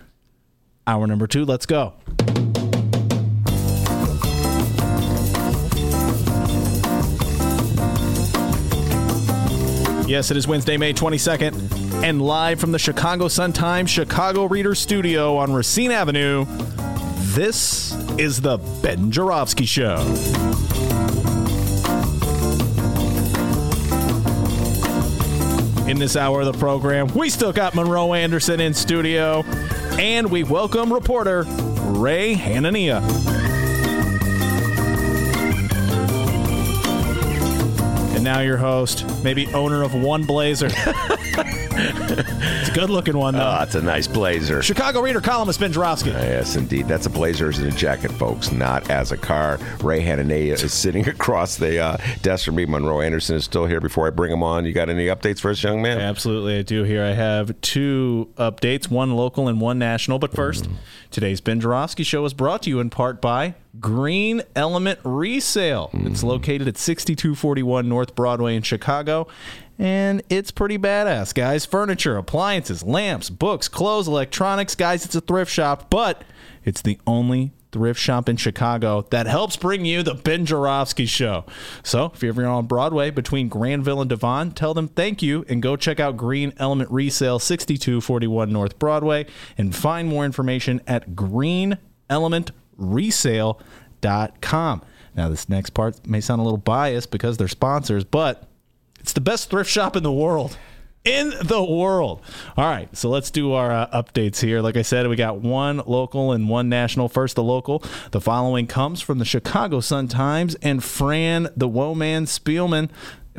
Hour 0.86 1.06
number 1.06 1.26
two, 1.26 1.44
let's 1.44 1.66
go. 1.66 1.94
Yes, 10.08 10.30
it 10.30 10.38
is 10.38 10.48
Wednesday, 10.48 10.78
May 10.78 10.94
22nd, 10.94 12.02
and 12.02 12.22
live 12.22 12.58
from 12.58 12.72
the 12.72 12.78
Chicago 12.78 13.28
Sun-Times 13.28 13.90
Chicago 13.90 14.46
Reader 14.46 14.74
Studio 14.74 15.36
on 15.36 15.52
Racine 15.52 15.90
Avenue, 15.90 16.46
this 17.38 17.94
is 18.18 18.40
the 18.40 18.58
Ben 18.82 19.12
Joravsky 19.12 19.64
Show. 19.64 19.98
In 25.86 26.00
this 26.00 26.16
hour 26.16 26.40
of 26.40 26.46
the 26.46 26.56
program, 26.58 27.06
we 27.14 27.30
still 27.30 27.52
got 27.52 27.76
Monroe 27.76 28.12
Anderson 28.12 28.58
in 28.58 28.74
studio, 28.74 29.44
and 30.00 30.28
we 30.28 30.42
welcome 30.42 30.92
reporter 30.92 31.44
Ray 31.44 32.34
Hanania. 32.34 33.37
Now 38.28 38.40
your 38.40 38.58
host, 38.58 39.06
maybe 39.24 39.46
owner 39.54 39.82
of 39.82 39.94
one 39.94 40.22
blazer. 40.22 40.68
it's 40.70 42.68
a 42.68 42.72
good 42.74 42.90
looking 42.90 43.16
one, 43.16 43.32
though. 43.32 43.40
Ah, 43.40 43.56
oh, 43.56 43.58
that's 43.60 43.74
a 43.74 43.80
nice 43.80 44.06
blazer. 44.06 44.62
Chicago 44.62 45.00
Reader 45.00 45.22
columnist 45.22 45.58
Ben 45.58 45.72
Joravsky. 45.72 46.10
Ah, 46.10 46.18
yes, 46.18 46.54
indeed. 46.54 46.86
That's 46.86 47.06
a 47.06 47.10
blazer 47.10 47.48
as 47.48 47.58
in 47.58 47.68
a 47.68 47.70
jacket, 47.70 48.12
folks, 48.12 48.52
not 48.52 48.90
as 48.90 49.12
a 49.12 49.16
car. 49.16 49.58
Ray 49.82 50.04
Hanania 50.04 50.62
is 50.62 50.74
sitting 50.74 51.08
across 51.14 51.56
the 51.56 51.78
uh, 51.78 51.96
desk 52.20 52.44
from 52.44 52.56
me. 52.56 52.66
Monroe 52.66 53.00
Anderson 53.00 53.36
is 53.36 53.46
still 53.46 53.64
here. 53.64 53.80
Before 53.80 54.06
I 54.06 54.10
bring 54.10 54.30
him 54.30 54.42
on, 54.42 54.66
you 54.66 54.74
got 54.74 54.90
any 54.90 55.06
updates 55.06 55.40
for 55.40 55.50
us, 55.50 55.62
young 55.62 55.80
man? 55.80 55.98
Absolutely, 55.98 56.58
I 56.58 56.62
do. 56.62 56.82
Here 56.82 57.02
I 57.02 57.12
have 57.12 57.58
two 57.62 58.28
updates, 58.36 58.90
one 58.90 59.16
local 59.16 59.48
and 59.48 59.58
one 59.58 59.78
national. 59.78 60.18
But 60.18 60.34
first, 60.34 60.64
mm. 60.64 60.74
today's 61.10 61.40
Ben 61.40 61.60
Joravsky 61.60 62.02
Show 62.02 62.26
is 62.26 62.34
brought 62.34 62.64
to 62.64 62.68
you 62.68 62.78
in 62.78 62.90
part 62.90 63.22
by 63.22 63.54
Green 63.80 64.42
Element 64.56 64.98
Resale. 65.04 65.90
It's 65.92 66.22
mm. 66.22 66.28
located 66.28 66.68
at 66.68 66.76
6241 66.76 67.88
North 67.88 68.14
Broadway 68.14 68.56
in 68.56 68.62
Chicago. 68.62 69.28
And 69.78 70.22
it's 70.28 70.50
pretty 70.50 70.76
badass, 70.76 71.32
guys. 71.32 71.64
Furniture, 71.64 72.16
appliances, 72.16 72.82
lamps, 72.82 73.30
books, 73.30 73.68
clothes, 73.68 74.08
electronics. 74.08 74.74
Guys, 74.74 75.04
it's 75.04 75.14
a 75.14 75.20
thrift 75.20 75.52
shop, 75.52 75.88
but 75.88 76.24
it's 76.64 76.82
the 76.82 76.98
only 77.06 77.52
thrift 77.70 78.00
shop 78.00 78.28
in 78.28 78.36
Chicago 78.36 79.06
that 79.10 79.26
helps 79.26 79.56
bring 79.56 79.84
you 79.84 80.02
the 80.02 80.14
Ben 80.14 80.46
Joravsky 80.46 81.06
Show. 81.06 81.44
So 81.82 82.10
if 82.14 82.22
you're 82.22 82.32
ever 82.32 82.46
on 82.46 82.66
Broadway 82.66 83.10
between 83.10 83.48
Granville 83.48 84.00
and 84.00 84.08
Devon, 84.10 84.52
tell 84.52 84.74
them 84.74 84.88
thank 84.88 85.22
you 85.22 85.44
and 85.48 85.62
go 85.62 85.76
check 85.76 86.00
out 86.00 86.16
Green 86.16 86.52
Element 86.58 86.90
Resale, 86.90 87.38
6241 87.38 88.50
North 88.52 88.78
Broadway, 88.78 89.26
and 89.56 89.76
find 89.76 90.08
more 90.08 90.24
information 90.24 90.80
at 90.86 91.14
greenelementresale.com. 92.78 94.82
Now, 95.14 95.28
this 95.28 95.48
next 95.48 95.70
part 95.70 96.06
may 96.06 96.20
sound 96.20 96.40
a 96.40 96.44
little 96.44 96.58
biased 96.58 97.10
because 97.10 97.36
they're 97.36 97.48
sponsors, 97.48 98.04
but 98.04 98.44
it's 99.00 99.12
the 99.12 99.20
best 99.20 99.50
thrift 99.50 99.70
shop 99.70 99.96
in 99.96 100.02
the 100.02 100.12
world. 100.12 100.56
In 101.04 101.32
the 101.42 101.62
world. 101.62 102.20
All 102.56 102.66
right, 102.66 102.94
so 102.96 103.08
let's 103.08 103.30
do 103.30 103.52
our 103.52 103.72
uh, 103.72 104.02
updates 104.02 104.40
here. 104.40 104.60
Like 104.60 104.76
I 104.76 104.82
said, 104.82 105.08
we 105.08 105.16
got 105.16 105.40
one 105.40 105.80
local 105.86 106.32
and 106.32 106.48
one 106.48 106.68
national. 106.68 107.08
First, 107.08 107.36
the 107.36 107.42
local. 107.42 107.82
The 108.10 108.20
following 108.20 108.66
comes 108.66 109.00
from 109.00 109.18
the 109.18 109.24
Chicago 109.24 109.80
Sun 109.80 110.08
Times 110.08 110.54
and 110.56 110.84
Fran 110.84 111.48
the 111.56 111.68
Woman 111.68 112.26
Spielman. 112.26 112.90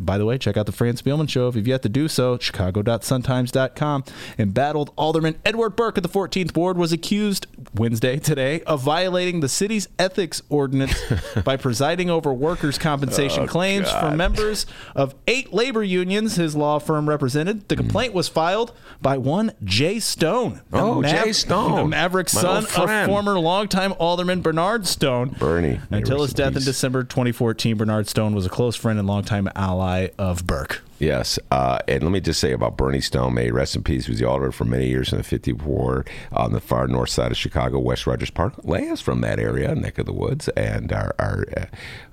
By 0.02 0.18
the 0.18 0.26
way, 0.26 0.38
check 0.38 0.58
out 0.58 0.66
the 0.66 0.72
Fran 0.72 0.96
Spielman 0.96 1.30
Show 1.30 1.48
if 1.48 1.56
you've 1.56 1.68
yet 1.68 1.82
to 1.84 1.90
do 1.90 2.08
so. 2.08 2.38
Chicago.suntimes.com. 2.38 4.04
Embattled 4.38 4.92
Alderman 4.96 5.40
Edward 5.46 5.72
Burke 5.76 5.98
of 5.98 6.04
the 6.04 6.10
14th 6.10 6.56
Ward 6.56 6.78
was 6.78 6.92
accused 6.92 7.48
Wednesday 7.76 8.18
today 8.18 8.62
of 8.62 8.82
violating 8.82 9.40
the 9.40 9.50
city's 9.50 9.88
ethics 9.98 10.42
ordinance 10.50 10.94
by 11.44 11.58
presiding 11.58 12.10
over 12.10 12.34
workers' 12.34 12.78
compensation 12.78 13.44
Oh, 13.44 13.48
claims 13.48 13.88
God. 13.88 14.00
from 14.00 14.18
members 14.18 14.66
of 14.96 15.16
eight 15.28 15.54
labor 15.54 15.84
unions 15.84 16.36
his 16.36 16.56
law 16.56 16.80
firm 16.80 17.10
represented. 17.10 17.68
The 17.68 17.76
hmm. 17.76 17.82
complaint 17.82 18.14
was 18.14 18.28
filed 18.28 18.74
by 19.02 19.18
one 19.18 19.52
Jay 19.64 20.00
Stone. 20.00 20.62
Oh, 20.72 21.04
Jay 21.04 21.34
Stone. 21.34 21.76
The 21.76 21.86
Maverick 21.86 22.30
son 22.30 22.66
of 22.66 23.06
former 23.06 23.40
longtime 23.40 23.94
Alderman 24.00 24.42
Bernard 24.42 24.88
Stone. 24.88 25.36
Bernie. 25.40 25.80
Until 25.90 26.22
his 26.22 26.34
death 26.34 26.56
in. 26.56 26.64
December 26.70 27.04
2014, 27.04 27.78
Bernard 27.78 28.08
Stone 28.08 28.36
was 28.36 28.46
a 28.46 28.50
close 28.50 28.76
friend 28.76 29.00
and 29.00 29.08
longtime 29.08 29.50
ally 29.56 29.89
of 30.18 30.46
Burke. 30.46 30.84
Yes, 31.00 31.40
uh, 31.50 31.80
and 31.88 32.04
let 32.04 32.12
me 32.12 32.20
just 32.20 32.42
say 32.42 32.52
about 32.52 32.76
Bernie 32.76 33.00
Stone, 33.00 33.34
may 33.34 33.46
he 33.46 33.52
rest 33.52 33.74
in 33.74 33.84
peace. 33.84 34.06
He 34.06 34.12
was 34.12 34.20
the 34.20 34.28
alderman 34.28 34.52
for 34.52 34.66
many 34.66 34.88
years 34.88 35.14
in 35.14 35.18
the 35.18 35.24
50th 35.24 35.64
Ward 35.64 36.10
on 36.34 36.52
the 36.52 36.60
far 36.60 36.88
north 36.90 37.10
side 37.10 37.32
of 37.32 37.38
Chicago, 37.38 37.80
West 37.80 38.06
Rogers 38.06 38.30
Park. 38.30 38.56
Leah's 38.66 39.00
from 39.00 39.22
that 39.22 39.40
area, 39.40 39.74
neck 39.74 39.98
of 39.98 40.06
the 40.06 40.14
woods, 40.14 40.50
and 40.50 40.92
our 40.92 41.16
our, 41.18 41.46
uh, 41.56 41.66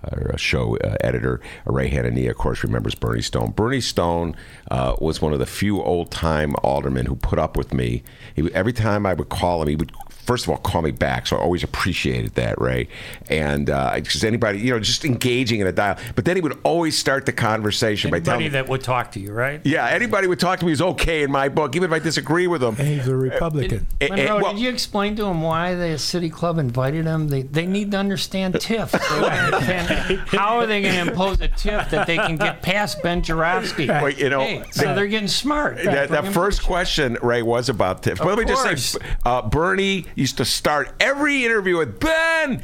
our 0.04 0.34
uh, 0.34 0.36
show 0.36 0.76
uh, 0.78 0.96
editor 1.00 1.40
Ray 1.64 1.90
Hanania, 1.90 2.30
of 2.30 2.36
course, 2.36 2.62
remembers 2.62 2.94
Bernie 2.94 3.22
Stone. 3.22 3.50
Bernie 3.52 3.80
Stone 3.80 4.36
uh, 4.70 4.94
was 5.00 5.20
one 5.20 5.32
of 5.32 5.40
the 5.40 5.46
few 5.46 5.82
old 5.82 6.12
time 6.12 6.54
aldermen 6.62 7.06
who 7.06 7.16
put 7.16 7.40
up 7.40 7.56
with 7.56 7.74
me. 7.74 8.04
He, 8.36 8.54
every 8.54 8.72
time 8.72 9.04
I 9.04 9.14
would 9.14 9.30
call 9.30 9.62
him, 9.62 9.68
he 9.68 9.76
would 9.76 9.90
first 10.26 10.44
of 10.44 10.50
all 10.50 10.56
call 10.56 10.82
me 10.82 10.90
back 10.90 11.26
so 11.26 11.36
i 11.36 11.40
always 11.40 11.62
appreciated 11.62 12.34
that 12.34 12.60
ray 12.60 12.88
and 13.30 13.70
uh 13.70 13.94
because 13.94 14.24
anybody 14.24 14.58
you 14.58 14.72
know 14.72 14.80
just 14.80 15.04
engaging 15.04 15.60
in 15.60 15.68
a 15.68 15.72
dial 15.72 15.96
but 16.16 16.24
then 16.24 16.36
he 16.36 16.42
would 16.42 16.58
always 16.64 16.98
start 16.98 17.26
the 17.26 17.32
conversation 17.32 18.10
by 18.10 18.18
telling 18.18 18.40
Anybody 18.40 18.44
me 18.44 18.48
that 18.50 18.68
would 18.76 18.84
talk 18.84 19.12
to 19.12 19.20
you, 19.20 19.32
right? 19.32 19.60
yeah, 19.64 19.86
anybody 19.88 20.26
would 20.26 20.38
talk 20.38 20.58
to 20.60 20.66
me 20.66 20.72
is 20.72 20.82
okay 20.82 21.22
in 21.22 21.30
my 21.32 21.48
book, 21.48 21.74
even 21.76 21.90
if 21.90 21.94
I 21.94 21.98
disagree 21.98 22.46
with 22.46 22.60
them. 22.60 22.76
And 22.78 22.86
he's 22.86 23.08
a 23.08 23.16
Republican. 23.16 23.86
Eh, 24.00 24.08
Monroe, 24.08 24.42
well- 24.42 24.52
did 24.52 24.60
you 24.60 24.68
explain 24.68 25.16
to 25.16 25.24
him 25.26 25.40
why 25.42 25.74
the 25.74 25.98
city 25.98 26.28
club 26.28 26.58
invited 26.58 27.06
him? 27.06 27.28
They 27.28 27.42
they 27.42 27.66
need 27.66 27.90
to 27.92 27.96
understand 27.96 28.54
TIF. 28.54 28.90
They 28.90 29.20
wanna 29.20 29.34
understand 29.34 30.20
how 30.28 30.58
are 30.58 30.66
they 30.66 30.82
going 30.82 30.94
to 30.94 31.10
impose 31.12 31.40
a 31.40 31.48
TIF 31.48 31.90
that 31.90 32.06
they 32.06 32.16
can 32.16 32.36
get 32.36 32.60
past 32.62 33.02
Ben 33.02 33.22
Joravsky? 33.22 33.86
Well, 33.88 34.10
you 34.10 34.28
know, 34.28 34.40
Hey, 34.40 34.62
so 34.70 34.94
they're 34.94 35.06
getting 35.06 35.28
smart. 35.28 35.76
That, 35.82 36.10
that 36.10 36.32
first 36.32 36.62
question, 36.62 37.16
Ray, 37.22 37.42
was 37.42 37.68
about 37.68 38.02
TIF. 38.02 38.18
But 38.18 38.26
let 38.26 38.38
me 38.38 38.44
just 38.44 38.92
say, 38.92 38.98
uh, 39.24 39.42
Bernie 39.42 40.04
used 40.14 40.36
to 40.38 40.44
start 40.44 40.94
every 41.00 41.44
interview 41.44 41.78
with 41.78 41.98
Ben. 42.00 42.62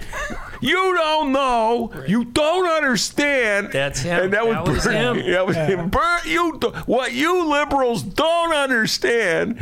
You 0.63 0.95
don't 0.95 1.33
know, 1.33 1.93
you 2.07 2.25
don't 2.25 2.67
understand. 2.71 3.71
That's 3.73 4.01
him. 4.01 4.25
And 4.25 4.33
that 4.33 4.47
was, 4.47 4.55
That 4.55 4.67
was 4.69 4.85
Bernie. 4.85 5.21
him. 5.23 5.33
That 5.33 5.47
was 5.47 5.57
him. 5.57 5.91
Ber- 5.91 6.21
you, 6.25 6.53
what 6.87 7.13
you 7.13 7.45
liberals 7.51 8.03
don't 8.03 8.55
understand. 8.55 9.61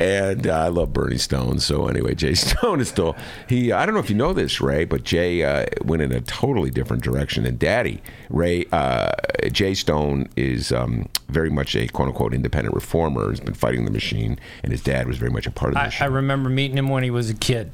And 0.00 0.46
uh, 0.46 0.56
I 0.56 0.68
love 0.68 0.92
Bernie 0.92 1.18
Stone. 1.18 1.58
So 1.58 1.88
anyway, 1.88 2.14
Jay 2.14 2.34
Stone 2.36 2.78
is 2.80 2.88
still 2.88 3.16
he. 3.48 3.72
I 3.72 3.84
don't 3.84 3.94
know 3.96 4.00
if 4.00 4.08
you 4.08 4.14
know 4.14 4.32
this, 4.32 4.60
Ray, 4.60 4.84
but 4.84 5.02
Jay 5.02 5.42
uh, 5.42 5.66
went 5.84 6.02
in 6.02 6.12
a 6.12 6.20
totally 6.20 6.70
different 6.70 7.02
direction 7.02 7.42
than 7.42 7.56
Daddy. 7.56 8.00
Ray 8.30 8.66
uh, 8.70 9.10
Jay 9.50 9.74
Stone 9.74 10.28
is 10.36 10.70
um, 10.70 11.08
very 11.30 11.50
much 11.50 11.74
a 11.74 11.88
quote 11.88 12.06
unquote 12.06 12.32
independent 12.32 12.76
reformer. 12.76 13.28
He's 13.30 13.40
been 13.40 13.54
fighting 13.54 13.86
the 13.86 13.90
machine, 13.90 14.38
and 14.62 14.70
his 14.70 14.84
dad 14.84 15.08
was 15.08 15.16
very 15.16 15.32
much 15.32 15.48
a 15.48 15.50
part 15.50 15.70
of 15.72 15.74
the 15.74 16.04
I, 16.04 16.06
I 16.06 16.08
remember 16.08 16.48
meeting 16.48 16.78
him 16.78 16.88
when 16.88 17.02
he 17.02 17.10
was 17.10 17.28
a 17.28 17.34
kid, 17.34 17.72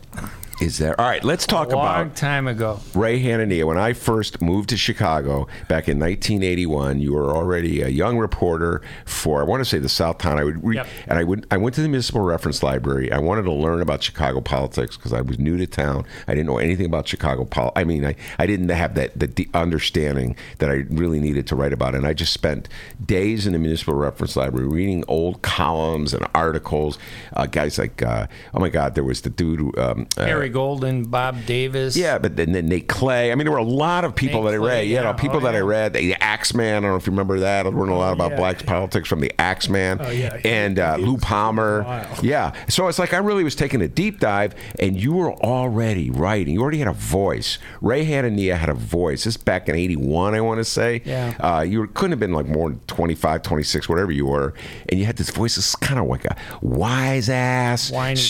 is 0.61 0.79
there? 0.79 0.99
All 1.01 1.07
right, 1.07 1.23
let's 1.25 1.47
talk 1.47 1.69
about. 1.69 1.77
a 1.79 1.83
long 1.83 2.01
about 2.03 2.17
time 2.17 2.47
ago. 2.47 2.81
Ray 2.95 3.21
Hanania, 3.23 3.65
when 3.67 3.79
I 3.79 3.93
first 3.93 4.41
moved 4.41 4.69
to 4.71 4.77
Chicago 4.77 5.47
back 5.69 5.89
in 5.89 5.99
1981, 5.99 7.01
you 7.01 7.13
were 7.13 7.35
already 7.35 7.83
a 7.83 7.89
young 7.89 8.19
reporter 8.19 8.81
for 9.05 9.41
I 9.41 9.45
want 9.45 9.61
to 9.61 9.65
say 9.65 9.79
the 9.79 9.89
South 9.89 10.19
Town. 10.19 10.39
I 10.39 10.45
would 10.45 10.65
read, 10.65 10.77
Yep. 10.77 10.87
and 11.09 11.19
I 11.19 11.25
would 11.25 11.47
I 11.51 11.57
went 11.57 11.75
to 11.77 11.83
the 11.83 11.89
Municipal 11.89 12.21
Reference 12.21 12.63
Library. 12.63 13.11
I 13.11 13.19
wanted 13.19 13.43
to 13.43 13.53
learn 13.53 13.81
about 13.83 14.03
Chicago 14.03 14.41
politics 14.41 14.97
because 14.97 15.13
I 15.13 15.21
was 15.23 15.39
new 15.39 15.57
to 15.57 15.67
town. 15.67 16.05
I 16.29 16.35
didn't 16.35 16.47
know 16.47 16.59
anything 16.59 16.87
about 16.87 17.09
Chicago 17.09 17.45
pol. 17.45 17.73
I 17.75 17.85
mean, 17.85 18.05
I, 18.05 18.15
I 18.39 18.47
didn't 18.47 18.69
have 18.69 18.95
that 18.95 19.19
the, 19.19 19.27
the 19.27 19.49
understanding 19.55 20.37
that 20.59 20.71
I 20.71 20.85
really 20.91 21.21
needed 21.21 21.47
to 21.49 21.57
write 21.57 21.73
about. 21.73 21.95
And 21.95 22.07
I 22.07 22.13
just 22.13 22.33
spent 22.33 22.69
days 23.05 23.47
in 23.47 23.53
the 23.55 23.59
Municipal 23.59 23.95
Reference 23.95 24.37
Library 24.37 24.69
reading 24.69 25.05
old 25.09 25.43
columns 25.43 26.15
and 26.15 26.27
articles. 26.35 26.99
Uh, 27.33 27.47
guys 27.47 27.79
like 27.79 28.03
uh, 28.03 28.27
oh 28.55 28.61
my 28.61 28.69
God, 28.69 28.95
there 28.95 29.05
was 29.05 29.23
the 29.23 29.31
dude 29.31 29.77
um, 29.79 30.07
uh, 30.19 30.25
Harry 30.45 30.53
Golden, 30.53 31.05
Bob 31.05 31.47
Davis. 31.47 31.97
yeah, 31.97 32.19
but 32.19 32.37
then, 32.37 32.53
then 32.53 32.67
Nate 32.69 32.87
Clay. 32.87 33.33
I 33.33 33.35
mean, 33.35 33.47
there 33.47 33.53
were 33.53 33.57
a 33.57 33.63
lot 33.63 34.05
of 34.05 34.15
people 34.15 34.43
Nate 34.43 34.53
that 34.53 34.57
I 34.57 34.59
Clay, 34.59 34.69
read. 34.69 34.89
Yeah, 34.89 35.01
yeah. 35.03 35.11
no, 35.11 35.15
people 35.15 35.39
Oh, 35.39 35.41
that 35.41 35.55
I 35.55 35.61
read. 35.61 35.95
The 35.95 36.15
Axeman. 36.23 36.77
I 36.77 36.81
don't 36.81 36.91
know 36.91 36.97
if 36.97 37.07
you 37.07 37.13
remember 37.13 37.41
that. 37.41 37.67
I 37.67 37.71
learned 37.71 37.91
a 37.91 37.95
lot 37.95 38.13
about 38.13 38.33
yeah. 38.33 38.37
black 38.37 38.67
politics 38.67 39.09
from 39.09 39.21
the 39.21 39.33
Axeman. 39.41 39.99
Oh, 40.03 40.11
yeah. 40.11 40.39
And 40.45 40.79
uh, 40.79 40.97
Lou 40.97 41.17
Palmer. 41.17 42.07
Yeah. 42.23 42.53
So 42.69 42.89
it's 42.89 42.99
like 42.99 43.15
I 43.15 43.19
really 43.19 43.43
was 43.43 43.55
taking 43.57 43.81
a 43.81 43.89
deep 43.89 44.21
dive, 44.21 44.55
and 44.79 45.01
you 45.01 45.15
were 45.15 45.33
already 45.33 46.11
writing. 46.11 46.55
You 46.55 46.61
already 46.63 46.79
had 46.79 46.89
a 46.89 46.93
voice. 46.93 47.59
Ray 47.81 48.05
Hanania 48.05 48.57
had 48.59 48.69
a 48.69 48.75
voice. 48.75 49.25
This 49.25 49.37
is 49.37 49.43
back 49.43 49.69
in 49.71 49.75
81, 49.75 50.35
I 50.35 50.43
want 50.43 50.59
to 50.59 50.65
say. 50.65 51.01
Yeah. 51.07 51.35
Uh, 51.41 51.63
you 51.63 51.87
couldn't 51.89 52.13
have 52.13 52.21
been 52.21 52.33
like 52.33 52.47
more 52.47 52.69
than 52.69 52.81
25, 52.81 53.43
26, 53.43 53.89
whatever 53.89 54.13
you 54.13 54.27
were. 54.27 54.53
And 54.91 55.01
you 55.01 55.07
had 55.07 55.17
this 55.17 55.31
voice 55.31 55.57
that's 55.57 55.75
kind 55.75 55.99
of 55.99 56.07
like 56.07 56.27
a 56.27 56.37
wise 56.61 57.31
ass. 57.31 57.91
Whiny. 57.91 58.21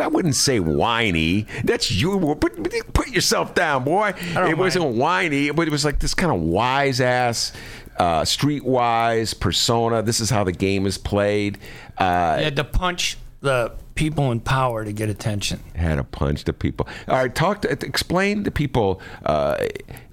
I 0.00 0.06
wouldn't 0.06 0.34
say 0.34 0.60
whiny. 0.60 1.45
That's 1.64 1.90
you. 1.90 2.18
Put, 2.40 2.92
put 2.94 3.08
yourself 3.08 3.54
down, 3.54 3.84
boy. 3.84 4.14
It 4.18 4.56
wasn't 4.58 4.84
whiny, 4.96 5.50
but 5.50 5.66
it 5.68 5.70
was 5.70 5.84
like 5.84 6.00
this 6.00 6.14
kind 6.14 6.32
of 6.32 6.40
wise 6.40 7.00
ass, 7.00 7.52
uh, 7.98 8.22
streetwise 8.22 9.38
persona. 9.38 10.02
This 10.02 10.20
is 10.20 10.30
how 10.30 10.44
the 10.44 10.52
game 10.52 10.86
is 10.86 10.98
played. 10.98 11.58
Uh, 11.98 12.36
You 12.38 12.44
had 12.44 12.56
to 12.56 12.64
punch 12.64 13.16
the 13.40 13.72
people 13.94 14.30
in 14.32 14.40
power 14.40 14.84
to 14.84 14.92
get 14.92 15.08
attention. 15.08 15.60
had 15.74 15.96
to 15.96 16.04
punch 16.04 16.44
the 16.44 16.52
people. 16.52 16.86
All 17.08 17.16
right, 17.16 17.34
talk 17.34 17.62
to 17.62 17.70
explain 17.70 18.44
to 18.44 18.50
people 18.50 19.00
uh, 19.24 19.56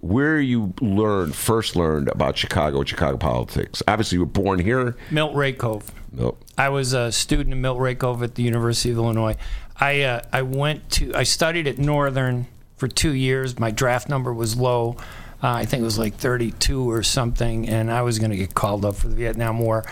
where 0.01 0.39
you 0.39 0.73
learned 0.81 1.35
first 1.35 1.75
learned 1.75 2.07
about 2.09 2.37
Chicago, 2.37 2.83
Chicago 2.83 3.17
politics. 3.17 3.81
Obviously, 3.87 4.17
you 4.17 4.21
were 4.21 4.25
born 4.25 4.59
here. 4.59 4.95
Milt 5.11 5.33
Rakove. 5.33 5.83
Oh, 6.19 6.37
I 6.57 6.69
was 6.69 6.93
a 6.93 7.11
student 7.11 7.51
at 7.51 7.57
Milt 7.57 7.79
Rakove 7.79 8.21
at 8.23 8.35
the 8.35 8.43
University 8.43 8.91
of 8.91 8.97
Illinois. 8.97 9.35
I 9.79 10.01
uh, 10.01 10.21
I 10.31 10.41
went 10.43 10.89
to 10.91 11.13
I 11.15 11.23
studied 11.23 11.67
at 11.67 11.77
Northern 11.77 12.47
for 12.77 12.87
two 12.87 13.13
years. 13.13 13.59
My 13.59 13.71
draft 13.71 14.09
number 14.09 14.33
was 14.33 14.57
low. 14.57 14.97
Uh, 15.41 15.51
I 15.51 15.65
think 15.65 15.81
it 15.81 15.85
was 15.85 15.99
like 15.99 16.15
32 16.15 16.89
or 16.89 17.03
something, 17.03 17.67
and 17.67 17.91
I 17.91 18.01
was 18.01 18.17
going 18.17 18.31
to 18.31 18.37
get 18.37 18.53
called 18.53 18.85
up 18.85 18.95
for 18.95 19.09
the 19.09 19.15
Vietnam 19.15 19.59
War. 19.59 19.83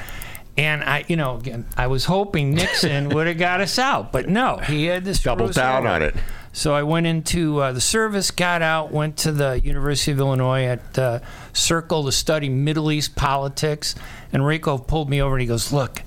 And 0.58 0.84
I, 0.84 1.04
you 1.08 1.16
know, 1.18 1.38
again, 1.38 1.66
I 1.76 1.88
was 1.88 2.06
hoping 2.06 2.54
Nixon 2.54 3.10
would 3.16 3.28
have 3.28 3.38
got 3.38 3.62
us 3.62 3.78
out, 3.78 4.12
but 4.12 4.30
no, 4.30 4.58
he 4.58 4.86
had 4.86 5.04
this 5.04 5.22
Doubled 5.22 5.54
down 5.54 5.88
on 5.88 6.02
it. 6.02 6.16
So 6.54 6.74
I 6.74 6.84
went 6.84 7.08
into 7.08 7.60
uh, 7.62 7.72
the 7.72 7.82
service, 7.82 8.30
got 8.30 8.62
out, 8.62 8.92
went 8.92 9.18
to 9.18 9.32
the 9.32 9.62
University 9.64 10.12
of 10.12 10.20
Illinois 10.20 10.66
at 10.66 11.00
uh, 11.00 11.20
Circle 11.54 12.06
to 12.06 12.12
study 12.12 12.50
Middle 12.50 12.92
East 12.92 13.16
politics. 13.16 13.96
And 14.34 14.46
Rico 14.46 14.78
pulled 14.78 15.10
me 15.10 15.22
over 15.22 15.36
and 15.36 15.42
he 15.42 15.48
goes, 15.48 15.72
"Look, 15.72 16.02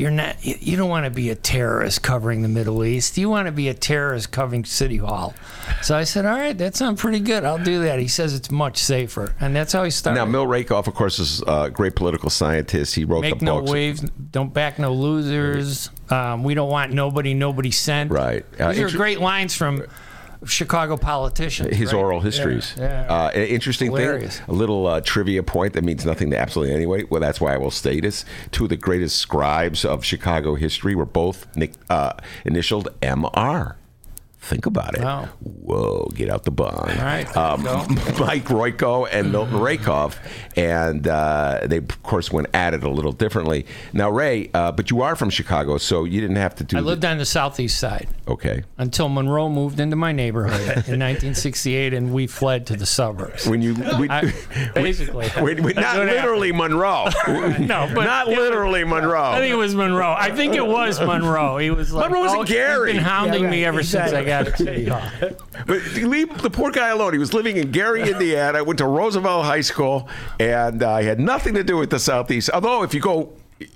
you're 0.00 0.10
not. 0.10 0.42
You 0.44 0.76
don't 0.76 0.88
want 0.88 1.04
to 1.04 1.10
be 1.10 1.28
a 1.30 1.34
terrorist 1.34 2.02
covering 2.02 2.42
the 2.42 2.48
Middle 2.48 2.82
East. 2.84 3.18
You 3.18 3.28
want 3.28 3.46
to 3.46 3.52
be 3.52 3.68
a 3.68 3.74
terrorist 3.74 4.32
covering 4.32 4.64
City 4.64 4.96
Hall." 4.96 5.34
So 5.82 5.96
I 5.96 6.04
said, 6.04 6.24
"All 6.24 6.36
right, 6.36 6.56
that 6.56 6.74
sounds 6.74 7.00
pretty 7.00 7.20
good. 7.20 7.44
I'll 7.44 7.62
do 7.62 7.82
that." 7.84 7.98
He 8.00 8.08
says 8.08 8.34
it's 8.34 8.50
much 8.50 8.78
safer, 8.78 9.34
and 9.40 9.54
that's 9.54 9.72
how 9.72 9.84
he 9.84 9.90
started. 9.90 10.18
Now, 10.18 10.24
Milt 10.24 10.48
Rakove, 10.48 10.86
of 10.86 10.94
course, 10.94 11.18
is 11.18 11.42
a 11.46 11.70
great 11.70 11.94
political 11.94 12.30
scientist. 12.30 12.94
He 12.94 13.04
wrote 13.04 13.20
Make 13.20 13.38
the 13.40 13.44
no 13.44 13.60
books. 13.60 13.70
waves, 13.70 14.00
don't 14.32 14.52
back 14.54 14.78
no 14.78 14.92
losers. 14.94 15.90
Um, 16.08 16.42
we 16.42 16.54
don't 16.54 16.70
want 16.70 16.92
nobody, 16.92 17.34
nobody 17.34 17.70
sent. 17.70 18.10
Right. 18.10 18.44
Uh, 18.58 18.72
These 18.72 18.94
are 18.94 18.96
great 18.96 19.20
lines 19.20 19.54
from 19.54 19.84
Chicago 20.44 20.96
politicians. 20.96 21.76
his 21.76 21.92
right? 21.92 21.98
oral 21.98 22.20
histories. 22.20 22.74
Yeah, 22.78 23.04
yeah. 23.04 23.14
Uh, 23.26 23.30
interesting 23.32 23.90
Hilarious. 23.90 24.38
thing, 24.38 24.46
a 24.48 24.52
little 24.52 24.86
uh, 24.86 25.00
trivia 25.00 25.42
point 25.42 25.74
that 25.74 25.84
means 25.84 26.04
nothing 26.04 26.30
to 26.30 26.38
absolutely 26.38 26.74
anybody. 26.74 27.04
Well, 27.04 27.20
that's 27.20 27.40
why 27.40 27.54
I 27.54 27.58
will 27.58 27.70
state 27.70 28.02
this. 28.02 28.24
Two 28.50 28.64
of 28.64 28.70
the 28.70 28.76
greatest 28.76 29.16
scribes 29.16 29.84
of 29.84 30.04
Chicago 30.04 30.54
history 30.54 30.94
were 30.94 31.06
both 31.06 31.46
uh, 31.90 32.12
initialed 32.44 32.88
M.R. 33.02 33.76
Think 34.42 34.64
about 34.64 34.94
it. 34.96 35.02
Wow. 35.02 35.28
Whoa, 35.40 36.08
get 36.14 36.30
out 36.30 36.44
the 36.44 36.50
bond. 36.50 36.98
All 36.98 37.04
right, 37.04 37.36
Um. 37.36 37.62
Mike 38.18 38.44
Royko 38.46 39.06
and 39.10 39.30
Milton 39.32 39.54
Rakove, 39.58 40.16
and 40.56 41.06
uh, 41.06 41.60
they 41.64 41.76
of 41.76 42.02
course 42.02 42.32
went 42.32 42.48
at 42.54 42.72
it 42.72 42.82
a 42.82 42.88
little 42.88 43.12
differently. 43.12 43.66
Now, 43.92 44.10
Ray, 44.10 44.50
uh, 44.54 44.72
but 44.72 44.90
you 44.90 45.02
are 45.02 45.14
from 45.14 45.28
Chicago, 45.28 45.76
so 45.76 46.04
you 46.04 46.20
didn't 46.22 46.36
have 46.36 46.54
to 46.56 46.64
do. 46.64 46.78
I 46.78 46.80
the- 46.80 46.86
lived 46.86 47.04
on 47.04 47.18
the 47.18 47.26
southeast 47.26 47.78
side 47.78 48.08
okay. 48.26 48.64
until 48.78 49.08
Monroe 49.10 49.48
moved 49.50 49.78
into 49.78 49.94
my 49.94 50.10
neighborhood 50.12 50.60
in 50.88 50.98
1968, 50.98 51.92
and 51.92 52.12
we 52.12 52.26
fled 52.26 52.66
to 52.68 52.76
the 52.76 52.86
suburbs. 52.86 53.46
When 53.46 53.60
you, 53.60 53.74
we, 53.98 54.08
I- 54.08 54.32
basically. 54.74 55.28
when, 55.30 55.62
when- 55.62 55.74
not 55.76 55.82
That's 55.82 55.98
what 55.98 56.06
literally 56.06 56.52
Monroe. 56.52 57.08
No, 57.26 57.90
but 57.94 58.04
not 58.04 58.28
literally 58.28 58.84
Monroe. 58.84 59.22
I 59.22 59.38
think 59.40 59.52
it 59.52 59.56
was 59.56 59.74
Monroe. 59.74 60.14
I 60.16 60.30
think 60.34 60.54
it 60.54 60.66
was 60.66 60.98
Monroe. 60.98 61.58
He 61.58 61.70
was 61.70 61.92
like, 61.92 62.08
Monroe 62.10 62.22
was 62.22 62.32
in 62.32 62.38
oh, 62.40 62.44
Gary. 62.44 62.92
He's 62.92 62.98
been 62.98 63.04
hounding 63.04 63.42
Yeah, 63.42 63.48
right, 63.48 63.50
me 63.50 63.64
ever 63.66 63.82
since 63.82 64.12
I 64.12 64.24
got 64.24 64.29
But 65.66 65.82
leave 65.94 66.40
the 66.42 66.50
poor 66.50 66.70
guy 66.70 66.88
alone. 66.88 67.12
He 67.12 67.18
was 67.18 67.34
living 67.34 67.56
in 67.56 67.70
Gary, 67.70 68.08
Indiana. 68.10 68.58
I 68.58 68.62
went 68.62 68.78
to 68.78 68.86
Roosevelt 68.86 69.44
High 69.44 69.60
School, 69.60 70.08
and 70.38 70.82
uh, 70.82 70.96
had 70.98 71.20
nothing 71.20 71.54
to 71.54 71.64
do 71.64 71.76
with 71.76 71.90
the 71.90 71.98
southeast. 71.98 72.50
Although, 72.50 72.82
if 72.82 72.94
you 72.94 73.00
go, 73.00 73.32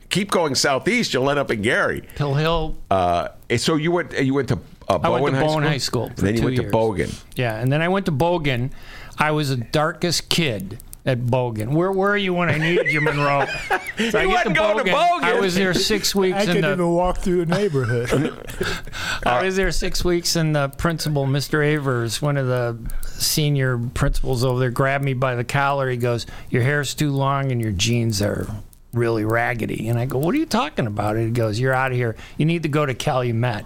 keep 0.08 0.30
going 0.30 0.54
southeast, 0.54 1.12
you'll 1.12 1.28
end 1.28 1.38
up 1.38 1.50
in 1.50 1.62
Gary. 1.62 2.02
Hill 2.16 2.34
Hill. 2.34 2.76
Uh, 2.90 3.28
so 3.56 3.76
you 3.76 3.92
went. 3.92 4.12
You 4.18 4.34
went 4.34 4.48
to 4.48 4.58
uh, 4.88 4.98
I 5.02 5.08
went 5.08 5.34
to 5.34 5.40
High 5.40 5.46
Bowen 5.46 5.50
School? 5.50 5.62
High 5.62 5.78
School 5.78 6.10
then 6.16 6.36
you 6.36 6.44
went 6.44 6.56
years. 6.56 6.70
to 6.70 6.76
Bogan. 6.76 7.22
Yeah, 7.36 7.56
and 7.56 7.72
then 7.72 7.82
I 7.82 7.88
went 7.88 8.06
to 8.06 8.12
Bogan. 8.12 8.70
I 9.18 9.30
was 9.30 9.50
the 9.50 9.56
darkest 9.56 10.28
kid 10.28 10.78
at 11.06 11.20
Bogan. 11.20 11.68
Where 11.74 11.92
were 11.92 12.16
you 12.16 12.32
when 12.34 12.48
I 12.48 12.56
needed 12.58 12.90
you, 12.90 13.00
Monroe? 13.00 13.46
So 14.10 14.18
He 14.18 14.26
wasn't 14.26 14.56
going 14.56 14.84
to 14.84 14.90
Bogan. 14.90 15.22
I 15.22 15.38
was 15.38 15.54
there 15.54 15.72
six 15.72 16.14
weeks 16.16 16.36
I 16.36 16.40
in 16.40 16.46
couldn't 16.46 16.62
the 16.62 16.72
even 16.72 16.90
walk 16.90 17.18
through 17.18 17.44
the 17.44 17.56
neighborhood. 17.56 18.10
I 19.24 19.44
was 19.44 19.54
there 19.54 19.70
six 19.70 20.04
weeks, 20.04 20.34
and 20.34 20.56
the 20.56 20.68
principal, 20.70 21.26
Mr. 21.26 21.64
Avers, 21.64 22.20
one 22.20 22.36
of 22.36 22.48
the 22.48 22.76
senior 23.02 23.78
principals 23.78 24.42
over 24.42 24.58
there, 24.58 24.72
grabbed 24.72 25.04
me 25.04 25.14
by 25.14 25.36
the 25.36 25.44
collar. 25.44 25.88
He 25.88 25.96
goes, 25.96 26.26
"Your 26.50 26.62
hair's 26.62 26.92
too 26.92 27.12
long, 27.12 27.52
and 27.52 27.60
your 27.60 27.70
jeans 27.70 28.20
are 28.20 28.48
really 28.92 29.24
raggedy." 29.24 29.88
And 29.88 29.96
I 29.96 30.06
go, 30.06 30.18
"What 30.18 30.34
are 30.34 30.38
you 30.38 30.46
talking 30.46 30.88
about?" 30.88 31.14
And 31.14 31.26
he 31.26 31.30
goes, 31.30 31.60
"You're 31.60 31.72
out 31.72 31.92
of 31.92 31.96
here. 31.96 32.16
You 32.36 32.46
need 32.46 32.64
to 32.64 32.68
go 32.68 32.84
to 32.84 32.94
Calumet." 32.94 33.64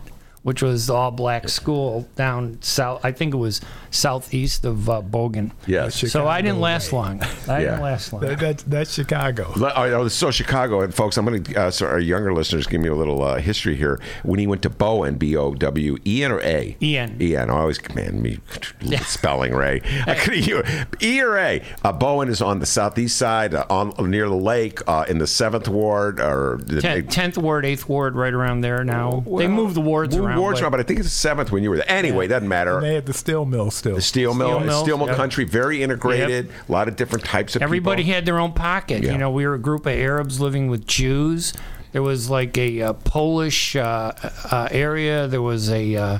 Which 0.48 0.62
was 0.62 0.86
the 0.86 0.94
all-black 0.94 1.50
school 1.50 2.08
down 2.16 2.56
south. 2.62 3.04
I 3.04 3.12
think 3.12 3.34
it 3.34 3.36
was 3.36 3.60
southeast 3.90 4.64
of 4.64 4.88
uh, 4.88 5.02
Bogan. 5.02 5.50
Yes. 5.66 6.10
So 6.10 6.26
I 6.26 6.40
didn't 6.40 6.60
last 6.60 6.90
long. 6.90 7.22
I 7.22 7.26
Yeah. 7.48 7.58
didn't 7.58 7.80
last 7.82 8.12
long. 8.14 8.22
that, 8.22 8.38
that, 8.40 8.58
that's 8.66 8.94
Chicago. 8.94 9.52
Le- 9.56 9.72
oh, 9.76 10.08
so 10.08 10.30
Chicago, 10.30 10.80
and 10.80 10.94
folks, 10.94 11.18
I'm 11.18 11.26
going 11.26 11.42
to, 11.44 11.54
uh, 11.60 11.70
so 11.70 11.86
our 11.86 11.98
younger 11.98 12.32
listeners, 12.32 12.66
give 12.66 12.80
me 12.80 12.88
a 12.88 12.94
little 12.94 13.22
uh, 13.22 13.36
history 13.38 13.76
here. 13.76 14.00
When 14.22 14.38
he 14.40 14.46
went 14.46 14.62
to 14.62 14.70
Bowen, 14.70 15.16
B 15.16 15.36
O 15.36 15.52
W 15.54 15.98
E 16.06 16.24
N 16.24 16.32
or 16.32 16.40
A? 16.40 16.76
Ian. 16.80 17.20
Ian. 17.20 17.50
I 17.50 17.52
always, 17.58 17.76
command 17.78 18.22
me 18.22 18.38
spelling 19.02 19.54
Ray. 19.54 19.82
I 20.06 20.14
could 20.14 20.34
hear 20.34 20.64
E 21.02 21.20
or 21.20 21.36
A. 21.36 21.62
Uh, 21.84 21.92
Bowen 21.92 22.28
is 22.30 22.40
on 22.40 22.58
the 22.60 22.66
southeast 22.66 23.18
side, 23.18 23.54
uh, 23.54 23.66
on 23.68 23.92
near 24.10 24.28
the 24.30 24.34
lake, 24.34 24.80
uh, 24.86 25.04
in 25.08 25.18
the 25.18 25.26
seventh 25.26 25.68
ward, 25.68 26.20
or 26.20 26.58
the 26.62 26.80
Ten- 26.80 27.06
Tenth 27.06 27.36
ward, 27.36 27.66
eighth 27.66 27.86
ward, 27.86 28.16
right 28.16 28.32
around 28.32 28.62
there 28.62 28.82
now. 28.82 29.22
they 29.26 29.46
moved 29.46 29.74
the 29.74 29.80
wards 29.82 30.16
around. 30.16 30.37
Wards 30.40 30.60
but- 30.60 30.64
around, 30.64 30.70
but 30.72 30.80
I 30.80 30.82
think 30.84 31.00
it's 31.00 31.08
the 31.08 31.14
seventh 31.14 31.50
when 31.52 31.62
you 31.62 31.70
were 31.70 31.76
there. 31.76 31.90
Anyway, 31.90 32.26
doesn't 32.26 32.48
matter. 32.48 32.76
And 32.78 32.86
they 32.86 32.94
had 32.94 33.06
the 33.06 33.12
steel 33.14 33.44
mill 33.44 33.70
still. 33.70 33.94
the 33.96 34.02
steel 34.02 34.34
mill, 34.34 34.48
Steel 34.56 34.60
mills, 34.66 34.82
steel 34.84 34.98
mill 34.98 35.06
yep. 35.08 35.16
country, 35.16 35.44
very 35.44 35.82
integrated. 35.82 36.50
A 36.68 36.72
lot 36.72 36.88
of 36.88 36.96
different 36.96 37.24
types 37.24 37.56
of 37.56 37.62
Everybody 37.62 38.02
people. 38.02 38.14
had 38.14 38.26
their 38.26 38.38
own 38.38 38.52
pocket. 38.52 39.02
Yeah. 39.02 39.12
You 39.12 39.18
know, 39.18 39.30
we 39.30 39.46
were 39.46 39.54
a 39.54 39.58
group 39.58 39.86
of 39.86 39.92
Arabs 39.92 40.40
living 40.40 40.68
with 40.68 40.86
Jews. 40.86 41.52
There 41.92 42.02
was 42.02 42.28
like 42.28 42.56
a, 42.58 42.82
uh 42.82 42.92
Polish 42.92 43.74
uh, 43.76 44.12
uh, 44.50 44.68
area. 44.70 45.26
There 45.26 45.40
was 45.42 45.70
a, 45.70 45.96
uh, 45.96 46.18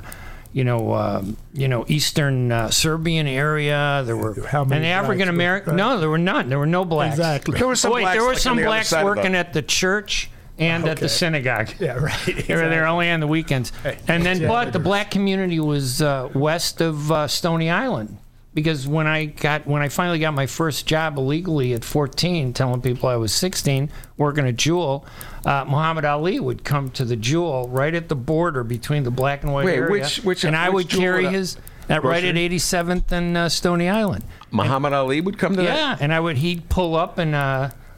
you 0.51 0.63
know, 0.63 0.93
um, 0.93 1.37
you 1.53 1.67
know, 1.67 1.85
Eastern 1.87 2.51
uh, 2.51 2.71
Serbian 2.71 3.27
area. 3.27 4.01
There 4.03 4.17
were 4.17 4.33
How 4.47 4.63
many 4.63 4.87
and 4.87 4.93
blacks 4.95 5.03
African 5.05 5.29
American. 5.29 5.73
were- 5.73 5.77
No, 5.77 5.99
there 5.99 6.09
were 6.09 6.17
none. 6.17 6.49
There 6.49 6.57
were 6.57 6.65
no 6.65 6.85
blacks. 6.85 7.13
Exactly. 7.17 7.59
There 7.59 7.67
were 7.67 7.75
some 7.75 7.91
Oh, 7.91 7.95
wait, 7.95 8.01
blacks, 8.01 8.15
there 8.15 8.23
were 8.25 8.29
like, 8.33 8.39
some 8.39 8.57
the 8.57 8.63
blacks 8.63 8.87
side 8.89 9.01
the- 9.01 9.05
working 9.05 9.35
at 9.35 9.53
the 9.53 9.61
church 9.61 10.31
and 10.59 10.87
at 10.87 10.97
the 10.97 11.09
synagogue. 11.09 11.69
Yeah, 11.79 11.93
right. 11.93 12.45
They 12.47 12.53
were 12.55 12.69
there 12.69 12.85
only 12.85 13.09
on 13.09 13.19
the 13.19 13.27
weekends. 13.27 13.71
And 14.07 14.25
then, 14.25 14.45
but 14.47 14.73
the 14.73 14.79
black 14.79 15.11
community 15.11 15.59
was 15.59 16.01
uh, 16.01 16.29
west 16.33 16.81
of 16.81 17.11
uh, 17.11 17.27
Stony 17.27 17.69
Island. 17.69 18.17
Because 18.51 18.87
when 18.87 19.05
I 19.05 19.25
got 19.25 19.67
when 19.67 19.81
I 19.83 19.89
finally 19.89 20.17
got 20.19 20.33
my 20.33 20.47
first 20.47 20.87
job 20.87 21.17
illegally 21.17 21.73
at 21.73 21.85
14, 21.85 22.51
telling 22.53 22.81
people 22.81 23.07
I 23.07 23.15
was 23.15 23.31
16, 23.31 23.91
working 24.17 24.47
at 24.47 24.55
jewel, 24.55 25.05
uh, 25.45 25.65
Muhammad 25.67 26.03
Ali 26.03 26.39
would 26.39 26.63
come 26.63 26.89
to 26.91 27.05
the 27.05 27.15
jewel 27.15 27.69
right 27.69 27.93
at 27.93 28.09
the 28.09 28.15
border 28.15 28.63
between 28.63 29.03
the 29.03 29.11
black 29.11 29.43
and 29.43 29.53
white 29.53 29.65
Wait, 29.65 29.75
area, 29.75 29.89
which- 30.03 30.23
which- 30.23 30.43
and 30.43 30.55
I 30.55 30.67
would 30.67 30.89
jewel 30.89 31.01
carry 31.03 31.23
would 31.25 31.33
his 31.33 31.57
at 31.87 32.03
right 32.03 32.23
at 32.23 32.35
87th 32.35 33.11
and 33.11 33.37
uh, 33.37 33.49
Stony 33.49 33.87
Island. 33.87 34.23
Muhammad 34.51 34.93
Ali 34.93 35.21
would 35.21 35.37
come 35.37 35.55
to 35.55 35.61
that. 35.61 35.75
Yeah, 35.77 35.97
and 35.99 36.11
I 36.11 36.19
would 36.19 36.37
he'd 36.37 36.69
pull 36.69 36.95
up 36.95 37.19
in 37.19 37.35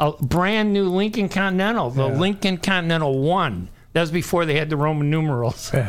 a, 0.01 0.07
a 0.07 0.23
brand 0.23 0.73
new 0.73 0.89
Lincoln 0.89 1.29
Continental, 1.29 1.89
the 1.89 2.07
Lincoln 2.07 2.57
Continental 2.57 3.19
One. 3.19 3.69
That 3.93 4.01
was 4.01 4.11
before 4.11 4.45
they 4.45 4.57
had 4.57 4.69
the 4.69 4.77
Roman 4.77 5.09
numerals. 5.09 5.71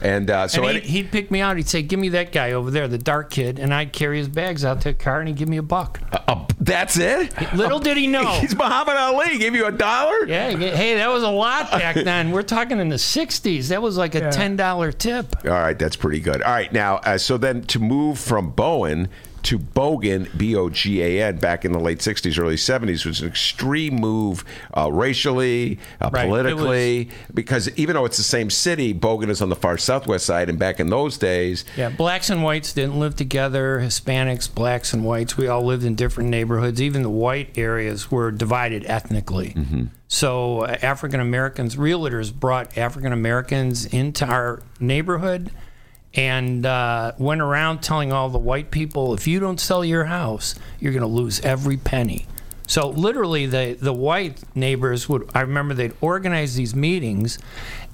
And 0.00 0.30
uh, 0.30 0.48
so 0.48 0.64
and 0.64 0.78
he'd, 0.78 0.84
he'd 0.84 1.12
pick 1.12 1.30
me 1.30 1.40
out. 1.40 1.56
He'd 1.58 1.68
say, 1.68 1.82
"Give 1.82 1.98
me 2.00 2.08
that 2.10 2.32
guy 2.32 2.52
over 2.52 2.70
there, 2.70 2.88
the 2.88 2.96
dark 2.96 3.30
kid," 3.30 3.58
and 3.58 3.74
I'd 3.74 3.92
carry 3.92 4.16
his 4.16 4.28
bags 4.28 4.64
out 4.64 4.80
to 4.82 4.88
the 4.90 4.94
car, 4.94 5.18
and 5.18 5.28
he'd 5.28 5.36
give 5.36 5.48
me 5.50 5.58
a 5.58 5.62
buck. 5.62 6.00
Uh, 6.26 6.46
that's 6.60 6.96
it. 6.96 7.34
Little 7.54 7.78
did 7.78 7.98
he 7.98 8.06
know. 8.06 8.24
He's 8.40 8.56
Muhammad 8.56 8.96
Ali. 8.96 9.36
gave 9.38 9.54
you 9.54 9.66
a 9.66 9.72
dollar. 9.72 10.24
Yeah, 10.26 10.50
hey, 10.56 10.94
that 10.94 11.08
was 11.10 11.22
a 11.24 11.28
lot 11.30 11.70
back 11.72 11.94
then. 12.04 12.30
We're 12.30 12.42
talking 12.42 12.78
in 12.78 12.88
the 12.88 12.96
'60s. 12.96 13.68
That 13.68 13.82
was 13.82 13.98
like 13.98 14.14
a 14.14 14.20
Yeah. 14.20 14.30
ten 14.30 14.56
dollar 14.56 14.92
tip. 14.92 15.36
All 15.44 15.50
right, 15.50 15.78
that's 15.78 15.96
pretty 15.96 16.20
good. 16.20 16.40
All 16.42 16.52
right, 16.52 16.72
now, 16.72 16.96
uh, 16.98 17.18
so 17.18 17.36
then 17.36 17.62
to 17.64 17.78
move 17.78 18.18
from 18.18 18.50
Bowen 18.50 19.08
to 19.44 19.58
Bogan, 19.58 20.28
B 20.36 20.54
O 20.56 20.68
G 20.68 21.02
A 21.02 21.24
N, 21.26 21.36
back 21.38 21.64
in 21.64 21.72
the 21.72 21.78
late 21.78 21.98
60s, 21.98 22.38
early 22.38 22.56
70s, 22.56 23.04
was 23.04 23.20
an 23.20 23.28
extreme 23.28 23.96
move 23.96 24.44
uh, 24.76 24.90
racially, 24.90 25.78
uh, 26.00 26.10
Right, 26.12 26.24
it 26.24 26.28
politically, 26.28 27.10
because 27.34 27.68
even 27.76 27.94
though 27.94 28.04
it's 28.04 28.16
the 28.16 28.22
same 28.22 28.50
city, 28.50 28.94
Bogan 28.94 29.28
is 29.28 29.42
on 29.42 29.48
the 29.48 29.56
far 29.56 29.78
southwest 29.78 30.26
side, 30.26 30.48
and 30.48 30.58
back 30.58 30.80
in 30.80 30.90
those 30.90 31.18
days, 31.18 31.64
Yeah, 31.76 31.88
blacks 31.88 32.30
and 32.30 32.42
whites 32.42 32.72
didn't 32.72 32.98
live 32.98 33.16
together. 33.16 33.80
Hispanics, 33.80 34.52
blacks 34.52 34.92
and 34.92 35.04
whites, 35.04 35.36
we 35.36 35.48
all 35.48 35.64
lived 35.64 35.84
in 35.84 35.94
different 35.94 36.30
neighborhoods. 36.30 36.80
Even 36.80 37.02
the 37.02 37.10
white 37.10 37.56
areas 37.56 38.10
were 38.10 38.30
divided 38.30 38.84
ethnically. 38.86 39.54
So 40.08 40.60
uh, 40.60 40.76
African 40.82 41.20
Americans, 41.20 41.76
realtors 41.76 42.32
brought 42.34 42.76
African 42.76 43.12
Americans 43.12 43.86
into 43.86 44.26
our 44.26 44.62
neighborhood 44.78 45.50
and 46.14 46.66
uh, 46.66 47.12
went 47.18 47.40
around 47.40 47.82
telling 47.82 48.12
all 48.12 48.28
the 48.28 48.38
white 48.38 48.70
people, 48.70 49.14
if 49.14 49.26
you 49.26 49.40
don't 49.40 49.58
sell 49.58 49.84
your 49.84 50.04
house, 50.04 50.54
you're 50.78 50.92
going 50.92 51.00
to 51.00 51.06
lose 51.06 51.40
every 51.40 51.76
penny. 51.76 52.26
So 52.66 52.88
literally, 52.88 53.46
the 53.46 53.76
the 53.78 53.92
white 53.92 54.40
neighbors 54.54 55.08
would. 55.08 55.28
I 55.34 55.40
remember 55.40 55.74
they'd 55.74 55.94
organize 56.00 56.54
these 56.54 56.74
meetings, 56.74 57.38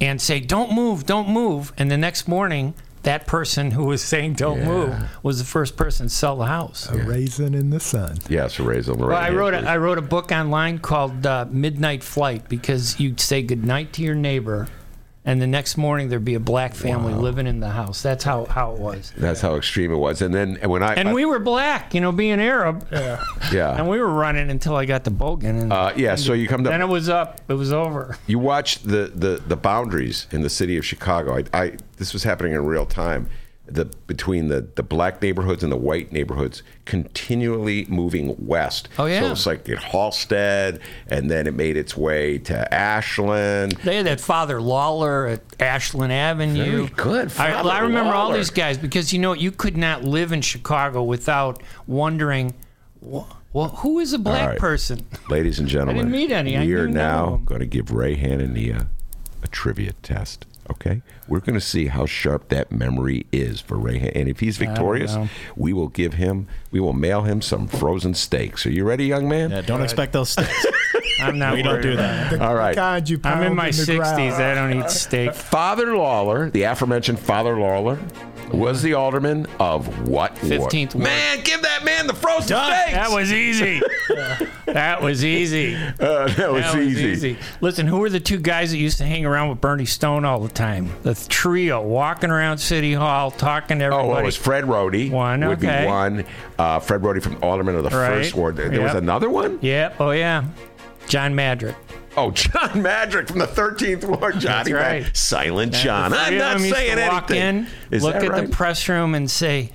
and 0.00 0.20
say, 0.20 0.40
"Don't 0.40 0.72
move, 0.72 1.06
don't 1.06 1.28
move," 1.28 1.72
and 1.78 1.90
the 1.90 1.96
next 1.98 2.28
morning. 2.28 2.74
That 3.04 3.26
person 3.26 3.70
who 3.70 3.84
was 3.86 4.02
saying 4.02 4.34
"Don't 4.34 4.64
move" 4.64 4.94
was 5.22 5.38
the 5.38 5.44
first 5.44 5.76
person 5.76 6.08
to 6.08 6.14
sell 6.14 6.36
the 6.36 6.46
house. 6.46 6.88
A 6.90 6.98
raisin 6.98 7.54
in 7.54 7.70
the 7.70 7.80
sun. 7.80 8.18
yes, 8.28 8.58
raise 8.60 8.88
on 8.88 8.98
the 8.98 9.06
Well, 9.06 9.16
I 9.16 9.30
wrote 9.30 9.54
a. 9.54 9.58
I 9.66 9.78
wrote 9.78 9.98
a 9.98 10.02
book 10.02 10.30
online 10.30 10.78
called 10.80 11.24
uh, 11.24 11.46
Midnight 11.48 12.02
Flight 12.02 12.48
because 12.48 13.00
you'd 13.00 13.20
say 13.20 13.40
goodnight 13.40 13.92
to 13.94 14.02
your 14.02 14.16
neighbor, 14.16 14.68
and 15.28 15.42
the 15.42 15.46
next 15.46 15.76
morning 15.76 16.08
there'd 16.08 16.24
be 16.24 16.36
a 16.36 16.40
black 16.40 16.74
family 16.74 17.12
living 17.12 17.46
in 17.46 17.60
the 17.60 17.68
house. 17.68 18.00
That's 18.00 18.24
how, 18.24 18.46
how 18.46 18.72
it 18.72 18.78
was. 18.78 19.12
That's 19.14 19.42
how 19.42 19.56
extreme 19.56 19.92
it 19.92 19.96
was. 19.96 20.22
And 20.22 20.34
then 20.34 20.56
when 20.62 20.82
I, 20.82 20.94
And 20.94 21.12
we 21.12 21.26
were 21.26 21.38
black, 21.38 21.92
you 21.94 22.00
know, 22.00 22.12
being 22.12 22.40
Arab, 22.40 22.88
yeah, 22.90 23.22
yeah. 23.52 23.74
and 23.76 23.90
we 23.90 23.98
were 23.98 24.08
running 24.08 24.50
until 24.50 24.74
I 24.74 24.86
got 24.86 25.04
to 25.04 25.10
Bogan, 25.10 25.60
and 25.60 25.72
uh, 25.72 25.92
yeah. 25.96 26.14
So 26.14 26.32
you 26.32 26.48
come 26.48 26.64
to 26.64 26.70
then 26.70 26.80
it 26.80 26.88
was 26.88 27.10
up. 27.10 27.42
It 27.46 27.54
was 27.54 27.74
over. 27.74 28.16
you 28.26 28.38
watched 28.38 28.88
the, 28.88 29.12
the, 29.14 29.42
the 29.46 29.56
boundaries 29.56 30.26
in 30.30 30.40
the 30.40 30.50
city 30.50 30.78
of 30.78 30.86
Chicago. 30.86 31.36
I, 31.36 31.44
I 31.52 31.72
this 31.98 32.14
was 32.14 32.22
happening 32.22 32.54
in 32.54 32.64
real 32.64 32.86
time. 32.86 33.28
The 33.70 33.84
between 34.06 34.48
the, 34.48 34.66
the 34.76 34.82
black 34.82 35.20
neighborhoods 35.20 35.62
and 35.62 35.70
the 35.70 35.76
white 35.76 36.12
neighborhoods 36.12 36.62
continually 36.84 37.84
moving 37.88 38.34
west. 38.38 38.88
Oh, 38.98 39.06
yeah. 39.06 39.20
So 39.20 39.32
it's 39.32 39.46
like 39.46 39.68
at 39.68 39.78
Halsted, 39.78 40.80
and 41.08 41.30
then 41.30 41.46
it 41.46 41.54
made 41.54 41.76
its 41.76 41.96
way 41.96 42.38
to 42.38 42.74
Ashland. 42.74 43.72
They 43.84 43.96
had 43.96 44.06
that 44.06 44.20
Father 44.20 44.58
Lawlor 44.60 45.28
at 45.32 45.42
Ashland 45.60 46.12
Avenue. 46.12 46.86
Very 46.86 46.88
good, 46.88 47.26
I, 47.26 47.52
Father 47.52 47.70
I 47.70 47.80
remember 47.80 48.14
all 48.14 48.32
these 48.32 48.50
guys 48.50 48.78
because 48.78 49.12
you 49.12 49.18
know 49.18 49.32
you 49.34 49.52
could 49.52 49.76
not 49.76 50.04
live 50.04 50.32
in 50.32 50.40
Chicago 50.40 51.02
without 51.02 51.62
wondering, 51.86 52.54
well, 53.00 53.38
well 53.52 53.68
who 53.68 53.98
is 53.98 54.12
a 54.12 54.18
black 54.18 54.50
right. 54.50 54.58
person? 54.58 55.06
Ladies 55.28 55.58
and 55.58 55.68
gentlemen, 55.68 55.96
I 55.96 55.98
didn't 56.00 56.12
meet 56.12 56.30
any. 56.32 56.56
I 56.56 56.64
we 56.64 56.74
are 56.74 56.86
knew 56.86 56.94
none 56.94 57.24
of 57.24 57.30
now 57.30 57.36
going 57.44 57.60
to 57.60 57.66
give 57.66 57.92
Ray 57.92 58.16
Hanania 58.16 58.88
a 59.42 59.48
trivia 59.48 59.92
test. 60.02 60.46
Okay, 60.70 61.00
we're 61.26 61.40
going 61.40 61.54
to 61.54 61.60
see 61.64 61.86
how 61.86 62.04
sharp 62.04 62.48
that 62.50 62.70
memory 62.70 63.26
is 63.32 63.60
for 63.60 63.78
Ray. 63.78 64.12
And 64.14 64.28
if 64.28 64.40
he's 64.40 64.58
victorious, 64.58 65.16
we 65.56 65.72
will 65.72 65.88
give 65.88 66.14
him, 66.14 66.46
we 66.70 66.78
will 66.78 66.92
mail 66.92 67.22
him 67.22 67.40
some 67.40 67.66
frozen 67.68 68.12
steaks. 68.14 68.66
Are 68.66 68.70
you 68.70 68.84
ready, 68.84 69.06
young 69.06 69.28
man? 69.28 69.50
Yeah, 69.50 69.62
don't 69.62 69.82
expect 69.82 70.12
those 70.12 70.30
sticks. 70.30 70.66
I'm 71.20 71.38
not. 71.38 71.54
we 71.54 71.62
don't 71.62 71.80
do 71.80 71.94
about 71.94 72.30
that. 72.30 72.40
All 72.42 72.54
right. 72.54 72.76
Kind 72.76 73.08
you 73.08 73.20
I'm 73.24 73.42
in 73.42 73.54
my 73.56 73.70
the 73.70 73.82
60s. 73.82 73.96
ground. 73.96 74.20
I 74.34 74.54
don't 74.54 74.84
eat 74.84 74.90
steak. 74.90 75.34
Father 75.34 75.86
Lawlor, 75.96 76.50
the 76.52 76.62
aforementioned 76.64 77.18
Father 77.18 77.56
Lawlor, 77.56 77.98
Was 78.52 78.82
the 78.82 78.94
alderman 78.94 79.46
of 79.60 80.08
what 80.08 80.32
ward? 80.42 80.52
15th 80.70 80.94
ward. 80.94 81.04
Man, 81.04 81.40
give 81.44 81.62
that 81.62 81.84
man 81.84 82.06
the 82.06 82.14
frozen 82.14 82.48
Done. 82.50 82.72
steaks. 82.72 82.92
That 82.92 83.10
was 83.10 83.32
easy. 83.32 83.80
that 84.66 85.02
was 85.02 85.24
easy. 85.24 85.74
Uh, 85.76 86.28
that 86.28 86.52
was 86.52 86.62
That 86.64 86.78
easy. 86.82 87.36
Listen, 87.60 87.86
who 87.86 87.98
were 87.98 88.10
the 88.10 88.20
two 88.20 88.38
guys 88.38 88.70
that 88.70 88.78
used 88.78 88.98
to 88.98 89.04
hang 89.04 89.24
around 89.26 89.48
with 89.50 89.60
Bernie 89.60 89.84
Stone 89.86 90.24
all 90.24 90.40
the 90.40 90.48
time? 90.48 90.90
The 91.02 91.14
trio 91.28 91.82
walking 91.82 92.30
around 92.30 92.58
City 92.58 92.94
Hall, 92.94 93.30
talking 93.30 93.78
to 93.80 93.84
Oh, 93.86 93.88
everybody. 93.88 94.08
well, 94.08 94.18
it 94.18 94.24
was 94.24 94.36
Fred 94.36 94.66
Roti. 94.66 95.10
One, 95.10 95.40
would 95.46 95.58
okay. 95.64 95.82
be 95.82 95.86
one. 95.86 96.24
Uh, 96.58 96.78
Fred 96.80 97.02
Roti 97.02 97.20
from 97.20 97.42
Alderman 97.42 97.74
of 97.74 97.84
the 97.84 97.90
Right. 97.90 98.08
First 98.08 98.34
Ward. 98.34 98.56
There, 98.56 98.68
there 98.68 98.82
was 98.82 98.94
another 98.94 99.28
one. 99.30 99.58
Yep. 99.62 99.96
Oh 100.00 100.10
yeah. 100.10 100.44
John 101.08 101.34
Madrzyk. 101.34 101.74
Oh, 102.18 102.30
John 102.32 102.70
Madrzyk 102.82 103.28
from 103.28 103.38
the 103.38 103.46
13th 103.46 104.04
Ward. 104.04 104.40
Johnny 104.40 104.72
right. 104.72 105.16
Silent 105.16 105.72
John. 105.72 106.12
I'm 106.12 106.36
not 106.36 106.58
saying 106.58 106.96
to 106.96 107.02
anything. 107.02 107.08
walk 107.08 107.30
in, 107.30 107.66
Is 107.92 108.02
look 108.02 108.16
at 108.16 108.28
right? 108.28 108.46
the 108.48 108.52
press 108.52 108.88
room, 108.88 109.14
and 109.14 109.30
say, 109.30 109.70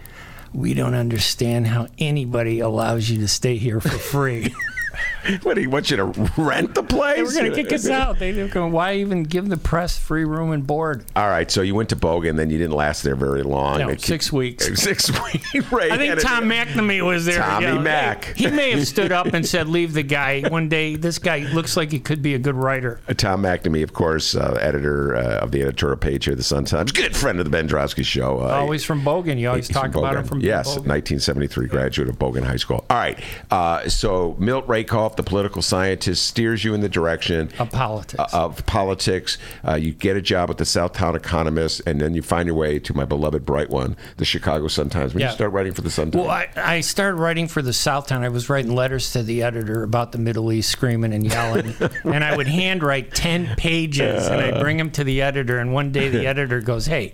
"We 0.53 0.73
don't 0.73 0.93
understand 0.93 1.67
how 1.67 1.87
anybody 1.97 2.59
allows 2.59 3.09
you 3.09 3.17
to 3.19 3.27
stay 3.29 3.55
here 3.57 3.79
for 3.79 3.89
free." 3.89 4.53
What, 5.43 5.55
do 5.55 5.61
you 5.61 5.69
want 5.69 5.89
you 5.91 5.97
to 5.97 6.05
rent 6.37 6.75
the 6.75 6.83
place? 6.83 7.15
they 7.17 7.23
were 7.23 7.31
going 7.31 7.51
to 7.51 7.63
kick 7.63 7.71
us 7.73 7.87
out. 7.87 8.19
They 8.19 8.33
were 8.33 8.47
going, 8.47 8.71
"Why 8.71 8.95
even 8.95 9.23
give 9.23 9.47
the 9.49 9.57
press 9.57 9.97
free 9.97 10.25
room 10.25 10.51
and 10.51 10.65
board?" 10.65 11.05
All 11.15 11.27
right, 11.29 11.49
so 11.49 11.61
you 11.61 11.75
went 11.75 11.89
to 11.89 11.95
Bogan, 11.95 12.35
then 12.37 12.49
you 12.49 12.57
didn't 12.57 12.75
last 12.75 13.03
there 13.03 13.15
very 13.15 13.43
long. 13.43 13.79
No, 13.79 13.95
six 13.95 14.31
weeks. 14.31 14.65
Six 14.83 15.09
weeks. 15.11 15.43
Right. 15.71 15.91
I 15.91 15.97
think 15.97 16.13
it- 16.17 16.21
Tom 16.21 16.45
McNamee 16.49 17.05
was 17.05 17.25
there. 17.25 17.39
Tommy 17.39 17.67
you 17.67 17.73
know, 17.75 17.81
Mac. 17.81 18.25
He 18.35 18.47
may 18.47 18.71
have 18.71 18.87
stood 18.87 19.11
up 19.11 19.27
and 19.27 19.45
said, 19.45 19.67
"Leave 19.69 19.93
the 19.93 20.03
guy." 20.03 20.41
One 20.49 20.67
day, 20.69 20.95
this 20.95 21.19
guy 21.19 21.39
looks 21.53 21.77
like 21.77 21.91
he 21.91 21.99
could 21.99 22.21
be 22.21 22.33
a 22.33 22.39
good 22.39 22.55
writer. 22.55 22.99
Uh, 23.07 23.13
Tom 23.13 23.43
McNamee, 23.43 23.83
of 23.83 23.93
course, 23.93 24.35
uh, 24.35 24.57
editor 24.61 25.15
uh, 25.15 25.37
of 25.39 25.51
the 25.51 25.61
editorial 25.61 25.97
page 25.97 26.25
here, 26.25 26.33
at 26.33 26.37
the 26.37 26.43
Sun 26.43 26.65
Times, 26.65 26.91
good 26.91 27.15
friend 27.15 27.39
of 27.39 27.45
the 27.45 27.49
Ben 27.51 27.67
Joravsky 27.67 28.03
Show. 28.03 28.39
Uh, 28.41 28.47
Always 28.49 28.83
from 28.83 29.01
Bogan. 29.03 29.39
You 29.39 29.49
always 29.49 29.67
talk 29.67 29.95
about 29.95 30.15
him 30.15 30.23
from 30.25 30.39
Bogan. 30.41 30.45
yes, 30.45 30.67
Bogan. 30.69 30.87
1973 30.87 31.67
graduate 31.67 32.09
of 32.09 32.17
Bogan 32.19 32.43
High 32.43 32.57
School. 32.57 32.83
All 32.89 32.97
right, 32.97 33.19
uh, 33.51 33.87
so 33.87 34.35
Milt 34.39 34.67
Rakove, 34.67 35.12
the 35.15 35.23
political 35.23 35.61
scientist, 35.61 36.25
steers 36.25 36.63
you 36.63 36.73
in 36.73 36.81
the 36.81 36.89
direction 36.89 37.49
Of 37.59 37.71
politics. 37.71 38.33
uh, 38.33 38.37
of 38.45 38.65
politics. 38.65 39.37
Uh, 39.67 39.75
you 39.75 39.91
get 39.93 40.17
a 40.17 40.21
job 40.21 40.49
at 40.49 40.57
the 40.57 40.63
Southtown 40.63 41.15
Economist, 41.15 41.81
and 41.85 41.99
then 42.01 42.13
you 42.13 42.21
find 42.21 42.47
your 42.47 42.55
way 42.55 42.79
to 42.79 42.93
my 42.93 43.05
beloved 43.05 43.45
bright 43.45 43.69
one, 43.69 43.95
the 44.17 44.25
Chicago 44.25 44.67
Sun 44.67 44.89
Times. 44.89 45.13
When 45.13 45.21
Yeah. 45.21 45.29
you 45.29 45.33
start 45.35 45.51
writing 45.51 45.73
for 45.73 45.81
the 45.81 45.91
Sun 45.91 46.11
Times, 46.11 46.21
Well, 46.25 46.31
I, 46.31 46.47
I 46.55 46.81
started 46.81 47.17
writing 47.17 47.47
for 47.47 47.61
the 47.61 47.71
Southtown. 47.71 48.21
I 48.21 48.29
was 48.29 48.49
writing 48.49 48.73
letters 48.75 49.11
to 49.13 49.23
the 49.23 49.43
editor 49.43 49.83
about 49.83 50.11
the 50.11 50.17
Middle 50.17 50.51
East, 50.51 50.69
screaming 50.71 51.13
and 51.13 51.25
yelling. 51.25 51.73
and 52.03 52.23
I 52.23 52.35
would 52.35 52.47
handwrite 52.47 53.13
10 53.13 53.55
pages 53.57 54.27
and 54.27 54.41
I'd 54.41 54.59
bring 54.59 54.77
them 54.77 54.91
to 54.91 55.03
the 55.03 55.21
editor. 55.21 55.59
And 55.59 55.73
one 55.73 55.91
day 55.91 56.09
the 56.09 56.25
editor 56.33 56.61
goes, 56.61 56.85
Hey, 56.85 57.13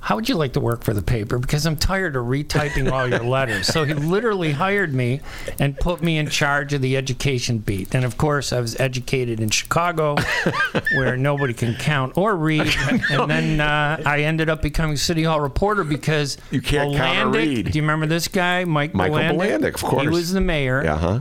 how 0.00 0.16
would 0.16 0.28
you 0.28 0.34
like 0.36 0.52
to 0.54 0.60
work 0.60 0.82
for 0.84 0.94
the 0.94 1.02
paper? 1.02 1.38
Because 1.38 1.66
I'm 1.66 1.76
tired 1.76 2.16
of 2.16 2.24
retyping 2.26 2.90
all 2.90 3.06
your 3.08 3.20
letters. 3.24 3.66
So 3.66 3.84
he 3.84 3.94
literally 3.94 4.52
hired 4.52 4.92
me 4.94 5.20
and 5.58 5.76
put 5.78 6.02
me 6.02 6.18
in 6.18 6.28
charge 6.28 6.72
of 6.72 6.82
the 6.82 6.96
education 6.96 7.39
beat. 7.48 7.94
And 7.94 8.04
of 8.04 8.18
course, 8.18 8.52
I 8.52 8.60
was 8.60 8.78
educated 8.78 9.40
in 9.40 9.50
Chicago, 9.50 10.16
where 10.94 11.16
nobody 11.16 11.54
can 11.54 11.74
count 11.74 12.16
or 12.16 12.36
read. 12.36 12.68
And 13.10 13.30
then 13.30 13.60
uh, 13.60 14.02
I 14.04 14.22
ended 14.22 14.48
up 14.48 14.62
becoming 14.62 14.96
City 14.96 15.22
Hall 15.24 15.40
reporter 15.40 15.84
because 15.84 16.36
You 16.50 16.60
can't 16.60 16.94
count 16.96 17.28
or 17.34 17.38
read. 17.38 17.72
Do 17.72 17.78
you 17.78 17.82
remember 17.82 18.06
this 18.06 18.28
guy, 18.28 18.64
Mike 18.64 18.94
Michael? 18.94 19.16
Bilandic, 19.18 19.74
of 19.76 19.82
course. 19.82 20.02
He 20.02 20.08
was 20.08 20.32
the 20.32 20.40
mayor. 20.40 20.82
yeah, 20.84 20.98
huh? 20.98 21.20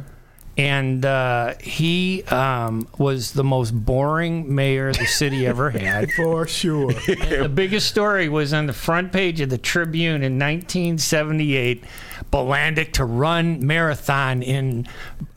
And 0.58 1.06
uh, 1.06 1.54
he 1.62 2.24
um, 2.26 2.90
was 2.98 3.32
the 3.32 3.46
most 3.46 3.72
boring 3.72 4.54
mayor 4.54 4.92
the 4.92 5.06
city 5.06 5.48
ever 5.48 5.70
had. 5.72 6.12
For 6.12 6.46
sure. 6.48 6.92
And 7.08 7.46
the 7.46 7.50
biggest 7.54 7.88
story 7.88 8.28
was 8.28 8.52
on 8.52 8.68
the 8.68 8.74
front 8.74 9.14
page 9.14 9.40
of 9.40 9.50
the 9.50 9.58
Tribune 9.58 10.22
in 10.22 10.34
1978. 10.38 11.84
Bilandic 12.32 12.94
to 12.94 13.06
run 13.06 13.66
marathon 13.66 14.42
in 14.42 14.88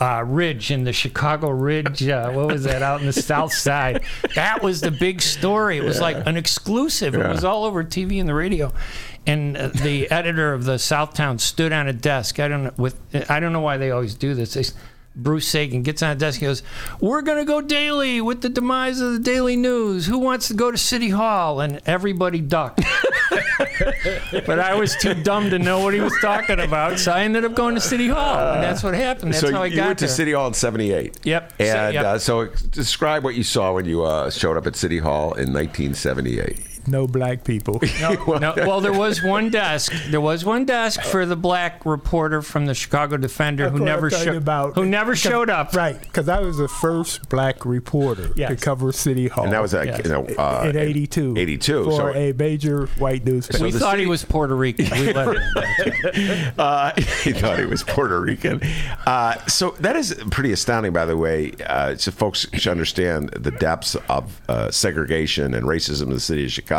uh, 0.01 0.25
Ridge 0.27 0.71
in 0.71 0.85
the 0.85 0.93
Chicago 0.93 1.51
Ridge. 1.51 2.07
Uh, 2.09 2.31
what 2.33 2.49
was 2.49 2.65
that 2.65 2.83
out 2.83 3.01
in 3.01 3.07
the 3.07 3.13
South 3.13 3.53
Side? 3.53 4.03
That 4.35 4.63
was 4.63 4.81
the 4.81 4.91
big 4.91 5.23
story. 5.23 5.79
It 5.79 5.85
was 5.85 6.01
like 6.01 6.27
an 6.27 6.37
exclusive. 6.37 7.15
It 7.15 7.29
was 7.29 7.45
all 7.45 7.65
over 7.65 7.85
TV 7.85 8.21
and 8.21 8.29
the 8.29 8.35
radio. 8.35 8.73
And 9.27 9.57
uh, 9.57 9.69
the 9.69 10.11
editor 10.11 10.53
of 10.53 10.65
the 10.65 10.75
Southtown 10.75 11.39
stood 11.41 11.73
on 11.73 11.87
a 11.87 11.93
desk. 11.93 12.41
I 12.41 12.49
don't 12.49 12.65
know 12.65 12.73
with. 12.77 12.99
I 13.31 13.39
don't 13.39 13.53
know 13.53 13.61
why 13.61 13.77
they 13.77 13.93
always 13.93 14.15
do 14.15 14.35
this. 14.35 14.55
They, 14.55 14.65
Bruce 15.15 15.47
Sagan 15.47 15.83
gets 15.83 16.03
on 16.03 16.11
a 16.11 16.15
desk. 16.15 16.41
He 16.41 16.47
goes, 16.47 16.63
"We're 17.01 17.23
going 17.23 17.39
to 17.39 17.45
go 17.45 17.61
daily 17.61 18.21
with 18.21 18.41
the 18.41 18.49
demise 18.49 19.01
of 19.01 19.13
the 19.13 19.19
Daily 19.19 19.57
News. 19.57 20.07
Who 20.07 20.19
wants 20.19 20.49
to 20.49 20.55
go 20.55 20.71
to 20.71 20.79
City 20.79 21.11
Hall?" 21.11 21.61
And 21.61 21.81
everybody 21.87 22.41
ducked. 22.41 22.81
but 24.47 24.59
I 24.59 24.75
was 24.75 24.97
too 24.97 25.15
dumb 25.15 25.51
to 25.51 25.59
know 25.59 25.81
what 25.81 25.95
he 25.95 26.01
was 26.01 26.15
talking 26.21 26.61
about, 26.61 26.99
so 26.99 27.13
I 27.13 27.23
ended 27.23 27.45
up 27.45 27.55
going 27.55 27.75
to 27.75 27.81
City 27.81 28.09
Hall, 28.09 28.55
and 28.55 28.63
that's 28.63 28.83
what 28.83 28.95
happened. 28.95 29.33
That's 29.33 29.41
so 29.41 29.53
how 29.53 29.63
I 29.63 29.67
you 29.67 29.77
got 29.77 29.87
went 29.89 29.99
to. 30.01 30.09
City 30.09 30.33
Hall 30.33 30.47
in 30.47 30.55
'78. 30.55 31.19
Yep. 31.25 31.53
And 31.59 31.69
So- 31.69 31.89
yep. 31.91 32.05
Uh, 32.05 32.19
so 32.19 32.47
describe 32.71 33.25
what 33.25 33.35
you 33.35 33.43
saw 33.43 33.73
when 33.75 33.85
you 33.85 34.05
uh, 34.05 34.31
showed 34.31 34.57
up 34.57 34.67
at 34.67 34.77
City 34.77 34.99
Hall 34.99 35.35
in 35.35 35.53
1978. 35.53 36.72
No 36.87 37.07
black 37.07 37.45
people. 37.45 37.81
No, 38.01 38.15
no, 38.39 38.55
well, 38.57 38.81
there 38.81 38.93
was 38.93 39.23
one 39.23 39.51
desk. 39.51 39.93
There 40.09 40.21
was 40.21 40.45
one 40.45 40.65
desk 40.65 41.01
for 41.05 41.25
the 41.27 41.37
black 41.37 41.85
reporter 41.87 42.43
from 42.43 42.67
the 42.67 42.75
Chicago 42.75 43.17
Defender 43.17 43.65
That's 43.65 43.79
who 43.79 43.85
never 43.85 44.11
talking 44.11 44.25
showed 44.27 44.37
about. 44.37 44.75
who 44.75 44.85
never 44.87 45.15
showed 45.15 45.51
up. 45.51 45.75
Right, 45.75 46.01
because 46.01 46.29
I 46.29 46.41
was 46.41 46.57
the 46.57 46.69
first 46.69 47.29
black 47.29 47.65
reporter 47.65 48.29
to 48.35 48.57
cover 48.57 48.91
City 48.93 49.29
Hall. 49.29 49.45
And 49.45 49.53
that 49.53 49.63
was, 49.63 49.75
uh, 49.75 49.83
Yes. 49.83 50.01
you 50.05 50.11
know, 50.11 50.25
uh, 50.39 50.67
in 50.69 50.77
'82. 50.77 51.35
82. 51.39 51.85
for 51.85 51.93
So- 51.93 52.15
a 52.15 52.33
major 52.33 52.87
white 52.99 53.25
newspaper. 53.25 53.63
we 53.65 53.71
the 53.71 53.79
thought 53.79 53.93
city- 53.93 54.03
he 54.05 54.09
was 54.09 54.25
Puerto 54.25 54.57
Rican. 54.57 54.89
We 54.91 55.13
let 55.13 55.37
him. 55.37 56.53
Uh, 56.59 56.93
he 57.23 57.33
thought 57.33 57.59
he 57.59 57.67
was 57.67 57.83
Puerto 57.85 58.21
Rican. 58.21 58.61
Uh, 59.07 59.37
so 59.47 59.71
that 59.81 59.97
is 59.97 60.15
pretty 60.31 60.53
astounding, 60.53 60.93
by 60.93 61.05
the 61.05 61.17
way. 61.17 61.53
Uh, 61.67 61.95
so 61.97 62.11
folks 62.11 62.47
should 62.55 62.71
understand 62.71 63.31
the 63.31 63.51
depths 63.53 63.95
of 64.09 64.41
uh, 64.49 64.71
segregation 64.71 65.55
and 65.55 65.67
racism 65.67 66.05
in 66.05 66.11
the 66.11 66.21
city 66.21 66.45
of 66.47 66.51
Chicago. 66.53 66.72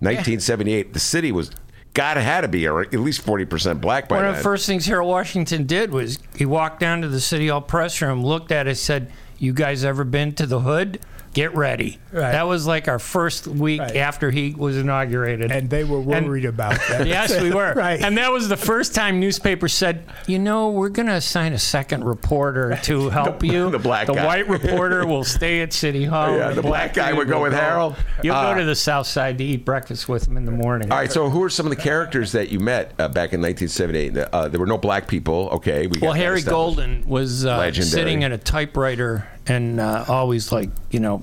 1978, 0.00 0.92
the 0.92 0.98
city 1.00 1.32
was 1.32 1.50
God 1.94 2.16
had 2.18 2.42
to 2.42 2.48
be 2.48 2.66
or 2.68 2.82
at 2.82 2.92
least 2.94 3.22
40 3.22 3.44
percent 3.46 3.80
black 3.80 4.08
by 4.08 4.16
One 4.16 4.24
then. 4.24 4.30
of 4.32 4.36
the 4.38 4.42
first 4.42 4.66
things 4.66 4.86
Harold 4.86 5.08
Washington 5.08 5.64
did 5.66 5.90
was 5.90 6.18
he 6.36 6.44
walked 6.44 6.80
down 6.80 7.00
to 7.02 7.08
the 7.08 7.20
City 7.20 7.48
Hall 7.48 7.62
press 7.62 8.00
room, 8.02 8.22
looked 8.24 8.52
at 8.52 8.66
it, 8.66 8.74
said, 8.76 9.10
"You 9.38 9.52
guys 9.52 9.84
ever 9.84 10.04
been 10.04 10.32
to 10.34 10.46
the 10.46 10.60
Hood? 10.60 11.00
Get 11.36 11.54
ready." 11.54 11.98
Right. 12.12 12.32
That 12.32 12.46
was 12.48 12.66
like 12.66 12.88
our 12.88 12.98
first 12.98 13.46
week 13.46 13.80
Right. 13.80 13.96
after 13.96 14.30
he 14.30 14.54
was 14.56 14.76
inaugurated. 14.76 15.52
and 15.52 15.68
they 15.70 15.84
were 15.84 15.98
And- 15.98 16.26
worried 16.26 16.44
about 16.46 16.78
that. 16.88 17.06
Yes, 17.16 17.38
we 17.40 17.50
were. 17.52 17.72
right. 17.76 18.00
And 18.02 18.16
that 18.18 18.32
was 18.32 18.48
the 18.48 18.56
first 18.56 18.94
time 18.94 19.20
newspapers 19.20 19.72
said, 19.74 20.02
you 20.26 20.38
know, 20.38 20.70
we're 20.70 20.88
going 20.88 21.06
to 21.06 21.14
assign 21.14 21.52
a 21.52 21.58
second 21.58 22.04
reporter 22.04 22.78
to 22.84 23.10
help 23.20 23.44
you. 23.44 23.70
the 23.70 23.78
black 23.78 24.06
The 24.06 24.14
guy. 24.14 24.26
white 24.26 24.48
reporter 24.48 25.06
will 25.06 25.24
stay 25.24 25.60
at 25.60 25.72
City 25.72 26.04
Hall. 26.04 26.36
Yeah, 26.36 26.48
and 26.48 26.56
the 26.58 26.62
black 26.62 26.94
guy 26.94 27.08
dude 27.10 27.18
would 27.18 27.28
go 27.28 27.36
will 27.36 27.42
with 27.44 27.52
Harold. 27.52 27.96
You'll 28.22 28.34
Uh, 28.34 28.54
go 28.54 28.60
to 28.60 28.64
the 28.66 28.74
South 28.74 29.06
Side 29.06 29.38
to 29.38 29.44
eat 29.44 29.64
breakfast 29.64 30.08
with 30.08 30.26
him 30.26 30.36
in 30.36 30.44
the 30.46 30.52
morning. 30.52 30.90
All 30.90 30.98
right, 30.98 31.12
so 31.12 31.28
who 31.28 31.42
are 31.44 31.50
some 31.50 31.66
of 31.66 31.70
the 31.70 31.80
characters 31.82 32.32
that 32.32 32.48
you 32.48 32.58
met 32.60 32.92
uh, 32.98 33.08
back 33.08 33.32
in 33.34 33.40
1978? 33.42 34.16
Uh, 34.32 34.48
there 34.48 34.58
were 34.58 34.66
no 34.66 34.78
black 34.78 35.06
people. 35.06 35.48
Okay, 35.52 35.86
we 35.86 35.98
Well, 36.00 36.12
that 36.14 36.18
Harry. 36.18 36.40
Golden 36.42 37.04
was 37.06 37.44
uh, 37.44 37.70
sitting 37.72 38.24
at 38.24 38.32
a 38.32 38.38
typewriter 38.38 39.26
and 39.48 39.80
uh, 39.80 40.04
always 40.08 40.52
like, 40.52 40.70
you 40.90 41.00
know, 41.00 41.22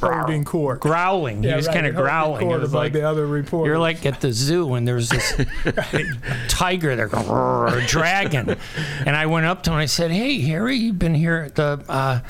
holding 0.00 0.44
court. 0.44 0.80
growling. 0.80 1.42
he 1.42 1.48
Yeah, 1.50 1.56
was 1.56 1.66
right, 1.66 1.74
kind 1.74 1.86
of 1.86 1.94
growling. 1.94 2.46
court 2.48 2.58
It 2.60 2.62
was 2.62 2.72
like 2.74 2.92
the 2.94 3.06
other 3.06 3.26
reporters. 3.26 3.68
You're 3.68 3.78
like 3.78 4.06
at 4.06 4.20
the 4.20 4.32
zoo 4.32 4.72
and 4.74 4.88
there's 4.88 5.10
this 5.10 5.34
tiger 6.48 6.96
there, 6.96 7.14
or 7.28 7.80
dragon. 7.86 8.56
And 9.04 9.16
I 9.16 9.26
went 9.26 9.46
up 9.46 9.62
to 9.64 9.70
him 9.70 9.74
and 9.74 9.82
I 9.82 9.86
said, 9.86 10.10
Hey, 10.10 10.40
Harry, 10.40 10.76
you've 10.76 10.98
been 10.98 11.14
here 11.14 11.36
at 11.46 11.54
the. 11.54 11.84
Uh, 11.88 12.20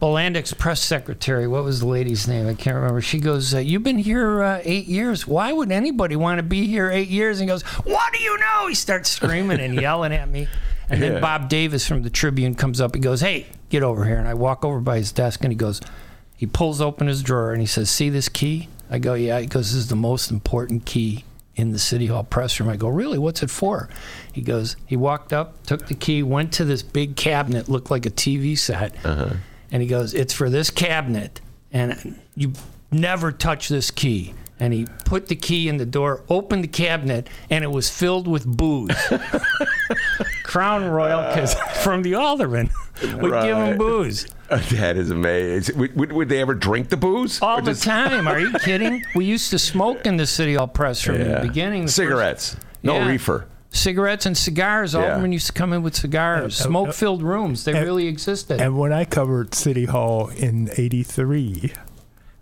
Bilandic's 0.00 0.52
press 0.52 0.80
secretary, 0.80 1.46
what 1.46 1.62
was 1.62 1.78
the 1.78 1.86
lady's 1.86 2.26
name? 2.26 2.48
I 2.48 2.54
can't 2.54 2.74
remember. 2.74 3.00
She 3.00 3.20
goes, 3.20 3.54
uh, 3.54 3.58
You've 3.58 3.84
been 3.84 3.98
here 3.98 4.42
uh, 4.42 4.60
eight 4.64 4.86
years. 4.86 5.28
Why 5.28 5.52
would 5.52 5.70
anybody 5.70 6.16
want 6.16 6.38
to 6.38 6.42
be 6.42 6.66
here 6.66 6.90
eight 6.90 7.06
years? 7.06 7.38
And 7.38 7.48
he 7.48 7.52
goes, 7.52 7.62
What 7.62 8.12
do 8.12 8.18
you 8.18 8.36
know? 8.38 8.66
He 8.66 8.74
starts 8.74 9.08
screaming 9.10 9.60
and 9.60 9.80
yelling 9.80 10.12
at 10.12 10.28
me. 10.28 10.48
And 10.90 11.00
Yeah. 11.00 11.08
then 11.10 11.20
Bob 11.20 11.48
Davis 11.48 11.86
from 11.86 12.02
the 12.02 12.10
Tribune 12.10 12.56
comes 12.56 12.80
up. 12.80 12.96
He 12.96 13.00
goes, 13.00 13.20
Hey, 13.20 13.46
get 13.72 13.82
over 13.82 14.04
here. 14.04 14.18
And 14.18 14.28
I 14.28 14.34
walk 14.34 14.64
over 14.64 14.80
by 14.80 14.98
his 14.98 15.10
desk 15.10 15.42
and 15.42 15.50
he 15.50 15.56
goes, 15.56 15.80
He 16.36 16.46
pulls 16.46 16.80
open 16.80 17.08
his 17.08 17.22
drawer 17.22 17.52
and 17.52 17.60
he 17.60 17.66
says, 17.66 17.90
See 17.90 18.10
this 18.10 18.28
key? 18.28 18.68
I 18.90 18.98
go, 18.98 19.14
Yeah. 19.14 19.40
He 19.40 19.46
goes, 19.46 19.72
This 19.72 19.78
is 19.78 19.88
the 19.88 19.96
most 19.96 20.30
important 20.30 20.84
key 20.84 21.24
in 21.56 21.72
the 21.72 21.78
City 21.78 22.06
Hall 22.06 22.22
press 22.22 22.60
room. 22.60 22.68
I 22.68 22.76
go, 22.76 22.88
Really? 22.88 23.18
What's 23.18 23.42
it 23.42 23.50
for? 23.50 23.88
He 24.32 24.42
goes, 24.42 24.76
He 24.86 24.96
walked 24.96 25.32
up, 25.32 25.66
took 25.66 25.88
the 25.88 25.94
key, 25.94 26.22
went 26.22 26.52
to 26.52 26.64
this 26.64 26.82
big 26.82 27.16
cabinet, 27.16 27.68
looked 27.68 27.90
like 27.90 28.06
a 28.06 28.10
TV 28.10 28.56
set. 28.56 28.94
Uh-huh. 29.04 29.34
And 29.72 29.82
he 29.82 29.88
goes, 29.88 30.14
It's 30.14 30.34
for 30.34 30.50
this 30.50 30.70
cabinet. 30.70 31.40
And 31.72 32.20
you 32.36 32.52
never 32.90 33.32
touch 33.32 33.70
this 33.70 33.90
key. 33.90 34.34
And 34.62 34.72
he 34.72 34.86
put 35.04 35.26
the 35.26 35.34
key 35.34 35.68
in 35.68 35.76
the 35.78 35.84
door, 35.86 36.22
opened 36.28 36.62
the 36.62 36.68
cabinet, 36.68 37.28
and 37.50 37.64
it 37.64 37.70
was 37.70 37.90
filled 37.90 38.28
with 38.28 38.46
booze. 38.46 38.94
Crown 40.44 40.84
Royal, 40.84 41.22
because 41.28 41.54
from 41.82 42.02
the 42.02 42.14
alderman 42.14 42.70
would 43.02 43.32
give 43.42 43.56
him 43.56 43.70
Right. 43.70 43.78
booze 43.78 44.26
That 44.48 44.96
is 44.96 45.10
amazing. 45.10 45.78
Would, 45.78 45.96
would, 45.96 46.12
would 46.12 46.28
they 46.28 46.40
ever 46.40 46.54
drink 46.54 46.90
the 46.90 46.96
booze? 46.96 47.40
all 47.40 47.58
Or 47.58 47.62
the 47.62 47.72
just- 47.72 47.82
time. 47.84 48.28
Are 48.28 48.38
you 48.38 48.52
kidding? 48.64 49.02
We 49.14 49.24
used 49.24 49.50
to 49.50 49.58
smoke 49.58 50.06
in 50.06 50.16
the 50.16 50.26
city 50.26 50.54
hall 50.54 50.68
press 50.68 51.06
room 51.06 51.20
in 51.20 51.28
Yeah. 51.30 51.40
the 51.40 51.48
beginning. 51.48 51.82
the 51.82 51.86
first- 51.88 51.96
Cigarettes. 51.96 52.56
No 52.82 52.94
Yeah. 52.96 53.08
reefer. 53.08 53.46
Cigarettes 53.70 54.26
and 54.26 54.36
cigars. 54.36 54.92
Yeah. 54.92 55.00
Aldermen 55.00 55.32
used 55.32 55.46
to 55.46 55.52
come 55.54 55.72
in 55.72 55.82
with 55.82 55.96
cigars. 55.96 56.56
Smoke 56.58 56.92
filled 56.94 57.22
rooms. 57.22 57.64
They 57.64 57.72
and- 57.72 57.82
really 57.84 58.06
existed. 58.06 58.60
And 58.60 58.78
when 58.78 58.92
I 58.92 59.04
covered 59.06 59.54
City 59.54 59.86
Hall 59.86 60.28
in 60.28 60.68
'83, 60.76 61.72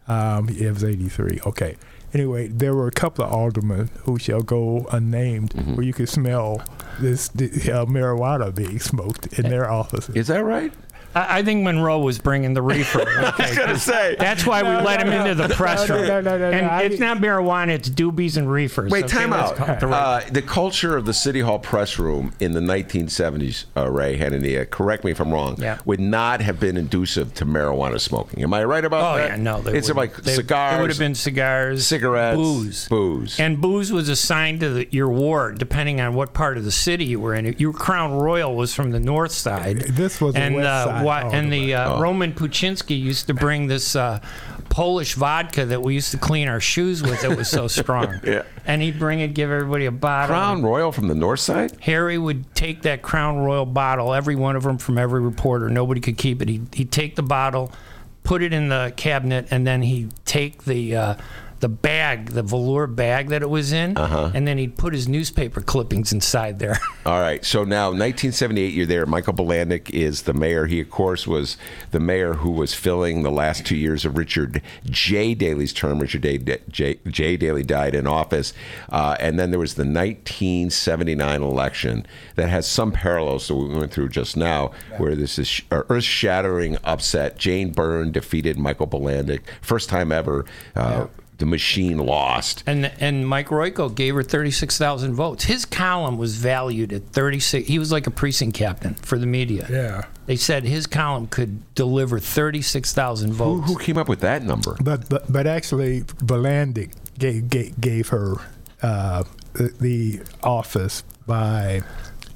um, 0.08 0.48
it 0.48 0.68
was 0.72 0.82
'83. 0.82 1.38
Okay. 1.46 1.76
Anyway, 2.12 2.48
there 2.48 2.74
were 2.74 2.88
a 2.88 2.92
couple 2.92 3.24
of 3.24 3.32
aldermen 3.32 3.88
who 4.04 4.18
shall 4.18 4.42
go 4.42 4.86
unnamed, 4.90 5.50
Mm-hmm. 5.54 5.74
where 5.76 5.84
you 5.86 5.92
could 5.92 6.08
smell 6.08 6.62
this 7.00 7.28
uh, 7.30 7.84
marijuana 7.86 8.54
being 8.54 8.78
smoked 8.80 9.26
in 9.38 9.48
their 9.48 9.70
offices. 9.70 10.14
Is 10.16 10.26
that 10.28 10.44
right? 10.44 10.72
I, 11.14 11.38
I 11.38 11.42
think 11.42 11.62
Monroe 11.64 11.98
was 11.98 12.18
bringing 12.18 12.54
the 12.54 12.62
reefer. 12.62 13.00
Okay, 13.30 13.54
gonna 13.56 13.78
say. 13.78 14.16
That's 14.18 14.44
why 14.46 14.62
we 14.62 14.68
No, 14.70 14.82
let 14.82 15.04
no, 15.06 15.12
him 15.12 15.24
no. 15.24 15.30
into 15.30 15.48
the 15.48 15.54
press 15.54 15.88
No, 15.88 15.96
room. 15.96 16.06
no, 16.06 16.20
no, 16.20 16.38
no, 16.38 16.50
no, 16.50 16.56
and 16.56 16.66
I- 16.66 16.82
it's 16.82 16.98
not 17.00 17.18
marijuana; 17.18 17.68
it's 17.70 17.88
doobies 17.88 18.36
and 18.36 18.50
reefers. 18.50 18.90
Wait, 18.90 19.04
okay? 19.04 19.12
time 19.16 19.30
Let's 19.30 19.50
out. 19.52 19.56
call 19.56 19.68
it 19.74 19.80
the 19.80 19.86
right- 19.86 20.24
Uh, 20.26 20.30
the 20.30 20.42
culture 20.42 20.96
of 20.96 21.04
the 21.06 21.14
City 21.14 21.40
Hall 21.40 21.58
press 21.58 21.98
room 21.98 22.32
in 22.40 22.52
the 22.52 22.60
1970s, 22.60 23.66
uh, 23.76 23.90
Ray 23.90 24.18
Hanania, 24.18 24.68
correct 24.68 25.04
me 25.04 25.10
if 25.10 25.20
I'm 25.20 25.32
wrong, 25.32 25.56
Yeah. 25.58 25.78
would 25.84 26.00
not 26.00 26.40
have 26.40 26.58
been 26.60 26.76
inducive 26.76 27.34
to 27.34 27.46
marijuana 27.46 28.00
smoking. 28.00 28.42
Am 28.42 28.52
I 28.54 28.64
right 28.64 28.84
about 28.84 29.14
that? 29.16 29.24
Oh 29.24 29.28
that? 29.28 29.36
yeah, 29.38 29.42
no. 29.42 29.60
They 29.62 29.76
It's 29.78 29.88
wouldn't. 29.88 29.96
like 29.96 30.24
They- 30.24 30.34
cigars. 30.34 30.78
It 30.78 30.80
would 30.82 30.90
have 30.90 30.98
been 30.98 31.14
cigars, 31.14 31.86
cigarettes, 31.86 32.36
booze, 32.36 32.88
booze. 32.88 33.40
and 33.40 33.60
booze 33.60 33.92
was 33.92 34.08
assigned 34.08 34.60
to 34.60 34.70
the, 34.70 34.88
your 34.90 35.08
ward 35.08 35.58
depending 35.58 36.00
on 36.00 36.14
what 36.14 36.32
part 36.34 36.56
of 36.56 36.64
the 36.64 36.70
city 36.72 37.04
you 37.04 37.20
were 37.20 37.34
in. 37.34 37.54
Your 37.58 37.72
Crown 37.72 38.12
Royal 38.12 38.54
was 38.54 38.74
from 38.74 38.90
the 38.90 39.00
north 39.00 39.32
side. 39.32 39.80
This 39.80 40.20
was 40.20 40.34
a 40.34 40.38
and 40.38 40.54
west 40.56 40.66
uh, 40.66 40.99
side 41.00 41.24
wa- 41.24 41.30
and 41.32 41.52
the 41.52 41.74
uh, 41.74 41.94
Oh. 41.96 42.00
Roman 42.00 42.32
Pucinski 42.32 42.98
used 43.00 43.26
to 43.26 43.34
bring 43.34 43.66
this 43.66 43.96
uh, 43.96 44.20
Polish 44.68 45.14
vodka 45.14 45.64
that 45.66 45.82
we 45.82 45.94
used 45.94 46.12
to 46.12 46.18
clean 46.18 46.46
our 46.48 46.60
shoes 46.60 47.02
with. 47.02 47.24
It 47.24 47.36
was 47.36 47.48
so 47.50 47.66
strong. 47.68 48.20
Yeah. 48.24 48.42
And 48.66 48.80
he'd 48.82 48.98
bring 49.00 49.18
it, 49.20 49.34
give 49.34 49.50
everybody 49.50 49.86
a 49.86 49.90
bottle. 49.90 50.34
Crown 50.36 50.62
Royal 50.62 50.92
from 50.92 51.08
the 51.08 51.14
north 51.14 51.40
side? 51.40 51.72
Harry 51.80 52.18
would 52.18 52.54
take 52.54 52.82
that 52.82 53.02
Crown 53.02 53.38
Royal 53.38 53.66
bottle, 53.66 54.14
every 54.14 54.36
one 54.36 54.54
of 54.54 54.62
them 54.62 54.78
from 54.78 54.96
every 54.98 55.20
reporter. 55.20 55.68
Nobody 55.68 56.00
could 56.00 56.16
keep 56.18 56.40
it. 56.40 56.48
He'd, 56.48 56.72
he'd 56.74 56.92
take 56.92 57.16
the 57.16 57.22
bottle, 57.22 57.72
put 58.22 58.42
it 58.42 58.52
in 58.52 58.68
the 58.68 58.92
cabinet, 58.96 59.48
and 59.50 59.66
then 59.66 59.82
he'd 59.82 60.12
take 60.24 60.64
the 60.64 60.94
uh, 60.94 61.14
the 61.60 61.68
bag, 61.68 62.30
the 62.30 62.42
velour 62.42 62.86
bag 62.86 63.28
that 63.28 63.42
it 63.42 63.50
was 63.50 63.72
in, 63.72 63.96
Uh-huh. 63.96 64.30
and 64.34 64.48
then 64.48 64.56
he'd 64.58 64.76
put 64.78 64.92
his 64.94 65.06
newspaper 65.06 65.60
clippings 65.60 66.12
inside 66.12 66.58
there. 66.58 66.78
All 67.06 67.20
right. 67.20 67.44
So 67.44 67.64
now, 67.64 67.88
1978, 67.88 68.72
you're 68.74 68.86
there. 68.86 69.04
Michael 69.06 69.32
Bilandic 69.34 69.90
is 69.90 70.22
the 70.22 70.32
mayor. 70.34 70.66
He, 70.66 70.80
of 70.80 70.90
course, 70.90 71.26
was 71.26 71.56
the 71.90 72.00
mayor 72.00 72.34
who 72.34 72.50
was 72.50 72.74
filling 72.74 73.22
the 73.22 73.30
last 73.30 73.64
two 73.66 73.76
years 73.76 74.04
of 74.04 74.16
Richard 74.16 74.62
J. 74.86 75.34
Daley's 75.34 75.72
term. 75.72 75.98
Richard 75.98 76.22
J. 76.22 76.38
J. 76.70 76.98
J. 77.06 77.36
Daley 77.36 77.62
died 77.62 77.94
in 77.94 78.06
office. 78.06 78.52
Uh, 78.88 79.16
and 79.20 79.38
then 79.38 79.50
there 79.50 79.60
was 79.60 79.74
the 79.74 79.84
1979 79.84 81.42
election 81.42 82.06
that 82.36 82.48
has 82.48 82.66
some 82.66 82.92
parallels 82.92 83.46
to 83.46 83.54
what 83.54 83.68
we 83.68 83.74
went 83.76 83.92
through 83.92 84.08
just 84.08 84.36
now, 84.36 84.70
where 84.98 85.14
this 85.14 85.38
is 85.38 85.46
sh- 85.48 85.62
earth 85.70 86.04
shattering 86.04 86.76
upset. 86.84 87.36
Jane 87.38 87.72
Byrne 87.72 88.12
defeated 88.12 88.58
Michael 88.58 88.86
Bilandic. 88.86 89.42
First 89.60 89.88
time 89.88 90.12
ever. 90.12 90.44
Uh, 90.74 91.06
The 91.40 91.46
machine 91.46 91.96
lost. 91.98 92.62
And 92.66 92.92
and 93.00 93.26
Mike 93.26 93.48
Royko 93.48 93.94
gave 93.94 94.14
her 94.14 94.22
36,000 94.22 95.14
votes. 95.14 95.44
His 95.44 95.64
column 95.64 96.18
was 96.18 96.36
valued 96.36 96.92
at 96.92 97.06
36. 97.08 97.66
He 97.66 97.78
was 97.78 97.90
like 97.90 98.06
a 98.06 98.10
precinct 98.10 98.54
captain 98.54 98.94
for 98.94 99.18
the 99.18 99.26
media. 99.26 99.66
Yeah. 99.70 100.04
They 100.26 100.36
said 100.36 100.64
his 100.64 100.86
column 100.86 101.26
could 101.26 101.74
deliver 101.74 102.18
36,000 102.18 103.32
votes. 103.32 103.66
who 103.66 103.78
came 103.78 103.96
up 103.96 104.06
with 104.08 104.20
that 104.20 104.42
number? 104.42 104.76
But 104.82 105.08
but 105.08 105.32
but 105.32 105.46
actually, 105.46 106.04
Bilandic 106.22 106.90
gave 107.18 107.48
gave, 107.48 107.80
gave 107.80 108.08
her 108.08 108.36
uh, 108.82 109.24
the, 109.54 109.74
the 109.80 110.20
office 110.42 111.02
by. 111.26 111.80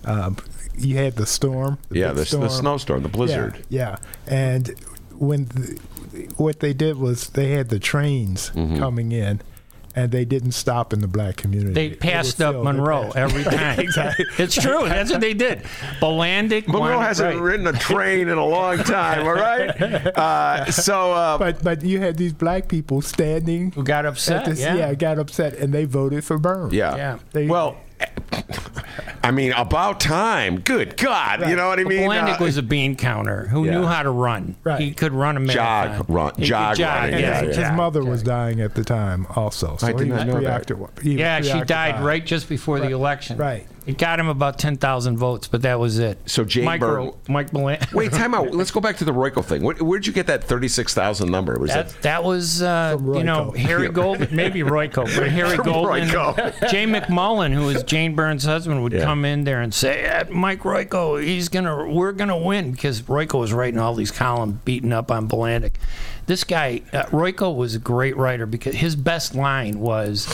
Um, 0.07 0.37
you 0.77 0.97
had 0.97 1.15
the 1.15 1.27
storm. 1.27 1.79
Yeah, 1.91 2.13
big 2.13 2.27
the, 2.27 2.39
the 2.39 2.49
snowstorm, 2.49 3.03
the 3.03 3.09
blizzard. 3.09 3.65
Yeah, 3.69 3.97
yeah. 4.27 4.35
and 4.35 4.75
when 5.19 5.47
the, 5.47 5.81
what 6.37 6.61
they 6.61 6.73
did 6.73 6.97
was 6.99 7.29
they 7.31 7.51
had 7.51 7.69
the 7.69 7.79
trains 7.79 8.51
Mm-hmm. 8.51 8.79
coming 8.79 9.13
in, 9.13 9.41
and 9.97 10.11
they 10.11 10.25
didn't 10.25 10.53
stop 10.53 10.93
in 10.93 11.01
the 11.01 11.07
black 11.07 11.37
community. 11.37 11.73
They 11.73 11.91
passed 11.95 12.43
up 12.43 12.55
filled. 12.55 12.65
Monroe 12.65 13.05
passed- 13.13 13.17
every 13.17 13.45
time. 13.45 13.79
Exactly. 13.81 14.25
It's 14.39 14.55
true. 14.61 14.89
That's 14.89 15.11
what 15.13 15.21
they 15.21 15.35
did. 15.35 15.63
Bilandic. 16.01 16.67
Monroe 16.67 16.97
wanted- 16.97 17.07
hasn't 17.07 17.35
right. 17.35 17.41
ridden 17.41 17.67
a 17.69 17.73
train 17.73 18.29
in 18.29 18.37
a 18.37 18.45
long 18.45 18.79
time, 18.79 19.27
all 19.27 19.35
right? 19.35 19.71
Uh, 20.17 20.65
so, 20.71 21.13
uh, 21.13 21.39
But 21.39 21.63
but 21.63 21.83
you 21.83 22.01
had 22.01 22.17
these 22.17 22.33
black 22.33 22.69
people 22.69 23.03
standing. 23.03 23.71
Who 23.73 23.83
got 23.85 24.05
upset? 24.07 24.45
this, 24.47 24.61
yeah. 24.61 24.95
got 24.95 25.19
upset, 25.19 25.55
and 25.55 25.73
they 25.73 25.85
voted 25.85 26.25
for 26.25 26.39
Byrne. 26.39 26.73
yeah. 26.73 26.97
Yeah. 26.97 27.19
They- 27.33 27.47
well, 27.47 27.77
I 29.23 29.31
mean, 29.31 29.53
about 29.53 30.01
time. 30.01 30.61
Good 30.61 30.99
God. 30.99 31.49
You 31.49 31.57
know 31.57 31.69
what 31.69 31.79
I 31.81 31.85
mean? 31.85 32.03
Bilandic 32.03 32.41
Uh, 32.41 32.45
was 32.45 32.59
a 32.59 32.63
bean 32.63 32.95
counter 32.95 33.49
who 33.49 33.65
Yeah. 33.65 33.73
knew 33.73 33.87
how 33.87 34.03
to 34.03 34.11
run. 34.11 34.57
Right. 34.63 34.79
He 34.81 34.93
could 34.93 35.13
run 35.13 35.39
a 35.39 35.41
marathon. 35.41 35.97
Jog, 35.99 36.11
run- 36.11 36.33
He 36.37 36.43
could 36.43 36.45
jog 36.49 36.79
running, 36.79 37.15
And 37.15 37.23
Yeah, 37.23 37.41
his, 37.43 37.57
yeah. 37.57 37.69
his 37.71 37.77
mother 37.77 38.05
was 38.05 38.23
dying 38.23 38.61
at 38.61 38.75
the 38.75 38.85
time, 38.85 39.27
also. 39.35 39.77
So 39.79 39.87
I 39.87 39.93
did 39.93 40.01
he 40.03 40.09
not 40.11 40.27
know 40.27 40.41
that. 40.41 40.67
preoccupied- 40.67 41.05
Yeah, 41.05 41.41
she 41.41 41.61
died 41.63 42.05
right 42.05 42.25
just 42.25 42.51
before 42.51 42.81
the 42.81 42.91
election. 42.91 43.39
Right. 43.39 43.67
It 43.87 43.99
got 43.99 44.19
him 44.19 44.29
about 44.29 44.59
10,000 44.59 45.19
votes, 45.19 45.47
but 45.47 45.61
that 45.63 45.79
was 45.79 45.99
it. 45.99 46.17
So 46.25 46.43
Jane 46.43 46.65
Mike, 46.65 46.81
Byrne- 46.81 47.13
Mike 47.29 47.51
Bilandic. 47.53 47.91
Wait, 47.93 48.13
time 48.13 48.35
out. 48.35 48.53
Let's 48.55 48.71
go 48.71 48.81
back 48.81 48.97
to 48.97 49.05
the 49.05 49.13
Royko 49.13 49.45
thing. 49.45 49.63
Where, 49.63 49.75
where'd 49.77 50.07
you 50.07 50.13
get 50.15 50.27
that 50.29 50.43
36,000 50.45 51.31
number? 51.31 51.59
Was 51.59 51.71
That, 51.71 51.89
that? 51.91 52.03
that 52.03 52.25
was, 52.25 52.63
uh, 52.63 52.97
you 52.99 53.25
know, 53.25 53.51
Harry 53.51 53.91
Gold, 53.91 54.33
maybe 54.33 54.61
Royko, 54.61 55.05
but 55.19 55.29
Harry 55.31 55.57
From 55.57 55.67
Goldman, 55.67 56.09
Royko. 56.09 56.35
Jay 56.71 56.87
McMullen, 56.87 57.53
who 57.53 57.67
was 57.67 57.83
Jane 57.83 58.15
Byrne's 58.15 58.45
husband, 58.45 58.83
would 58.83 58.93
Yeah. 58.93 59.05
come 59.05 59.27
in 59.27 59.45
there 59.45 59.61
and 59.61 59.75
say, 59.75 60.01
"Eh, 60.05 60.25
"Mike 60.31 60.61
Royko, 60.61 61.23
he's 61.23 61.51
gonna, 61.51 61.87
we're 61.93 62.13
gonna 62.13 62.39
win," 62.39 62.73
because 62.73 63.03
Royko 63.03 63.39
was 63.41 63.53
writing 63.53 63.79
all 63.79 63.95
these 63.95 64.11
columns, 64.11 64.59
beating 64.65 64.93
up 64.95 65.11
on 65.11 65.27
Bilandic. 65.27 65.79
This 66.25 66.43
guy, 66.43 66.81
uh, 66.95 67.03
Royko, 67.11 67.55
was 67.55 67.75
a 67.75 67.79
great 67.79 68.17
writer 68.17 68.47
because 68.47 68.77
his 68.77 68.97
best 68.97 69.35
line 69.35 69.79
was, 69.79 70.27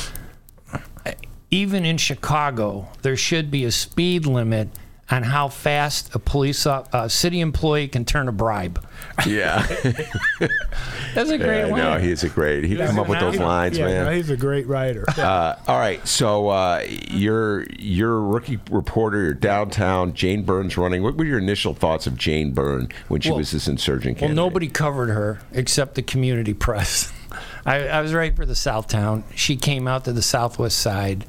"Even 1.50 1.84
in 1.84 1.96
Chicago, 1.96 2.88
there 3.02 3.16
should 3.16 3.50
be 3.50 3.64
a 3.64 3.70
speed 3.70 4.26
limit." 4.26 4.68
On 5.12 5.24
how 5.24 5.48
fast 5.48 6.14
a 6.14 6.20
police 6.20 6.64
uh, 6.66 6.86
uh, 6.92 7.08
city 7.08 7.40
employee 7.40 7.88
can 7.88 8.04
turn 8.04 8.28
a 8.28 8.32
bribe. 8.32 8.80
Yeah. 9.26 9.66
That's 11.14 11.30
a 11.30 11.36
great 11.36 11.62
yeah, 11.62 11.66
line. 11.66 11.76
no, 11.78 11.98
he's 11.98 12.22
a 12.22 12.28
great. 12.28 12.62
He 12.62 12.76
come 12.76 12.96
up 12.96 13.08
with 13.08 13.18
those 13.18 13.36
lines, 13.36 13.76
yeah, 13.76 13.86
man. 13.86 14.04
no, 14.04 14.12
he's 14.12 14.30
a 14.30 14.36
great 14.36 14.68
writer. 14.68 15.04
Uh, 15.18 15.56
all 15.66 15.78
right, 15.80 16.06
so 16.06 16.48
uh, 16.50 16.84
you're 16.88 17.66
you're 17.76 18.18
a 18.18 18.20
rookie 18.20 18.60
reporter. 18.70 19.20
You're 19.22 19.34
downtown. 19.34 20.14
Jane 20.14 20.44
Byrne's 20.44 20.78
running. 20.78 21.02
What 21.02 21.16
were 21.16 21.24
your 21.24 21.38
initial 21.38 21.74
thoughts 21.74 22.06
of 22.06 22.16
Jane 22.16 22.52
Byrne 22.52 22.88
when 23.08 23.20
she 23.20 23.30
Well- 23.30 23.38
was 23.38 23.50
this 23.50 23.66
insurgent 23.66 24.20
Well, 24.20 24.30
nobody 24.30 24.68
covered 24.68 25.08
her 25.08 25.40
except 25.50 25.96
the 25.96 26.02
community 26.02 26.54
press. 26.54 27.12
I, 27.66 27.88
I 27.88 28.00
was 28.00 28.14
right 28.14 28.36
for 28.36 28.46
the 28.46 28.54
Southtown. 28.54 29.24
She 29.34 29.56
came 29.56 29.88
out 29.88 30.04
to 30.04 30.12
the 30.12 30.22
Southwest 30.22 30.78
side. 30.78 31.24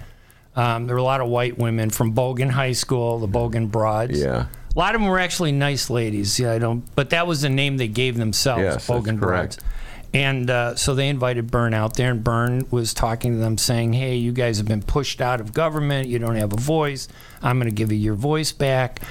Um, 0.56 0.88
there 0.88 0.96
were 0.96 1.00
a 1.00 1.04
lot 1.04 1.22
of 1.22 1.28
white 1.30 1.58
women 1.58 1.90
from 1.90 2.14
Bogan 2.14 2.50
High 2.52 2.74
School, 2.74 3.20
the 3.20 3.28
Bogan 3.28 3.72
Broads. 3.72 4.20
Yeah. 4.20 4.48
A 4.76 4.80
lot 4.80 4.96
of 4.96 5.02
them 5.02 5.10
were 5.10 5.20
actually 5.20 5.52
nice 5.52 5.90
ladies. 5.90 6.40
Yeah, 6.40 6.52
I 6.54 6.60
don't. 6.60 6.84
But 6.96 7.10
that 7.12 7.28
was 7.28 7.42
the 7.42 7.50
name 7.50 7.78
they 7.78 7.88
gave 7.88 8.18
themselves, 8.18 8.62
Yes, 8.62 8.88
Bogan. 8.88 9.20
Broads. 9.20 9.58
And 10.14 10.50
uh, 10.50 10.76
so 10.76 10.94
they 10.94 11.08
invited 11.08 11.50
Byrne 11.50 11.74
out 11.74 11.96
there, 11.96 12.12
and 12.12 12.22
Byrne 12.22 12.68
was 12.70 12.94
talking 12.94 13.34
to 13.34 13.38
them, 13.38 13.58
saying, 13.58 13.94
"Hey, 13.94 14.16
you 14.18 14.34
guys 14.34 14.58
have 14.58 14.68
been 14.68 14.82
pushed 14.82 15.22
out 15.22 15.40
of 15.40 15.54
government. 15.54 16.10
You 16.10 16.20
don't 16.20 16.36
have 16.36 16.52
a 16.52 16.60
voice. 16.60 17.08
I'm 17.42 17.58
going 17.60 17.70
to 17.70 17.76
give 17.76 17.92
you 17.94 17.98
your 17.98 18.16
voice 18.16 18.52
back." 18.52 19.02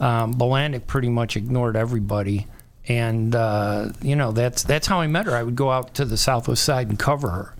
Um, 0.00 0.32
Bilandic 0.32 0.86
pretty 0.86 1.08
much 1.08 1.34
ignored 1.36 1.76
everybody, 1.76 2.46
and 2.88 3.34
uh, 3.34 3.88
you 4.02 4.16
know 4.16 4.32
that's 4.32 4.62
that's 4.62 4.86
how 4.86 5.00
I 5.00 5.06
met 5.06 5.24
her. 5.26 5.34
I 5.34 5.42
would 5.42 5.56
go 5.56 5.70
out 5.70 5.94
to 5.94 6.04
the 6.04 6.18
Southwest 6.18 6.62
Side 6.62 6.88
and 6.90 6.98
cover 6.98 7.30
her, 7.30 7.54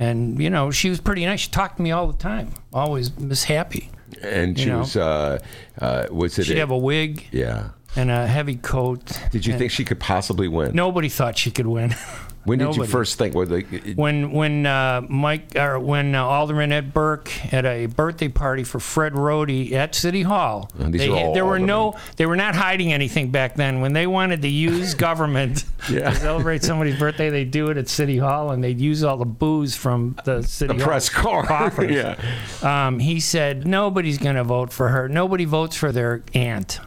and 0.00 0.40
you 0.42 0.50
know 0.50 0.72
she 0.72 0.90
was 0.90 1.00
pretty 1.00 1.24
nice. 1.24 1.40
She 1.40 1.50
talked 1.50 1.76
to 1.76 1.82
me 1.82 1.92
all 1.92 2.08
the 2.08 2.18
time, 2.18 2.52
always 2.72 3.16
Miss 3.18 3.44
Happy. 3.44 3.90
and 4.22 4.58
she 4.58 4.66
know. 4.66 4.80
was 4.80 4.96
uh, 4.96 5.38
uh, 5.80 6.06
was 6.10 6.36
it? 6.38 6.46
She'd 6.46 6.56
have 6.56 6.72
a 6.72 6.78
wig 6.78 7.26
yeah. 7.30 7.68
and 7.94 8.10
a 8.10 8.26
heavy 8.26 8.56
coat. 8.56 9.20
Did 9.30 9.46
you 9.46 9.52
and 9.52 9.60
think 9.60 9.70
she 9.70 9.84
could 9.84 10.00
possibly 10.00 10.48
win? 10.48 10.74
nobody 10.74 11.08
thought 11.08 11.38
she 11.38 11.52
could 11.52 11.68
win? 11.68 11.94
When 12.44 12.58
did 12.58 12.74
you 12.74 12.84
first 12.84 13.18
think? 13.18 13.34
Well, 13.34 13.44
the, 13.46 13.62
when 13.96 14.32
when 14.32 14.64
uh, 14.64 15.02
Mike 15.08 15.54
or 15.56 15.78
when 15.78 16.14
uh, 16.14 16.24
Alderman 16.24 16.72
Ed 16.72 16.94
Burke 16.94 17.52
at 17.52 17.66
a 17.66 17.86
birthday 17.86 18.28
party 18.28 18.64
for 18.64 18.80
Fred 18.80 19.14
Roti 19.16 19.76
at 19.76 19.94
City 19.94 20.22
Hall. 20.22 20.70
They, 20.74 21.08
are 21.08 21.16
all 21.16 21.34
there 21.34 21.44
were 21.44 21.58
no 21.58 21.96
they 22.16 22.24
were 22.24 22.36
not 22.36 22.54
hiding 22.54 22.92
anything 22.94 23.30
back 23.30 23.56
then. 23.56 23.82
When 23.82 23.92
they 23.92 24.06
wanted 24.06 24.40
to 24.42 24.48
use 24.48 24.94
government 25.08 25.64
Yeah. 25.90 26.10
to 26.10 26.16
celebrate 26.16 26.62
somebody's 26.62 26.98
birthday, 26.98 27.28
they'd 27.28 27.50
do 27.50 27.68
it 27.68 27.76
at 27.76 27.88
City 27.88 28.16
Hall 28.16 28.50
and 28.52 28.64
they'd 28.64 28.80
use 28.80 29.04
all 29.04 29.18
the 29.18 29.24
booze 29.26 29.76
from 29.76 30.16
the 30.24 30.42
City 30.42 30.78
the 30.78 30.82
press 30.84 31.10
car. 31.10 31.44
coffers. 31.46 31.90
yeah. 31.90 32.16
Um, 32.62 32.98
he 33.00 33.20
said 33.20 33.66
nobody's 33.66 34.16
going 34.18 34.36
to 34.36 34.44
vote 34.44 34.72
for 34.72 34.88
her. 34.88 35.08
Nobody 35.10 35.44
votes 35.44 35.76
for 35.76 35.92
their 35.92 36.22
aunt. 36.32 36.80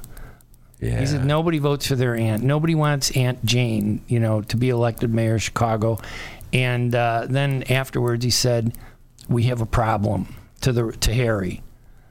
Yeah. 0.84 1.00
He 1.00 1.06
said 1.06 1.26
nobody 1.26 1.60
votes 1.60 1.88
for 1.88 1.96
their 1.96 2.16
aunt. 2.16 2.44
Nobody 2.44 2.76
wants 2.76 3.16
Aunt 3.16 3.44
Jane, 3.46 4.02
you 4.08 4.20
know, 4.20 4.42
to 4.42 4.58
be 4.58 4.70
elected 4.70 5.14
mayor 5.14 5.36
of 5.36 5.44
Chicago. 5.44 6.00
And 6.52 6.94
uh, 6.94 7.26
then 7.30 7.64
afterwards, 7.64 8.24
he 8.24 8.32
said, 8.32 8.78
"We 9.28 9.44
have 9.44 9.62
a 9.62 9.66
problem." 9.66 10.36
To 10.62 10.72
the 10.72 10.92
to 10.92 11.14
Harry. 11.14 11.62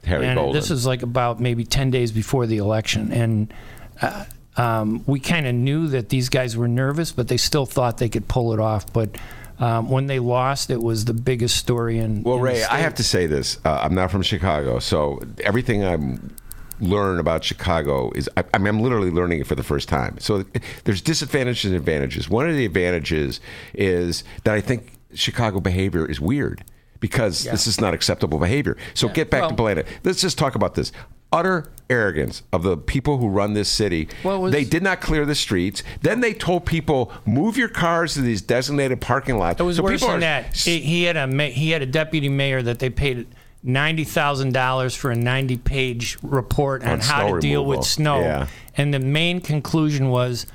Harry 0.03 0.27
and 0.27 0.37
Bolden. 0.37 0.53
this 0.53 0.69
is 0.69 0.85
like 0.85 1.01
about 1.01 1.39
maybe 1.39 1.63
ten 1.63 1.91
days 1.91 2.11
before 2.11 2.45
the 2.45 2.57
election, 2.57 3.11
and 3.11 3.53
uh, 4.01 4.25
um, 4.57 5.03
we 5.07 5.19
kind 5.19 5.47
of 5.47 5.55
knew 5.55 5.87
that 5.87 6.09
these 6.09 6.29
guys 6.29 6.55
were 6.57 6.67
nervous, 6.67 7.11
but 7.11 7.27
they 7.27 7.37
still 7.37 7.65
thought 7.65 7.97
they 7.97 8.09
could 8.09 8.27
pull 8.27 8.53
it 8.53 8.59
off. 8.59 8.91
But 8.91 9.17
um, 9.59 9.89
when 9.89 10.07
they 10.07 10.19
lost, 10.19 10.69
it 10.69 10.81
was 10.81 11.05
the 11.05 11.13
biggest 11.13 11.55
story 11.57 11.97
in. 11.99 12.23
Well, 12.23 12.37
in 12.37 12.41
Ray, 12.41 12.63
I 12.63 12.79
have 12.79 12.95
to 12.95 13.03
say 13.03 13.27
this. 13.27 13.59
Uh, 13.63 13.79
I'm 13.81 13.95
not 13.95 14.11
from 14.11 14.21
Chicago, 14.21 14.79
so 14.79 15.19
everything 15.39 15.83
I'm 15.83 16.35
learn 16.83 17.19
about 17.19 17.43
Chicago 17.43 18.11
is 18.15 18.29
I, 18.37 18.43
I 18.53 18.57
mean 18.57 18.67
I'm 18.67 18.79
literally 18.81 19.11
learning 19.11 19.39
it 19.41 19.47
for 19.47 19.55
the 19.55 19.63
first 19.63 19.89
time. 19.89 20.17
So 20.19 20.43
there's 20.83 21.01
disadvantages 21.01 21.65
and 21.65 21.75
advantages. 21.75 22.29
One 22.29 22.49
of 22.49 22.55
the 22.55 22.65
advantages 22.65 23.39
is 23.73 24.23
that 24.43 24.53
I 24.53 24.61
think 24.61 24.93
Chicago 25.13 25.59
behavior 25.59 26.09
is 26.09 26.19
weird 26.19 26.63
because 26.99 27.43
this 27.43 27.67
is 27.67 27.81
not 27.81 27.93
acceptable 27.93 28.39
behavior. 28.39 28.77
So 28.93 29.09
get 29.09 29.29
back 29.29 29.41
to 29.41 29.47
Well- 29.47 29.55
Blanda. 29.55 29.85
Let's 30.03 30.21
just 30.21 30.37
talk 30.37 30.55
about 30.55 30.75
this. 30.75 30.91
Utter 31.33 31.69
arrogance 31.89 32.43
of 32.53 32.61
the 32.63 32.77
people 32.77 33.17
who 33.17 33.27
run 33.27 33.53
this 33.55 33.67
city. 33.67 34.07
Was- 34.23 34.51
they 34.51 34.63
did 34.63 34.83
not 34.83 35.01
clear 35.01 35.25
the 35.25 35.35
streets. 35.35 35.83
Then 36.01 36.21
they 36.21 36.33
told 36.33 36.65
people 36.65 37.11
move 37.25 37.57
your 37.57 37.67
cars 37.69 38.13
to 38.13 38.21
these 38.21 38.41
designated 38.41 39.01
parking 39.01 39.37
lots. 39.37 39.59
It 39.59 39.63
was 39.63 39.77
so 39.77 39.83
worse 39.83 39.93
people 39.99 40.09
than 40.09 40.17
are 40.17 40.19
that. 40.19 40.55
He 40.55 41.03
had 41.03 41.17
a 41.17 41.27
he 41.49 41.71
had 41.71 41.81
a 41.81 41.87
deputy 41.87 42.29
mayor 42.29 42.61
that 42.61 42.79
they 42.79 42.89
paid 42.89 43.27
ninety 43.63 44.03
thousand 44.03 44.53
dollars 44.53 44.93
for 44.95 45.11
a 45.11 45.15
ninety 45.15 45.57
page 45.57 46.17
report 46.21 46.83
on, 46.83 46.89
On 46.89 46.99
how 46.99 47.27
snow 47.27 47.35
to 47.35 47.39
deal 47.41 47.61
removal. 47.61 47.79
with 47.79 47.87
snow. 47.87 48.19
Yeah. 48.21 48.47
And 48.77 48.93
the 48.93 48.99
main 48.99 49.39
conclusion 49.41 50.09
was 50.09 50.45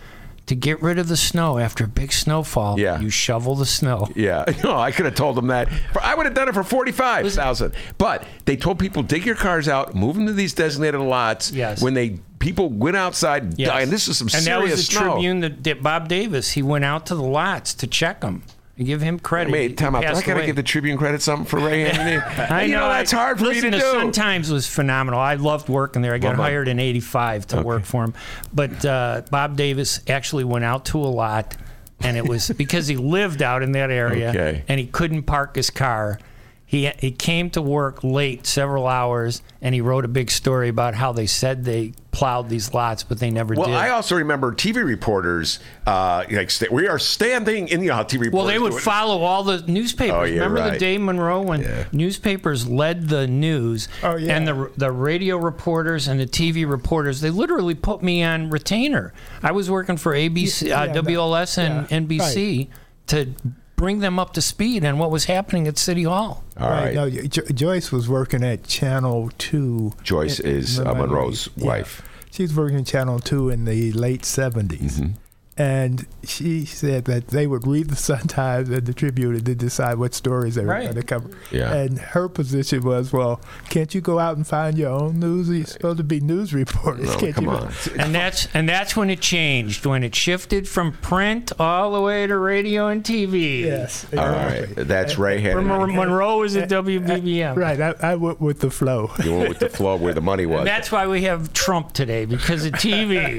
to 0.47 0.55
get 0.55 0.81
rid 0.83 0.99
of 0.99 1.09
the 1.09 1.17
snow 1.17 1.59
after 1.59 1.85
a 1.85 1.89
big 1.89 2.11
snowfall. 2.11 2.81
Yeah. 2.81 2.99
You 3.01 3.11
shovel 3.11 3.55
the 3.55 3.67
snow. 3.67 4.09
Yeah, 4.17 4.45
no, 4.65 4.77
I 4.77 4.93
could 4.93 5.05
have 5.05 5.15
told 5.15 5.37
them 5.37 5.49
that. 5.49 5.69
I 6.03 6.15
would 6.15 6.25
have 6.27 6.35
done 6.35 6.49
it 6.49 6.55
for 6.55 6.63
forty-five 6.65 7.31
thousand. 7.33 7.75
But 7.99 8.25
they 8.47 8.57
told 8.57 8.79
people 8.79 9.03
dig 9.03 9.25
your 9.27 9.35
cars 9.35 9.69
out, 9.69 9.95
move 9.95 10.17
them 10.17 10.27
to 10.27 10.33
these 10.33 10.55
designated 10.55 11.01
lots. 11.01 11.51
Yes. 11.53 11.83
When 11.83 11.95
they 11.95 12.19
people 12.39 12.69
went 12.71 12.97
outside, 12.97 13.43
and 13.43 13.59
Yes. 13.59 13.83
and 13.83 13.91
this 13.91 14.09
is 14.09 14.17
some 14.19 14.27
and 14.27 14.43
serious 14.43 14.47
that 14.47 14.61
was 14.63 14.87
the 14.87 14.93
snow. 14.95 15.13
Tribune 15.13 15.41
that, 15.41 15.65
that 15.65 15.83
Bob 15.83 16.09
Davis. 16.09 16.53
He 16.53 16.63
went 16.63 16.85
out 16.85 17.05
to 17.07 17.15
the 17.15 17.23
lots 17.23 17.75
to 17.75 17.87
check 17.87 18.21
them. 18.23 18.43
You 18.79 18.85
give 18.85 19.01
him 19.03 19.19
credit. 19.19 19.53
He 19.55 19.75
time 19.75 19.97
out. 19.97 20.05
I 20.05 20.13
gotta 20.13 20.33
away. 20.35 20.47
give 20.47 20.55
the 20.57 20.63
Tribune 20.63 20.97
credit 20.99 21.21
something 21.21 21.45
for 21.47 21.59
Ray 21.59 21.85
Anthony. 21.91 22.17
I 22.49 22.63
you 22.63 22.75
know, 22.75 22.83
know 22.83 22.89
that's 22.89 23.13
I- 23.13 23.17
hard 23.17 23.39
for 23.41 23.47
listen, 23.47 23.65
me 23.65 23.71
to 23.73 23.77
the 23.77 23.83
do. 23.83 23.91
Sun 23.91 24.13
Times 24.13 24.53
was 24.53 24.69
phenomenal. 24.69 25.19
I 25.19 25.35
loved 25.35 25.69
working 25.69 26.01
there. 26.01 26.15
I 26.15 26.19
got 26.19 26.37
Well, 26.39 26.45
hired 26.47 26.69
in 26.69 26.79
'85 26.79 27.49
to 27.49 27.63
work 27.63 27.85
for 27.85 28.05
him, 28.05 28.15
but 28.55 28.85
uh, 28.85 29.23
Bob 29.33 29.57
Davis 29.57 30.01
actually 30.09 30.45
went 30.45 30.65
out 30.65 30.85
to 30.87 30.99
a 31.01 31.11
lot, 31.11 31.57
and 32.01 32.17
it 32.17 32.25
was 32.29 32.51
because 32.57 32.87
he 32.87 32.97
lived 32.97 33.43
out 33.43 33.65
in 33.65 33.73
that 33.73 33.91
area, 33.91 34.31
Okay. 34.31 34.65
and 34.69 34.79
he 34.79 34.87
couldn't 34.87 35.25
park 35.25 35.57
his 35.57 35.71
car. 35.71 36.21
He 36.71 36.91
he 36.99 37.13
came 37.13 37.49
to 37.51 37.63
work 37.63 38.05
late, 38.05 38.47
several 38.47 38.87
hours, 38.87 39.41
and 39.63 39.75
he 39.75 39.81
wrote 39.81 40.05
a 40.05 40.09
big 40.09 40.31
story 40.31 40.69
about 40.69 40.95
how 40.95 41.13
they 41.13 41.25
said 41.27 41.65
they 41.65 41.95
plowed 42.11 42.51
these 42.51 42.75
lots, 42.75 43.03
but 43.03 43.19
they 43.21 43.31
never 43.31 43.55
Well, 43.55 43.69
did. 43.69 43.75
I 43.75 43.89
also 43.89 44.17
remember 44.17 44.53
TV 44.53 44.85
reporters 44.85 45.61
uh, 45.87 46.25
like 46.31 46.51
sta- 46.51 46.69
we 46.71 46.87
are 46.87 46.99
standing 46.99 47.69
in 47.69 47.81
the 47.81 47.87
how 47.89 48.03
TV 48.03 48.27
reporters. 48.27 48.33
Well, 48.35 48.45
they 48.47 48.59
would 48.59 48.75
follow 48.83 49.23
all 49.23 49.45
the 49.45 49.63
newspapers. 49.67 50.15
Oh, 50.15 50.25
yeah, 50.25 50.43
Remember 50.43 50.71
the 50.71 50.79
day 50.79 50.99
Monroe 50.99 51.41
when 51.41 51.87
newspapers 51.91 52.69
led 52.69 53.09
the 53.09 53.27
news, 53.27 53.89
Oh, 54.03 54.17
yeah. 54.17 54.37
and 54.37 54.47
the 54.47 54.71
the 54.77 54.93
radio 54.93 55.39
reporters 55.39 56.07
and 56.07 56.21
the 56.21 56.27
TV 56.27 56.69
reporters. 56.69 57.23
They 57.23 57.31
literally 57.31 57.77
put 57.77 58.03
me 58.03 58.23
on 58.23 58.51
retainer. 58.51 59.15
I 59.43 59.53
was 59.53 59.71
working 59.71 59.97
for 59.97 60.13
ABC, 60.13 60.69
Yeah, 60.69 60.83
uh, 60.83 60.85
yeah, 60.85 60.93
WLS, 60.93 61.57
and 61.57 61.91
yeah, 61.91 61.99
NBC 62.19 62.69
to 63.07 63.33
bring 63.79 64.01
them 64.01 64.19
up 64.19 64.35
to 64.35 64.43
speed 64.43 64.85
on 64.85 64.99
what 64.99 65.11
was 65.11 65.25
happening 65.25 65.67
at 65.67 65.79
City 65.79 66.03
Hall. 66.03 66.45
All 66.61 66.69
right. 66.69 66.95
No, 66.95 67.09
Jo- 67.09 67.45
Joyce 67.55 67.91
was 67.91 68.09
working 68.09 68.45
at 68.45 68.65
Channel 68.65 69.31
Two. 69.39 69.95
Joyce 70.03 70.41
is, 70.41 70.79
uh, 70.81 70.93
Monroe's 70.93 71.49
wife. 71.57 72.03
She's 72.31 72.55
working 72.55 72.81
at 72.81 72.87
Channel 72.87 73.21
Two 73.21 73.49
in 73.49 73.65
the 73.65 73.93
late 73.93 74.23
70s 74.23 74.99
Mm-hmm. 75.01 75.13
And 75.59 76.07
she 76.23 76.65
said 76.65 77.07
that 77.07 77.29
they 77.29 77.47
would 77.49 77.67
read 77.67 77.89
the 77.91 77.97
Sun 77.97 78.29
Times 78.29 78.69
and 78.69 78.87
the 78.87 78.95
Tribune 78.95 79.35
and 79.35 79.45
then 79.45 79.57
decide 79.57 79.99
what 79.99 80.15
stories 80.15 80.55
they 80.55 80.63
were 80.63 80.69
Right. 80.69 80.85
going 80.85 80.95
to 80.95 81.03
cover. 81.03 81.31
Yeah. 81.51 81.73
And 81.75 81.99
her 81.99 82.29
position 82.29 82.83
was, 82.85 83.13
well, 83.13 83.41
can't 83.69 83.93
you 83.93 84.01
go 84.01 84.21
out 84.21 84.37
and 84.37 84.47
find 84.47 84.79
your 84.79 84.91
own 84.91 85.19
news? 85.19 85.49
You're 85.51 85.67
supposed 85.67 85.99
to 85.99 86.05
be 86.05 86.21
news 86.21 86.55
reporters. 86.55 87.07
No, 87.09 87.17
can't 87.19 87.35
come 87.35 87.45
you? 87.47 87.51
on. 87.51 87.73
And 87.99 88.15
that's 88.15 88.47
and 88.55 88.69
that's 88.69 88.95
when 88.97 89.11
it 89.11 89.21
changed. 89.21 89.85
When 89.85 90.05
it 90.05 90.15
shifted 90.15 90.69
from 90.69 90.93
print 90.93 91.51
all 91.59 91.93
the 91.93 92.01
way 92.01 92.27
to 92.27 92.37
radio 92.39 92.87
and 92.87 93.03
TV. 93.03 93.63
Yes. 93.63 94.07
All 94.17 94.29
right, 94.29 94.67
that's 94.77 95.19
right. 95.19 95.43
When 95.55 95.67
Monroe 95.67 96.39
was 96.39 96.57
at 96.57 96.69
WBBM. 96.69 97.57
Right. 97.57 97.81
I, 97.81 97.95
I 98.01 98.15
went 98.15 98.41
with 98.41 98.61
the 98.61 98.71
flow. 98.71 99.11
You 99.25 99.37
went 99.37 99.49
with 99.49 99.59
the 99.59 99.69
flow 99.69 99.97
where 99.97 100.15
the 100.15 100.21
money 100.21 100.47
was. 100.47 100.65
That's 100.65 100.93
why 100.93 101.07
we 101.09 101.23
have 101.23 101.53
Trump 101.53 101.93
today 101.93 102.25
because 102.27 102.65
of 102.65 102.73
TV. 102.75 103.39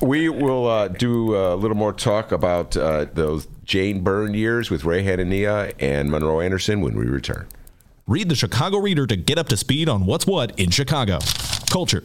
We 0.02 0.28
will 0.28 0.66
uh, 0.68 0.88
do 0.88 1.34
a 1.56 1.58
little 1.58 1.76
more 1.76 1.92
talk 1.92 2.32
about 2.32 2.76
uh, 2.76 3.06
those 3.12 3.48
Jane 3.64 4.02
Byrne 4.02 4.34
years 4.34 4.70
with 4.70 4.84
Ray 4.84 5.02
Hanania 5.02 5.72
and 5.80 6.10
Monroe 6.10 6.40
Anderson 6.40 6.80
when 6.82 6.96
we 6.96 7.06
return. 7.06 7.46
Read 8.06 8.28
the 8.28 8.36
Chicago 8.36 8.78
Reader 8.78 9.06
to 9.08 9.16
get 9.16 9.38
up 9.38 9.48
to 9.48 9.56
speed 9.56 9.88
on 9.88 10.06
what's 10.06 10.26
what 10.26 10.56
in 10.60 10.70
Chicago. 10.70 11.18
Culture, 11.70 12.04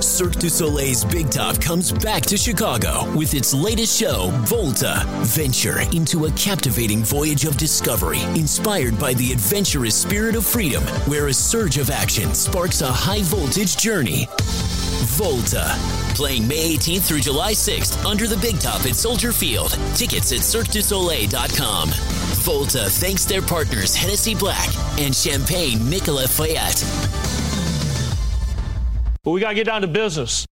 Cirque 0.00 0.36
du 0.36 0.48
Soleil's 0.48 1.04
Big 1.04 1.30
Top 1.30 1.60
comes 1.60 1.92
back 1.92 2.22
to 2.22 2.36
Chicago 2.36 3.10
with 3.16 3.34
its 3.34 3.54
latest 3.54 3.98
show, 3.98 4.30
Volta. 4.44 5.02
Venture 5.22 5.80
into 5.92 6.26
a 6.26 6.30
captivating 6.32 7.02
voyage 7.02 7.44
of 7.44 7.56
discovery 7.56 8.20
inspired 8.34 8.98
by 8.98 9.14
the 9.14 9.32
adventurous 9.32 9.94
spirit 9.94 10.36
of 10.36 10.44
freedom, 10.44 10.82
where 11.06 11.28
a 11.28 11.32
surge 11.32 11.78
of 11.78 11.90
action 11.90 12.34
sparks 12.34 12.80
a 12.80 12.86
high 12.86 13.22
voltage 13.22 13.76
journey. 13.76 14.28
Volta. 15.16 15.74
Playing 16.14 16.46
May 16.46 16.76
18th 16.76 17.02
through 17.02 17.20
July 17.20 17.52
6th 17.52 18.04
under 18.04 18.26
the 18.26 18.36
Big 18.36 18.58
Top 18.60 18.84
at 18.86 18.96
Soldier 18.96 19.32
Field. 19.32 19.70
Tickets 19.94 20.32
at 20.32 20.40
CirqueDuSoleil.com. 20.40 21.88
Volta 22.42 22.90
thanks 22.90 23.24
their 23.24 23.42
partners 23.42 23.94
Hennessy 23.94 24.34
Black 24.34 24.68
and 24.98 25.14
Champagne 25.14 25.88
Nicolas 25.88 26.36
Feuillatte. 26.38 27.53
But 29.24 29.30
we 29.30 29.40
got 29.40 29.48
to 29.48 29.54
get 29.54 29.64
down 29.64 29.80
to 29.80 29.88
business. 29.88 30.46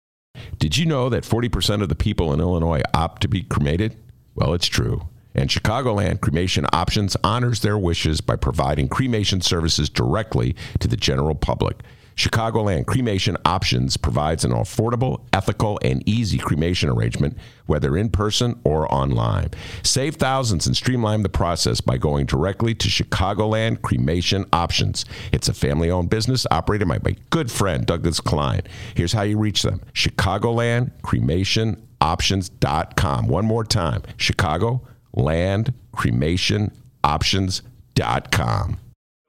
Did 0.58 0.78
you 0.78 0.86
know 0.86 1.10
that 1.10 1.24
40% 1.24 1.82
of 1.82 1.90
the 1.90 1.96
people 1.96 2.34
in 2.34 2.40
Illinois 2.40 2.82
opt 2.94 3.22
to 3.24 3.28
be 3.28 3.44
cremated? 3.44 3.98
Well, 4.34 4.54
it's 4.54 4.68
true. 4.68 5.10
And 5.36 5.50
Chicagoland 5.50 6.22
Cremation 6.22 6.66
Options 6.72 7.18
honors 7.24 7.62
their 7.62 7.78
wishes 7.78 8.22
by 8.22 8.38
providing 8.38 8.88
cremation 8.88 9.42
services 9.42 9.90
directly 9.90 10.56
to 10.80 10.88
the 10.88 10.98
general 10.98 11.36
public. 11.36 11.82
Chicagoland 12.16 12.86
Cremation 12.86 13.38
Options 13.46 13.98
provides 13.98 14.44
an 14.46 14.52
affordable, 14.52 15.22
ethical, 15.34 15.80
and 15.84 16.08
easy 16.08 16.38
cremation 16.38 16.90
arrangement, 16.90 17.38
whether 17.66 17.98
in 17.98 18.10
person 18.10 18.60
or 18.64 18.92
online. 18.94 19.50
Save 19.84 20.16
thousands 20.16 20.68
and 20.68 20.76
streamline 20.76 21.24
the 21.24 21.30
process 21.30 21.82
by 21.82 21.98
going 21.98 22.26
directly 22.26 22.76
to 22.76 22.88
Chicagoland 22.88 23.82
Cremation 23.82 24.46
Options. 24.54 25.06
It's 25.32 25.50
a 25.50 25.54
family 25.54 25.90
owned 25.90 26.10
business 26.10 26.46
operated 26.52 26.88
by 26.88 27.00
my 27.04 27.16
good 27.30 27.52
friend 27.52 27.86
Douglas 27.86 28.20
Klein. 28.20 28.62
Here's 28.96 29.14
how 29.14 29.24
you 29.24 29.38
reach 29.38 29.64
them 29.64 29.82
Chicagoland 29.94 30.92
Cremation 31.02 31.88
Options.com. 32.02 33.28
One 33.28 33.46
more 33.46 33.64
time 33.64 34.04
Chicago 34.18 34.82
Land 35.14 35.74
Cremation 35.92 36.72
Options.com. 37.04 38.78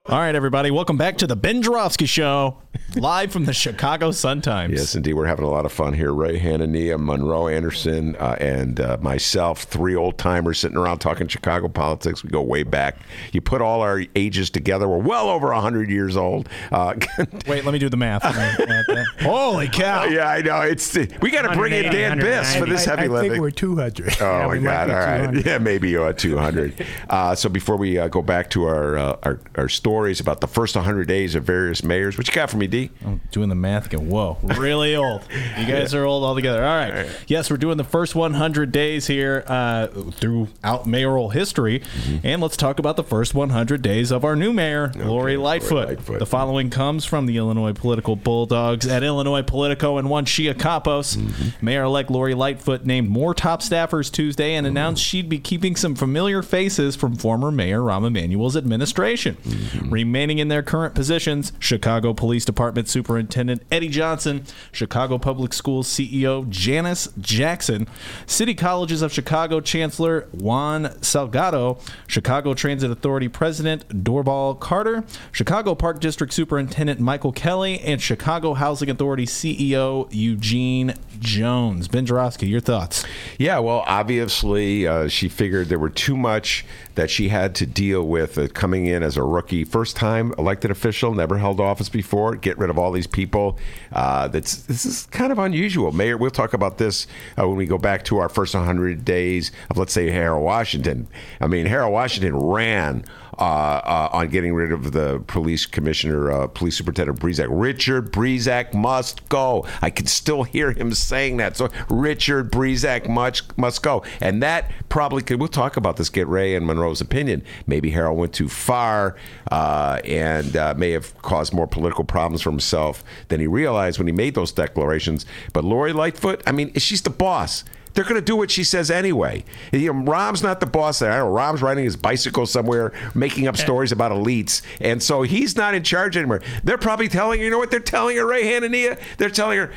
All 0.09 0.19
right, 0.19 0.35
everybody, 0.35 0.69
welcome 0.69 0.97
back 0.97 1.17
to 1.19 1.27
the 1.27 1.35
Ben 1.37 1.61
Joravsky 1.61 2.05
Show, 2.07 2.57
live 2.97 3.31
from 3.31 3.45
the 3.45 3.53
Chicago 3.53 4.11
Sun 4.11 4.41
Times. 4.41 4.73
Yes, 4.77 4.95
indeed. 4.95 5.13
We're 5.13 5.27
having 5.27 5.45
a 5.45 5.49
lot 5.49 5.63
of 5.65 5.71
fun 5.71 5.93
here. 5.93 6.11
Ray 6.13 6.37
Hanania, 6.37 6.99
Monroe 6.99 7.47
Anderson, 7.47 8.17
uh, 8.17 8.35
and 8.37 8.81
uh, 8.81 8.97
myself, 8.99 9.63
three 9.63 9.95
old 9.95 10.17
timers 10.17 10.59
sitting 10.59 10.75
around 10.77 10.97
talking 10.99 11.27
Chicago 11.29 11.69
politics. 11.69 12.21
We 12.21 12.29
go 12.31 12.41
way 12.41 12.63
back. 12.63 12.97
You 13.31 13.39
put 13.39 13.61
all 13.61 13.79
our 13.79 14.03
ages 14.13 14.49
together, 14.49 14.89
we're 14.89 14.97
well 14.97 15.29
over 15.29 15.47
100 15.53 15.89
years 15.89 16.17
old. 16.17 16.49
Uh, 16.69 16.95
Wait, 17.47 17.63
let 17.63 17.71
me 17.71 17.79
do 17.79 17.87
the 17.87 17.95
math. 17.95 18.23
Holy 19.21 19.69
cow. 19.69 20.03
yeah, 20.03 20.27
I 20.27 20.41
know. 20.41 20.59
It's 20.63 20.93
We 21.21 21.31
got 21.31 21.43
to 21.43 21.55
bring 21.57 21.71
in 21.71 21.89
Dan 21.93 22.19
Biss 22.19 22.59
for 22.59 22.65
this 22.65 22.85
I, 22.89 22.97
heavy 22.97 23.03
I 23.03 23.07
lifting. 23.07 23.31
think 23.31 23.41
we're 23.41 23.51
200. 23.51 24.17
Oh 24.19 24.25
Yeah, 24.39 24.47
my 24.47 24.51
we 24.51 24.59
God! 24.59 24.89
All 24.89 24.95
right, 24.97 25.17
200. 25.19 25.45
yeah, 25.45 25.57
maybe 25.59 25.89
you're 25.91 26.09
at 26.09 26.17
200. 26.17 26.85
uh, 27.09 27.35
so 27.35 27.47
before 27.47 27.77
we 27.77 27.97
uh, 27.97 28.09
go 28.09 28.21
back 28.21 28.49
to 28.49 28.65
our, 28.65 28.97
uh, 28.97 29.17
our 29.23 29.39
our 29.55 29.69
stories 29.93 30.19
about 30.19 30.41
the 30.41 30.47
first 30.47 30.75
100 30.75 31.07
days 31.07 31.35
of 31.35 31.43
various 31.43 31.83
mayors, 31.83 32.17
what 32.17 32.27
you 32.27 32.33
got 32.33 32.49
for 32.49 32.57
me, 32.57 32.65
D? 32.65 32.89
I'm 33.05 33.21
doing 33.29 33.49
the 33.49 33.53
math 33.55 33.85
again. 33.85 34.09
Whoa, 34.09 34.39
really 34.57 34.95
old. 34.95 35.21
You 35.59 35.67
guys 35.67 35.93
are 35.93 36.03
old 36.03 36.23
altogether. 36.23 36.65
All 36.65 36.75
right. 36.75 37.07
Yes, 37.27 37.51
we're 37.51 37.57
doing 37.57 37.77
the 37.77 37.83
first 37.83 38.15
100 38.15 38.71
days 38.71 39.05
here 39.05 39.43
uh, 39.45 39.85
throughout 40.13 40.87
mayoral 40.87 41.29
history, 41.29 41.81
Mm-hmm. 41.83 42.25
and 42.25 42.41
let's 42.41 42.57
talk 42.57 42.79
about 42.79 42.95
the 42.97 43.03
first 43.03 43.35
100 43.35 43.81
days 43.83 44.09
of 44.11 44.25
our 44.25 44.35
new 44.35 44.51
mayor, 44.51 44.91
Lori 44.95 45.37
Lightfoot. 45.37 45.87
Lightfoot. 45.89 46.19
The 46.19 46.25
following 46.25 46.69
comes 46.71 47.05
from 47.05 47.27
the 47.27 47.37
Illinois 47.37 47.73
Political 47.73 48.15
Bulldogs 48.17 48.87
at 48.87 49.03
Illinois 49.03 49.43
Politico 49.43 49.97
and 49.97 50.09
one 50.09 50.25
Shia 50.25 50.53
Kapos. 50.55 51.15
Mm-hmm. 51.17 51.65
Mayor-elect 51.65 52.09
Lori 52.09 52.33
Lightfoot 52.33 52.83
named 52.85 53.09
more 53.09 53.33
top 53.35 53.61
staffers 53.61 54.11
Tuesday 54.11 54.55
and 54.55 54.65
announced 54.65 55.03
she'd 55.03 55.29
be 55.29 55.37
keeping 55.39 55.75
some 55.75 55.93
familiar 55.93 56.41
faces 56.41 56.95
from 56.95 57.15
former 57.15 57.51
Mayor 57.51 57.79
Rahm 57.81 58.07
Emanuel's 58.07 58.57
administration, 58.57 59.37
Mm-hmm. 59.43 59.82
Mm-hmm. 59.83 59.93
remaining 59.93 60.39
in 60.39 60.47
their 60.47 60.63
current 60.63 60.95
positions. 60.95 61.51
Chicago 61.59 62.13
Police 62.13 62.45
Department 62.45 62.87
Superintendent 62.87 63.63
Eddie 63.71 63.89
Johnson, 63.89 64.45
Chicago 64.71 65.17
Public 65.17 65.53
Schools 65.53 65.87
CEO 65.87 66.47
Janice 66.49 67.09
Jackson, 67.19 67.87
City 68.25 68.55
Colleges 68.55 69.01
of 69.01 69.11
Chicago 69.11 69.59
Chancellor 69.59 70.27
Juan 70.31 70.85
Salgado, 71.01 71.81
Chicago 72.07 72.53
Transit 72.53 72.91
Authority 72.91 73.27
President 73.27 73.87
Dorval 74.03 74.59
Carter, 74.59 75.03
Chicago 75.31 75.75
Park 75.75 75.99
District 75.99 76.31
Superintendent 76.31 76.99
Michael 76.99 77.31
Kelly, 77.31 77.79
and 77.81 78.01
Chicago 78.01 78.53
Housing 78.53 78.89
Authority 78.89 79.25
CEO 79.25 80.07
Eugene 80.11 80.93
Jones. 81.23 81.87
Ben 81.87 82.05
Joravsky, 82.05 82.47
your 82.47 82.59
thoughts? 82.59 83.05
Yeah, 83.37 83.59
well, 83.59 83.83
obviously, 83.87 84.85
uh, 84.85 85.07
she 85.07 85.29
figured 85.29 85.69
there 85.69 85.79
were 85.79 85.89
too 85.89 86.17
much 86.17 86.65
that 86.95 87.09
she 87.09 87.29
had 87.29 87.55
to 87.55 87.65
deal 87.65 88.07
with 88.07 88.37
uh, 88.37 88.47
coming 88.49 88.85
in 88.85 89.01
as 89.01 89.17
a 89.17 89.23
rookie, 89.23 89.63
first 89.63 89.95
time 89.95 90.33
elected 90.37 90.69
official, 90.69 91.13
never 91.13 91.37
held 91.37 91.59
office 91.59 91.89
before. 91.89 92.35
Get 92.35 92.57
rid 92.57 92.69
of 92.69 92.77
all 92.77 92.91
these 92.91 93.07
people. 93.07 93.57
Uh, 93.91 94.27
that's 94.27 94.57
this 94.63 94.85
is 94.85 95.07
kind 95.07 95.31
of 95.31 95.39
unusual. 95.39 95.91
Mayor, 95.91 96.17
we'll 96.17 96.29
talk 96.29 96.53
about 96.53 96.77
this 96.77 97.07
uh, 97.39 97.47
when 97.47 97.57
we 97.57 97.65
go 97.65 97.77
back 97.77 98.03
to 98.05 98.17
our 98.17 98.29
first 98.29 98.53
100 98.53 99.03
days 99.03 99.51
of, 99.69 99.77
let's 99.77 99.93
say, 99.93 100.09
Harold 100.09 100.43
Washington. 100.43 101.07
I 101.41 101.47
mean, 101.47 101.65
Harold 101.65 101.93
Washington 101.93 102.35
ran. 102.35 103.05
Uh, 103.39 103.81
uh, 103.83 104.09
on 104.13 104.29
getting 104.29 104.53
rid 104.53 104.71
of 104.71 104.91
the 104.91 105.23
police 105.27 105.65
commissioner, 105.65 106.31
uh, 106.31 106.47
police 106.47 106.77
superintendent 106.77 107.19
Brzeczek. 107.19 107.47
Richard 107.49 108.11
Brzeczek 108.11 108.73
must 108.73 109.27
go. 109.29 109.65
I 109.81 109.89
can 109.89 110.05
still 110.05 110.43
hear 110.43 110.71
him 110.71 110.93
saying 110.93 111.37
that. 111.37 111.57
So 111.57 111.69
Richard 111.89 112.51
Brzeczek 112.51 113.09
must 113.09 113.57
must 113.57 113.81
go, 113.81 114.03
and 114.21 114.43
that 114.43 114.71
probably 114.89 115.23
could. 115.23 115.39
We'll 115.39 115.47
talk 115.47 115.77
about 115.77 115.97
this. 115.97 116.09
Get 116.09 116.27
Ray 116.27 116.55
and 116.55 116.65
Monroe's 116.65 117.01
opinion. 117.01 117.43
Maybe 117.65 117.89
Harold 117.89 118.19
went 118.19 118.33
too 118.33 118.49
far 118.49 119.15
and 119.51 120.53
may 120.77 120.91
have 120.91 121.19
caused 121.21 121.53
more 121.53 121.67
political 121.67 122.03
problems 122.03 122.41
for 122.41 122.51
himself 122.51 123.03
than 123.29 123.39
he 123.39 123.47
realized 123.47 123.97
when 123.97 124.07
he 124.07 124.13
made 124.13 124.35
those 124.35 124.51
declarations. 124.51 125.25
But 125.53 125.63
Lori 125.63 125.93
Lightfoot, 125.93 126.43
I 126.45 126.51
mean, 126.51 126.73
she's 126.75 127.01
the 127.01 127.09
boss. 127.09 127.63
They're 127.93 128.03
going 128.03 128.15
to 128.15 128.21
do 128.21 128.35
what 128.35 128.51
she 128.51 128.63
says 128.63 128.89
anyway. 128.89 129.43
You 129.71 129.93
know, 129.93 130.11
Rahm's 130.11 130.41
not 130.41 130.59
the 130.59 130.65
boss 130.65 130.99
there. 130.99 131.11
I 131.11 131.17
know 131.17 131.31
Rahm's 131.31 131.61
riding 131.61 131.83
his 131.83 131.95
bicycle 131.95 132.45
somewhere, 132.45 132.93
making 133.13 133.47
up 133.47 133.57
stories 133.57 133.91
about 133.91 134.11
elites, 134.11 134.61
and 134.81 135.01
so 135.01 135.21
he's 135.21 135.55
not 135.55 135.75
in 135.75 135.83
charge 135.83 136.17
anymore. 136.17 136.41
They're 136.63 136.77
probably 136.77 137.07
telling 137.07 137.39
her, 137.39 137.45
you 137.45 137.51
know 137.51 137.57
what? 137.59 137.71
They're 137.71 137.79
telling 137.79 138.17
her, 138.17 138.25
Ray 138.25 138.43
Hanania. 138.43 138.99
They're 139.17 139.29
telling 139.29 139.57
her. 139.57 139.71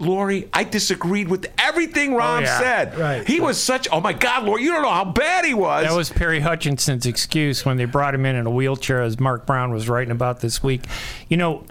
Lori, 0.00 0.48
I 0.52 0.64
disagreed 0.64 1.28
with 1.28 1.46
everything 1.56 2.14
Rahm 2.14 2.42
yeah. 2.42 2.58
said. 2.58 2.98
Right. 2.98 3.26
He 3.28 3.40
was 3.40 3.62
such. 3.62 3.86
Oh 3.92 4.00
my 4.00 4.12
God, 4.12 4.42
Lori, 4.42 4.64
you 4.64 4.72
don't 4.72 4.82
know 4.82 4.90
how 4.90 5.04
bad 5.04 5.44
he 5.44 5.54
was. 5.54 5.86
That 5.86 5.96
was 5.96 6.10
Perry 6.10 6.40
Hutchinson's 6.40 7.06
excuse 7.06 7.64
when 7.64 7.76
they 7.76 7.84
brought 7.84 8.12
him 8.12 8.26
in 8.26 8.34
in 8.34 8.44
a 8.44 8.50
wheelchair, 8.50 9.02
as 9.02 9.20
Mark 9.20 9.46
Brown 9.46 9.72
was 9.72 9.88
writing 9.88 10.10
about 10.10 10.40
this 10.40 10.64
week. 10.64 10.82
You 11.28 11.36
know, 11.36 11.64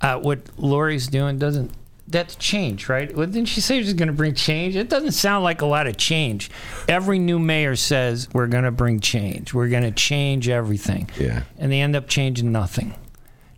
uh, 0.00 0.18
what 0.20 0.38
Lori's 0.56 1.08
doing 1.08 1.38
doesn't. 1.38 1.72
That's 2.08 2.36
change, 2.36 2.88
right? 2.88 3.14
Well, 3.14 3.26
didn't 3.26 3.48
she 3.48 3.60
say 3.60 3.82
she's 3.82 3.94
going 3.94 4.06
to 4.06 4.14
bring 4.14 4.34
change? 4.34 4.76
It 4.76 4.88
doesn't 4.88 5.12
sound 5.12 5.42
like 5.42 5.60
a 5.60 5.66
lot 5.66 5.88
of 5.88 5.96
change. 5.96 6.50
Every 6.88 7.18
new 7.18 7.38
mayor 7.38 7.74
says 7.74 8.28
we're 8.32 8.46
going 8.46 8.64
to 8.64 8.70
bring 8.70 9.00
change. 9.00 9.52
We're 9.52 9.68
going 9.68 9.82
to 9.82 9.90
change 9.90 10.48
everything. 10.48 11.10
Yeah. 11.18 11.42
And 11.58 11.72
they 11.72 11.80
end 11.80 11.96
up 11.96 12.08
changing 12.08 12.52
nothing. 12.52 12.94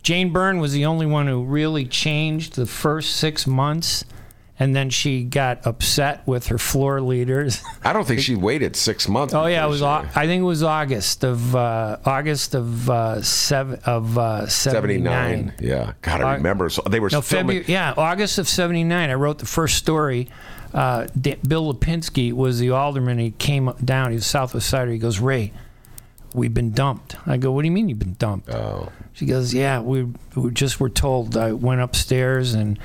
Jane 0.01 0.31
Byrne 0.31 0.59
was 0.59 0.73
the 0.73 0.85
only 0.85 1.05
one 1.05 1.27
who 1.27 1.43
really 1.43 1.85
changed 1.85 2.55
the 2.55 2.65
first 2.65 3.17
six 3.17 3.45
months, 3.45 4.03
and 4.59 4.75
then 4.75 4.89
she 4.89 5.23
got 5.23 5.65
upset 5.65 6.25
with 6.27 6.47
her 6.47 6.57
floor 6.57 6.99
leaders. 7.01 7.63
I 7.83 7.93
don't 7.93 8.05
think 8.05 8.19
she 8.19 8.35
waited 8.35 8.75
six 8.75 9.07
months. 9.07 9.33
Oh 9.33 9.45
yeah, 9.45 9.65
it 9.65 9.69
was. 9.69 9.79
she- 9.79 9.85
I 9.85 10.25
think 10.27 10.41
it 10.41 10.45
was 10.45 10.61
August 10.63 11.23
of 11.23 11.55
uh, 11.55 11.97
August 12.05 12.55
of 12.55 12.89
uh, 12.89 13.21
seven 13.21 13.79
of 13.85 14.17
uh, 14.17 14.47
79. 14.47 15.53
Yeah. 15.59 15.93
God, 16.01 16.21
I 16.21 16.33
remember. 16.35 16.69
So 16.69 16.81
they 16.89 16.99
were 16.99 17.09
No, 17.11 17.21
filming. 17.21 17.61
February. 17.61 17.71
Yeah, 17.71 17.93
August 17.97 18.37
of 18.37 18.47
seventy 18.47 18.83
nine. 18.83 19.09
I 19.09 19.13
wrote 19.15 19.39
the 19.39 19.45
first 19.45 19.75
story. 19.77 20.27
Uh, 20.73 21.07
Bill 21.47 21.73
Lipinski 21.73 22.31
was 22.31 22.59
the 22.59 22.69
alderman. 22.71 23.17
He 23.17 23.31
came 23.31 23.71
down. 23.83 24.11
He 24.11 24.15
was 24.15 24.27
Southwest 24.27 24.69
Sider. 24.69 24.91
He 24.91 24.99
goes, 24.99 25.19
Ray, 25.19 25.51
we've 26.35 26.53
been 26.53 26.71
dumped. 26.71 27.15
I 27.25 27.37
go, 27.37 27.51
What 27.51 27.63
do 27.63 27.67
you 27.67 27.71
mean 27.71 27.89
you've 27.89 27.97
been 27.97 28.13
dumped? 28.19 28.49
Oh. 28.53 28.91
She 29.13 29.25
goes, 29.25 29.51
Yeah, 29.53 29.79
we, 29.81 30.07
we 30.35 30.51
just 30.51 30.79
were 30.79 30.89
told. 30.89 31.35
I 31.37 31.53
went 31.53 31.81
upstairs 31.81 32.53
and 32.53 32.77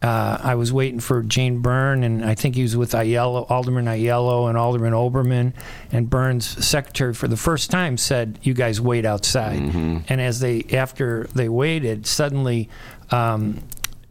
uh, 0.00 0.38
I 0.40 0.54
was 0.54 0.72
waiting 0.72 1.00
for 1.00 1.22
Jane 1.22 1.58
Byrne, 1.58 2.04
and 2.04 2.24
I 2.24 2.34
think 2.34 2.54
he 2.54 2.62
was 2.62 2.76
with 2.76 2.92
Aiello, 2.92 3.50
Alderman 3.50 3.86
Aiello 3.86 4.48
and 4.48 4.56
Alderman 4.56 4.92
Oberman. 4.92 5.54
And 5.90 6.08
Byrne's 6.08 6.46
secretary, 6.64 7.14
for 7.14 7.26
the 7.26 7.36
first 7.36 7.70
time, 7.70 7.96
said, 7.96 8.38
"You 8.42 8.54
guys 8.54 8.80
wait 8.80 9.04
outside." 9.04 9.58
Mm-hmm. 9.58 9.98
And 10.08 10.20
as 10.20 10.40
they 10.40 10.64
after 10.72 11.28
they 11.34 11.48
waited, 11.48 12.06
suddenly. 12.06 12.68
Um, 13.10 13.62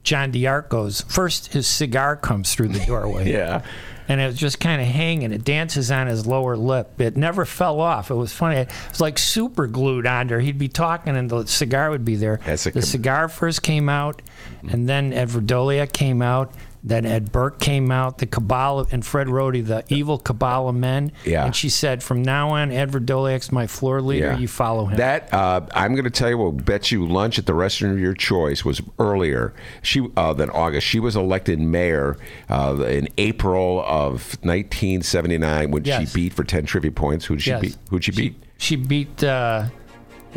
John 0.04 0.32
D'Arco's 0.32 1.02
first 1.02 1.52
his 1.52 1.68
cigar 1.68 2.16
comes 2.16 2.56
through 2.56 2.70
the 2.70 2.80
doorway 2.86 3.30
Yeah. 3.32 3.62
And 4.10 4.22
it 4.22 4.26
was 4.26 4.38
just 4.38 4.60
kind 4.60 4.82
of 4.82 4.88
hanging. 4.88 5.32
It 5.34 5.44
dances 5.44 5.92
on 5.92 6.08
his 6.08 6.26
lower 6.26 6.56
lip. 6.56 7.00
It 7.02 7.18
never 7.18 7.46
fell 7.46 7.82
off. 7.82 8.10
It 8.10 8.16
was 8.16 8.32
funny. 8.32 8.58
It 8.58 8.72
was 8.90 9.02
like 9.02 9.18
super 9.18 9.68
glued 9.68 10.08
on 10.08 10.28
there. 10.28 10.40
He'd 10.40 10.58
be 10.58 10.70
talking, 10.70 11.16
and 11.18 11.30
the 11.30 11.46
cigar 11.46 11.90
would 11.90 12.06
be 12.06 12.16
there. 12.16 12.40
The 12.74 12.82
com- 12.82 12.88
cigar 12.90 13.28
first 13.30 13.64
came 13.64 13.90
out, 13.90 14.22
and 14.70 14.88
then 14.88 15.12
Ed 15.14 15.30
Vrdolyak 15.30 15.92
came 15.92 16.22
out. 16.22 16.54
Then 16.88 17.06
Ed 17.06 17.32
Burke 17.32 17.60
came 17.60 17.92
out, 17.92 18.18
the 18.20 18.26
Kabbalah, 18.26 18.88
and 18.92 19.06
Fred 19.06 19.30
Roti, 19.30 19.62
the 19.62 19.84
evil 19.90 20.18
Kabbalah 20.18 20.74
men. 20.74 21.12
Yeah. 21.26 21.46
And 21.46 21.56
she 21.56 21.70
said, 21.70 22.02
from 22.02 22.22
now 22.22 22.50
on, 22.50 22.72
Ed 22.72 22.92
Vrdolyak's 22.92 23.52
my 23.52 23.68
floor 23.68 24.02
leader. 24.02 24.28
Yeah. 24.28 24.38
You 24.38 24.48
follow 24.48 24.86
him. 24.86 24.98
That 24.98 25.34
uh, 25.34 25.62
I'm 25.74 25.94
going 25.94 26.06
to 26.06 26.10
tell 26.10 26.30
you. 26.30 26.38
We'll 26.38 26.52
bet 26.52 26.92
you 26.92 27.06
lunch 27.06 27.38
at 27.40 27.46
the 27.46 27.54
restaurant 27.54 27.94
of 27.96 28.00
your 28.00 28.14
choice 28.14 28.64
was 28.64 28.82
earlier. 29.00 29.54
She 29.82 30.08
uh, 30.16 30.34
than 30.34 30.50
August. 30.50 30.88
She 30.88 31.00
was 31.00 31.16
elected 31.16 31.60
mayor 31.60 32.18
uh, 32.50 32.84
in 32.88 33.10
April 33.18 33.84
of 33.86 34.38
1979 34.44 35.72
when 35.72 35.84
Yes. 35.86 36.10
she 36.12 36.16
beat 36.16 36.34
for 36.34 36.44
10 36.44 36.66
trivia 36.66 36.92
points. 36.92 37.26
Who'd 37.26 37.42
she 37.42 37.52
Yes. 37.52 37.62
beat? 37.62 37.78
Who'd 37.90 38.04
she 38.04 38.12
beat? 38.12 38.44
she 38.58 38.76
beat 38.76 39.24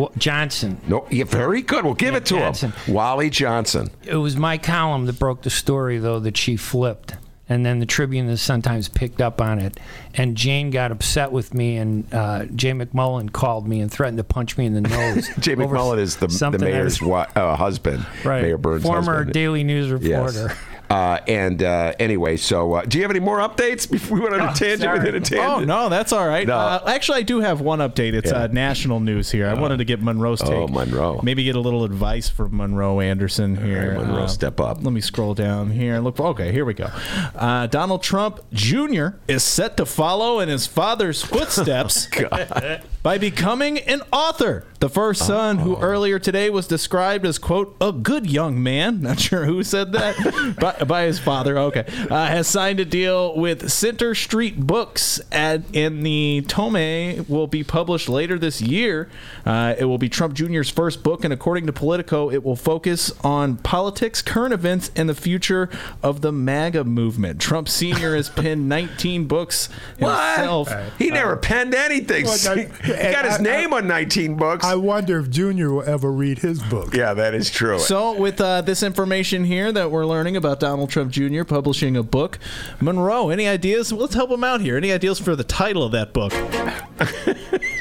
Wa- 0.01 0.11
Johnson. 0.19 0.81
No, 0.89 1.07
yeah, 1.11 1.25
very 1.25 1.63
good. 1.63 1.85
We'll 1.85 1.95
give 1.95 2.13
Yeah, 2.13 2.19
it 2.19 2.27
to 2.27 2.35
Johnson. 2.39 2.73
him. 2.73 2.95
Wally 2.95 3.31
Johnson. 3.31 3.89
It 4.05 4.17
was 4.17 4.37
my 4.37 4.59
column 4.59 5.07
that 5.07 5.19
broke 5.19 5.43
the 5.43 5.51
story, 5.51 5.99
though, 5.99 6.19
that 6.21 6.37
she 6.37 6.57
flipped. 6.57 7.15
And 7.49 7.67
then 7.67 7.81
the 7.81 7.87
Tribune 7.87 8.27
and 8.27 8.33
the 8.35 8.39
Sun 8.39 8.63
Times 8.63 8.89
picked 8.89 9.21
up 9.21 9.41
on 9.41 9.59
it. 9.59 9.79
And 10.15 10.37
Jane 10.37 10.71
got 10.71 10.93
upset 10.93 11.33
with 11.33 11.53
me, 11.53 11.79
and 11.79 12.07
uh, 12.15 12.45
Jay 12.55 12.71
McMullen 12.71 13.33
called 13.33 13.67
me 13.67 13.81
and 13.81 13.91
threatened 13.91 14.19
to 14.19 14.25
punch 14.25 14.57
me 14.57 14.67
in 14.67 14.75
the 14.75 14.83
nose. 14.83 15.29
Jay 15.41 15.57
McMullen 15.57 15.99
is 15.99 16.15
the, 16.17 16.29
the 16.29 16.59
mayor's 16.61 17.01
was- 17.01 17.09
wa- 17.09 17.27
uh, 17.35 17.57
husband, 17.57 18.07
right. 18.25 18.43
Mayor 18.43 18.57
Byrne's 18.57 18.85
Former 18.85 19.15
husband. 19.17 19.33
Daily 19.35 19.65
News 19.65 20.01
Yes. 20.01 20.55
Uh, 20.91 21.21
and 21.29 21.63
uh, 21.63 21.93
anyway, 22.01 22.37
so 22.37 22.73
uh, 22.75 22.83
do 22.85 22.99
you 22.99 23.05
have 23.05 23.13
any 23.13 23.21
more 23.21 23.39
updates 23.39 23.89
before 23.91 24.17
we 24.19 24.23
went 24.23 24.35
on 24.35 24.41
a 24.41 24.51
Oh, 24.51 24.55
tangent 24.55 24.81
sorry. 24.83 24.99
within 24.99 25.15
a 25.15 25.21
tangent? 25.21 25.49
Oh 25.49 25.61
no, 25.65 25.89
that's 25.89 26.13
all 26.13 26.27
right. 26.27 26.47
No. 26.49 26.57
Uh, 26.57 26.83
actually, 26.89 27.19
I 27.19 27.23
do 27.23 27.41
have 27.41 27.61
one 27.61 27.79
update. 27.79 28.13
It's 28.15 28.33
Yeah. 28.33 28.43
uh, 28.43 28.47
national 28.49 28.99
news 28.99 29.31
here. 29.31 29.47
I 29.49 29.55
wanted 29.55 29.77
to 29.79 29.85
get 29.85 30.03
Monroe's 30.03 30.41
take. 30.41 30.51
Oh, 30.51 30.67
Monroe. 30.67 31.21
Maybe 31.23 31.45
get 31.45 31.55
a 31.55 31.61
little 31.61 31.85
advice 31.85 32.29
from 32.29 32.57
Monroe 32.57 32.99
Anderson 33.01 33.57
here. 33.57 33.91
right, 33.97 34.05
Monroe, 34.07 34.25
Uh, 34.25 34.27
step 34.27 34.59
up. 34.61 34.79
Let 34.83 34.93
me 34.93 35.01
scroll 35.01 35.35
down 35.35 35.71
here 35.71 35.95
and 35.95 36.03
look. 36.05 36.17
For, 36.17 36.27
okay, 36.29 36.51
here 36.51 36.65
we 36.65 36.75
go. 36.75 36.91
Uh, 37.37 37.67
Donald 37.69 38.03
Trump 38.03 38.41
Jr. 38.53 39.11
is 39.29 39.45
set 39.45 39.77
to 39.77 39.87
follow 39.87 40.41
in 40.41 40.49
his 40.49 40.67
father's 40.67 41.23
footsteps 41.23 42.09
by 43.03 43.19
becoming 43.19 43.79
an 43.79 44.03
author. 44.13 44.67
The 44.81 44.89
first 44.89 45.27
son, 45.27 45.59
who 45.59 45.77
earlier 45.77 46.19
today 46.19 46.49
was 46.49 46.67
described 46.67 47.27
as, 47.27 47.39
quote, 47.39 47.77
a 47.83 47.93
good 47.93 48.31
young 48.31 48.63
man, 48.63 49.03
not 49.03 49.21
sure 49.21 49.45
who 49.45 49.63
said 49.63 49.93
that, 49.93 50.57
by, 50.59 50.85
by 50.85 51.03
his 51.03 51.19
father, 51.19 51.59
okay, 51.59 51.85
uh, 52.11 52.27
has 52.27 52.47
signed 52.47 52.81
a 52.81 52.87
deal 52.87 53.37
with 53.37 53.71
Center 53.71 54.15
Street 54.15 54.59
Books, 54.59 55.21
and, 55.31 55.65
and 55.75 56.05
the 56.05 56.43
Tome 56.49 57.27
will 57.29 57.47
be 57.47 57.63
published 57.63 58.09
later 58.09 58.39
this 58.39 58.63
year. 58.63 59.11
Uh, 59.45 59.75
it 59.79 59.85
will 59.85 59.99
be 59.99 60.09
Trump 60.09 60.33
Jr.'s 60.33 60.71
first 60.71 61.03
book, 61.03 61.25
and 61.25 61.33
according 61.33 61.67
to 61.67 61.75
Politico, 61.75 62.31
it 62.31 62.43
will 62.43 62.57
focus 62.57 63.13
on 63.23 63.59
politics, 63.59 64.23
current 64.23 64.55
events, 64.55 64.91
and 64.97 65.11
the 65.11 65.15
future 65.15 65.69
of 66.03 66.23
the 66.23 66.33
MAGA 66.33 66.85
movement. 66.85 67.39
Trump 67.39 67.69
Sr. 67.69 68.17
has 68.17 68.31
penned 68.31 68.67
19 68.67 69.27
books 69.27 69.69
himself. 69.99 70.71
What? 70.71 70.93
He 70.99 71.11
never 71.11 71.37
penned 71.37 71.75
anything. 71.75 72.25
Well, 72.25 72.67
he 72.95 73.13
got 73.13 73.25
his 73.25 73.39
I- 73.39 73.43
name 73.43 73.73
on 73.73 73.87
19 73.87 74.37
books. 74.37 74.65
I 74.65 74.75
wonder 74.75 75.19
if 75.21 75.31
Junior 75.31 75.73
will 75.73 75.83
ever 75.83 76.11
read 76.13 76.39
his 76.39 76.63
book. 76.63 76.95
yeah, 76.95 77.15
that 77.15 77.35
is 77.35 77.51
true. 77.51 77.79
So, 77.79 78.13
with 78.19 78.41
uh, 78.41 78.63
this 78.63 78.83
information 78.83 79.45
here 79.45 79.73
that 79.73 79.91
we're 79.91 80.07
learning 80.07 80.37
about 80.37 80.61
Donald 80.61 80.91
Trump 80.91 81.11
Jr. 81.13 81.45
publishing 81.45 81.97
a 81.97 82.03
book, 82.03 82.39
Monroe, 82.81 83.31
any 83.31 83.47
ideas? 83.49 83.93
Let's 83.93 84.15
help 84.15 84.31
him 84.31 84.45
out 84.45 84.61
here. 84.61 84.77
Any 84.77 84.93
ideas 84.93 85.19
for 85.19 85.35
the 85.37 85.45
title 85.45 85.83
of 85.85 85.93
that 85.93 86.13
book? 86.13 86.33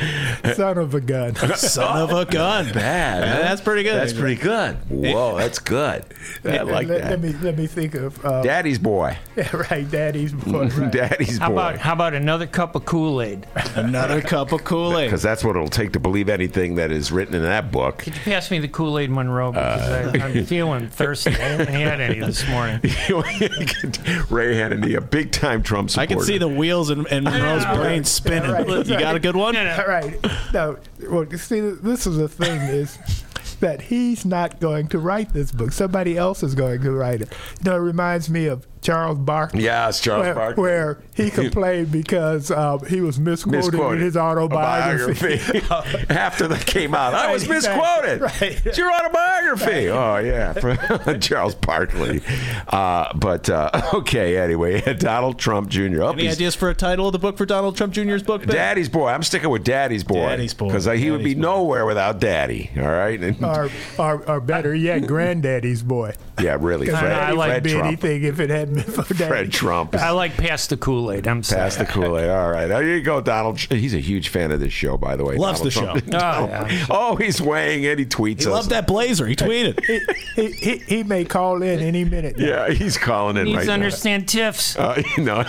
Son 0.54 0.78
of 0.78 0.94
a 0.94 1.00
gun. 1.00 1.34
Son 1.56 2.02
of 2.02 2.12
a 2.12 2.24
gun. 2.24 2.72
Bad. 2.72 3.22
Yeah, 3.22 3.34
huh? 3.34 3.42
that's 3.42 3.60
pretty 3.60 3.82
good. 3.82 3.94
That's 3.94 4.12
pretty 4.12 4.40
good. 4.40 4.76
Whoa, 4.88 5.36
that's 5.36 5.58
good. 5.58 6.04
I 6.44 6.62
like 6.62 6.88
let, 6.88 7.02
that. 7.02 7.10
Let 7.10 7.20
me 7.20 7.32
let 7.40 7.58
me 7.58 7.66
think 7.66 7.94
of 7.94 8.24
uh, 8.24 8.42
Daddy's 8.42 8.78
boy. 8.78 9.16
right, 9.70 9.90
Daddy's 9.90 10.32
boy. 10.32 10.68
Right. 10.68 10.92
Daddy's 10.92 11.38
How 11.38 11.48
boy. 11.48 11.52
about 11.52 11.78
how 11.78 11.92
about 11.92 12.14
another 12.14 12.46
cup 12.46 12.74
of 12.74 12.84
Kool 12.84 13.20
Aid? 13.20 13.46
Another 13.74 14.20
cup 14.20 14.52
of 14.52 14.64
Kool 14.64 14.98
Aid. 14.98 15.08
Because 15.08 15.22
that's 15.22 15.44
what 15.44 15.56
it'll 15.56 15.68
take 15.68 15.92
to 15.92 16.00
believe 16.00 16.28
anything 16.28 16.76
that 16.76 16.90
is 16.90 17.12
written 17.12 17.34
in 17.34 17.42
that 17.42 17.70
book. 17.70 17.98
Could 17.98 18.14
you 18.14 18.22
pass 18.22 18.50
me 18.50 18.58
the 18.58 18.68
Kool 18.68 18.98
Aid, 18.98 19.10
Monroe? 19.10 19.52
Because 19.52 20.14
I, 20.14 20.26
I'm 20.26 20.44
feeling 20.44 20.88
thirsty. 20.88 21.30
I 21.30 21.34
haven't 21.34 21.68
had 21.68 22.00
any 22.00 22.20
this 22.20 22.46
morning. 22.48 22.80
Ray 22.82 24.54
Hanania, 24.54 25.08
big 25.08 25.32
time 25.32 25.62
Trump 25.62 25.90
supporter. 25.90 26.12
I 26.12 26.14
can 26.14 26.24
see 26.24 26.38
the 26.38 26.48
wheels 26.48 26.90
in, 26.90 27.06
in 27.08 27.24
Monroe's 27.24 27.64
brain 27.64 28.04
spinning. 28.04 28.50
right. 28.50 28.66
You 28.86 28.98
got 28.98 29.16
a 29.16 29.20
good 29.20 29.36
one? 29.36 29.56
All 29.56 29.86
right. 29.90 30.18
No, 30.52 30.78
well, 31.08 31.24
you 31.24 31.38
see, 31.38 31.60
this 31.60 32.06
is 32.06 32.16
the 32.16 32.28
thing 32.28 32.60
is 32.62 32.98
that 33.60 33.82
he's 33.82 34.24
not 34.24 34.60
going 34.60 34.88
to 34.88 34.98
write 34.98 35.32
this 35.32 35.52
book. 35.52 35.72
Somebody 35.72 36.16
else 36.16 36.42
is 36.42 36.54
going 36.54 36.80
to 36.82 36.92
write 36.92 37.22
it. 37.22 37.32
You 37.58 37.70
know, 37.70 37.76
it 37.76 37.80
reminds 37.80 38.30
me 38.30 38.46
of 38.46 38.66
Charles 38.82 39.18
Barkley. 39.18 39.62
Yes, 39.64 40.00
Charles 40.00 40.24
where, 40.24 40.34
Barkley. 40.34 40.62
Where 40.62 41.02
he 41.14 41.30
complained 41.30 41.92
because 41.92 42.50
um, 42.50 42.84
he 42.86 43.00
was 43.00 43.18
misquoted, 43.18 43.72
Misquoted. 43.72 43.98
in 43.98 44.04
his 44.06 44.16
autobiography. 44.16 45.34
After 46.10 46.48
that 46.48 46.64
came 46.66 46.94
out, 46.94 47.14
I 47.14 47.32
was 47.32 47.48
misquoted. 47.48 48.20
Right. 48.30 48.60
It's 48.66 48.76
your 48.78 48.92
autobiography. 48.92 49.88
Oh 49.88 50.16
yeah, 50.18 51.14
Charles 51.20 51.54
Barkley. 51.54 52.20
Uh, 52.68 53.12
but 53.16 53.48
uh, 53.50 53.70
okay, 53.94 54.36
anyway, 54.38 54.80
Donald 54.94 55.38
Trump 55.38 55.68
Jr. 55.68 56.02
Oh, 56.02 56.12
Any 56.12 56.28
ideas 56.28 56.54
for 56.54 56.68
a 56.70 56.74
title 56.74 57.06
of 57.06 57.12
the 57.12 57.18
book 57.18 57.36
for 57.36 57.46
Donald 57.46 57.76
Trump 57.76 57.92
Jr.'s 57.92 58.22
book? 58.22 58.46
Ben? 58.46 58.54
Daddy's 58.54 58.88
boy. 58.88 59.08
I'm 59.08 59.22
sticking 59.22 59.50
with 59.50 59.64
Daddy's 59.64 60.04
boy. 60.04 60.14
Daddy's 60.26 60.54
boy. 60.54 60.66
Because 60.66 60.84
he 60.86 61.10
would 61.10 61.24
be 61.24 61.34
boy. 61.34 61.40
nowhere 61.40 61.86
without 61.86 62.20
Daddy. 62.20 62.70
All 62.76 62.82
right. 62.84 63.20
And- 63.20 63.42
or, 63.44 63.70
or, 63.98 64.28
or 64.28 64.40
better 64.40 64.74
yet, 64.74 65.06
Granddaddy's 65.06 65.82
boy. 65.82 66.12
yeah, 66.40 66.56
really. 66.60 66.86
Because 66.86 67.00
Fred, 67.00 67.08
Daddy 67.10 67.36
like 67.36 67.50
Fred 67.50 67.62
would 67.64 67.70
Trump. 67.72 67.86
anything 67.86 68.22
if 68.24 68.40
it 68.40 68.50
hadn't 68.50 68.69
been 68.74 68.82
for 68.84 69.14
Daddy. 69.14 69.28
Fred 69.28 69.52
Trump. 69.52 69.94
I 69.94 70.10
like 70.10 70.34
pass 70.34 70.66
the 70.66 70.76
Kool 70.76 71.10
Aid. 71.12 71.26
I'm 71.26 71.42
sorry. 71.42 71.62
Pass 71.62 71.76
the 71.76 71.84
Kool 71.86 72.18
Aid. 72.18 72.28
All 72.30 72.50
right. 72.50 72.66
There 72.66 72.82
you 72.96 73.02
go, 73.02 73.20
Donald. 73.20 73.58
He's 73.58 73.94
a 73.94 73.98
huge 74.00 74.28
fan 74.28 74.50
of 74.52 74.60
this 74.60 74.72
show, 74.72 74.96
by 74.96 75.16
the 75.16 75.24
way. 75.24 75.36
Loves 75.36 75.60
Donald 75.60 75.98
the 76.02 76.10
Trump. 76.10 76.12
show. 76.12 76.18
Oh, 76.40 76.46
yeah. 76.46 76.86
Oh, 76.90 77.16
he's 77.16 77.40
weighing 77.40 77.84
in. 77.84 77.98
He 77.98 78.04
tweets 78.06 78.40
He 78.40 78.46
us. 78.46 78.52
loved 78.52 78.70
that 78.70 78.86
blazer. 78.86 79.26
He 79.26 79.34
tweeted. 79.36 79.84
he, 80.36 80.42
he, 80.42 80.52
he, 80.52 80.76
he 80.96 81.02
may 81.02 81.24
call 81.24 81.62
in 81.62 81.80
any 81.80 82.04
minute. 82.04 82.36
now. 82.38 82.44
Yeah, 82.44 82.70
he's 82.70 82.96
calling 82.98 83.36
in 83.36 83.44
Needs 83.44 83.56
right 83.56 83.62
to 83.62 83.68
now. 83.68 83.74
understand 83.74 84.26
TIFs. 84.26 84.78
Uh, 84.78 85.02
you 85.16 85.24
know. 85.24 85.42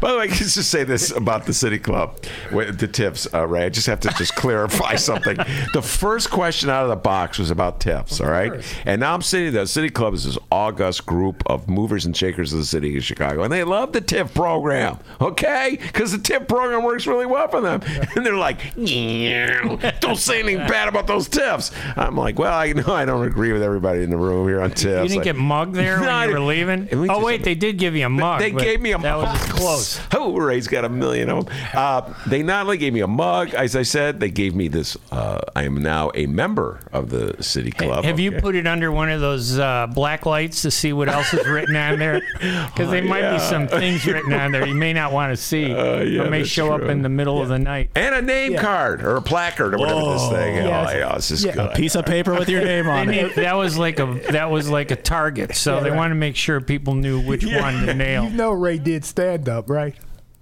By 0.00 0.12
the 0.12 0.18
way, 0.18 0.28
let's 0.28 0.54
just 0.54 0.70
say 0.70 0.84
this 0.84 1.10
about 1.10 1.46
the 1.46 1.54
City 1.54 1.78
Club, 1.78 2.18
with 2.52 2.78
the 2.78 2.88
TIFs, 2.88 3.26
uh, 3.34 3.46
Ray. 3.46 3.64
I 3.66 3.68
just 3.68 3.86
have 3.86 4.00
to 4.00 4.08
just 4.16 4.34
clarify 4.36 4.94
something. 4.96 5.36
The 5.72 5.82
first 5.82 6.30
question 6.30 6.70
out 6.70 6.82
of 6.84 6.88
the 6.90 6.96
box 6.96 7.38
was 7.38 7.50
about 7.50 7.80
TIFs, 7.80 8.20
all 8.24 8.30
right? 8.30 8.52
And 8.84 9.00
now 9.00 9.14
I'm 9.14 9.22
sitting 9.22 9.52
there. 9.52 9.62
The 9.64 9.68
City 9.68 9.90
Club 9.90 10.14
is 10.14 10.24
this 10.24 10.38
august 10.52 11.06
group 11.06 11.42
of 11.46 11.68
movers 11.68 12.04
and 12.06 12.16
shakers 12.16 12.35
of 12.38 12.58
the 12.58 12.64
city 12.64 12.96
of 12.96 13.04
Chicago, 13.04 13.42
and 13.42 13.52
they 13.52 13.64
love 13.64 13.92
the 13.92 14.00
TIF 14.00 14.34
program, 14.34 14.98
okay? 15.20 15.78
Because 15.80 16.12
the 16.12 16.18
TIF 16.18 16.46
program 16.48 16.82
works 16.84 17.06
really 17.06 17.26
well 17.26 17.48
for 17.48 17.60
them. 17.60 17.80
And 18.14 18.24
they're 18.24 18.36
like, 18.36 18.58
"Yeah, 18.76 19.92
don't 20.00 20.16
say 20.18 20.40
anything 20.40 20.58
bad 20.68 20.88
about 20.88 21.06
those 21.06 21.28
TIFs. 21.28 21.72
I'm 21.96 22.16
like, 22.16 22.38
well, 22.38 22.52
I 22.56 22.72
know 22.72 22.92
I 22.92 23.04
don't 23.04 23.26
agree 23.26 23.52
with 23.52 23.62
everybody 23.62 24.02
in 24.02 24.10
the 24.10 24.16
room 24.16 24.46
here 24.48 24.60
on 24.60 24.70
TIFs. 24.70 25.02
You 25.02 25.08
didn't 25.08 25.16
Like- 25.16 25.24
get 25.24 25.36
mugged 25.36 25.74
there 25.74 26.00
No, 26.00 26.06
when 26.06 26.28
you 26.28 26.34
were 26.34 26.40
leaving? 26.40 26.88
Oh, 27.10 27.24
wait, 27.24 27.44
they 27.44 27.54
did 27.54 27.78
give 27.78 27.94
you 27.96 28.06
a 28.06 28.10
mug. 28.10 28.40
They 28.40 28.50
gave 28.50 28.80
me 28.80 28.92
a 28.92 28.98
That 28.98 29.16
mug. 29.18 29.24
was 29.32 29.42
close. 29.52 30.00
Oh, 30.16 30.36
Ray's 30.38 30.66
got 30.66 30.84
a 30.84 30.88
million 30.88 31.28
of 31.30 31.46
them. 31.46 31.54
Uh, 31.74 32.12
they 32.26 32.42
not 32.42 32.62
only 32.62 32.78
gave 32.78 32.92
me 32.94 33.00
a 33.00 33.06
mug, 33.06 33.52
as 33.54 33.76
I 33.76 33.82
said, 33.82 34.18
they 34.18 34.30
gave 34.30 34.54
me 34.54 34.68
this. 34.68 34.96
Uh, 35.12 35.40
I 35.54 35.64
am 35.64 35.82
now 35.82 36.10
a 36.14 36.26
member 36.26 36.80
of 36.92 37.10
the 37.10 37.40
city 37.42 37.70
club. 37.70 38.04
Have 38.04 38.18
you 38.18 38.32
put 38.32 38.54
it 38.54 38.66
under 38.66 38.90
one 38.90 39.10
of 39.10 39.20
those 39.20 39.58
uh, 39.58 39.86
black 39.88 40.24
lights 40.26 40.62
to 40.62 40.70
see 40.70 40.92
what 40.92 41.08
else 41.08 41.32
is 41.34 41.46
written 41.46 41.76
on 41.76 41.98
there? 41.98 42.20
Because 42.76 42.90
there 42.90 43.02
might 43.02 43.32
be 43.32 43.38
some 43.38 43.66
things 43.66 44.04
written 44.06 44.32
on 44.32 44.52
there 44.52 44.66
you 44.66 44.74
may 44.74 44.92
not 44.92 45.10
want 45.12 45.32
to 45.32 45.36
see. 45.36 45.74
Uh, 45.86 46.00
yeah, 46.02 46.22
or 46.22 46.30
may 46.30 46.38
that's 46.38 46.50
show 46.50 46.72
up 46.72 46.82
in 46.82 47.02
the 47.02 47.08
middle 47.08 47.40
of 47.40 47.48
the 47.48 47.58
night. 47.58 47.90
and 47.94 48.14
a 48.14 48.22
name 48.22 48.56
card 48.56 49.02
or 49.02 49.16
a 49.16 49.22
placard 49.22 49.74
or 49.74 49.78
whatever 49.78 50.12
this 50.12 50.28
thing. 50.28 50.56
Yes. 50.56 50.90
Oh, 50.92 50.96
yeah, 50.98 51.14
this 51.14 51.30
is 51.30 51.44
Yeah. 51.44 51.54
good. 51.54 51.74
Piece 51.74 51.94
of 51.94 52.04
paper 52.06 52.34
with 52.34 52.48
your 52.48 52.64
name 52.64 52.88
on 52.88 53.08
it. 53.12 53.34
that 53.36 53.54
was 53.56 53.76
like 53.78 53.98
a 53.98 54.06
that 54.30 54.50
was 54.50 54.68
like 54.68 54.90
a 54.90 54.96
target, 54.96 55.54
so 55.54 55.80
they 55.80 55.90
right. 55.90 55.96
want 55.96 56.10
to 56.10 56.14
make 56.14 56.36
sure 56.36 56.60
people 56.60 56.94
knew 56.94 57.20
which 57.20 57.44
one 57.44 57.86
to 57.86 57.94
nail. 57.94 58.24
You 58.24 58.30
know 58.30 58.52
Ray 58.52 58.78
did 58.78 59.04
stand 59.04 59.48
up, 59.48 59.68
right? 59.70 59.94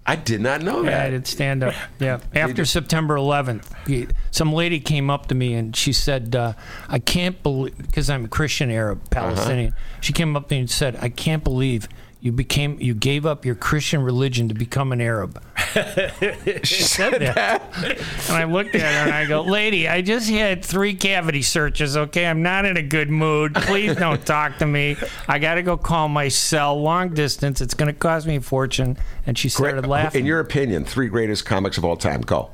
I 0.06 0.16
did 0.16 0.40
not 0.42 0.60
know 0.62 0.82
Yeah, 0.84 1.02
I 1.04 1.10
did 1.10 1.26
stand 1.26 1.62
up. 1.64 1.74
Yeah. 1.98 2.20
After 2.34 2.64
September 2.64 3.16
11th, 3.16 3.70
some 4.30 4.52
lady 4.52 4.78
came 4.80 5.08
up 5.08 5.26
to 5.28 5.34
me 5.34 5.54
and 5.54 5.74
she 5.74 5.92
said, 5.92 6.36
uh, 6.36 6.52
"I 6.88 6.98
can't 6.98 7.42
believe 7.42 7.76
because 7.78 8.10
I'm 8.10 8.24
a 8.26 8.28
Christian 8.28 8.70
Arab 8.70 9.08
Palestinian." 9.10 9.74
She 10.00 10.12
came 10.12 10.36
up 10.36 10.48
to 10.48 10.54
me 10.54 10.60
and 10.60 10.70
said, 10.70 10.96
"I 11.00 11.08
can't 11.08 11.42
believe." 11.42 11.88
You 12.24 12.32
became 12.32 12.78
you 12.80 12.94
gave 12.94 13.26
up 13.26 13.44
your 13.44 13.54
Christian 13.54 14.00
religion 14.00 14.48
to 14.48 14.54
become 14.54 14.92
an 14.92 15.00
Arab. 15.02 15.42
She 16.64 16.82
said 16.82 17.20
that. 17.20 17.62
And 18.28 18.36
I 18.36 18.44
looked 18.44 18.74
at 18.76 18.80
her 18.80 18.86
and 19.06 19.12
I 19.12 19.26
go, 19.26 19.42
Lady, 19.42 19.88
I 19.88 20.00
just 20.00 20.30
had 20.30 20.64
three 20.64 20.94
cavity 20.94 21.42
searches, 21.42 21.96
okay? 21.96 22.26
I'm 22.26 22.42
not 22.42 22.64
in 22.64 22.76
a 22.76 22.82
good 22.82 23.10
mood. 23.10 23.54
Please 23.54 23.94
don't 23.96 24.24
talk 24.24 24.56
to 24.58 24.66
me. 24.66 24.96
I 25.28 25.38
got 25.38 25.56
to 25.56 25.62
go 25.62 25.76
call 25.76 26.08
my 26.08 26.28
cell 26.28 26.80
long 26.80 27.12
distance. 27.12 27.60
It's 27.60 27.74
going 27.74 27.88
to 27.88 27.98
cost 27.98 28.26
me 28.26 28.36
a 28.36 28.40
fortune. 28.40 28.96
And 29.26 29.36
she 29.36 29.48
started 29.48 29.82
Great- 29.82 29.90
laughing. 29.90 30.20
In 30.20 30.26
your 30.26 30.40
opinion, 30.40 30.84
three 30.84 31.08
greatest 31.08 31.44
comics 31.44 31.76
of 31.76 31.84
all 31.84 31.96
time. 31.96 32.20
Go. 32.22 32.50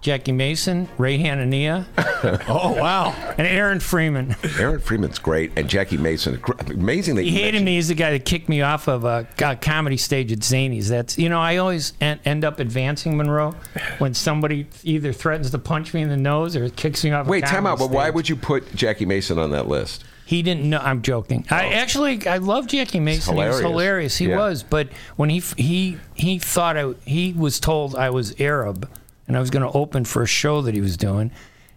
Jackie 0.00 0.32
Mason, 0.32 0.88
Ray 0.96 1.18
Hanania, 1.18 1.84
Oh, 2.48 2.72
wow. 2.72 3.14
and 3.36 3.46
Aaron 3.46 3.80
Freeman. 3.80 4.34
Aaron 4.58 4.80
Freeman's 4.80 5.18
great, 5.18 5.52
and 5.56 5.68
Jackie 5.68 5.98
Mason. 5.98 6.40
Amazing 6.68 7.16
that 7.16 7.22
He 7.24 7.32
hated 7.32 7.44
mentioned- 7.46 7.64
me. 7.66 7.74
He's 7.74 7.88
the 7.88 7.94
guy 7.94 8.10
that 8.12 8.24
kicked 8.24 8.48
me 8.48 8.62
off 8.62 8.88
of 8.88 9.04
a, 9.04 9.26
a 9.44 9.56
comedy 9.56 9.98
stage 9.98 10.32
at 10.32 10.38
Zanies. 10.38 10.88
That's 10.88 11.18
you 11.18 11.28
know 11.28 11.38
I 11.40 11.58
always 11.58 11.92
en- 12.00 12.18
end 12.24 12.44
up 12.46 12.60
advancing 12.60 13.16
Monroe 13.16 13.54
when 13.98 14.14
somebody 14.14 14.66
either 14.84 15.12
threatens 15.12 15.50
to 15.50 15.58
punch 15.58 15.92
me 15.92 16.00
in 16.00 16.08
the 16.08 16.16
nose 16.16 16.56
or 16.56 16.68
kicks 16.70 17.04
me 17.04 17.10
off. 17.12 17.26
Wait, 17.26 17.44
a 17.44 17.46
time 17.46 17.66
out. 17.66 17.78
But 17.78 17.90
why 17.90 18.08
would 18.08 18.28
you 18.28 18.36
put 18.36 18.74
Jackie 18.74 19.04
Mason 19.06 19.38
on 19.38 19.50
that 19.50 19.68
list? 19.68 20.04
He 20.24 20.42
didn't 20.42 20.70
know. 20.70 20.78
I'm 20.78 21.02
joking. 21.02 21.44
I 21.50 21.66
oh. 21.66 21.70
actually 21.72 22.26
I 22.26 22.38
love 22.38 22.68
Jackie 22.68 23.00
Mason. 23.00 23.34
He 23.34 23.38
was 23.42 23.58
hilarious. 23.58 23.60
hilarious. 23.70 24.16
He 24.16 24.28
Yeah. 24.28 24.38
was. 24.38 24.62
But 24.62 24.88
when 25.16 25.28
he 25.28 25.40
he 25.56 25.98
he 26.14 26.38
thought 26.38 26.76
I 26.78 26.92
he 27.04 27.32
was 27.32 27.58
told 27.60 27.96
I 27.96 28.10
was 28.10 28.34
Arab, 28.40 28.88
and 29.30 29.36
I 29.36 29.40
was 29.40 29.50
going 29.50 29.62
to 29.62 29.70
open 29.78 30.04
for 30.04 30.22
a 30.22 30.26
show 30.26 30.60
that 30.62 30.74
he 30.74 30.80
was 30.80 30.96
doing, 30.96 31.30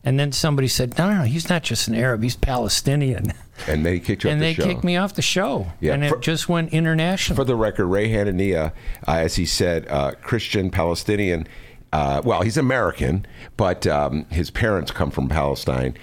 and 0.03 0.19
then 0.19 0.31
somebody 0.31 0.67
said, 0.67 0.97
no, 0.97 1.07
no, 1.07 1.19
no, 1.19 1.23
he's 1.25 1.49
not 1.49 1.61
just 1.61 1.87
an 1.87 1.93
Arab. 1.93 2.23
He's 2.23 2.35
Palestinian, 2.35 3.31
And 3.67 3.85
they 3.85 3.99
kicked 3.99 4.23
you 4.23 4.29
and 4.31 4.39
off 4.39 4.41
they 4.41 4.53
the 4.55 4.61
show. 4.63 4.67
kicked 4.67 4.83
me 4.83 4.97
off 4.97 5.13
the 5.13 5.21
show. 5.21 5.67
Yeah, 5.79 5.93
and 5.93 6.09
for- 6.09 6.15
it 6.15 6.21
just 6.21 6.49
went 6.49 6.73
international. 6.73 7.35
For 7.35 7.43
the 7.43 7.55
record, 7.55 7.85
Ray 7.85 8.09
Hanania, 8.09 8.71
uh, 9.07 9.11
as 9.11 9.35
he 9.35 9.45
said, 9.45 9.87
uh, 9.87 10.13
Christian 10.23 10.71
Palestinian. 10.71 11.47
Uh, 11.91 12.23
well, 12.25 12.41
he's 12.41 12.57
American, 12.57 13.23
but 13.55 13.85
um, 13.85 14.25
his 14.31 14.49
parents 14.49 14.89
come 14.89 15.11
from 15.11 15.29
Palestine. 15.29 15.95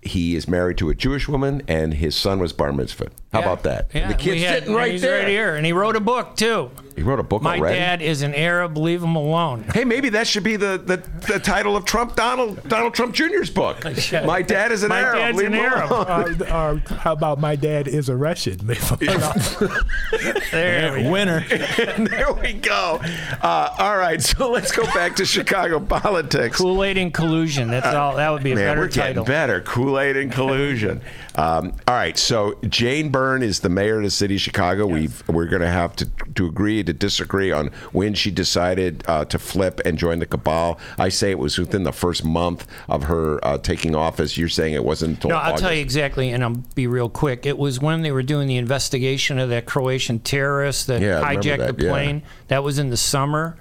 He 0.00 0.36
is 0.36 0.46
married 0.46 0.78
to 0.78 0.90
a 0.90 0.94
Jewish 0.94 1.26
woman, 1.28 1.60
and 1.66 1.94
his 1.94 2.14
son 2.14 2.38
was 2.38 2.52
bar 2.52 2.72
mitzvah. 2.72 3.08
How 3.32 3.40
Yeah. 3.40 3.44
about 3.46 3.62
that? 3.64 3.90
Yeah, 3.92 4.06
the 4.06 4.14
kid's 4.14 4.44
had- 4.44 4.60
sitting 4.60 4.74
right 4.76 4.92
he's 4.92 5.02
there. 5.02 5.18
right 5.18 5.28
here, 5.28 5.56
and 5.56 5.66
he 5.66 5.72
wrote 5.72 5.96
a 5.96 6.00
book 6.00 6.36
too. 6.36 6.70
He 6.96 7.02
wrote 7.02 7.18
a 7.18 7.24
book 7.24 7.42
My 7.42 7.58
already. 7.58 7.76
dad 7.78 8.02
is 8.02 8.22
an 8.22 8.34
Arab. 8.34 8.78
Leave 8.78 9.02
him 9.02 9.16
alone. 9.16 9.64
Hey, 9.74 9.84
maybe 9.84 10.10
that 10.10 10.28
should 10.28 10.44
be 10.44 10.54
the, 10.56 10.78
the, 10.78 10.96
the 11.32 11.40
title 11.40 11.76
of 11.76 11.84
Trump 11.84 12.14
Donald 12.14 12.62
Donald 12.68 12.94
Trump 12.94 13.14
Jr.'s 13.14 13.50
book. 13.50 13.82
My 14.24 14.42
dad 14.42 14.70
is 14.70 14.84
an 14.84 14.90
My 14.90 15.00
Arab. 15.00 15.18
dad's 15.18 15.36
Leave 15.38 15.46
an 15.48 15.54
him 15.54 15.64
Arab. 15.64 15.90
alone. 15.90 16.42
or, 16.42 16.54
or 16.54 16.78
how 16.98 17.12
about 17.12 17.40
my 17.40 17.56
dad 17.56 17.88
is 17.88 18.08
a 18.08 18.16
Russian? 18.16 18.58
There 20.50 20.92
we 20.92 21.02
go. 21.02 21.10
Winner. 21.10 21.40
there 21.48 22.32
we 22.32 22.52
go. 22.54 23.00
Uh, 23.42 23.74
all 23.78 23.96
right, 23.96 24.22
so 24.22 24.50
let's 24.50 24.72
go 24.72 24.84
back 24.94 25.16
to 25.16 25.24
Chicago 25.24 25.80
politics. 25.80 26.56
Kool 26.56 26.82
Aid 26.84 26.96
and 26.98 27.12
collusion. 27.12 27.70
That's 27.70 27.86
uh, 27.86 28.00
all. 28.00 28.16
That 28.16 28.30
would 28.30 28.42
be 28.42 28.52
a 28.52 28.54
Man, 28.54 28.64
better 28.66 28.80
we're 28.82 28.86
getting 28.88 29.02
title. 29.14 29.24
better. 29.24 29.60
Kool 29.62 29.98
Aid 29.98 30.16
and 30.16 30.32
collusion. 30.32 31.00
Um, 31.36 31.72
all 31.88 31.94
right, 31.94 32.16
so 32.16 32.56
Jane 32.68 33.08
Byrne 33.08 33.42
is 33.42 33.60
the 33.60 33.68
mayor 33.68 33.98
of 33.98 34.04
the 34.04 34.10
city 34.10 34.36
of 34.36 34.40
Chicago. 34.40 34.86
We've 34.86 35.26
we're 35.28 35.46
going 35.46 35.62
to 35.62 35.68
have 35.68 35.96
to 35.96 36.08
to 36.36 36.46
agree 36.46 36.84
to 36.84 36.92
disagree 36.92 37.50
on 37.50 37.68
when 37.92 38.14
she 38.14 38.30
decided 38.30 39.02
uh, 39.08 39.24
to 39.26 39.38
flip 39.38 39.80
and 39.84 39.98
join 39.98 40.20
the 40.20 40.26
cabal. 40.26 40.78
I 40.96 41.08
say 41.08 41.30
it 41.30 41.38
was 41.38 41.58
within 41.58 41.82
the 41.82 41.92
first 41.92 42.24
month 42.24 42.68
of 42.88 43.04
her 43.04 43.44
uh, 43.44 43.58
taking 43.58 43.96
office. 43.96 44.38
You're 44.38 44.48
saying 44.48 44.74
it 44.74 44.84
wasn't 44.84 45.16
until 45.16 45.30
No, 45.30 45.36
I'll 45.36 45.58
tell 45.58 45.72
you 45.72 45.80
exactly, 45.80 46.30
and 46.30 46.44
I'll 46.44 46.62
be 46.74 46.86
real 46.86 47.08
quick. 47.08 47.46
It 47.46 47.58
was 47.58 47.80
when 47.80 48.02
they 48.02 48.12
were 48.12 48.22
doing 48.22 48.46
the 48.46 48.56
investigation 48.56 49.40
of 49.40 49.48
that 49.48 49.66
Croatian 49.66 50.20
terrorist 50.20 50.86
that 50.86 51.02
Yeah, 51.02 51.20
hijacked 51.20 51.58
that, 51.58 51.78
the 51.78 51.84
yeah. 51.84 51.90
plane. 51.90 52.22
That 52.46 52.62
was 52.62 52.78
in 52.78 52.90
the 52.90 52.96
summer. 52.96 53.56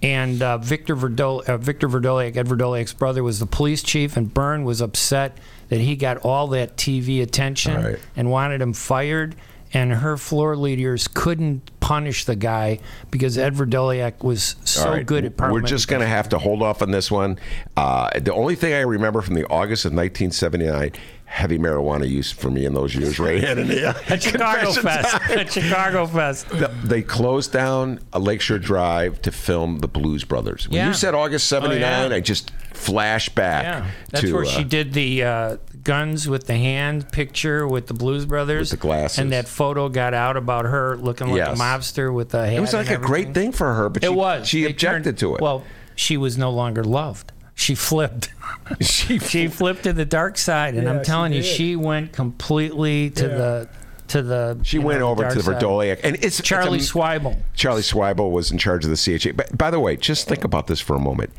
And 0.00 0.40
uh, 0.42 0.58
Victor 0.58 0.94
Verdol, 0.94 1.42
uh, 1.48 1.56
Victor 1.58 1.88
Vrdolyak, 1.88 2.36
Ed 2.36 2.46
Vrdolyak's 2.46 2.92
brother, 2.92 3.22
was 3.24 3.40
the 3.40 3.46
police 3.46 3.82
chief, 3.82 4.16
and 4.16 4.32
Byrne 4.32 4.62
was 4.62 4.80
upset 4.80 5.36
that 5.68 5.80
he 5.80 5.96
got 5.96 6.18
all 6.18 6.48
that 6.48 6.76
TV 6.76 7.22
attention 7.22 7.82
Right. 7.82 7.98
and 8.16 8.30
wanted 8.30 8.60
him 8.60 8.72
fired. 8.72 9.34
And 9.74 9.92
her 9.92 10.16
floor 10.16 10.56
leaders 10.56 11.08
couldn't 11.08 11.70
punish 11.80 12.24
the 12.24 12.36
guy 12.36 12.78
because 13.10 13.36
Ed 13.36 13.54
Vrdolyak 13.54 14.22
was 14.24 14.56
so 14.64 14.92
right, 14.92 15.04
good 15.04 15.26
at 15.26 15.38
We're 15.38 15.60
just 15.60 15.88
going 15.88 16.00
to 16.00 16.08
have 16.08 16.30
to 16.30 16.38
hold 16.38 16.62
off 16.62 16.80
on 16.80 16.90
this 16.90 17.10
one. 17.10 17.38
Uh, 17.76 18.08
the 18.18 18.32
only 18.32 18.54
thing 18.54 18.72
I 18.72 18.80
remember 18.80 19.20
from 19.20 19.34
the 19.34 19.44
August 19.44 19.84
of 19.84 19.92
1979, 19.92 20.92
heavy 21.28 21.58
marijuana 21.58 22.08
use 22.08 22.32
for 22.32 22.50
me 22.50 22.64
in 22.64 22.72
those 22.74 22.94
years, 22.94 23.18
right? 23.20 23.44
And, 23.44 23.68
yeah, 23.72 23.96
at 24.08 24.22
Chicago 24.22 24.72
confession 24.72 24.82
Fest. 24.82 25.16
time. 25.28 25.38
At 25.38 25.52
Chicago 25.52 26.06
Fest. 26.06 26.48
The- 26.48 26.70
They 26.82 27.02
closed 27.02 27.52
down 27.52 28.00
a 28.12 28.18
Lakeshore 28.18 28.58
Drive 28.58 29.20
to 29.22 29.30
film 29.30 29.78
the 29.80 29.88
Blues 29.88 30.24
Brothers. 30.24 30.68
When 30.68 30.76
Yeah. 30.76 30.88
you 30.88 30.94
said 30.94 31.14
August 31.14 31.46
79, 31.48 31.82
Oh, 31.82 32.08
yeah. 32.08 32.14
I 32.16 32.20
just 32.20 32.50
flashed 32.72 33.34
back 33.34 33.64
Yeah, 33.64 33.90
that's 34.10 34.24
to 34.24 34.32
where 34.32 34.44
uh, 34.44 34.48
she 34.48 34.64
did 34.64 34.94
the 34.94 35.22
uh, 35.22 35.56
guns 35.84 36.28
with 36.28 36.46
the 36.46 36.56
hand 36.56 37.10
picture 37.12 37.68
with 37.68 37.86
the 37.88 37.94
Blues 37.94 38.24
Brothers, 38.24 38.70
With 38.72 38.80
the 38.80 38.86
glasses. 38.86 39.18
and 39.18 39.30
that 39.32 39.46
photo 39.48 39.88
got 39.88 40.14
out 40.14 40.36
about 40.36 40.64
her 40.64 40.96
looking 40.96 41.28
like 41.28 41.36
Yes. 41.36 41.58
a 41.58 41.62
mobster 41.62 42.12
with 42.12 42.32
a 42.34 42.46
hat. 42.46 42.54
It 42.54 42.60
was 42.60 42.72
like 42.72 42.86
and 42.90 42.96
a 43.02 43.06
great 43.06 43.34
thing 43.34 43.52
for 43.52 43.74
her, 43.74 43.88
but 43.88 44.02
It 44.02 44.08
she, 44.08 44.14
was. 44.14 44.48
she 44.48 44.62
They 44.64 44.70
objected 44.70 45.04
turned- 45.04 45.18
to 45.18 45.34
it. 45.36 45.40
Well, 45.42 45.62
she 45.94 46.16
was 46.16 46.38
no 46.38 46.50
longer 46.50 46.82
loved. 46.84 47.32
She 47.58 47.74
flipped. 47.74 48.30
she, 48.80 49.18
she 49.32 49.48
flipped 49.48 49.82
to 49.82 49.92
the 49.92 50.04
dark 50.04 50.38
side, 50.38 50.74
and 50.74 50.84
Yeah, 50.84 50.90
I'm 50.90 51.00
she 51.00 51.04
telling 51.04 51.32
you, 51.32 51.42
she 51.42 51.74
went 51.74 52.12
completely 52.12 53.10
to 53.10 53.26
Yeah. 53.26 53.36
the 53.36 53.68
to 54.08 54.22
the. 54.22 54.60
she 54.62 54.78
went 54.78 55.00
know, 55.00 55.10
over 55.10 55.22
dark 55.22 55.32
to 55.34 55.40
the 55.40 55.44
side. 55.44 55.60
Vrdolyak, 55.60 56.00
and 56.04 56.16
it's 56.22 56.40
Charlie 56.40 56.78
it's 56.78 56.88
a, 56.90 56.94
Swibel. 56.94 57.36
Charlie 57.54 57.82
Swibel 57.82 58.30
was 58.30 58.52
in 58.52 58.58
charge 58.58 58.84
of 58.84 58.90
the 58.90 59.18
CHA. 59.18 59.32
But 59.32 59.58
by 59.58 59.72
the 59.72 59.80
way, 59.80 59.96
just 59.96 60.28
think 60.28 60.44
about 60.44 60.68
this 60.68 60.80
for 60.80 60.94
a 60.94 61.00
moment. 61.00 61.30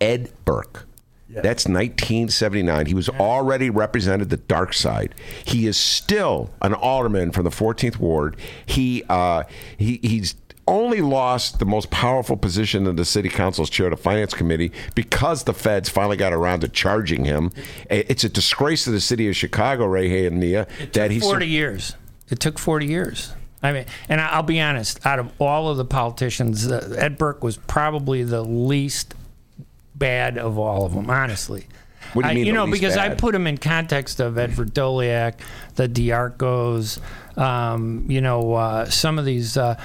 Ed 0.00 0.32
Burke. 0.44 0.84
That's 1.30 1.66
1979. 1.66 2.86
He 2.86 2.94
was 2.94 3.08
already 3.08 3.70
represented 3.70 4.30
the 4.30 4.38
dark 4.38 4.72
side. 4.72 5.14
He 5.44 5.66
is 5.66 5.76
still 5.76 6.50
an 6.60 6.74
alderman 6.74 7.30
from 7.30 7.44
the 7.44 7.50
14th 7.50 7.98
ward. 7.98 8.36
He 8.66 9.04
uh, 9.08 9.44
he 9.76 10.00
he's 10.02 10.34
only 10.68 11.00
lost 11.00 11.58
the 11.58 11.64
most 11.64 11.90
powerful 11.90 12.36
position 12.36 12.86
in 12.86 12.96
the 12.96 13.04
city 13.04 13.28
council's 13.28 13.70
chair 13.70 13.86
of 13.86 13.90
the 13.92 13.96
finance 13.96 14.34
committee 14.34 14.70
because 14.94 15.44
the 15.44 15.54
feds 15.54 15.88
finally 15.88 16.16
got 16.16 16.32
around 16.32 16.60
to 16.60 16.68
charging 16.68 17.24
him. 17.24 17.50
It's 17.90 18.22
a 18.24 18.28
disgrace 18.28 18.84
to 18.84 18.90
the 18.90 19.00
city 19.00 19.28
of 19.28 19.34
Chicago, 19.36 19.86
Ray 19.86 20.08
Hanania, 20.08 20.68
that 20.92 21.10
he's 21.10 21.22
40 21.22 21.46
years. 21.46 21.94
It 22.28 22.38
took 22.40 22.58
40 22.58 22.86
years. 22.86 23.32
I 23.62 23.72
mean, 23.72 23.86
and 24.08 24.20
I'll 24.20 24.42
be 24.44 24.60
honest, 24.60 25.04
out 25.04 25.18
of 25.18 25.32
all 25.40 25.68
of 25.68 25.78
the 25.78 25.84
politicians, 25.84 26.70
uh, 26.70 26.94
Ed 26.96 27.18
Burke 27.18 27.42
was 27.42 27.56
probably 27.56 28.22
the 28.22 28.42
least 28.42 29.14
bad 29.96 30.38
of 30.38 30.58
all 30.58 30.84
of 30.86 30.94
them, 30.94 31.10
honestly. 31.10 31.66
What 32.12 32.22
do 32.22 32.28
you 32.28 32.34
I- 32.34 32.38
You 32.38 32.44
the 32.46 32.52
know, 32.52 32.66
because 32.66 32.96
I 32.96 33.14
put 33.14 33.34
him 33.34 33.46
in 33.46 33.58
context 33.58 34.20
of 34.20 34.38
Ed 34.38 34.52
Vrdolyak, 34.52 35.34
the 35.74 35.88
D'Arcos, 35.88 37.00
um, 37.36 38.04
you 38.08 38.20
know, 38.20 38.54
uh, 38.54 38.84
some 38.88 39.18
of 39.18 39.24
these 39.24 39.56
uh, 39.56 39.76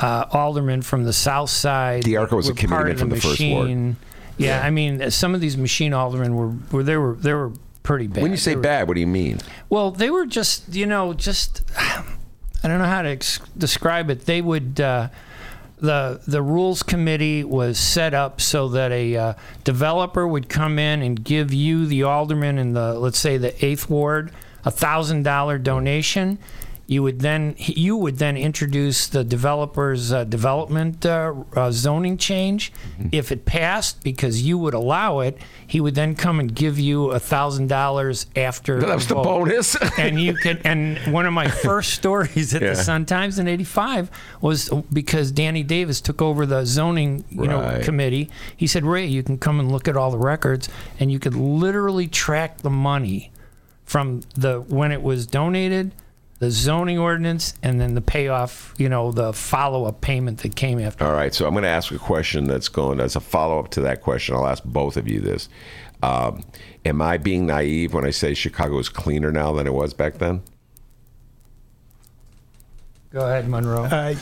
uh, 0.00 0.24
aldermen 0.32 0.82
from 0.82 1.04
the 1.04 1.12
South 1.12 1.50
Side. 1.50 2.02
D'Arco 2.02 2.36
was 2.36 2.48
a 2.48 2.54
committeeman 2.54 2.96
from 2.96 3.08
the 3.10 3.16
first 3.20 3.40
ward. 3.40 3.64
machine. 3.64 3.96
Yeah, 4.36 4.60
I 4.64 4.70
mean, 4.70 5.10
some 5.10 5.34
of 5.34 5.40
these 5.40 5.56
machine 5.56 5.92
aldermen 5.92 6.34
were, 6.36 6.52
were 6.70 6.82
they 6.84 6.96
were 6.96 7.14
they 7.14 7.34
were 7.34 7.52
pretty 7.82 8.06
bad. 8.06 8.22
when 8.22 8.30
you 8.30 8.36
say 8.36 8.54
were- 8.54 8.62
bad, 8.62 8.86
what 8.86 8.94
do 8.94 9.00
you 9.00 9.06
mean? 9.06 9.38
well, 9.68 9.90
they 9.90 10.10
were 10.10 10.26
just, 10.26 10.74
you 10.74 10.86
know, 10.86 11.12
just 11.12 11.62
I 11.76 12.04
don't 12.68 12.78
know 12.78 12.84
how 12.84 13.02
to 13.02 13.08
ex- 13.08 13.40
describe 13.56 14.10
it. 14.10 14.26
They 14.26 14.40
would 14.40 14.80
uh, 14.80 15.08
the 15.78 16.20
the 16.26 16.42
rules 16.42 16.82
committee 16.82 17.42
was 17.44 17.78
set 17.78 18.14
up 18.14 18.40
so 18.40 18.68
that 18.68 18.92
a 18.92 19.16
uh, 19.16 19.34
developer 19.64 20.26
would 20.26 20.48
come 20.48 20.78
in 20.78 21.02
and 21.02 21.22
give 21.22 21.52
you 21.52 21.86
the 21.86 22.04
alderman 22.04 22.58
in 22.58 22.72
the 22.74 22.94
let's 22.94 23.18
say 23.18 23.36
the 23.38 23.64
eighth 23.64 23.88
ward 23.90 24.30
a 24.64 24.70
thousand 24.70 25.22
dollar 25.24 25.58
donation. 25.58 26.38
You 26.90 27.02
would 27.02 27.20
then 27.20 27.54
you 27.58 27.98
would 27.98 28.16
then 28.16 28.38
introduce 28.38 29.08
the 29.08 29.22
developer's 29.22 30.10
uh, 30.10 30.24
development 30.24 31.04
uh, 31.04 31.34
uh, 31.54 31.70
zoning 31.70 32.16
change. 32.16 32.72
If 33.12 33.30
it 33.30 33.44
passed, 33.44 34.02
because 34.02 34.40
you 34.40 34.56
would 34.56 34.72
allow 34.72 35.20
it, 35.20 35.36
he 35.66 35.82
would 35.82 35.94
then 35.94 36.14
come 36.14 36.40
and 36.40 36.54
give 36.54 36.78
you 36.78 37.10
a 37.10 37.20
thousand 37.20 37.66
dollars 37.66 38.24
after. 38.34 38.80
That 38.80 38.94
was 38.94 39.06
the 39.06 39.16
bonus. 39.16 39.76
and 39.98 40.18
you 40.18 40.32
can. 40.32 40.62
And 40.64 40.96
one 41.12 41.26
of 41.26 41.34
my 41.34 41.48
first 41.68 41.92
stories 41.92 42.54
at 42.54 42.62
Yeah. 42.62 42.70
the 42.70 42.76
Sun 42.76 43.04
Times 43.04 43.38
in 43.38 43.48
'85 43.48 44.10
was 44.40 44.70
because 44.90 45.30
Danny 45.30 45.62
Davis 45.62 46.00
took 46.00 46.22
over 46.22 46.46
the 46.46 46.64
zoning, 46.64 47.22
you 47.28 47.48
know, 47.48 47.80
committee. 47.84 48.30
He 48.56 48.66
said, 48.66 48.86
"Ray, 48.86 49.04
you 49.04 49.22
can 49.22 49.36
come 49.36 49.60
and 49.60 49.70
look 49.70 49.88
at 49.88 49.96
all 49.98 50.10
the 50.10 50.16
records, 50.16 50.70
and 50.98 51.12
you 51.12 51.18
could 51.18 51.34
literally 51.34 52.08
track 52.08 52.62
the 52.62 52.70
money 52.70 53.30
from 53.84 54.22
the 54.34 54.60
when 54.62 54.90
it 54.90 55.02
was 55.02 55.26
donated." 55.26 55.92
The 56.38 56.52
zoning 56.52 56.98
ordinance, 56.98 57.54
and 57.64 57.80
then 57.80 57.94
the 57.94 58.00
payoff, 58.00 58.72
you 58.78 58.88
know, 58.88 59.10
the 59.10 59.32
follow-up 59.32 60.00
payment 60.00 60.38
that 60.38 60.54
came 60.54 60.78
after. 60.78 61.04
All 61.04 61.12
right, 61.12 61.34
so 61.34 61.46
I'm 61.46 61.52
going 61.52 61.64
to 61.64 61.68
ask 61.68 61.90
a 61.90 61.98
question 61.98 62.44
that's 62.44 62.68
going 62.68 63.00
as 63.00 63.16
a 63.16 63.20
follow 63.20 63.58
up 63.58 63.70
to 63.70 63.80
that 63.80 64.02
question. 64.02 64.36
I'll 64.36 64.46
ask 64.46 64.62
both 64.62 64.96
of 64.96 65.08
you 65.08 65.20
this. 65.20 65.48
Um, 66.00 66.44
am 66.84 67.02
I 67.02 67.16
being 67.18 67.46
naive 67.46 67.92
when 67.92 68.04
I 68.04 68.10
say 68.10 68.34
Chicago 68.34 68.78
is 68.78 68.88
cleaner 68.88 69.32
now 69.32 69.52
than 69.52 69.66
it 69.66 69.74
was 69.74 69.94
back 69.94 70.18
then? 70.18 70.42
Go 73.10 73.26
ahead, 73.26 73.48
Monroe. 73.48 73.84
I, 73.84 74.16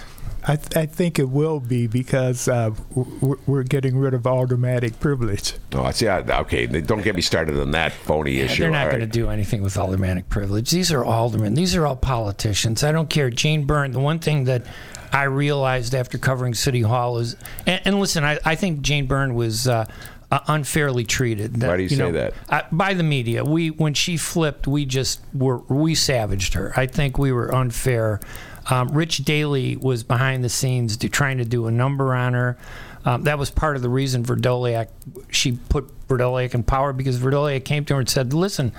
I, 0.45 0.57
th- 0.57 0.77
I 0.77 0.87
think 0.87 1.19
it 1.19 1.29
will 1.29 1.59
be 1.61 1.87
because 1.87 2.47
uh, 2.47 2.71
we're, 2.95 3.37
we're 3.47 3.63
getting 3.65 3.97
rid 3.99 4.15
of 4.15 4.27
aldermanic 4.27 5.01
privilege. 5.01 5.55
Oh, 5.73 5.83
I 5.83 5.91
see. 5.91 6.07
I, 6.07 6.21
okay, 6.41 6.67
don't 6.67 7.03
get 7.03 7.17
me 7.17 7.23
started 7.23 7.59
on 7.59 7.73
that 7.73 7.93
phony 7.93 8.39
issue. 8.39 8.63
They're 8.63 8.71
not 8.71 8.87
All 8.87 8.91
going 8.93 9.01
to 9.01 9.07
do 9.07 9.29
anything 9.29 9.63
with 9.63 9.77
aldermanic 9.77 10.29
privilege. 10.29 10.71
These 10.71 10.93
are 10.93 11.05
aldermen. 11.05 11.55
These 11.55 11.75
are 11.75 11.87
all 11.87 11.97
politicians. 11.97 12.85
I 12.85 12.93
don't 12.93 13.11
care. 13.11 13.29
Jane 13.31 13.65
Byrne, 13.65 13.91
the 13.91 14.01
one 14.01 14.21
thing 14.21 14.45
that 14.45 14.65
I 15.13 15.25
realized 15.25 15.95
after 15.95 16.19
covering 16.19 16.55
City 16.55 16.83
Hall 16.83 17.19
is, 17.19 17.37
and, 17.67 17.81
and 17.85 18.01
listen, 18.01 18.23
I, 18.23 18.39
I 18.45 18.55
think 18.55 18.83
Jane 18.83 19.07
Byrne 19.07 19.35
was 19.35 19.67
uh, 19.67 19.87
uh, 20.31 20.41
unfairly 20.49 21.05
treated. 21.05 21.63
Why 21.63 21.77
do 21.77 21.83
you 21.83 21.89
say 21.89 22.11
that? 22.11 22.35
Uh, 22.49 22.63
by 22.73 22.95
the 22.95 23.03
media. 23.03 23.45
We 23.45 23.71
when 23.71 23.95
she 23.95 24.17
flipped, 24.17 24.67
we 24.67 24.85
just 24.85 25.21
were 25.33 25.59
we 25.69 25.95
savaged 25.95 26.55
her. 26.55 26.73
I 26.77 26.87
think 26.87 27.19
we 27.19 27.33
were 27.33 27.55
unfair. 27.55 28.21
Um, 28.69 28.89
Rich 28.89 29.19
Daley 29.19 29.77
was 29.77 30.03
behind 30.03 30.43
the 30.43 30.49
scenes 30.49 30.97
to, 30.99 31.09
trying 31.09 31.39
to 31.39 31.45
do 31.45 31.67
a 31.67 31.71
number 31.71 32.15
on 32.15 32.35
her. 32.35 32.57
Um, 33.05 33.23
that 33.23 33.39
was 33.39 33.51
part 33.51 33.77
of 33.77 33.83
the 33.83 33.89
reason 33.89 34.25
Vrdolyak, 34.25 34.89
she 35.31 35.53
put 35.69 35.89
Vrdolyak 36.09 36.55
in 36.55 36.65
power 36.65 36.93
because 36.93 37.19
Vrdolyak 37.19 37.65
came 37.65 37.85
to 37.85 37.95
her 37.95 38.01
and 38.01 38.09
said, 38.09 38.33
listen, 38.35 38.73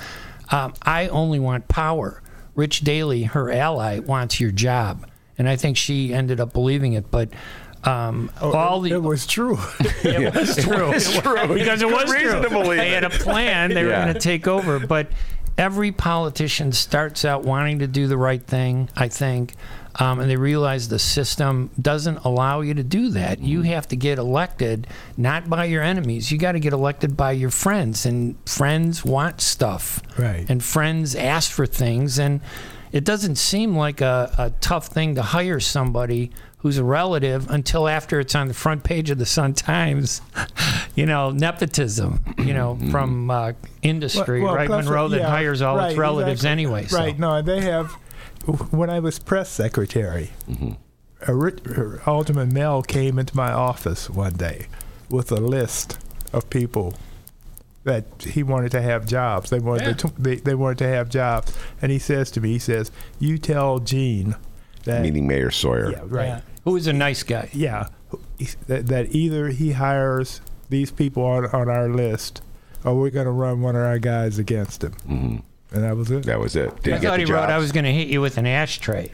um, 0.51 0.73
I 0.81 1.07
only 1.07 1.39
want 1.39 1.67
power. 1.69 2.21
Rich 2.55 2.81
Daley, 2.81 3.23
her 3.23 3.49
ally, 3.51 3.99
wants 3.99 4.39
your 4.41 4.51
job. 4.51 5.07
And 5.37 5.47
I 5.47 5.55
think 5.55 5.77
she 5.77 6.13
ended 6.13 6.39
up 6.41 6.51
believing 6.51 6.93
it. 6.93 7.09
But 7.11 7.29
um, 7.83 8.29
all 8.41 8.81
the 8.81 8.91
It 8.91 9.01
was 9.03 9.25
true. 9.27 9.57
it 10.03 10.33
was 10.35 10.55
true. 10.57 10.89
was 10.89 11.17
true. 11.19 11.53
because 11.53 11.81
it 11.81 11.89
was 11.89 12.11
reason 12.11 12.41
true. 12.41 12.43
to 12.43 12.49
believe 12.49 12.77
they 12.79 12.89
had 12.89 13.03
a 13.05 13.09
plan. 13.09 13.69
They 13.73 13.81
Yeah. 13.81 13.99
were 13.99 14.03
going 14.05 14.13
to 14.15 14.19
take 14.19 14.47
over. 14.47 14.79
But 14.79 15.07
every 15.57 15.91
politician 15.91 16.71
starts 16.71 17.25
out 17.25 17.43
wanting 17.43 17.79
to 17.79 17.87
do 17.87 18.07
the 18.07 18.17
right 18.17 18.41
thing. 18.45 18.89
I 18.95 19.07
think. 19.07 19.55
Um, 19.99 20.19
and 20.19 20.29
they 20.29 20.35
realize 20.35 20.89
the 20.89 20.99
system 20.99 21.71
doesn't 21.81 22.17
allow 22.19 22.61
you 22.61 22.75
to 22.75 22.83
do 22.83 23.09
that. 23.09 23.39
You 23.39 23.63
have 23.63 23.87
to 23.87 23.95
get 23.95 24.19
elected 24.19 24.85
not 25.17 25.49
by 25.49 25.65
your 25.65 25.81
enemies. 25.81 26.31
You 26.31 26.37
got 26.37 26.51
to 26.51 26.59
get 26.59 26.71
elected 26.71 27.17
by 27.17 27.31
your 27.31 27.49
friends, 27.49 28.05
and 28.05 28.35
friends 28.47 29.03
want 29.03 29.41
stuff, 29.41 29.99
Right. 30.15 30.45
and 30.49 30.63
friends 30.63 31.15
ask 31.15 31.51
for 31.51 31.65
things, 31.65 32.19
and 32.19 32.41
it 32.91 33.05
doesn't 33.05 33.37
seem 33.37 33.75
like 33.75 33.99
a, 33.99 34.31
a 34.37 34.51
tough 34.61 34.85
thing 34.87 35.15
to 35.15 35.23
hire 35.23 35.59
somebody 35.59 36.29
who's 36.59 36.77
a 36.77 36.83
relative 36.83 37.49
until 37.49 37.87
after 37.87 38.19
it's 38.19 38.35
on 38.35 38.47
the 38.47 38.53
front 38.53 38.83
page 38.83 39.09
of 39.09 39.17
the 39.17 39.25
Sun 39.25 39.53
Times. 39.53 40.21
you 40.97 41.05
know, 41.05 41.29
nepotism. 41.29 42.23
You 42.39 42.53
know, 42.53 42.75
mm-hmm. 42.75 42.91
from 42.91 43.29
uh, 43.29 43.53
industry, 43.83 44.41
Well, 44.41 44.49
well, 44.49 44.55
right? 44.55 44.67
plus, 44.67 44.85
Monroe 44.85 45.07
that 45.09 45.19
yeah, 45.19 45.29
hires 45.29 45.61
all 45.61 45.77
right, 45.77 45.91
its 45.91 45.97
relatives 45.97 46.41
exactly. 46.41 46.51
anyway. 46.51 46.85
So. 46.87 46.97
Right. 46.97 47.17
No, 47.17 47.41
they 47.41 47.61
have. 47.61 47.91
When 48.71 48.89
I 48.89 48.99
was 48.99 49.19
press 49.19 49.49
secretary, 49.49 50.31
mm-hmm. 50.49 50.71
a 51.27 51.35
ri- 51.35 51.59
er, 51.67 52.01
Alderman 52.05 52.53
Mell 52.53 52.81
came 52.81 53.19
into 53.19 53.35
my 53.35 53.51
office 53.51 54.09
one 54.09 54.33
day 54.33 54.67
with 55.09 55.31
a 55.31 55.35
list 55.35 55.99
of 56.33 56.49
people 56.49 56.95
that 57.83 58.05
he 58.21 58.43
wanted 58.43 58.71
to 58.71 58.81
have 58.81 59.05
jobs. 59.05 59.49
They 59.49 59.59
wanted 59.59 59.99
to, 59.99 60.13
they, 60.17 60.35
they 60.37 60.55
wanted 60.55 60.79
to 60.79 60.87
have 60.87 61.09
jobs, 61.09 61.55
and 61.81 61.91
he 61.91 61.99
says 61.99 62.31
to 62.31 62.41
me, 62.41 62.53
he 62.53 62.59
says, 62.59 62.91
"You 63.19 63.37
tell 63.37 63.79
Gene 63.79 64.35
that 64.87 65.01
Meaning 65.01 65.27
Mayor 65.27 65.51
Sawyer. 65.51 65.91
yeah, 65.91 66.01
right, 66.05 66.25
Yeah. 66.27 66.41
Who 66.65 66.71
was 66.73 66.87
a 66.87 66.93
nice 66.93 67.23
guy. 67.23 67.49
yeah, 67.53 67.87
that, 68.67 68.87
that 68.87 69.15
either 69.15 69.49
he 69.49 69.71
hires 69.73 70.41
these 70.69 70.91
people 70.91 71.23
on 71.23 71.45
on 71.47 71.69
our 71.69 71.87
list, 71.89 72.41
or 72.83 72.95
we're 72.95 73.09
going 73.09 73.25
to 73.25 73.31
run 73.31 73.61
one 73.61 73.75
of 73.75 73.81
our 73.83 73.99
guys 73.99 74.37
against 74.39 74.83
him." 74.83 74.93
Mhm. 75.07 75.41
And 75.71 75.83
that 75.83 75.95
was 75.97 76.09
it. 76.11 76.23
That 76.25 76.39
was 76.39 76.55
it. 76.55 76.81
Did 76.83 76.93
I 76.93 76.97
he 76.97 77.01
get 77.01 77.07
thought 77.09 77.19
the 77.19 77.25
he 77.25 77.31
wrote, 77.31 77.49
"I 77.49 77.57
was 77.57 77.71
going 77.71 77.83
to 77.85 77.91
hit 77.93 78.07
you 78.07 78.21
with 78.21 78.37
an 78.37 78.45
ashtray." 78.47 79.09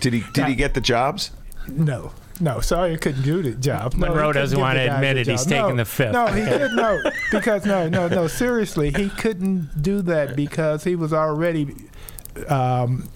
Did 0.00 0.12
he? 0.14 0.24
Did 0.32 0.46
he 0.46 0.54
get 0.54 0.72
the 0.74 0.80
jobs? 0.80 1.30
No, 1.68 2.12
no, 2.40 2.60
sorry, 2.60 2.94
I 2.94 2.96
couldn't 2.96 3.22
do 3.22 3.42
the 3.42 3.52
job. 3.52 3.92
No, 3.94 4.06
Monroe 4.08 4.14
he 4.14 4.32
couldn't 4.32 4.42
doesn't 4.42 4.60
want 4.60 4.78
to 4.78 4.86
guys 4.86 4.94
admit 4.94 5.16
it. 5.18 5.26
He's 5.26 5.44
job. 5.44 5.48
taking 5.50 5.76
No, 5.76 5.76
the 5.76 5.84
fifth. 5.84 6.12
No, 6.12 6.26
he 6.28 6.42
did 6.44 6.72
no, 6.72 7.02
because 7.30 7.66
no, 7.66 7.88
no, 7.88 8.08
no. 8.08 8.26
Seriously, 8.28 8.90
he 8.90 9.10
couldn't 9.10 9.82
do 9.82 10.00
that 10.02 10.36
because 10.36 10.84
he 10.84 10.96
was 10.96 11.12
already 11.12 11.74
um, 12.48 13.08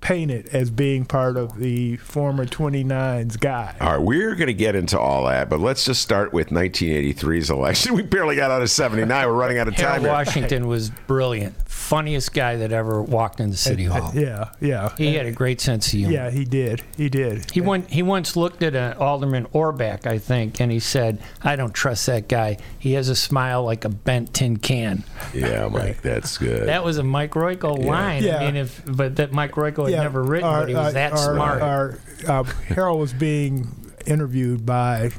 painted 0.00 0.48
as 0.52 0.70
being 0.70 1.04
part 1.04 1.36
of 1.36 1.58
the 1.58 1.96
former 1.96 2.46
29's 2.46 3.36
guy. 3.36 3.74
All 3.80 3.96
right, 3.96 4.00
we're 4.02 4.34
going 4.36 4.46
to 4.46 4.54
get 4.54 4.74
into 4.74 4.98
all 4.98 5.26
that, 5.26 5.48
but 5.48 5.60
let's 5.60 5.84
just 5.84 6.00
start 6.02 6.32
with 6.32 6.50
1983's 6.50 7.50
election. 7.50 7.94
We 7.98 8.02
barely 8.04 8.36
got 8.36 8.50
out 8.52 8.62
of 8.62 8.70
79. 8.70 9.26
We're 9.26 9.32
running 9.32 9.58
out 9.58 9.66
of 9.66 9.74
Harold 9.74 9.94
time. 9.96 10.00
here. 10.02 10.10
Washington 10.12 10.66
was 10.68 10.90
brilliant, 11.08 11.56
funniest 11.68 12.32
guy 12.32 12.56
that 12.56 12.70
ever 12.70 13.02
walked 13.02 13.40
into 13.40 13.56
City 13.56 13.84
Hall. 13.86 14.12
Yeah, 14.14 14.50
yeah, 14.60 14.94
He 14.96 15.14
had 15.14 15.26
a 15.26 15.32
great 15.32 15.60
sense 15.60 15.86
of 15.88 15.92
humor. 15.92 16.12
yeah. 16.12 16.30
He 16.30 16.44
did. 16.44 16.82
He 16.96 17.08
did. 17.08 17.50
He 17.50 17.60
went. 17.60 17.90
He 17.90 18.02
once 18.02 18.36
looked 18.36 18.62
at 18.62 18.76
an 18.76 18.96
Alderman 18.98 19.46
Orbeck, 19.46 20.06
I 20.06 20.18
think, 20.18 20.60
and 20.60 20.70
he 20.70 20.78
said, 20.78 21.20
"I 21.42 21.56
don't 21.56 21.72
trust 21.74 22.06
that 22.06 22.28
guy. 22.28 22.58
He 22.78 22.92
has 22.92 23.08
a 23.08 23.16
smile 23.16 23.64
like 23.64 23.84
a 23.84 23.88
bent 23.88 24.32
tin 24.34 24.58
can." 24.58 25.02
Yeah, 25.34 25.66
Mike, 25.68 26.02
that's 26.02 26.38
good. 26.38 26.68
That 26.68 26.84
was 26.84 26.98
a 26.98 27.02
Mike 27.02 27.32
Royko 27.32 27.84
line. 27.84 28.22
Yeah. 28.22 28.38
I 28.38 28.46
mean, 28.46 28.56
if 28.56 28.82
but 28.86 29.16
that 29.16 29.32
Mike 29.32 29.52
Royko 29.52 29.87
had 29.92 30.02
never 30.02 30.22
written, 30.22 30.48
our- 30.48 30.60
but 30.62 30.68
he 30.68 30.74
was 30.74 30.86
our- 30.86 30.92
that 30.92 31.12
our- 31.12 31.34
smart. 31.34 31.62
Our, 31.62 31.98
uh, 32.26 32.42
Harold 32.68 33.00
was 33.00 33.12
being 33.12 33.68
interviewed 34.06 34.64
by 34.64 35.10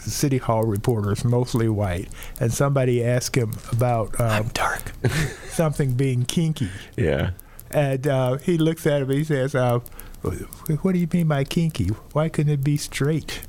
city 0.00 0.38
hall 0.38 0.62
reporters, 0.64 1.24
mostly 1.24 1.68
white, 1.68 2.08
and 2.40 2.52
somebody 2.52 3.04
asked 3.04 3.36
him 3.36 3.52
about 3.70 4.18
um, 4.20 4.48
dark. 4.54 4.92
something 5.50 5.92
being 5.92 6.24
kinky, 6.24 6.70
yeah. 6.96 7.30
and 7.70 8.06
uh, 8.06 8.36
he 8.38 8.56
looks 8.56 8.86
at 8.86 9.02
him. 9.02 9.10
and 9.10 9.18
He 9.18 9.24
says, 9.24 9.54
uh, 9.54 9.80
"What 10.22 10.92
do 10.92 10.98
you 10.98 11.08
mean 11.12 11.28
by 11.28 11.44
kinky? 11.44 11.88
Why 12.12 12.28
couldn't 12.30 12.52
it 12.52 12.64
be 12.64 12.76
straight?" 12.78 13.42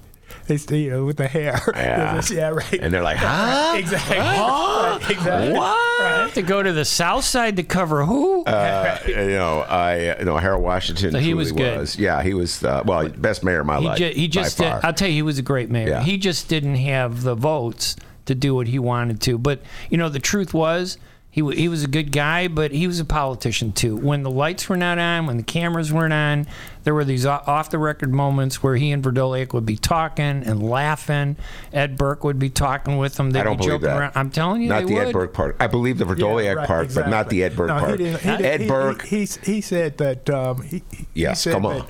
It's 0.52 0.70
you 0.70 0.90
know 0.90 1.06
with 1.06 1.18
the 1.18 1.28
hair. 1.28 1.60
Yeah. 1.76 2.22
yeah, 2.32 2.50
right. 2.50 2.74
And 2.74 2.94
they're 2.94 3.02
like, 3.02 3.18
huh? 3.20 3.76
exactly. 3.78 4.18
Huh? 4.20 4.68
Right, 5.02 5.10
exactly. 5.12 5.54
What? 5.54 6.34
to 6.34 6.42
go 6.42 6.62
to 6.62 6.74
the 6.74 6.86
South 6.86 7.24
Side 7.24 7.56
to 7.58 7.64
cover 7.64 8.06
who? 8.06 8.44
Uh, 8.46 8.98
you 9.08 9.16
know, 9.30 9.62
I 9.62 10.18
you 10.20 10.26
know 10.26 10.38
Harold 10.38 10.64
Washington. 10.64 11.12
So 11.12 11.20
he 11.20 11.32
truly 11.32 11.36
was 11.36 11.52
good. 11.52 11.80
was. 11.80 11.98
Yeah, 11.98 12.22
he 12.24 12.34
was. 12.34 12.64
Uh, 12.64 12.84
well, 12.86 13.08
best 13.10 13.44
mayor 13.44 13.62
of 13.62 13.66
my 13.66 13.80
he, 13.80 13.86
life. 13.86 13.98
ju- 13.98 14.12
he 14.14 14.28
just 14.28 14.58
by 14.58 14.64
did, 14.64 14.72
far. 14.72 14.80
I'll 14.84 14.94
tell 14.94 15.08
you 15.08 15.14
he 15.16 15.22
was 15.22 15.40
a 15.40 15.44
great 15.44 15.70
mayor. 15.70 15.88
Yeah. 15.88 16.04
He 16.04 16.18
just 16.18 16.48
didn't 16.48 16.76
have 16.76 17.24
the 17.24 17.36
votes 17.36 17.96
to 18.26 18.36
do 18.36 18.54
what 18.56 18.68
he 18.68 18.80
wanted 18.80 19.22
to. 19.22 19.38
But 19.38 19.62
you 19.90 19.98
know 19.98 20.10
the 20.10 20.20
truth 20.20 20.54
was 20.54 20.98
he 21.34 21.42
he 21.56 21.70
was 21.70 21.84
a 21.84 21.88
good 21.88 22.12
guy, 22.12 22.50
but 22.50 22.72
he 22.72 22.88
was 22.88 23.00
a 23.00 23.06
politician 23.06 23.72
too. 23.72 23.96
When 23.96 24.22
the 24.24 24.30
lights 24.30 24.68
were 24.68 24.76
not 24.76 25.00
on, 25.00 25.28
when 25.28 25.38
the 25.38 25.44
cameras 25.44 25.92
weren't 25.94 26.12
on, 26.12 26.46
there 26.84 26.94
were 26.94 27.06
these 27.06 27.26
off 27.26 27.70
the 27.70 27.78
record 27.80 28.14
moments 28.14 28.62
where 28.62 28.76
he 28.76 28.92
and 28.92 29.02
Vrdolyak 29.02 29.54
would 29.54 29.66
be 29.66 29.78
talking 29.78 30.44
and 30.44 30.62
laughing. 30.62 31.38
Ed 31.72 31.98
Burke 31.98 32.26
would 32.26 32.38
be 32.38 32.50
talking 32.50 32.98
with 32.98 33.16
them. 33.16 33.32
They'd 33.32 33.40
I 33.40 33.44
don't 33.46 33.58
be 33.58 33.66
believe 33.68 33.82
that. 33.82 33.98
around. 33.98 34.12
I'm 34.16 34.30
telling 34.30 34.62
you, 34.62 34.68
not 34.70 34.82
they 34.82 34.88
the 34.88 34.94
would. 34.96 35.08
Ed 35.08 35.12
Burke 35.14 35.34
part. 35.34 35.56
I 35.62 35.68
believe 35.68 35.98
the 36.00 36.06
Vrdolyak 36.06 36.56
right, 36.58 36.68
part, 36.68 36.94
but 36.94 37.08
not 37.08 37.30
the 37.30 37.44
Ed 37.46 37.56
Burke 37.56 37.68
No, 37.70 37.76
he 37.78 37.86
part. 37.86 37.98
didn't- 37.98 38.20
he 38.22 38.30
didn't- 38.30 38.46
Ed 38.46 38.62
he- 38.62 38.68
Burke. 38.68 39.02
He, 39.04 39.26
he, 39.26 39.54
he 39.54 39.62
said 39.62 39.98
that. 40.00 40.30
Um, 40.30 40.62
he, 40.64 40.84
he 40.92 41.08
Yes, 41.14 41.42
said 41.42 41.54
come 41.54 41.64
that, 41.64 41.70
on. 41.82 41.88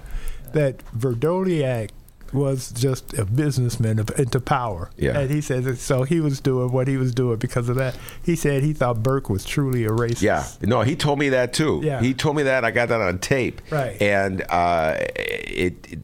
That 0.54 0.78
Vrdolyak 0.96 1.90
was 2.34 2.72
just 2.72 3.14
a 3.18 3.26
businessman 3.26 4.00
of- 4.00 4.12
into 4.18 4.40
power. 4.40 4.90
Yeah. 4.98 5.20
And 5.20 5.30
he 5.32 5.42
says, 5.42 5.82
so 5.82 6.04
he 6.04 6.20
was 6.20 6.40
doing 6.40 6.72
what 6.72 6.88
he 6.88 6.98
was 6.98 7.14
doing 7.14 7.38
because 7.38 7.70
of 7.70 7.76
that. 7.78 7.98
He 8.24 8.36
said 8.36 8.64
he 8.64 8.74
thought 8.74 9.04
Burke 9.04 9.30
was 9.30 9.44
truly 9.46 9.86
a 9.86 9.90
racist. 9.90 10.22
Yeah, 10.22 10.46
no, 10.62 10.82
he 10.82 10.96
told 10.96 11.20
me 11.20 11.30
that 11.30 11.54
too. 11.54 11.82
Yeah. 11.84 12.02
He 12.02 12.14
told 12.14 12.36
me 12.36 12.44
that. 12.44 12.64
I 12.64 12.72
got 12.72 12.90
that 12.90 13.02
on 13.02 13.20
tape. 13.20 13.62
Right. 13.70 14.02
And 14.02 14.44
uh, 14.50 14.96
it, 15.00 15.92
it. 15.92 16.00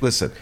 Listen, 0.00 0.32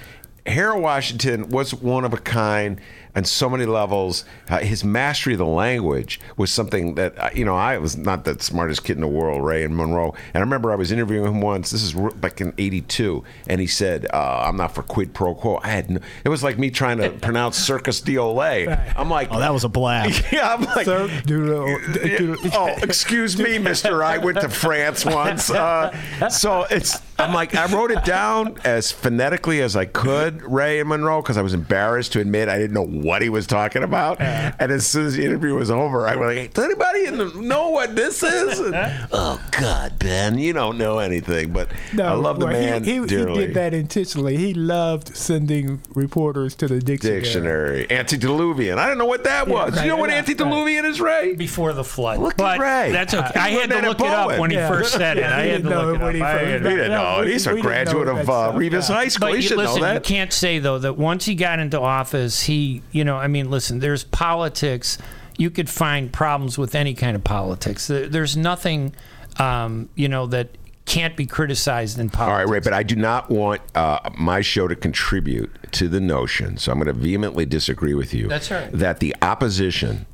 Harold 0.46 0.82
Washington 0.82 1.48
was 1.48 1.74
one 1.74 2.04
of 2.04 2.12
a 2.12 2.18
kind 2.18 2.80
on 3.16 3.24
so 3.24 3.48
many 3.48 3.64
levels. 3.64 4.24
Uh, 4.48 4.58
his 4.58 4.84
mastery 4.84 5.32
of 5.32 5.38
the 5.38 5.46
language 5.46 6.20
was 6.36 6.52
something 6.52 6.94
that 6.94 7.18
uh, 7.18 7.30
you 7.34 7.44
know 7.44 7.56
I 7.56 7.78
was 7.78 7.96
not 7.96 8.24
the 8.24 8.38
smartest 8.40 8.84
kid 8.84 8.96
in 8.96 9.00
the 9.00 9.08
world, 9.08 9.44
Ray 9.44 9.64
and 9.64 9.76
Monroe. 9.76 10.14
And 10.34 10.36
I 10.36 10.40
remember 10.40 10.70
I 10.70 10.76
was 10.76 10.92
interviewing 10.92 11.26
him 11.26 11.40
once. 11.40 11.70
This 11.70 11.82
is 11.82 11.96
r- 11.96 12.10
back 12.10 12.40
in 12.40 12.52
'82, 12.58 13.24
and 13.48 13.60
he 13.60 13.66
said, 13.66 14.06
uh, 14.12 14.44
"I'm 14.46 14.56
not 14.56 14.74
for 14.74 14.82
quid 14.82 15.14
pro 15.14 15.34
quo." 15.34 15.60
I 15.62 15.68
had 15.68 15.90
no, 15.90 16.00
it 16.24 16.28
was 16.28 16.44
like 16.44 16.58
me 16.58 16.70
trying 16.70 16.98
to 16.98 17.10
pronounce 17.10 17.56
Circus 17.56 18.00
de 18.00 18.14
Olay. 18.14 18.66
I'm 18.96 19.10
like, 19.10 19.28
Oh, 19.30 19.38
that 19.38 19.52
was 19.52 19.64
a 19.64 19.68
blast. 19.68 20.22
yeah, 20.32 20.54
I'm 20.54 20.62
like, 20.64 20.84
Sir, 20.84 21.08
do, 21.24 21.46
do, 21.92 22.36
oh, 22.52 22.68
excuse 22.82 23.38
me, 23.38 23.58
Mister. 23.58 24.04
I 24.04 24.18
went 24.18 24.40
to 24.40 24.48
France 24.48 25.04
once, 25.04 25.50
uh, 25.50 26.28
so 26.28 26.66
it's. 26.70 27.00
I'm 27.18 27.32
like, 27.32 27.54
I 27.54 27.64
wrote 27.74 27.90
it 27.90 28.04
down 28.04 28.58
as 28.62 28.92
phonetically 28.92 29.62
as 29.62 29.74
I 29.74 29.86
could, 29.86 30.42
Ray 30.42 30.80
and 30.80 30.88
Monroe, 30.90 31.22
because 31.22 31.38
I 31.38 31.42
was 31.42 31.54
embarrassed 31.54 32.12
to 32.12 32.20
admit 32.20 32.50
I 32.50 32.58
didn't 32.58 32.74
know 32.74 32.82
what 33.06 33.22
he 33.22 33.28
was 33.28 33.46
talking 33.46 33.82
about. 33.82 34.20
And 34.20 34.72
as 34.72 34.86
soon 34.86 35.06
as 35.06 35.14
the 35.14 35.24
interview 35.24 35.54
was 35.54 35.70
over, 35.70 36.06
I 36.08 36.16
was 36.16 36.26
like, 36.26 36.36
hey, 36.38 36.48
does 36.48 36.64
anybody 36.64 37.06
in 37.06 37.18
the, 37.18 37.26
know 37.40 37.70
what 37.70 37.94
this 37.94 38.22
is? 38.22 38.58
And, 38.60 38.74
oh 39.12 39.40
God, 39.52 39.98
Ben, 39.98 40.38
you 40.38 40.52
don't 40.52 40.76
know 40.76 40.98
anything, 40.98 41.52
but 41.52 41.68
I 41.98 42.12
love 42.14 42.40
the 42.40 42.46
well, 42.46 42.54
he- 42.54 42.66
man 42.66 42.84
he, 42.84 42.94
he, 43.00 43.06
dearly. 43.06 43.46
did 43.46 43.54
that 43.54 43.72
intentionally. 43.74 44.36
He 44.36 44.54
loved 44.54 45.16
sending 45.16 45.80
reporters 45.94 46.54
to 46.56 46.66
the 46.68 46.80
dictionary. 46.80 47.20
Dictionary, 47.20 47.90
antediluvian. 47.90 48.78
I 48.78 48.86
didn't 48.86 48.98
know 48.98 49.06
what 49.06 49.24
that 49.24 49.46
was. 49.48 49.76
right, 49.76 49.82
you 49.84 49.88
know 49.90 49.96
what 49.96 50.10
right, 50.10 50.18
antediluvian 50.18 50.84
is, 50.84 51.00
Ray? 51.00 51.34
before 51.36 51.72
the 51.72 51.84
flood. 51.84 52.18
Look 52.18 52.32
at 52.32 52.36
but 52.38 52.58
Ray. 52.58 52.90
That's 52.92 53.14
okay. 53.14 53.24
Uh, 53.24 53.32
I 53.42 53.50
had 53.50 53.70
to 53.70 53.80
look 53.82 54.00
it 54.00 54.06
up 54.06 54.28
poet. 54.28 54.40
when 54.40 54.50
he 54.50 54.56
first 54.56 54.92
said 54.94 55.18
it. 55.18 55.24
I 55.36 55.42
had 55.46 55.62
to 55.62 55.68
look 55.68 55.96
it 55.96 56.02
up. 56.02 56.12
he 56.14 56.20
first- 56.20 56.44
He 56.44 56.70
didn't 56.76 56.90
No, 56.90 57.20
know. 57.20 57.26
He's 57.26 57.46
a 57.46 57.60
graduate 57.60 58.08
of 58.08 58.16
that 58.16 58.28
uh, 58.32 58.52
Revis. 58.52 58.88
High 58.88 59.08
School. 59.08 59.28
He 59.28 59.36
you, 59.36 59.42
should 59.42 59.58
listen, 59.58 59.82
know 59.82 59.94
you 59.94 60.00
can't 60.00 60.32
say 60.32 60.58
though 60.58 60.78
that 60.78 60.96
once 60.96 61.24
he 61.24 61.34
got 61.34 61.58
into 61.58 61.80
office, 61.80 62.42
he, 62.42 62.82
you 62.96 63.04
know, 63.04 63.16
I 63.16 63.28
mean, 63.28 63.50
listen, 63.50 63.80
there's 63.80 64.04
politics. 64.04 64.96
You 65.36 65.50
could 65.50 65.68
find 65.68 66.10
problems 66.10 66.56
with 66.56 66.74
any 66.74 66.94
kind 66.94 67.14
of 67.14 67.22
politics. 67.22 67.86
There's 67.88 68.36
nothing, 68.36 68.94
um, 69.38 69.90
you 69.94 70.08
know, 70.08 70.26
that 70.28 70.48
can't 70.86 71.14
be 71.16 71.26
criticized 71.26 71.98
in 71.98 72.06
All 72.06 72.10
politics. 72.10 72.38
right, 72.38 72.52
Ray, 72.54 72.60
but 72.60 72.72
I 72.72 72.82
do 72.82 72.96
not 72.96 73.28
want 73.28 73.60
uh, 73.74 73.98
my 74.16 74.40
show 74.40 74.66
to 74.66 74.74
contribute 74.74 75.50
to 75.72 75.88
the 75.88 76.00
notion, 76.00 76.56
so 76.56 76.72
I'm 76.72 76.78
going 76.78 76.86
to 76.86 76.94
vehemently 76.94 77.44
disagree 77.44 77.92
with 77.94 78.14
you. 78.14 78.28
That's 78.28 78.50
right. 78.50 78.70
That 78.72 79.00
the 79.00 79.14
opposition, 79.20 80.06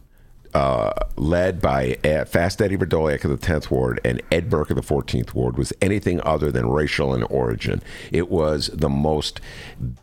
uh, 0.54 0.92
led 1.16 1.60
by 1.60 1.96
uh, 2.04 2.24
Fast 2.24 2.60
Eddie 2.60 2.76
Vrdolyak 2.76 3.24
of 3.24 3.30
the 3.30 3.46
10th 3.46 3.70
Ward 3.70 4.00
and 4.04 4.22
Ed 4.30 4.50
Burke 4.50 4.70
of 4.70 4.76
the 4.76 4.82
14th 4.82 5.34
Ward, 5.34 5.56
was 5.56 5.72
anything 5.80 6.20
other 6.22 6.50
than 6.50 6.68
racial 6.68 7.14
in 7.14 7.22
origin. 7.24 7.82
It 8.10 8.30
was 8.30 8.68
the 8.72 8.88
most 8.88 9.40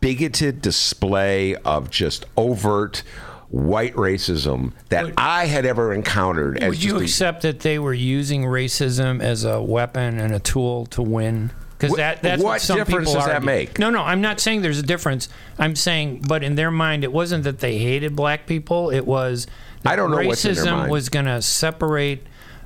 bigoted 0.00 0.60
display 0.60 1.54
of 1.56 1.90
just 1.90 2.26
overt 2.36 3.02
white 3.48 3.94
racism 3.94 4.72
that 4.90 5.12
I 5.16 5.46
had 5.46 5.66
ever 5.66 5.92
encountered. 5.92 6.58
as 6.58 6.70
Would 6.70 6.82
you 6.82 6.98
a- 6.98 7.02
accept 7.02 7.42
that 7.42 7.60
they 7.60 7.78
were 7.78 7.94
using 7.94 8.44
racism 8.44 9.20
as 9.20 9.44
a 9.44 9.60
weapon 9.60 10.20
and 10.20 10.34
a 10.34 10.38
tool 10.38 10.86
to 10.86 11.02
win? 11.02 11.50
Because 11.76 11.96
that, 11.96 12.22
that's 12.22 12.42
what 12.42 12.50
what 12.50 12.60
some 12.60 12.76
difference 12.76 13.08
people 13.08 13.22
does 13.22 13.30
that 13.30 13.42
make? 13.42 13.78
No, 13.78 13.88
no, 13.88 14.02
I'm 14.02 14.20
not 14.20 14.38
saying 14.38 14.60
there's 14.60 14.78
a 14.78 14.82
difference. 14.82 15.30
I'm 15.58 15.74
saying, 15.74 16.24
but 16.28 16.44
in 16.44 16.54
their 16.54 16.70
mind, 16.70 17.04
it 17.04 17.12
wasn't 17.12 17.44
that 17.44 17.60
they 17.60 17.78
hated 17.78 18.14
black 18.14 18.46
people. 18.46 18.90
It 18.90 19.06
was 19.06 19.46
I 19.84 19.96
don't 19.96 20.10
know 20.10 20.22
what's 20.26 20.44
in 20.44 20.54
their 20.54 20.64
racism 20.64 20.90
was 20.90 21.08
going 21.08 21.26
to 21.26 21.40
separate 21.42 22.22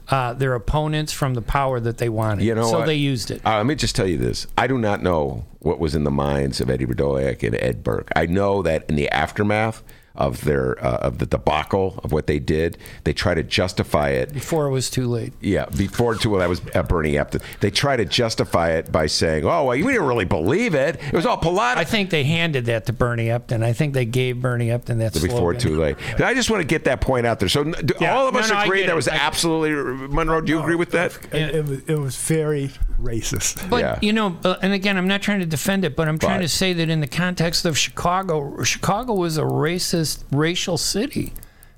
uh, 0.09 0.35
their 0.35 0.55
opponents 0.55 1.13
from 1.13 1.35
the 1.35 1.43
power 1.43 1.81
that 1.81 1.99
they 1.99 2.09
wanted. 2.09 2.45
You 2.45 2.55
know 2.55 2.71
so 2.71 2.85
they 2.85 2.95
used 2.97 3.31
it. 3.31 3.41
Uh, 3.45 3.59
let 3.59 3.67
me 3.67 3.75
just 3.75 3.97
tell 3.97 4.07
you 4.07 4.19
this. 4.19 4.47
I 4.59 4.67
do 4.67 4.79
not 4.79 5.03
know 5.03 5.45
what 5.61 5.79
was 5.79 5.95
in 5.95 6.05
the 6.05 6.11
minds 6.11 6.61
of 6.61 6.69
Eddie 6.69 6.87
Vrdolyak 6.87 7.43
and 7.43 7.57
Ed 7.57 7.83
Burke. 7.83 8.11
I 8.15 8.27
know 8.27 8.63
that 8.63 8.85
in 8.89 8.97
the 8.97 9.09
aftermath 9.11 9.83
of 10.15 10.45
their 10.45 10.83
uh, 10.85 10.97
of 10.99 11.19
the 11.19 11.27
debacle 11.27 12.01
of 12.05 12.13
what 12.13 12.27
they 12.27 12.39
did. 12.39 12.79
They 13.05 13.13
try 13.13 13.35
to 13.35 13.43
justify 13.43 14.11
it 14.11 14.33
before 14.33 14.67
it 14.67 14.71
was 14.71 14.89
too 14.91 15.07
late. 15.09 15.33
Yeah, 15.41 15.67
before 15.67 16.15
too 16.15 16.31
well, 16.31 16.41
that 16.41 16.49
was 16.49 16.61
uh, 16.75 16.83
Bernie 16.85 17.15
Epton. 17.15 17.43
They 17.61 17.71
try 17.71 17.97
to 17.97 18.05
justify 18.05 18.71
it 18.73 18.93
by 18.93 19.07
saying, 19.07 19.45
"Oh, 19.45 19.65
well, 19.65 19.67
we 19.69 19.83
didn't 19.83 20.07
really 20.07 20.25
believe 20.25 20.75
it. 20.75 21.01
It 21.03 21.13
was 21.13 21.27
all 21.27 21.37
political." 21.37 21.81
I 21.81 21.85
think 21.85 22.11
they 22.11 22.25
handed 22.25 22.67
that 22.67 22.87
to 22.87 22.93
Bernie 22.93 23.27
Epton. 23.27 23.63
I 23.65 23.73
think 23.73 23.95
they 23.95 24.05
gave 24.05 24.41
Bernie 24.41 24.69
Epton 24.69 24.99
that 24.99 25.15
before 25.15 25.55
slogan. 25.55 25.61
too 25.61 25.77
late. 25.81 25.97
I 26.21 26.35
just 26.35 26.51
want 26.51 26.61
to 26.61 26.67
get 26.67 26.85
that 26.85 27.01
point 27.01 27.27
out 27.27 27.41
there. 27.41 27.49
So 27.49 27.65
do 27.65 27.95
Yeah. 28.01 28.15
all 28.17 28.29
of 28.29 28.37
us 28.37 28.51
no, 28.51 28.57
I 28.57 28.65
agree 28.65 28.83
that 28.83 28.91
it. 28.91 28.95
was 28.95 29.09
I 29.09 29.17
absolutely 29.17 29.73
Monroe. 30.09 30.41
Do 30.41 30.53
you 30.53 30.61
agree 30.61 30.77
with 30.77 30.91
that? 30.93 31.17
It, 31.35 31.55
it 31.57 31.65
was, 31.67 31.81
it 31.89 31.99
was 31.99 32.17
very 32.17 32.71
racist. 33.01 33.69
But 33.69 34.03
you 34.03 34.13
know, 34.13 34.37
uh, 34.45 34.57
and 34.63 34.73
again, 34.73 34.97
I'm 34.97 35.09
not 35.09 35.23
trying 35.23 35.41
to 35.41 35.47
defend 35.47 35.85
it, 35.85 35.97
but 35.97 36.07
I'm 36.09 36.19
trying 36.19 36.39
But- 36.39 36.43
to 36.43 36.49
say 36.49 36.73
that 36.75 36.89
in 36.89 37.01
the 37.01 37.07
context 37.09 37.65
of 37.65 37.77
Chicago, 37.77 38.63
Chicago 38.63 39.15
was 39.15 39.39
a 39.39 39.43
racist, 39.43 40.04
racial 40.33 40.79
city. 40.79 41.33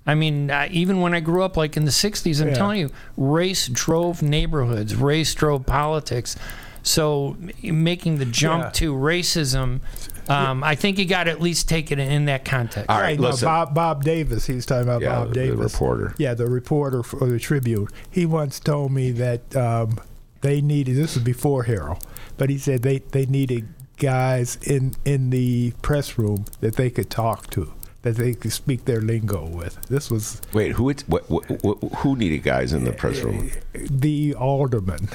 I 0.07 0.15
mean, 0.15 0.51
uh, 0.51 0.69
even 0.71 1.01
when 1.01 1.15
I 1.15 1.21
grew 1.21 1.43
up, 1.43 1.57
like 1.57 1.77
in 1.77 1.85
the 1.85 1.91
'60s, 1.91 2.41
I'm 2.41 2.49
Yeah. 2.49 2.55
telling 2.55 2.79
you, 2.81 2.91
race 3.17 3.67
drove 3.69 4.23
neighborhoods, 4.23 4.95
race 4.95 5.35
drove 5.35 5.67
politics. 5.67 6.37
So 6.83 7.37
m- 7.65 7.83
making 7.83 8.19
the 8.19 8.25
jump 8.27 8.63
Yeah. 8.65 8.71
to 8.71 8.95
racism, 8.95 9.81
um, 10.29 10.63
I 10.63 10.77
think 10.77 10.99
you 10.99 11.05
got 11.07 11.25
to 11.25 11.33
at 11.33 11.41
least 11.43 11.69
take 11.69 11.91
it 11.91 11.99
in 11.99 12.27
that 12.27 12.45
context. 12.45 12.89
All 12.89 13.01
right, 13.01 13.19
no, 13.19 13.31
listen. 13.31 13.47
Bob, 13.47 13.75
Bob 13.75 14.05
Davis. 14.05 14.47
He 14.47 14.55
was 14.55 14.65
talking 14.65 14.85
about 14.85 15.03
Yeah, 15.03 15.25
Bob 15.25 15.35
the- 15.35 15.49
the 15.51 15.57
reporter. 15.57 16.15
Yeah, 16.19 16.35
the 16.35 16.47
reporter 16.47 17.03
for 17.03 17.27
the 17.29 17.41
Tribune. 17.41 17.89
He 18.09 18.25
once 18.27 18.61
told 18.61 18.93
me 18.93 19.11
that 19.11 19.57
um, 19.57 19.99
they 20.43 20.61
needed. 20.61 20.95
This 20.97 21.17
was 21.17 21.25
before 21.25 21.65
Harold, 21.65 22.07
but 22.39 22.49
he 22.51 22.59
said 22.59 22.83
they 22.83 23.01
they 23.11 23.27
needed 23.27 23.67
guys 23.99 24.57
in 24.63 24.95
in 25.05 25.31
the 25.31 25.73
press 25.83 26.17
room 26.17 26.45
that 26.61 26.77
they 26.77 26.91
could 26.91 27.11
talk 27.11 27.51
to, 27.51 27.73
that 28.07 28.17
they 28.17 28.35
could 28.35 28.53
speak 28.53 28.85
their 28.85 29.01
lingo 29.01 29.47
with. 29.47 29.81
This 29.89 30.11
was 30.11 30.41
Wait, 30.53 30.73
who 30.73 30.89
it, 30.91 31.03
what, 31.09 31.29
what, 31.29 31.45
what, 31.65 31.79
who 31.99 32.17
needed 32.17 32.43
guys 32.43 32.73
in 32.73 32.85
the 32.85 32.93
press 32.93 33.21
room? 33.21 33.51
the 33.75 34.35
alderman. 34.35 35.09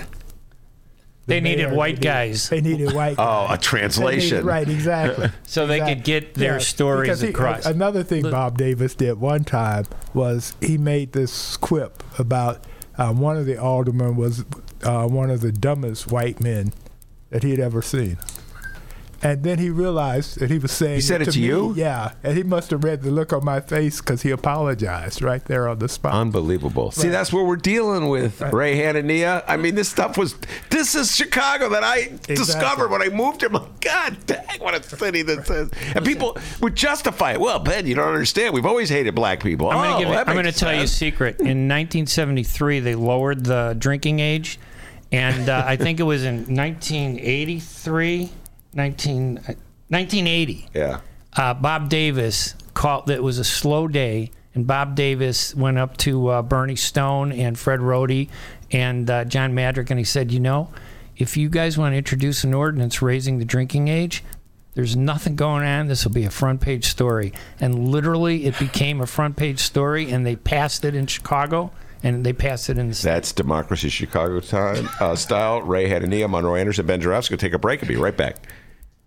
The 1.27 1.35
They 1.35 1.39
needed 1.39 1.71
white 1.73 1.97
they 1.97 2.01
guys. 2.01 2.49
They 2.49 2.61
needed 2.61 2.93
white. 2.93 3.15
Oh, 3.17 3.47
guys. 3.47 3.47
a 3.47 3.47
They 3.47 3.53
needed- 3.55 3.61
translation. 3.63 4.45
right? 4.45 4.67
Exactly. 4.67 5.29
So 5.43 5.67
they 5.67 5.79
could 5.79 6.03
get 6.03 6.33
their 6.33 6.59
stories 6.59 7.21
he- 7.21 7.29
across. 7.29 7.65
another 7.65 8.03
thing 8.03 8.23
Bob 8.23 8.57
Davis 8.57 8.95
did 8.95 9.19
one 9.19 9.43
time 9.43 9.85
was 10.13 10.55
he 10.61 10.77
made 10.77 11.13
this 11.13 11.57
quip 11.57 12.03
about 12.19 12.65
um, 12.97 13.19
one 13.19 13.37
of 13.37 13.45
the 13.45 13.57
aldermen 13.57 14.15
was 14.15 14.43
uh, 14.83 15.07
one 15.07 15.29
of 15.29 15.41
the 15.41 15.51
dumbest 15.51 16.11
white 16.11 16.41
men 16.41 16.73
that 17.29 17.43
he 17.43 17.51
had 17.51 17.59
ever 17.59 17.81
seen. 17.81 18.17
And 19.23 19.43
then 19.43 19.59
he 19.59 19.69
realized 19.69 20.39
that 20.39 20.49
he 20.49 20.57
was 20.57 20.71
saying. 20.71 20.95
He 20.95 21.01
said 21.01 21.21
it 21.21 21.31
to 21.31 21.39
me. 21.39 21.45
you? 21.45 21.73
Yeah, 21.75 22.13
and 22.23 22.35
he 22.35 22.43
must 22.43 22.71
have 22.71 22.83
read 22.83 23.03
the 23.03 23.11
look 23.11 23.31
on 23.31 23.45
my 23.45 23.61
face 23.61 24.01
because 24.01 24.23
he 24.23 24.31
apologized 24.31 25.21
right 25.21 25.43
there 25.45 25.67
on 25.67 25.79
the 25.79 25.87
spot. 25.87 26.13
Unbelievable. 26.13 26.91
See, 26.91 27.09
that's 27.09 27.31
what 27.31 27.45
we're 27.45 27.55
dealing 27.55 28.09
with, 28.09 28.41
Ray 28.41 28.77
Hanania. 28.77 29.43
I 29.47 29.57
mean, 29.57 29.75
this 29.75 29.89
stuff 29.89 30.17
was. 30.17 30.35
This 30.69 30.95
is 30.95 31.15
Chicago 31.15 31.69
that 31.69 31.83
I 31.83 32.17
discovered 32.23 32.89
when 32.89 33.01
I 33.01 33.09
moved 33.09 33.41
here. 33.41 33.49
I'm 33.53 33.61
like, 33.61 33.81
God 33.81 34.17
dang, 34.25 34.59
what 34.59 34.73
a 34.73 34.81
city 34.81 35.21
this 35.21 35.49
is. 35.49 35.69
And 35.93 36.03
people 36.03 36.37
would 36.61 36.75
justify 36.75 37.33
it. 37.33 37.39
Well, 37.39 37.59
Ben, 37.59 37.85
you 37.85 37.93
don't 37.93 38.07
understand. 38.07 38.53
We've 38.53 38.65
always 38.65 38.89
hated 38.89 39.13
black 39.13 39.43
people. 39.43 39.69
I'm 39.69 39.77
oh, 39.77 39.81
going 39.81 39.93
to 39.93 40.05
give. 40.05 40.13
that 40.13 40.27
I'm 40.27 40.35
going 40.35 40.45
to 40.45 40.51
tell 40.51 40.73
you 40.73 40.83
a 40.83 40.87
secret. 40.87 41.39
In 41.39 41.45
1973, 41.69 42.79
they 42.79 42.95
lowered 42.95 43.43
the 43.43 43.75
drinking 43.77 44.19
age, 44.19 44.59
and 45.11 45.47
uh, 45.47 45.63
I 45.65 45.75
think 45.75 45.99
it 45.99 46.03
was 46.03 46.23
in 46.23 46.55
1983, 46.55 48.31
19, 48.73 49.37
uh, 49.37 49.53
1980. 49.89 50.67
Yeah. 50.73 50.99
Uh, 51.33 51.53
Bob 51.53 51.89
Davis 51.89 52.55
called. 52.73 53.09
It 53.09 53.23
was 53.23 53.37
a 53.37 53.43
slow 53.43 53.87
day, 53.87 54.31
and 54.53 54.67
Bob 54.67 54.95
Davis 54.95 55.55
went 55.55 55.77
up 55.77 55.97
to 55.97 56.27
uh, 56.27 56.41
Bernie 56.41 56.75
Stone 56.75 57.31
and 57.31 57.57
Fred 57.57 57.81
Roti 57.81 58.29
and 58.71 59.09
uh, 59.09 59.25
John 59.25 59.53
Madrzyk, 59.53 59.89
and 59.89 59.99
he 59.99 60.03
said, 60.03 60.31
"You 60.31 60.39
know, 60.39 60.69
if 61.17 61.37
you 61.37 61.49
guys 61.49 61.77
want 61.77 61.93
to 61.93 61.97
introduce 61.97 62.43
an 62.43 62.53
ordinance 62.53 63.01
raising 63.01 63.39
the 63.39 63.45
drinking 63.45 63.87
age." 63.87 64.23
There's 64.73 64.95
nothing 64.95 65.35
going 65.35 65.65
on. 65.65 65.87
This 65.87 66.05
will 66.05 66.13
be 66.13 66.23
a 66.23 66.29
front 66.29 66.61
page 66.61 66.85
story. 66.85 67.33
And 67.59 67.89
literally, 67.89 68.45
it 68.45 68.57
became 68.57 69.01
a 69.01 69.05
front 69.05 69.35
page 69.35 69.59
story, 69.59 70.09
and 70.09 70.25
they 70.25 70.37
passed 70.37 70.85
it 70.85 70.95
in 70.95 71.07
Chicago, 71.07 71.73
and 72.03 72.25
they 72.25 72.31
passed 72.31 72.69
it 72.69 72.77
in 72.77 72.89
the 72.89 72.95
That's 72.95 73.33
Democracy 73.33 73.89
Chicago 73.89 74.39
time 74.39 74.89
uh, 75.01 75.17
style. 75.17 75.61
Ray 75.61 75.89
Hanania, 75.89 76.29
Monroe 76.29 76.55
Anderson, 76.55 76.85
Ben 76.85 77.01
Joravsky. 77.01 77.35
Take 77.35 77.51
a 77.51 77.59
break 77.59 77.81
and 77.81 77.89
be 77.89 77.97
right 77.97 78.15
back. 78.15 78.37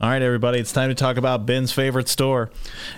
All 0.00 0.10
right, 0.10 0.20
everybody, 0.20 0.58
it's 0.58 0.72
time 0.72 0.88
to 0.88 0.94
talk 0.94 1.16
about 1.16 1.46
Ben's 1.46 1.70
favorite 1.70 2.08
store. 2.08 2.50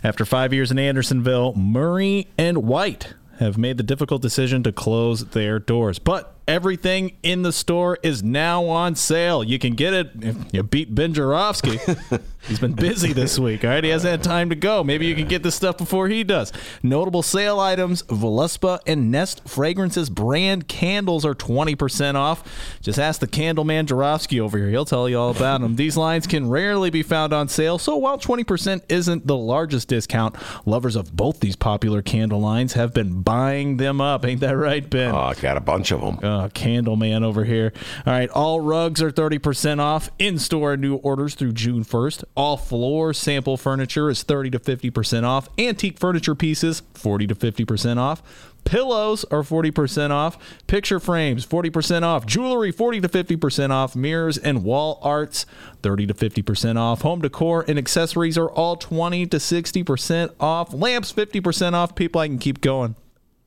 After 0.02 0.24
five 0.24 0.54
years 0.54 0.70
in 0.70 0.78
Andersonville, 0.78 1.52
Murray 1.52 2.26
and 2.38 2.58
White 2.64 3.12
have 3.38 3.58
made 3.58 3.76
the 3.76 3.82
difficult 3.82 4.22
decision 4.22 4.62
to 4.62 4.72
close 4.72 5.26
their 5.26 5.58
doors. 5.58 5.98
But 5.98 6.34
everything 6.48 7.18
in 7.22 7.42
the 7.42 7.52
store 7.52 7.98
is 8.02 8.22
now 8.22 8.64
on 8.64 8.94
sale. 8.94 9.44
You 9.44 9.58
can 9.58 9.74
get 9.74 9.92
it 9.92 10.10
if 10.20 10.36
you 10.52 10.62
beat 10.62 10.94
Ben 10.94 11.12
Joravsky. 11.12 11.78
He's 12.48 12.58
been 12.60 12.72
busy 12.74 13.12
this 13.12 13.38
week, 13.38 13.64
all 13.64 13.70
right? 13.70 13.82
He 13.82 13.90
hasn't 13.90 14.10
had 14.10 14.22
time 14.22 14.50
to 14.50 14.54
go. 14.56 14.84
Maybe 14.84 15.06
you 15.06 15.14
can 15.14 15.26
get 15.26 15.42
this 15.42 15.54
stuff 15.54 15.76
before 15.78 16.08
he 16.08 16.22
does. 16.24 16.52
Notable 16.82 17.22
sale 17.22 17.58
items 17.58 18.02
Voluspa 18.04 18.80
and 18.86 19.10
Nest 19.10 19.48
Fragrances 19.48 20.10
brand 20.10 20.68
candles 20.68 21.24
are 21.24 21.34
20% 21.34 22.14
off. 22.14 22.78
Just 22.80 22.98
ask 22.98 23.20
the 23.20 23.26
candle 23.26 23.64
man 23.64 23.86
Joravsky 23.86 24.40
over 24.40 24.58
here. 24.58 24.68
He'll 24.68 24.84
tell 24.84 25.08
you 25.08 25.18
all 25.18 25.30
about 25.30 25.60
them. 25.60 25.76
These 25.76 25.96
lines 25.96 26.26
can 26.26 26.48
rarely 26.48 26.90
be 26.90 27.02
found 27.02 27.32
on 27.32 27.48
sale, 27.48 27.78
so 27.78 27.96
while 27.96 28.18
20% 28.18 28.82
isn't 28.88 29.26
the 29.26 29.36
largest 29.36 29.88
discount, 29.88 30.36
lovers 30.64 30.96
of 30.96 31.16
both 31.16 31.40
these 31.40 31.56
popular 31.56 32.02
candle 32.02 32.40
lines 32.40 32.74
have 32.74 32.94
been 32.94 33.22
buying 33.22 33.76
them 33.76 34.00
up. 34.00 34.24
Ain't 34.24 34.40
that 34.40 34.56
right, 34.56 34.88
Ben? 34.88 35.14
Oh, 35.14 35.18
I 35.18 35.34
got 35.34 35.56
a 35.56 35.60
bunch 35.60 35.90
of 35.92 36.00
them. 36.00 36.18
Uh, 36.22 36.48
candle 36.50 36.96
man 36.96 37.24
over 37.24 37.44
here. 37.44 37.72
All 38.06 38.12
right, 38.12 38.30
all 38.30 38.60
rugs 38.60 39.02
are 39.02 39.10
30% 39.10 39.80
off 39.80 40.10
in 40.18 40.38
store 40.38 40.76
new 40.76 40.96
orders 40.96 41.34
through 41.34 41.52
June 41.52 41.84
1st. 41.84 42.24
All 42.36 42.58
floor 42.58 43.14
sample 43.14 43.56
furniture 43.56 44.10
is 44.10 44.22
30 44.22 44.50
to 44.50 44.58
50% 44.58 45.24
off. 45.24 45.48
Antique 45.58 45.98
furniture 45.98 46.34
pieces, 46.34 46.82
40 46.94 47.28
to 47.28 47.34
50% 47.34 47.96
off. 47.96 48.22
Pillows 48.64 49.24
are 49.30 49.42
40% 49.42 50.10
off. 50.10 50.36
Picture 50.66 51.00
frames, 51.00 51.46
40% 51.46 52.02
off. 52.02 52.26
Jewelry, 52.26 52.72
40 52.72 53.00
to 53.00 53.08
50% 53.08 53.70
off. 53.70 53.96
Mirrors 53.96 54.36
and 54.36 54.64
wall 54.64 54.98
arts, 55.02 55.46
30 55.82 56.08
to 56.08 56.14
50% 56.14 56.76
off. 56.76 57.02
Home 57.02 57.22
decor 57.22 57.64
and 57.66 57.78
accessories 57.78 58.36
are 58.36 58.50
all 58.50 58.76
20 58.76 59.26
to 59.26 59.38
60% 59.38 60.34
off. 60.38 60.74
Lamps, 60.74 61.12
50% 61.12 61.72
off. 61.72 61.94
People, 61.94 62.20
I 62.20 62.28
can 62.28 62.38
keep 62.38 62.60
going 62.60 62.96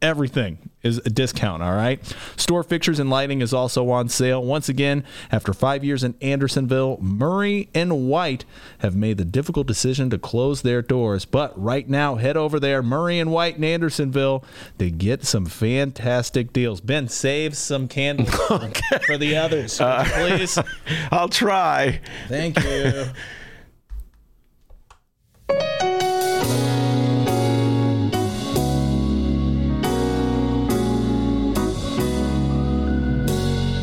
everything 0.02 0.70
is 0.82 0.98
a 1.00 1.10
discount 1.10 1.62
all 1.62 1.74
right? 1.74 2.00
Store 2.38 2.64
fixtures 2.64 3.00
and 3.00 3.10
lighting 3.10 3.42
is 3.42 3.54
also 3.54 3.90
on 3.90 4.08
sale. 4.08 4.44
Once 4.44 4.70
again 4.70 5.04
after 5.32 5.54
five 5.54 5.84
years 5.84 6.04
in 6.04 6.16
andersonville 6.22 6.98
murray 7.02 7.70
and 7.74 8.08
white 8.08 8.46
have 8.80 8.96
made 8.96 9.18
the 9.18 9.26
difficult 9.26 9.68
decision 9.68 10.10
to 10.10 10.18
close 10.18 10.62
their 10.62 10.82
doors. 10.82 11.26
But 11.26 11.60
right 11.62 11.88
now 11.88 12.16
head 12.16 12.38
over 12.38 12.60
there 12.60 12.82
murray 12.82 13.20
and 13.20 13.32
white 13.32 13.58
in 13.58 13.64
andersonville 13.64 14.44
to 14.78 14.90
get 14.90 15.26
some 15.26 15.46
fantastic 15.46 16.54
deals. 16.54 16.80
Ben 16.82 17.08
save 17.10 17.58
some 17.58 17.88
candles 17.88 18.30
for 19.06 19.18
the 19.18 19.36
others 19.36 19.80
you 19.80 19.86
please. 20.14 20.58
I'll 21.12 21.30
try. 21.30 22.00
thank 22.28 22.58
you 22.64 23.06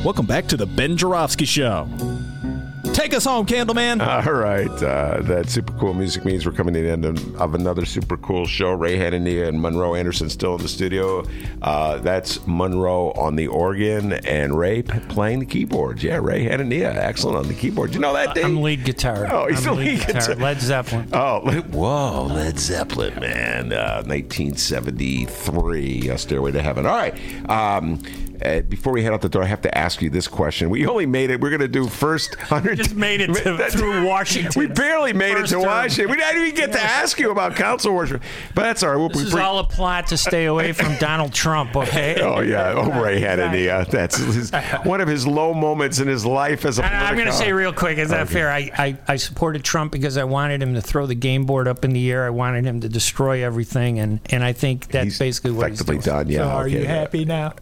Welcome 0.07 0.27
back 0.27 0.47
to 0.47 0.57
the 0.57 0.67
Ben 0.67 0.97
Joravsky 0.97 1.47
Show. 1.47 1.89
Take 2.95 3.13
us 3.13 3.25
home, 3.25 3.45
Candleman. 3.45 4.01
All 4.01 4.33
right. 4.35 4.71
Uh, 4.71 5.21
that 5.23 5.51
super 5.51 5.73
cool 5.81 5.95
music 5.95 6.25
means 6.25 6.47
we're 6.47 6.53
coming 6.53 6.75
to 6.75 6.81
the 6.81 6.89
end 6.91 7.05
of, 7.05 7.41
of 7.41 7.57
another 7.57 7.85
super 7.85 8.17
cool 8.17 8.47
show. 8.47 8.71
Ray 8.71 8.97
Hanania 8.97 9.49
and 9.49 9.61
Monroe 9.61 9.97
Anderson 9.97 10.31
still 10.31 10.55
in 10.55 10.63
the 10.63 10.69
studio. 10.69 11.25
Uh, 11.61 11.99
that's 11.99 12.39
Monroe 12.47 13.11
on 13.17 13.35
the 13.35 13.49
organ 13.49 14.13
and 14.13 14.57
Ray 14.57 14.83
p- 14.83 15.01
playing 15.09 15.41
the 15.41 15.47
keyboards. 15.47 16.05
Yeah, 16.05 16.21
Ray 16.23 16.47
Hanania, 16.47 16.95
excellent 16.95 17.39
on 17.39 17.49
the 17.49 17.55
keyboard. 17.55 17.93
You 17.93 17.99
know 17.99 18.13
that, 18.13 18.37
Dave? 18.37 18.45
I'm 18.45 18.63
lead 18.63 18.85
guitar. 18.85 19.27
Oh, 19.29 19.49
he's 19.49 19.67
I'm 19.67 19.75
the 19.75 19.81
lead 19.83 20.07
guitar. 20.07 20.37
Led 20.37 20.61
Zeppelin. 20.61 21.09
Oh, 21.13 21.41
le- 21.45 21.63
whoa, 21.73 22.27
Led 22.27 22.61
Zeppelin, 22.61 23.19
man. 23.19 23.73
Uh, 23.73 24.05
1973, 24.07 26.11
uh, 26.11 26.17
Stairway 26.17 26.53
to 26.53 26.63
Heaven. 26.63 26.87
All 26.87 26.97
right. 26.97 27.19
Um, 27.51 28.01
uh, 28.45 28.61
before 28.63 28.93
we 28.93 29.03
head 29.03 29.13
out 29.13 29.21
the 29.23 29.29
door, 29.29 29.43
I 29.43 29.47
have 29.47 29.63
to 29.63 29.79
ask 29.79 30.03
you 30.03 30.11
this 30.11 30.29
question. 30.29 30.71
We 30.71 30.87
only 30.87 31.07
made 31.07 31.31
it. 31.31 31.41
We're 31.41 31.51
going 31.51 31.61
to 31.61 31.69
do 31.69 31.87
first 31.89 32.35
hundred. 32.41 32.77
Just 32.79 32.95
made 32.95 33.21
it 33.21 33.29
to, 33.33 33.57
through 33.71 34.07
Washington. 34.07 34.53
We 34.61 34.67
barely 34.69 35.13
made 35.13 35.37
First 35.37 35.53
it 35.53 35.57
to 35.57 35.63
term. 35.63 35.71
Washington. 35.71 36.11
We 36.11 36.17
didn't 36.17 36.43
even 36.43 36.55
get 36.55 36.73
to 36.73 36.81
ask 36.81 37.19
you 37.19 37.31
about 37.31 37.57
council 37.57 37.95
worship, 37.95 38.23
but 38.55 38.63
that's 38.63 38.83
all 38.83 38.91
right. 38.91 38.97
We'll, 38.97 39.09
This 39.09 39.19
we 39.19 39.25
is 39.25 39.33
bring- 39.33 39.45
all 39.45 39.59
a 39.59 39.65
plot 39.65 40.07
to 40.09 40.17
stay 40.17 40.47
away 40.47 40.73
from 40.73 40.97
Donald 41.01 41.33
Trump, 41.33 41.77
okay? 41.77 42.21
Oh 42.21 42.41
yeah, 42.41 42.73
oh 42.77 43.01
Ray 43.03 43.21
Hanania. 43.21 43.89
That's 43.91 44.17
his, 44.17 44.51
one 44.85 45.01
of 45.01 45.09
his 45.09 45.27
low 45.27 45.55
moments 45.55 45.99
in 46.01 46.09
his 46.09 46.25
life 46.27 46.65
as 46.65 46.79
a. 46.79 46.85
I- 46.85 47.07
I'm 47.09 47.15
going 47.15 47.27
to 47.27 47.33
say 47.33 47.53
real 47.53 47.73
quick, 47.73 47.99
is 47.99 48.11
that 48.11 48.23
Okay. 48.23 48.33
fair? 48.35 48.51
I, 48.51 48.71
I, 48.77 48.99
I 49.09 49.17
supported 49.17 49.65
Trump 49.65 49.93
because 49.93 50.17
I 50.19 50.25
wanted 50.25 50.63
him 50.63 50.75
to 50.75 50.81
throw 50.81 51.07
the 51.07 51.15
game 51.15 51.45
board 51.47 51.69
up 51.69 51.85
in 51.85 51.93
the 51.93 52.11
air. 52.11 52.27
I 52.27 52.31
wanted 52.31 52.65
him 52.65 52.81
to 52.81 52.89
destroy 52.89 53.45
everything, 53.45 53.99
and, 53.99 54.21
and 54.31 54.43
I 54.45 54.53
think 54.53 54.89
that's 54.89 55.19
basically 55.19 55.53
what 55.53 55.71
he's 55.71 55.81
doing. 55.85 56.01
done. 56.01 56.29
Yeah. 56.29 56.39
so 56.39 56.49
are 56.49 56.65
okay. 56.67 56.81
you 56.81 56.87
happy 56.87 57.25
now? 57.25 57.55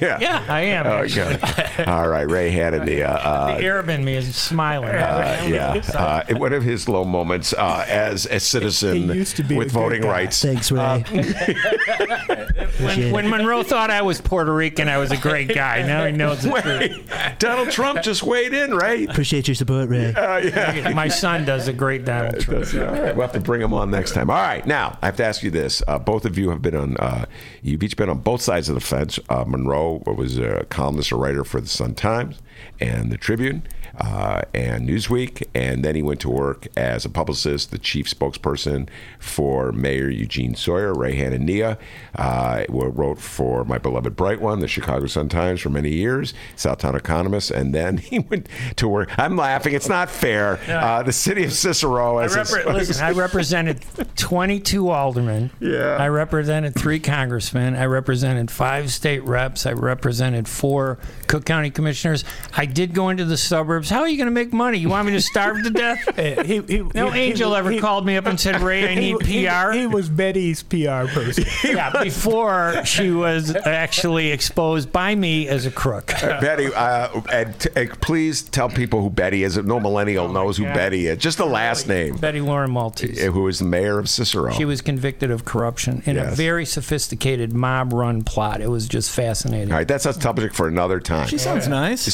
Yeah. 0.00 0.18
Yeah, 0.30 0.44
I 0.48 0.60
am. 0.60 0.86
Okay. 0.86 1.84
All 1.86 2.06
right, 2.06 2.28
Ray 2.30 2.52
Hanania. 2.52 3.18
Uh, 3.24 3.56
the 3.56 3.64
Arab 3.64 3.88
in 3.88 4.04
me 4.04 4.16
is 4.16 4.36
smiling. 4.36 4.90
Uh, 4.90 5.46
yeah, 5.48 5.82
uh, 5.94 6.34
one 6.36 6.52
of 6.52 6.62
his 6.62 6.90
low 6.90 7.04
moments 7.04 7.54
uh, 7.54 7.86
as 7.88 8.26
a 8.26 8.38
citizen 8.38 9.08
used 9.08 9.36
to 9.36 9.42
be 9.42 9.56
with 9.56 9.68
good 9.68 9.72
voting 9.72 10.02
rights. 10.02 10.42
Thanks, 10.42 10.70
Ray. 10.70 11.04
when, 12.80 13.12
when 13.12 13.30
Monroe 13.30 13.62
thought 13.62 13.90
I 13.90 14.02
was 14.02 14.20
Puerto 14.20 14.52
Rican, 14.52 14.88
I 14.88 14.98
was 14.98 15.10
a 15.10 15.16
great 15.16 15.54
guy. 15.54 15.82
Now 15.86 16.04
he 16.04 16.12
knows 16.12 16.42
the 16.42 16.50
truth. 16.50 17.38
Donald 17.38 17.70
Trump 17.70 18.02
just 18.02 18.22
weighed 18.22 18.52
in, 18.52 18.74
right? 18.74 19.08
Appreciate 19.08 19.48
your 19.48 19.54
support, 19.54 19.88
Ray. 19.88 20.12
Uh, 20.12 20.36
yeah. 20.38 20.92
My 20.92 21.08
son 21.08 21.46
does 21.46 21.66
a 21.66 21.72
great 21.72 22.04
Donald 22.04 22.40
Trump. 22.40 22.66
All 22.74 22.80
right, 22.80 23.16
we'll 23.16 23.26
have 23.26 23.32
to 23.32 23.40
bring 23.40 23.62
him 23.62 23.72
on 23.72 23.90
next 23.90 24.12
time. 24.12 24.28
All 24.28 24.36
right, 24.36 24.66
now 24.66 24.98
I 25.00 25.06
have 25.06 25.16
to 25.16 25.24
ask 25.24 25.42
you 25.42 25.50
this: 25.50 25.82
uh, 25.88 25.98
both 25.98 26.26
of 26.26 26.36
you 26.36 26.50
have 26.50 26.60
been 26.60 26.76
on, 26.76 26.96
uh, 26.98 27.24
you've 27.62 27.82
each 27.82 27.96
been 27.96 28.10
on 28.10 28.18
both 28.18 28.42
sides 28.42 28.68
of 28.68 28.74
the 28.74 28.80
fence. 28.80 29.18
Uh, 29.30 29.44
Monroe 29.46 30.02
was 30.16 30.38
a 30.38 30.64
columnist, 30.70 31.12
a 31.12 31.16
writer 31.16 31.44
for 31.44 31.60
the 31.60 31.68
Sun 31.68 31.94
Times 31.94 32.40
and 32.78 33.10
the 33.10 33.16
Tribune 33.16 33.62
uh, 33.98 34.42
and 34.54 34.88
Newsweek, 34.88 35.46
and 35.54 35.84
then 35.84 35.94
he 35.94 36.02
went 36.02 36.20
to 36.20 36.30
work 36.30 36.66
as 36.76 37.04
a 37.04 37.08
publicist, 37.08 37.70
the 37.70 37.78
chief 37.78 38.08
spokesperson 38.08 38.88
for 39.18 39.72
Mayor 39.72 40.08
Eugene 40.08 40.54
Sawyer. 40.54 40.92
Ray 40.92 41.16
Hanania 41.16 41.78
uh, 42.16 42.64
wrote 42.68 43.18
for 43.18 43.64
my 43.64 43.78
beloved 43.78 44.16
Bright 44.16 44.40
One, 44.40 44.60
the 44.60 44.68
Chicago 44.68 45.06
Sun 45.06 45.28
Times, 45.28 45.60
for 45.60 45.70
many 45.70 45.90
years, 45.90 46.34
Southtown 46.56 46.94
Economist, 46.94 47.50
and 47.50 47.74
then 47.74 47.96
he 48.10 48.20
went 48.20 48.48
to 48.76 48.88
work. 48.88 49.10
I'm 49.18 49.36
laughing; 49.36 49.74
it's 49.74 49.88
not 49.88 50.10
fair. 50.10 50.58
Uh, 50.68 51.02
the 51.02 51.12
city 51.12 51.44
of 51.44 51.52
Cicero, 51.52 52.18
I 52.18 52.24
as 52.24 52.34
his 52.34 52.50
repre- 52.50 52.72
listen, 52.72 53.04
I 53.04 53.12
represented 53.12 53.84
22 54.16 54.88
aldermen. 54.90 55.50
Yeah. 55.60 55.96
I 55.98 56.08
represented 56.08 56.74
three 56.74 57.00
congressmen. 57.00 57.74
I 57.74 57.84
represented 57.86 58.50
five 58.50 58.92
state 58.92 59.22
reps. 59.24 59.66
I 59.66 59.72
represented 59.72 60.48
four 60.48 60.98
Cook 61.26 61.44
County 61.44 61.70
commissioners. 61.70 62.24
I 62.56 62.66
did 62.66 62.94
go 62.94 63.08
into 63.08 63.24
the 63.24 63.36
suburbs. 63.36 63.79
How 63.88 64.00
are 64.00 64.08
you 64.08 64.16
going 64.16 64.26
to 64.26 64.30
make 64.32 64.52
money? 64.52 64.78
You 64.78 64.88
want 64.88 65.06
me 65.06 65.12
to 65.12 65.20
starve 65.20 65.62
to 65.64 65.70
death? 65.70 65.98
He, 66.50 66.60
he, 66.62 66.78
No 66.94 67.10
he- 67.10 67.20
angel 67.20 67.50
he- 67.52 67.56
ever 67.56 67.70
he- 67.70 67.80
called 67.80 68.04
me 68.06 68.16
up 68.16 68.26
and 68.26 68.38
said, 68.38 68.60
Ray, 68.60 68.88
I 68.90 68.94
need 69.00 69.22
he- 69.22 69.46
PR. 69.46 69.70
He, 69.72 69.86
was 69.86 70.08
Betty's 70.08 70.62
PR 70.62 71.06
person. 71.06 71.44
yeah, 71.64 72.02
before 72.02 72.84
she 72.84 73.10
was 73.10 73.54
actually 73.56 74.30
exposed 74.30 74.92
by 74.92 75.14
me 75.14 75.48
as 75.48 75.66
a 75.66 75.70
crook. 75.70 76.12
Uh, 76.22 76.40
Betty, 76.40 76.66
uh, 76.74 77.20
and 77.32 77.58
t- 77.58 77.70
uh, 77.76 77.94
please 78.00 78.42
tell 78.42 78.68
people 78.68 79.00
who 79.02 79.10
Betty 79.10 79.44
is. 79.44 79.56
No 79.56 79.78
millennial 79.80 80.28
knows 80.28 80.56
who 80.56 80.64
God. 80.64 80.74
Betty 80.74 81.06
is. 81.06 81.18
Just 81.18 81.38
the 81.38 81.46
last 81.46 81.88
name. 81.88 82.16
Betty 82.16 82.40
Loren 82.40 82.70
Maltese. 82.70 83.22
Uh, 83.22 83.30
Who 83.30 83.46
is 83.48 83.58
the 83.60 83.64
mayor 83.64 83.98
of 83.98 84.08
Cicero? 84.08 84.52
She 84.52 84.64
was 84.64 84.80
convicted 84.80 85.30
of 85.30 85.44
corruption 85.44 86.02
in 86.06 86.16
a 86.18 86.30
very 86.30 86.64
sophisticated 86.66 87.52
mob 87.52 87.92
run 87.92 88.22
plot. 88.22 88.60
It 88.60 88.68
was 88.68 88.88
just 88.88 89.10
fascinating. 89.10 89.70
All 89.72 89.78
right, 89.78 89.88
that's 89.88 90.06
a 90.06 90.12
topic 90.12 90.52
for 90.54 90.66
another 90.68 90.98
time. 91.00 91.28
She 91.28 91.38
sounds 91.38 91.68
nice. 91.68 92.08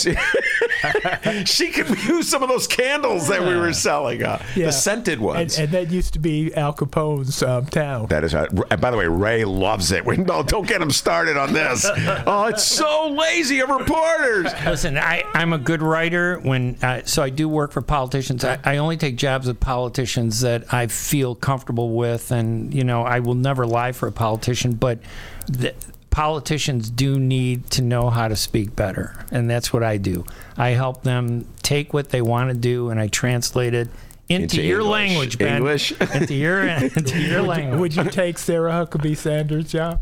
she 1.45 1.56
could 1.73 1.89
use 2.05 2.29
some 2.29 2.43
of 2.43 2.49
those 2.49 2.67
candles 2.67 3.29
that 3.29 3.41
we 3.43 3.57
were 3.57 3.73
selling, 3.73 4.23
uh, 4.23 4.43
Yeah. 4.55 4.67
the 4.67 4.73
scented 4.73 5.19
ones. 5.21 5.59
and 5.59 5.71
that 5.73 5.91
used 5.91 6.13
to 6.13 6.19
be 6.19 6.55
Al 6.55 6.73
Capone's 6.73 7.43
um, 7.43 7.67
town. 7.67 8.07
that 8.07 8.25
is, 8.25 8.35
uh, 8.35 8.47
and 8.71 8.81
by 8.81 8.91
the 8.91 8.97
way, 8.97 9.07
Ray 9.07 9.45
loves 9.45 9.93
it. 9.93 10.05
We, 10.07 10.17
no, 10.19 10.43
don't 10.43 10.69
get 10.69 10.81
him 10.81 10.91
started 10.91 11.37
on 11.37 11.53
this. 11.53 11.85
Oh, 12.29 12.47
it's 12.47 12.63
so 12.65 13.09
lazy 13.09 13.61
of 13.61 13.69
reporters. 13.71 14.53
Listen, 14.65 14.97
I, 14.99 15.25
I'm 15.35 15.53
a 15.53 15.59
good 15.59 15.83
writer. 15.83 16.39
When 16.41 16.77
uh, 16.83 17.03
so 17.05 17.23
I 17.23 17.31
do 17.31 17.49
work 17.49 17.73
for 17.73 17.83
politicians. 17.83 18.45
I, 18.45 18.59
I 18.65 18.77
only 18.79 18.97
take 18.97 19.17
jobs 19.17 19.47
with 19.47 19.59
politicians 19.61 20.41
that 20.41 20.73
I 20.73 20.87
feel 20.87 21.35
comfortable 21.35 21.95
with, 21.97 22.31
and 22.31 22.73
you 22.75 22.85
know 22.85 23.03
I 23.03 23.21
will 23.21 23.35
never 23.35 23.67
lie 23.67 23.93
for 23.93 24.07
a 24.09 24.13
politician. 24.13 24.75
But 24.75 24.99
the, 25.47 25.75
politicians 26.17 26.89
do 26.89 27.19
need 27.21 27.69
to 27.71 27.83
know 27.83 28.09
how 28.09 28.27
to 28.27 28.35
speak 28.35 28.75
better, 28.75 29.15
and 29.31 29.51
that's 29.51 29.71
what 29.71 29.83
I 29.83 29.99
do. 29.99 30.25
I 30.57 30.71
help 30.71 31.03
them 31.03 31.47
take 31.63 31.93
what 31.93 32.09
they 32.09 32.23
want 32.23 32.49
to 32.49 32.57
do, 32.57 32.89
and 32.89 32.99
I 32.99 33.09
translate 33.09 33.75
it 33.75 33.89
into, 34.27 34.45
Into 34.57 34.63
your 34.63 34.81
English. 34.81 34.93
language, 34.93 35.39
Ben. 35.39 35.57
English? 35.59 35.93
into 36.01 36.35
your 36.35 36.67
into 36.97 37.21
your 37.21 37.43
language. 37.43 37.79
Would 37.81 37.97
you 37.97 38.11
take 38.11 38.39
Sarah 38.39 38.73
Huckabee 38.73 39.15
Sanders' 39.15 39.71
job? 39.71 40.01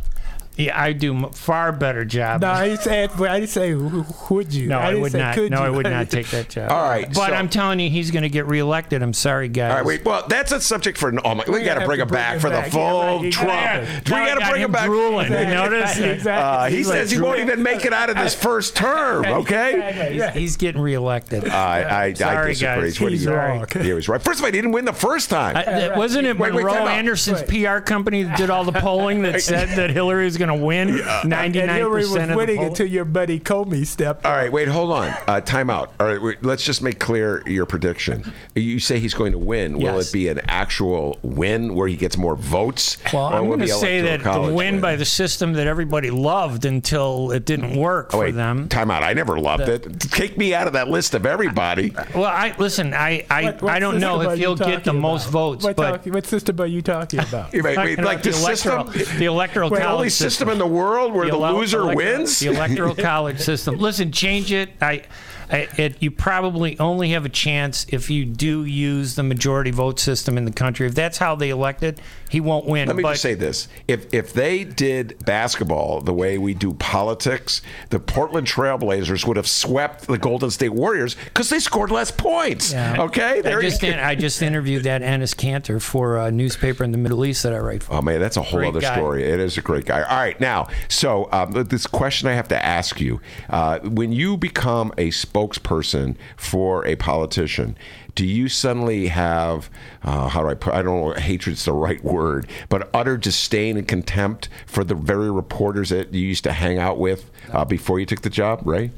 Yeah, 0.57 0.81
I 0.81 0.93
do 0.93 1.29
far 1.31 1.73
better 1.73 2.05
job. 2.05 2.43
No, 2.43 2.49
I 2.49 2.77
said, 2.77 3.11
I 3.21 3.41
didn't 3.41 3.51
say 3.51 3.75
would 3.75 4.55
you. 4.55 4.69
No, 4.69 4.79
I, 4.79 4.87
didn't 4.91 5.03
would 5.03 5.13
say 5.13 5.19
not. 5.19 5.35
could 5.35 5.51
No, 5.51 5.59
you. 5.59 5.65
I 5.65 5.71
would 5.71 5.85
not 5.87 6.11
take 6.11 6.29
that 6.29 6.49
job. 6.49 6.71
All 6.71 6.83
right, 6.89 7.07
but 7.09 7.29
so- 7.29 7.35
I'm 7.35 7.49
telling 7.49 7.81
you, 7.81 7.91
he's 7.91 8.11
going 8.13 8.23
to 8.23 8.29
get 8.29 8.47
reelected. 8.47 9.03
I'm 9.03 9.13
sorry, 9.15 9.49
guys. 9.49 9.71
All 9.71 9.77
right, 9.79 9.85
wait. 9.85 10.05
Well, 10.05 10.25
that's 10.29 10.53
a 10.53 10.61
subject 10.61 10.97
for. 10.97 11.13
Oh 11.27 11.35
my, 11.35 11.45
we 11.49 11.55
We 11.55 11.65
got 11.65 11.81
to 11.81 11.87
bring 11.87 11.99
him 12.01 12.07
bring 12.09 12.21
back 12.21 12.41
for 12.41 12.51
the 12.51 12.57
back. 12.57 12.67
Yeah, 12.67 12.71
full 12.73 13.23
right, 13.23 13.33
Trump. 13.33 13.49
gotta- 13.51 14.03
We 14.05 14.11
got 14.11 14.35
to 14.39 14.41
bring 14.51 14.55
him 14.63 14.65
him 14.67 14.73
back. 14.73 14.87
drooling. 14.87 15.33
You 15.33 15.45
notice? 15.47 15.99
Exactly. 15.99 16.31
Uh, 16.31 16.67
he 16.71 16.77
He's 16.77 16.87
says 16.89 17.11
he 17.11 17.17
like, 17.19 17.27
won't 17.27 17.41
even 17.41 17.63
make 17.63 17.85
it 17.85 17.93
out 17.93 18.11
of 18.11 18.17
this 18.17 18.35
first 18.35 18.77
term. 18.77 19.25
Okay. 19.45 20.13
He's, 20.13 20.29
he's 20.35 20.57
getting 20.57 20.81
reelected. 20.81 21.49
I, 21.49 21.81
I, 21.83 22.05
I 22.05 22.11
disagree. 22.13 22.55
guys. 22.55 23.01
What 23.01 23.13
He's 23.13 23.27
wrong. 23.27 23.67
He 23.81 23.93
was 23.93 24.09
right. 24.09 24.23
First 24.23 24.39
of 24.39 24.45
all, 24.45 24.47
he 24.47 24.53
didn't 24.53 24.71
win 24.73 24.85
the 24.85 24.93
first 24.93 25.31
time. 25.31 25.57
I- 25.57 25.97
wasn't 25.99 26.27
it 26.27 26.39
Wait, 26.39 26.55
wait, 26.55 26.65
Monroe. 26.65 26.87
Anderson's 26.87 27.43
PR 27.43 27.79
company 27.79 28.23
that 28.23 28.37
did 28.39 28.51
all 28.51 28.65
the 28.65 28.73
polling 28.73 29.23
that 29.23 29.43
said 29.43 29.71
that 29.77 29.91
Hillary 29.91 30.25
was 30.25 30.37
going 30.37 30.44
to 30.49 30.65
win 30.65 30.89
And 30.91 31.01
99% 31.33 31.75
Hillary 31.77 31.89
was 32.03 32.15
of 32.17 32.29
the 32.29 32.37
winning 32.37 32.57
polls? 32.57 32.69
until 32.71 32.87
your 32.87 33.05
buddy 33.05 33.41
Comey 33.41 33.87
stepped 33.87 34.25
All 34.25 34.33
up. 34.33 34.37
right, 34.39 34.53
wait, 34.53 34.69
hold 34.69 34.93
on. 34.93 35.13
Uh, 35.27 35.41
time 35.41 35.71
out. 35.71 35.93
All 36.01 36.07
right, 36.07 36.21
wait, 36.21 36.43
let's 36.45 36.65
just 36.65 36.83
make 36.83 36.99
clear 36.99 37.43
your 37.49 37.67
prediction. 37.67 38.33
You 38.55 38.79
say 38.81 38.99
he's 38.99 39.15
going 39.15 39.33
to 39.33 39.39
win. 39.39 39.75
Will 39.79 39.97
Yes. 39.97 40.11
it 40.11 40.13
be 40.13 40.29
an 40.29 40.41
actual 40.49 41.19
win 41.23 41.75
where 41.75 41.89
he 41.89 41.97
gets 41.97 42.17
more 42.17 42.37
votes? 42.37 42.99
Well, 43.13 43.25
or 43.27 43.33
I'm 43.35 43.41
will 43.43 43.57
going 43.57 43.61
to 43.61 43.65
be 43.67 43.71
say 43.73 43.99
electoral 43.99 44.11
that 44.11 44.19
the 44.19 44.25
college 44.25 44.55
win 44.55 44.81
by 44.81 44.97
the 44.97 45.05
system 45.05 45.53
that 45.55 45.67
everybody 45.67 46.11
loved 46.11 46.65
until 46.65 47.31
it 47.33 47.45
didn't 47.45 47.77
work 47.77 48.07
Oh, 48.09 48.19
for 48.19 48.25
wait, 48.25 48.35
them. 48.35 48.69
time 48.69 48.91
out. 48.91 49.03
I 49.03 49.13
never 49.13 49.39
loved 49.39 49.69
it. 49.69 50.01
Take 50.01 50.37
me 50.39 50.55
out 50.55 50.67
of 50.67 50.73
that 50.75 50.89
list 50.89 51.15
of 51.15 51.27
everybody. 51.27 51.93
Well, 52.15 52.25
I 52.25 52.55
listen. 52.59 52.95
I 52.95 53.25
I, 53.31 53.45
What- 53.45 53.63
what 53.63 53.73
I 53.73 53.79
don't 53.79 53.99
know 54.01 54.17
system 54.19 54.31
are 54.31 54.33
if 54.35 54.39
you 54.39 54.45
he'll 54.47 54.57
get 54.57 54.67
the 54.85 54.91
talking 54.91 55.01
most 55.01 55.23
about? 55.29 55.33
votes, 55.33 55.65
What, 55.65 55.77
but 55.77 56.05
talk- 56.05 56.15
what 56.15 56.27
system 56.27 56.61
are 56.61 56.67
you 56.67 56.83
talking 56.83 57.21
about? 57.21 57.53
Wait, 57.53 57.63
wait, 57.63 57.75
Talking 57.75 57.97
like 58.05 58.15
about 58.21 58.23
the, 58.25 58.31
the 58.31 58.37
electoral- 58.39 58.93
system, 58.93 59.19
the 59.19 59.25
electoral 59.27 59.71
the 59.71 59.77
college 59.77 59.95
only 59.95 60.09
system 60.11 60.34
system. 60.39 60.51
in 60.51 60.59
the 60.59 60.67
world 60.67 61.13
where 61.13 61.27
the, 61.27 61.33
ele- 61.33 61.55
loser 61.55 61.95
wins. 61.95 62.39
The 62.41 62.49
electoral 62.49 62.95
college 62.95 63.41
system. 63.41 63.79
Listen, 63.79 64.13
change 64.13 64.53
it. 64.53 64.71
I, 64.81 65.03
I 65.51 65.69
it, 65.77 66.03
you 66.03 66.11
probably 66.11 66.79
only 66.79 67.11
have 67.11 67.25
a 67.25 67.29
chance 67.29 67.87
if 67.89 68.11
you 68.11 68.25
do 68.25 68.65
use 68.65 69.15
the 69.15 69.23
majority 69.23 69.71
vote 69.71 69.99
system 70.01 70.39
in 70.39 70.45
the 70.45 70.53
country. 70.53 70.87
If 70.87 70.95
that's 70.95 71.19
how 71.19 71.35
they 71.35 71.51
elected, 71.51 72.01
he 72.31 72.41
won't 72.41 72.67
win. 72.67 72.89
Let 72.89 72.97
me 72.97 73.03
but 73.03 73.13
just 73.13 73.23
say 73.23 73.35
this: 73.35 73.69
if 73.89 74.13
if 74.13 74.33
they 74.33 74.65
did 74.65 75.25
basketball 75.25 76.01
the 76.01 76.13
way 76.15 76.39
we 76.39 76.55
do 76.55 76.75
politics, 76.75 77.63
the 77.91 78.01
Portland 78.01 78.47
Trailblazers 78.47 79.27
would 79.27 79.37
have 79.37 79.49
swept 79.49 80.07
the 80.07 80.19
Golden 80.19 80.51
State 80.51 80.71
Warriors 80.71 81.17
because 81.25 81.49
they 81.51 81.59
scored 81.59 81.91
less 81.91 82.11
points. 82.11 82.73
Yeah. 82.73 83.03
Okay, 83.03 83.39
I 83.39 83.43
there 83.43 83.63
you 83.63 83.71
just, 83.71 83.83
go. 83.83 83.89
in- 83.89 83.99
I 83.99 84.15
just 84.15 84.43
interviewed 84.43 84.85
that 84.85 85.03
Enes 85.03 85.35
Kanter 85.35 85.81
for 85.81 86.19
a 86.19 86.31
newspaper 86.31 86.85
in 86.85 86.93
the 86.93 86.99
Middle 86.99 87.25
East 87.25 87.43
that 87.43 87.53
I 87.53 87.59
write 87.59 87.83
for. 87.83 87.95
Oh 87.95 88.03
man, 88.03 88.21
that's 88.21 88.37
a 88.37 88.43
whole 88.43 88.61
Great 88.61 88.69
other 88.69 88.81
guy. 88.81 88.95
story. 88.97 89.25
It 89.25 89.41
is 89.41 89.59
a 89.59 89.63
great 89.63 89.85
guy. 89.85 90.03
All 90.03 90.17
right, 90.17 90.39
now, 90.41 90.69
so 90.89 91.29
um, 91.33 91.53
this 91.53 91.87
question 91.87 92.29
I 92.29 92.33
have 92.33 92.49
to 92.49 92.65
ask 92.65 93.01
you: 93.01 93.21
uh, 93.49 93.79
when 93.81 94.13
you 94.13 94.37
become 94.37 94.93
a 94.99 95.11
spokesperson 95.35 96.17
for 96.37 96.87
a 96.87 96.97
politician, 96.97 97.77
do 98.15 98.25
you 98.25 98.49
suddenly 98.49 99.09
have 99.09 99.69
uh, 100.03 100.29
how 100.29 100.43
do 100.43 100.49
I 100.49 100.55
put? 100.55 100.75
I 100.75 100.83
don't 100.83 101.09
know. 101.09 101.21
Hatred's 101.21 101.65
the 101.65 101.73
right 101.73 102.03
word, 102.05 102.47
but 102.69 102.89
utter 102.95 103.17
disdain 103.17 103.77
and 103.77 103.87
contempt 103.87 104.49
for 104.67 104.85
the 104.85 104.95
very 104.95 105.31
reporters 105.31 105.89
that 105.91 106.15
you 106.15 106.27
used 106.27 106.45
to 106.45 106.53
hang 106.53 106.79
out 106.79 106.99
with 106.99 107.31
uh, 107.53 107.65
before 107.65 107.99
you 107.99 108.07
took 108.07 108.23
the 108.23 108.31
job, 108.31 108.61
right? 108.65 108.93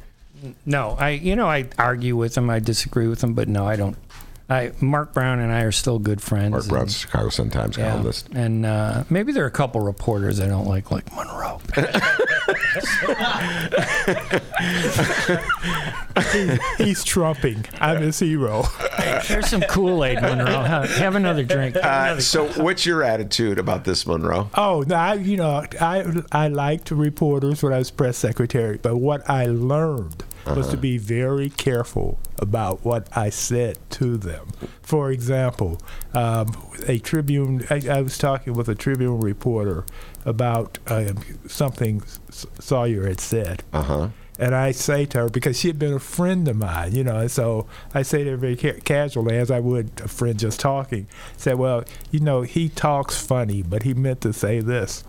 No, 0.67 0.97
I 0.99 1.11
you 1.11 1.35
know 1.35 1.49
I 1.49 1.69
argue 1.79 2.17
with 2.17 2.35
them, 2.35 2.51
I 2.51 2.61
disagree 2.61 3.07
with 3.07 3.21
them, 3.21 3.33
but 3.33 3.49
no, 3.49 3.67
I 3.67 3.77
don't. 3.77 3.97
I 4.49 4.71
Mark 4.81 5.13
Brown 5.13 5.41
and 5.41 5.53
I 5.53 5.63
are 5.63 5.73
still 5.73 5.99
good 5.99 6.23
friends. 6.23 6.53
Mark 6.53 6.69
Brown's 6.69 6.97
Chicago 6.99 7.29
Sun 7.31 7.51
Times 7.51 7.77
yeah, 7.77 7.91
columnist. 7.91 8.29
and 8.33 8.65
uh, 8.65 9.03
maybe 9.11 9.33
there 9.33 9.43
are 9.45 9.49
a 9.49 9.51
couple 9.51 9.81
reporters 9.81 10.39
I 10.41 10.47
don't 10.47 10.67
like, 10.69 10.91
like 10.93 11.13
Monroe. 11.15 11.61
He's 16.79 17.05
trumping. 17.05 17.65
I'm 17.81 18.03
his 18.03 18.19
hero. 18.19 18.65
There's 19.29 19.49
some 19.49 19.63
Kool 19.63 20.05
Aid, 20.05 20.21
Monroe. 20.23 20.63
Have, 20.63 20.91
have 20.97 21.15
another 21.15 21.45
drink. 21.45 21.75
Have 21.77 21.85
Uh, 21.85 22.05
another- 22.07 22.21
so, 22.21 22.47
what's 22.63 22.87
your 22.87 23.03
attitude 23.03 23.59
about 23.59 23.85
this, 23.85 24.07
Monroe? 24.07 24.51
Oh, 24.55 24.85
no, 24.87 24.95
I, 24.95 25.15
you 25.15 25.37
know, 25.37 25.65
I 25.81 26.05
I 26.33 26.49
liked 26.49 26.91
reporters 26.91 27.63
when 27.63 27.73
I 27.73 27.79
was 27.79 27.91
press 27.91 28.17
secretary, 28.17 28.79
but 28.81 28.97
what 28.97 29.29
I 29.29 29.47
learned 29.47 30.25
was 30.55 30.69
to 30.69 30.77
be 30.77 30.99
very 30.99 31.51
careful 31.51 32.19
about 32.39 32.85
what 32.85 33.09
I 33.17 33.31
said 33.31 33.79
to 33.91 34.17
them. 34.17 34.49
For 34.83 35.11
example, 35.11 35.81
um, 36.15 36.49
a 36.87 36.99
Tribune. 36.99 37.65
I, 37.71 37.83
I 37.91 38.03
was 38.03 38.19
talking 38.19 38.53
with 38.53 38.69
a 38.69 38.75
Tribune 38.75 39.21
reporter 39.21 39.85
about 40.25 40.79
um, 40.87 41.19
something 41.49 42.03
S- 42.03 42.47
Sawyer 42.61 43.07
had 43.09 43.21
said. 43.21 43.65
Uh 43.73 43.83
huh. 43.83 44.09
And 44.39 44.55
I 44.55 44.73
say 44.73 45.07
to 45.07 45.19
her, 45.21 45.29
because 45.31 45.59
she 45.59 45.69
had 45.69 45.79
been 45.79 45.95
a 45.95 45.99
friend 45.99 46.47
of 46.47 46.57
mine, 46.57 46.95
you 46.95 47.03
know, 47.03 47.21
and 47.21 47.31
so 47.31 47.67
I 47.95 48.03
say 48.03 48.23
to 48.23 48.33
her 48.33 48.37
very 48.37 48.55
ca- 48.55 48.81
casually, 48.85 49.35
as 49.39 49.51
I 49.51 49.61
would 49.61 49.99
a 50.05 50.09
friend 50.09 50.39
just 50.39 50.61
talking, 50.61 51.07
say, 51.39 51.55
well, 51.55 51.85
you 52.11 52.21
know, 52.21 52.43
he 52.43 52.69
talks 52.69 53.17
funny, 53.17 53.63
but 53.63 53.85
he 53.85 53.95
meant 53.95 54.21
to 54.21 54.35
say 54.35 54.61
this. 54.61 55.05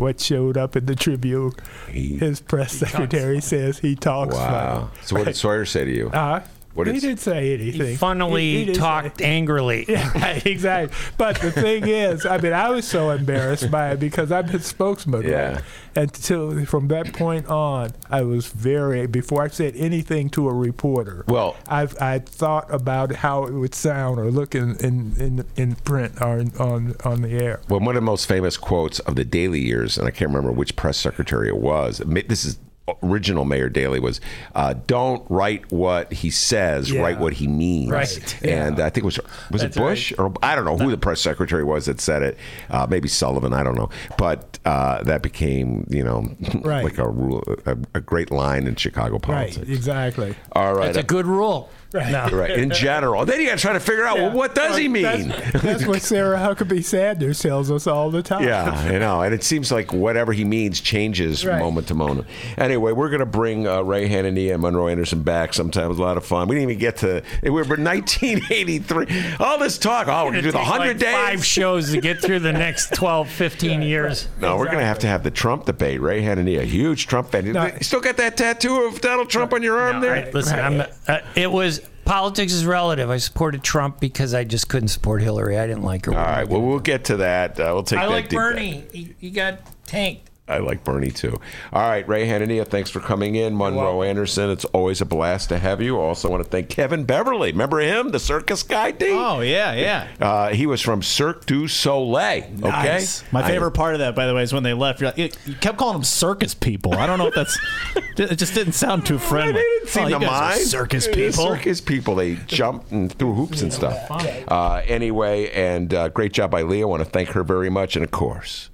What 0.00 0.18
showed 0.18 0.56
up 0.56 0.76
in 0.76 0.86
the 0.86 0.94
Tribune, 0.96 1.52
his 1.88 2.40
press 2.40 2.72
secretary 2.72 3.42
says 3.42 3.80
he 3.80 3.94
talks 3.94 4.34
Wow. 4.34 4.88
funny. 4.92 5.02
So, 5.06 5.16
what 5.16 5.26
did 5.26 5.36
Sawyer 5.36 5.66
say 5.66 5.84
to 5.84 5.94
you? 5.94 6.08
Uh, 6.08 6.40
What 6.74 6.86
he 6.86 6.92
did- 6.94 7.00
didn't 7.02 7.20
say 7.20 7.54
anything. 7.54 7.86
he 7.88 7.96
funnily 7.96 8.50
He- 8.58 8.64
he 8.66 8.72
talked 8.72 9.20
angrily. 9.20 9.84
Yeah, 9.88 10.40
exactly. 10.44 10.96
But 11.18 11.40
the 11.40 11.50
thing 11.50 11.86
is, 11.88 12.24
I 12.24 12.38
mean, 12.38 12.52
I 12.52 12.68
was 12.70 12.86
so 12.86 13.10
embarrassed 13.10 13.70
by 13.70 13.90
it 13.90 14.00
because 14.00 14.30
I'm 14.30 14.46
his 14.48 14.66
spokesman. 14.66 15.22
Yeah. 15.22 15.60
And 15.96 16.12
till 16.12 16.64
from 16.66 16.86
that 16.88 17.12
point 17.12 17.48
on, 17.48 17.90
I 18.08 18.22
was 18.22 18.46
very 18.46 19.06
before 19.08 19.42
I 19.42 19.48
said 19.48 19.74
anything 19.76 20.30
to 20.30 20.48
a 20.48 20.52
reporter. 20.54 21.24
Well- 21.26 21.56
I've 21.66 22.00
I 22.00 22.20
thought 22.20 22.72
about 22.72 23.16
how 23.16 23.44
it 23.44 23.52
would 23.52 23.74
sound 23.74 24.20
or 24.20 24.30
look 24.30 24.54
in 24.54 24.76
in, 24.76 25.14
in, 25.18 25.44
in 25.56 25.74
print 25.74 26.20
or 26.22 26.38
in, 26.38 26.52
on 26.58 26.94
on 27.04 27.22
the 27.22 27.30
air. 27.32 27.60
Well, 27.68 27.80
one 27.80 27.88
of 27.88 27.94
the 27.96 28.00
most 28.02 28.26
famous 28.26 28.56
quotes 28.56 29.00
of 29.00 29.16
the 29.16 29.24
Daley 29.24 29.60
years, 29.60 29.98
and 29.98 30.06
I 30.06 30.12
can't 30.12 30.30
remember 30.30 30.52
which 30.52 30.76
press 30.76 30.96
secretary 30.98 31.48
it 31.48 31.56
was. 31.58 32.00
This 32.06 32.44
is 32.44 32.58
original 33.02 33.44
Mayor 33.44 33.68
Daley 33.68 34.00
was, 34.00 34.20
uh, 34.54 34.74
"Don't 34.86 35.24
write 35.30 35.70
what 35.72 36.12
he 36.12 36.30
says, 36.30 36.90
Yeah. 36.90 37.02
write 37.02 37.18
what 37.18 37.34
he 37.34 37.46
means." 37.46 37.90
Right. 37.90 38.42
And 38.44 38.80
I 38.80 38.90
think 38.90 39.04
it 39.04 39.04
was 39.04 39.18
was 39.50 39.62
That's 39.62 39.76
it 39.76 39.80
Bush 39.80 40.12
or 40.18 40.32
I 40.42 40.54
don't 40.56 40.64
know 40.64 40.76
who 40.78 40.90
the 40.90 40.98
press 40.98 41.20
secretary 41.20 41.64
was 41.64 41.86
that 41.86 42.00
said 42.00 42.22
it. 42.22 42.38
Uh, 42.70 42.86
maybe 42.88 43.08
Sullivan, 43.08 43.52
I 43.52 43.62
don't 43.62 43.76
know. 43.76 43.90
But 44.18 44.58
uh, 44.64 45.02
that 45.04 45.22
became 45.22 45.86
you 45.90 46.04
know 46.04 46.28
Right. 46.62 46.84
like 46.84 46.98
a 46.98 47.08
rule, 47.08 47.42
a, 47.66 47.76
a 47.94 48.00
great 48.00 48.30
line 48.30 48.66
in 48.66 48.76
Chicago 48.76 49.14
Right. 49.14 49.22
politics. 49.22 49.68
Exactly. 49.68 50.34
All 50.52 50.74
right. 50.74 50.86
That's 50.86 50.98
a 50.98 51.02
good 51.02 51.26
rule. 51.26 51.70
Right. 51.92 52.10
No. 52.12 52.28
Right. 52.28 52.50
In 52.52 52.70
general, 52.70 53.24
then 53.26 53.40
you 53.40 53.46
got 53.48 53.56
to 53.58 53.62
try 53.62 53.72
to 53.72 53.80
figure 53.80 54.04
out 54.04 54.16
well, 54.18 54.30
what 54.32 54.54
does 54.54 54.76
he 54.76 54.86
mean. 54.88 55.28
That's, 55.28 55.62
that's 55.62 55.86
what 55.86 56.02
Sarah 56.10 56.38
Huckabee 56.38 56.84
Sanders 56.84 57.40
tells 57.40 57.70
us 57.70 57.86
all 57.86 58.10
the 58.10 58.22
time. 58.22 58.44
Yeah, 58.44 58.70
I 58.70 58.98
know. 58.98 59.22
And 59.22 59.34
it 59.34 59.42
seems 59.42 59.72
like 59.72 59.92
whatever 59.92 60.32
he 60.32 60.44
means 60.44 60.80
changes 60.80 61.44
Right. 61.44 61.58
moment 61.58 61.88
to 61.88 61.94
moment. 61.94 62.28
Anyway, 62.58 62.92
we're 62.92 63.08
going 63.08 63.20
to 63.20 63.26
bring 63.26 63.66
uh, 63.66 63.82
Ray 63.82 64.08
Hanania 64.08 64.52
and 64.54 64.62
Monroe 64.62 64.88
Anderson 64.88 65.22
back 65.22 65.52
sometime. 65.54 65.86
It 65.86 65.88
was 65.88 65.98
a 65.98 66.02
lot 66.02 66.16
of 66.16 66.24
fun. 66.24 66.46
We 66.48 66.54
didn't 66.56 66.70
even 66.70 66.80
get 66.80 66.96
to, 66.98 67.22
we 67.42 67.50
were 67.50 67.64
1983. 67.64 69.06
All 69.40 69.58
this 69.58 69.78
talk, 69.78 70.08
oh, 70.08 70.24
we're 70.26 70.32
going 70.32 70.34
to 70.34 70.42
do 70.42 70.52
the 70.52 70.58
100 70.58 70.86
like 70.88 70.98
days. 70.98 71.12
Five 71.14 71.44
shows 71.44 71.90
to 71.92 72.00
get 72.00 72.20
through 72.20 72.40
the 72.40 72.52
next 72.52 72.92
12, 72.94 73.28
15 73.28 73.82
years. 73.82 74.28
no, 74.40 74.56
we're 74.56 74.66
going 74.66 74.78
to 74.78 74.84
have 74.84 74.98
to 75.00 75.06
have 75.06 75.22
the 75.22 75.30
Trump 75.30 75.66
debate. 75.66 76.00
Ray 76.00 76.22
Hanania, 76.22 76.60
a 76.60 76.64
huge 76.64 77.06
Trump 77.06 77.30
fan. 77.30 77.50
No. 77.52 77.66
You 77.66 77.72
still 77.80 78.00
got 78.00 78.16
that 78.18 78.36
tattoo 78.36 78.84
of 78.84 79.00
Donald 79.00 79.28
Trump 79.30 79.52
on 79.52 79.62
your 79.62 79.78
arm 79.78 79.96
No, 79.96 80.00
there? 80.02 80.26
I- 80.26 80.30
listen, 80.30 80.58
I'm, 80.58 80.82
uh, 81.08 81.18
it 81.34 81.50
was 81.50 81.79
politics 82.10 82.52
is 82.52 82.66
relative. 82.66 83.08
I 83.08 83.18
supported 83.18 83.62
Trump 83.62 84.00
because 84.00 84.34
I 84.34 84.42
just 84.42 84.68
couldn't 84.68 84.88
support 84.88 85.22
Hillary. 85.22 85.56
I 85.58 85.66
didn't 85.66 85.84
like 85.84 86.06
her. 86.06 86.12
All 86.12 86.18
right, 86.18 86.48
well, 86.48 86.60
we'll 86.60 86.80
get 86.80 87.04
to 87.04 87.18
that. 87.18 87.60
Uh, 87.60 87.70
we'll 87.72 87.84
take 87.84 88.00
I 88.00 88.06
that 88.06 88.10
like. 88.10 88.30
Bernie. 88.30 88.84
He, 88.92 89.14
he 89.18 89.30
got 89.30 89.60
tanked. 89.86 90.29
I 90.50 90.58
like 90.58 90.84
Bernie 90.84 91.10
too. 91.10 91.40
All 91.72 91.88
right, 91.88 92.06
Ray 92.08 92.26
Hanania, 92.26 92.66
thanks 92.66 92.90
for 92.90 93.00
coming 93.00 93.36
in. 93.36 93.56
Monroe 93.56 94.02
Anderson, 94.02 94.50
it's 94.50 94.64
always 94.66 95.00
a 95.00 95.04
blast 95.04 95.48
to 95.50 95.58
have 95.58 95.80
you. 95.80 95.98
Also, 95.98 96.28
want 96.28 96.42
to 96.42 96.48
thank 96.48 96.68
Kevin 96.68 97.04
Beverly. 97.04 97.52
Remember 97.52 97.78
him, 97.80 98.10
the 98.10 98.18
circus 98.18 98.62
guy? 98.62 98.90
D? 98.90 99.06
Oh 99.10 99.40
yeah, 99.40 99.72
yeah. 99.74 100.08
Uh, 100.20 100.48
he 100.48 100.66
was 100.66 100.80
from 100.80 101.02
Cirque 101.02 101.46
du 101.46 101.68
Soleil. 101.68 102.44
Okay, 102.44 102.68
Nice. 102.68 103.24
My 103.32 103.42
I- 103.42 103.48
favorite 103.48 103.72
part 103.72 103.94
of 103.94 104.00
that, 104.00 104.14
by 104.14 104.26
the 104.26 104.34
way, 104.34 104.42
is 104.42 104.52
when 104.52 104.62
they 104.62 104.74
left. 104.74 105.00
Like, 105.00 105.16
you 105.16 105.54
kept 105.60 105.78
calling 105.78 105.94
them 105.94 106.04
circus 106.04 106.54
people. 106.54 106.94
I 106.94 107.06
don't 107.06 107.18
know 107.18 107.28
if 107.28 107.34
that's. 107.34 107.58
it 108.16 108.36
just 108.36 108.54
didn't 108.54 108.72
sound 108.72 109.06
too 109.06 109.18
friendly. 109.18 109.52
They 109.54 109.60
didn't 109.60 109.88
seem 109.88 110.04
oh, 110.06 110.18
to 110.18 110.26
mind. 110.26 110.60
circus 110.60 111.06
people. 111.06 111.46
Circus 111.46 111.80
people. 111.80 112.14
They 112.14 112.36
jumped 112.46 112.90
and 112.90 113.12
threw 113.12 113.34
hoops 113.34 113.62
and 113.62 113.72
stuff. 113.72 114.10
Uh, 114.10 114.82
anyway, 114.86 115.50
and 115.50 115.92
uh, 115.94 116.08
great 116.08 116.32
job 116.32 116.50
by 116.50 116.62
Leah. 116.62 116.82
I 116.82 116.86
want 116.86 117.04
to 117.04 117.08
thank 117.08 117.30
her 117.30 117.44
very 117.44 117.70
much. 117.70 117.96
And 117.96 118.04
of 118.04 118.10
course, 118.10 118.70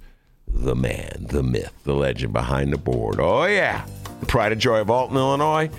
the 0.47 0.75
man, 0.75 1.25
the 1.29 1.43
myth, 1.43 1.73
the 1.83 1.93
legend 1.93 2.33
behind 2.33 2.73
the 2.73 2.77
board. 2.77 3.19
Oh 3.19 3.45
yeah, 3.45 3.85
the 4.19 4.25
pride 4.25 4.51
and 4.51 4.61
joy 4.61 4.79
of 4.81 4.89
Alton, 4.89 5.15
Illinois. 5.17 5.69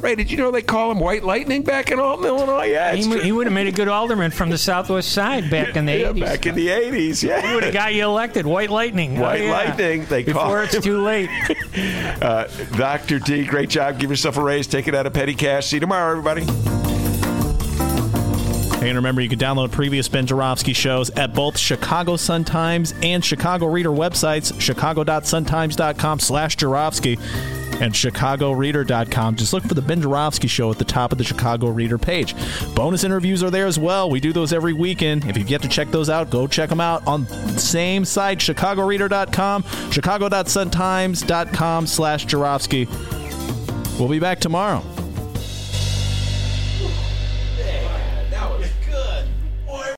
Ray, 0.00 0.14
did 0.14 0.30
you 0.30 0.36
know 0.36 0.50
they 0.50 0.60
call 0.60 0.90
him 0.90 1.00
White 1.00 1.24
Lightning 1.24 1.62
back 1.62 1.90
in 1.90 1.98
Alton, 1.98 2.26
Illinois? 2.26 2.64
Yeah, 2.66 2.94
He, 2.94 3.18
he 3.22 3.32
would 3.32 3.46
have 3.46 3.54
made 3.54 3.66
a 3.66 3.72
good 3.72 3.88
alderman 3.88 4.30
from 4.30 4.50
the 4.50 4.58
Southwest 4.58 5.10
Side 5.10 5.50
back 5.50 5.74
in 5.74 5.86
the 5.86 5.96
Yeah, 5.98 6.12
80s. 6.12 6.20
back 6.20 6.44
in 6.46 6.54
the 6.54 6.66
80s. 6.68 7.22
yeah. 7.22 7.40
He 7.48 7.54
would 7.54 7.64
have 7.64 7.72
got 7.72 7.94
you 7.94 8.04
elected. 8.04 8.44
White 8.44 8.68
Lightning. 8.68 9.16
Oh, 9.16 9.22
White 9.22 9.44
yeah. 9.44 9.50
Lightning, 9.52 10.04
they 10.04 10.22
call 10.22 10.34
Before 10.44 10.62
it's 10.64 10.78
too 10.80 11.00
late. 11.00 11.30
Uh, 12.22 12.46
Dr. 12.76 13.18
D, 13.18 13.44
great 13.46 13.68
job. 13.70 13.98
Give 13.98 14.10
yourself 14.10 14.36
a 14.36 14.42
raise. 14.42 14.66
Take 14.66 14.86
it 14.88 14.94
out 14.94 15.06
of 15.06 15.12
petty 15.14 15.34
cash. 15.34 15.66
See 15.68 15.76
you 15.76 15.80
tomorrow, 15.80 16.10
everybody. 16.10 16.42
And 18.82 18.94
remember, 18.96 19.22
you 19.22 19.28
can 19.28 19.38
download 19.38 19.72
previous 19.72 20.06
Ben 20.06 20.26
Joravsky 20.26 20.74
shows 20.74 21.10
at 21.10 21.34
both 21.34 21.56
Chicago 21.58 22.16
Sun-Times 22.16 22.94
and 23.02 23.24
Chicago 23.24 23.66
Reader 23.66 23.90
websites, 23.90 24.58
chicago.suntimes.com 24.60 26.20
slash 26.20 26.56
Joravsky 26.56 27.18
and 27.80 27.92
chicagoreader.com. 27.92 29.36
Just 29.36 29.52
look 29.52 29.62
for 29.64 29.74
the 29.74 29.82
Ben 29.82 30.00
Joravsky 30.00 30.48
show 30.48 30.70
at 30.70 30.78
the 30.78 30.84
top 30.84 31.12
of 31.12 31.18
the 31.18 31.24
Chicago 31.24 31.68
Reader 31.68 31.98
page. 31.98 32.34
Bonus 32.74 33.04
interviews 33.04 33.42
are 33.42 33.50
there 33.50 33.66
as 33.66 33.78
well. 33.78 34.10
We 34.10 34.20
do 34.20 34.32
those 34.32 34.52
every 34.52 34.72
weekend. 34.72 35.24
If 35.24 35.36
you've 35.36 35.50
yet 35.50 35.62
to 35.62 35.68
check 35.68 35.90
those 35.90 36.10
out, 36.10 36.30
go 36.30 36.46
check 36.46 36.68
them 36.68 36.80
out 36.80 37.06
on 37.06 37.24
the 37.24 37.58
same 37.58 38.04
site, 38.04 38.38
chicagoreader.com, 38.38 39.64
chicago.suntimes.com 39.90 41.86
slash 41.86 42.26
Joravsky. 42.26 42.86
We'll 43.98 44.08
be 44.08 44.18
back 44.18 44.40
tomorrow. 44.40 44.82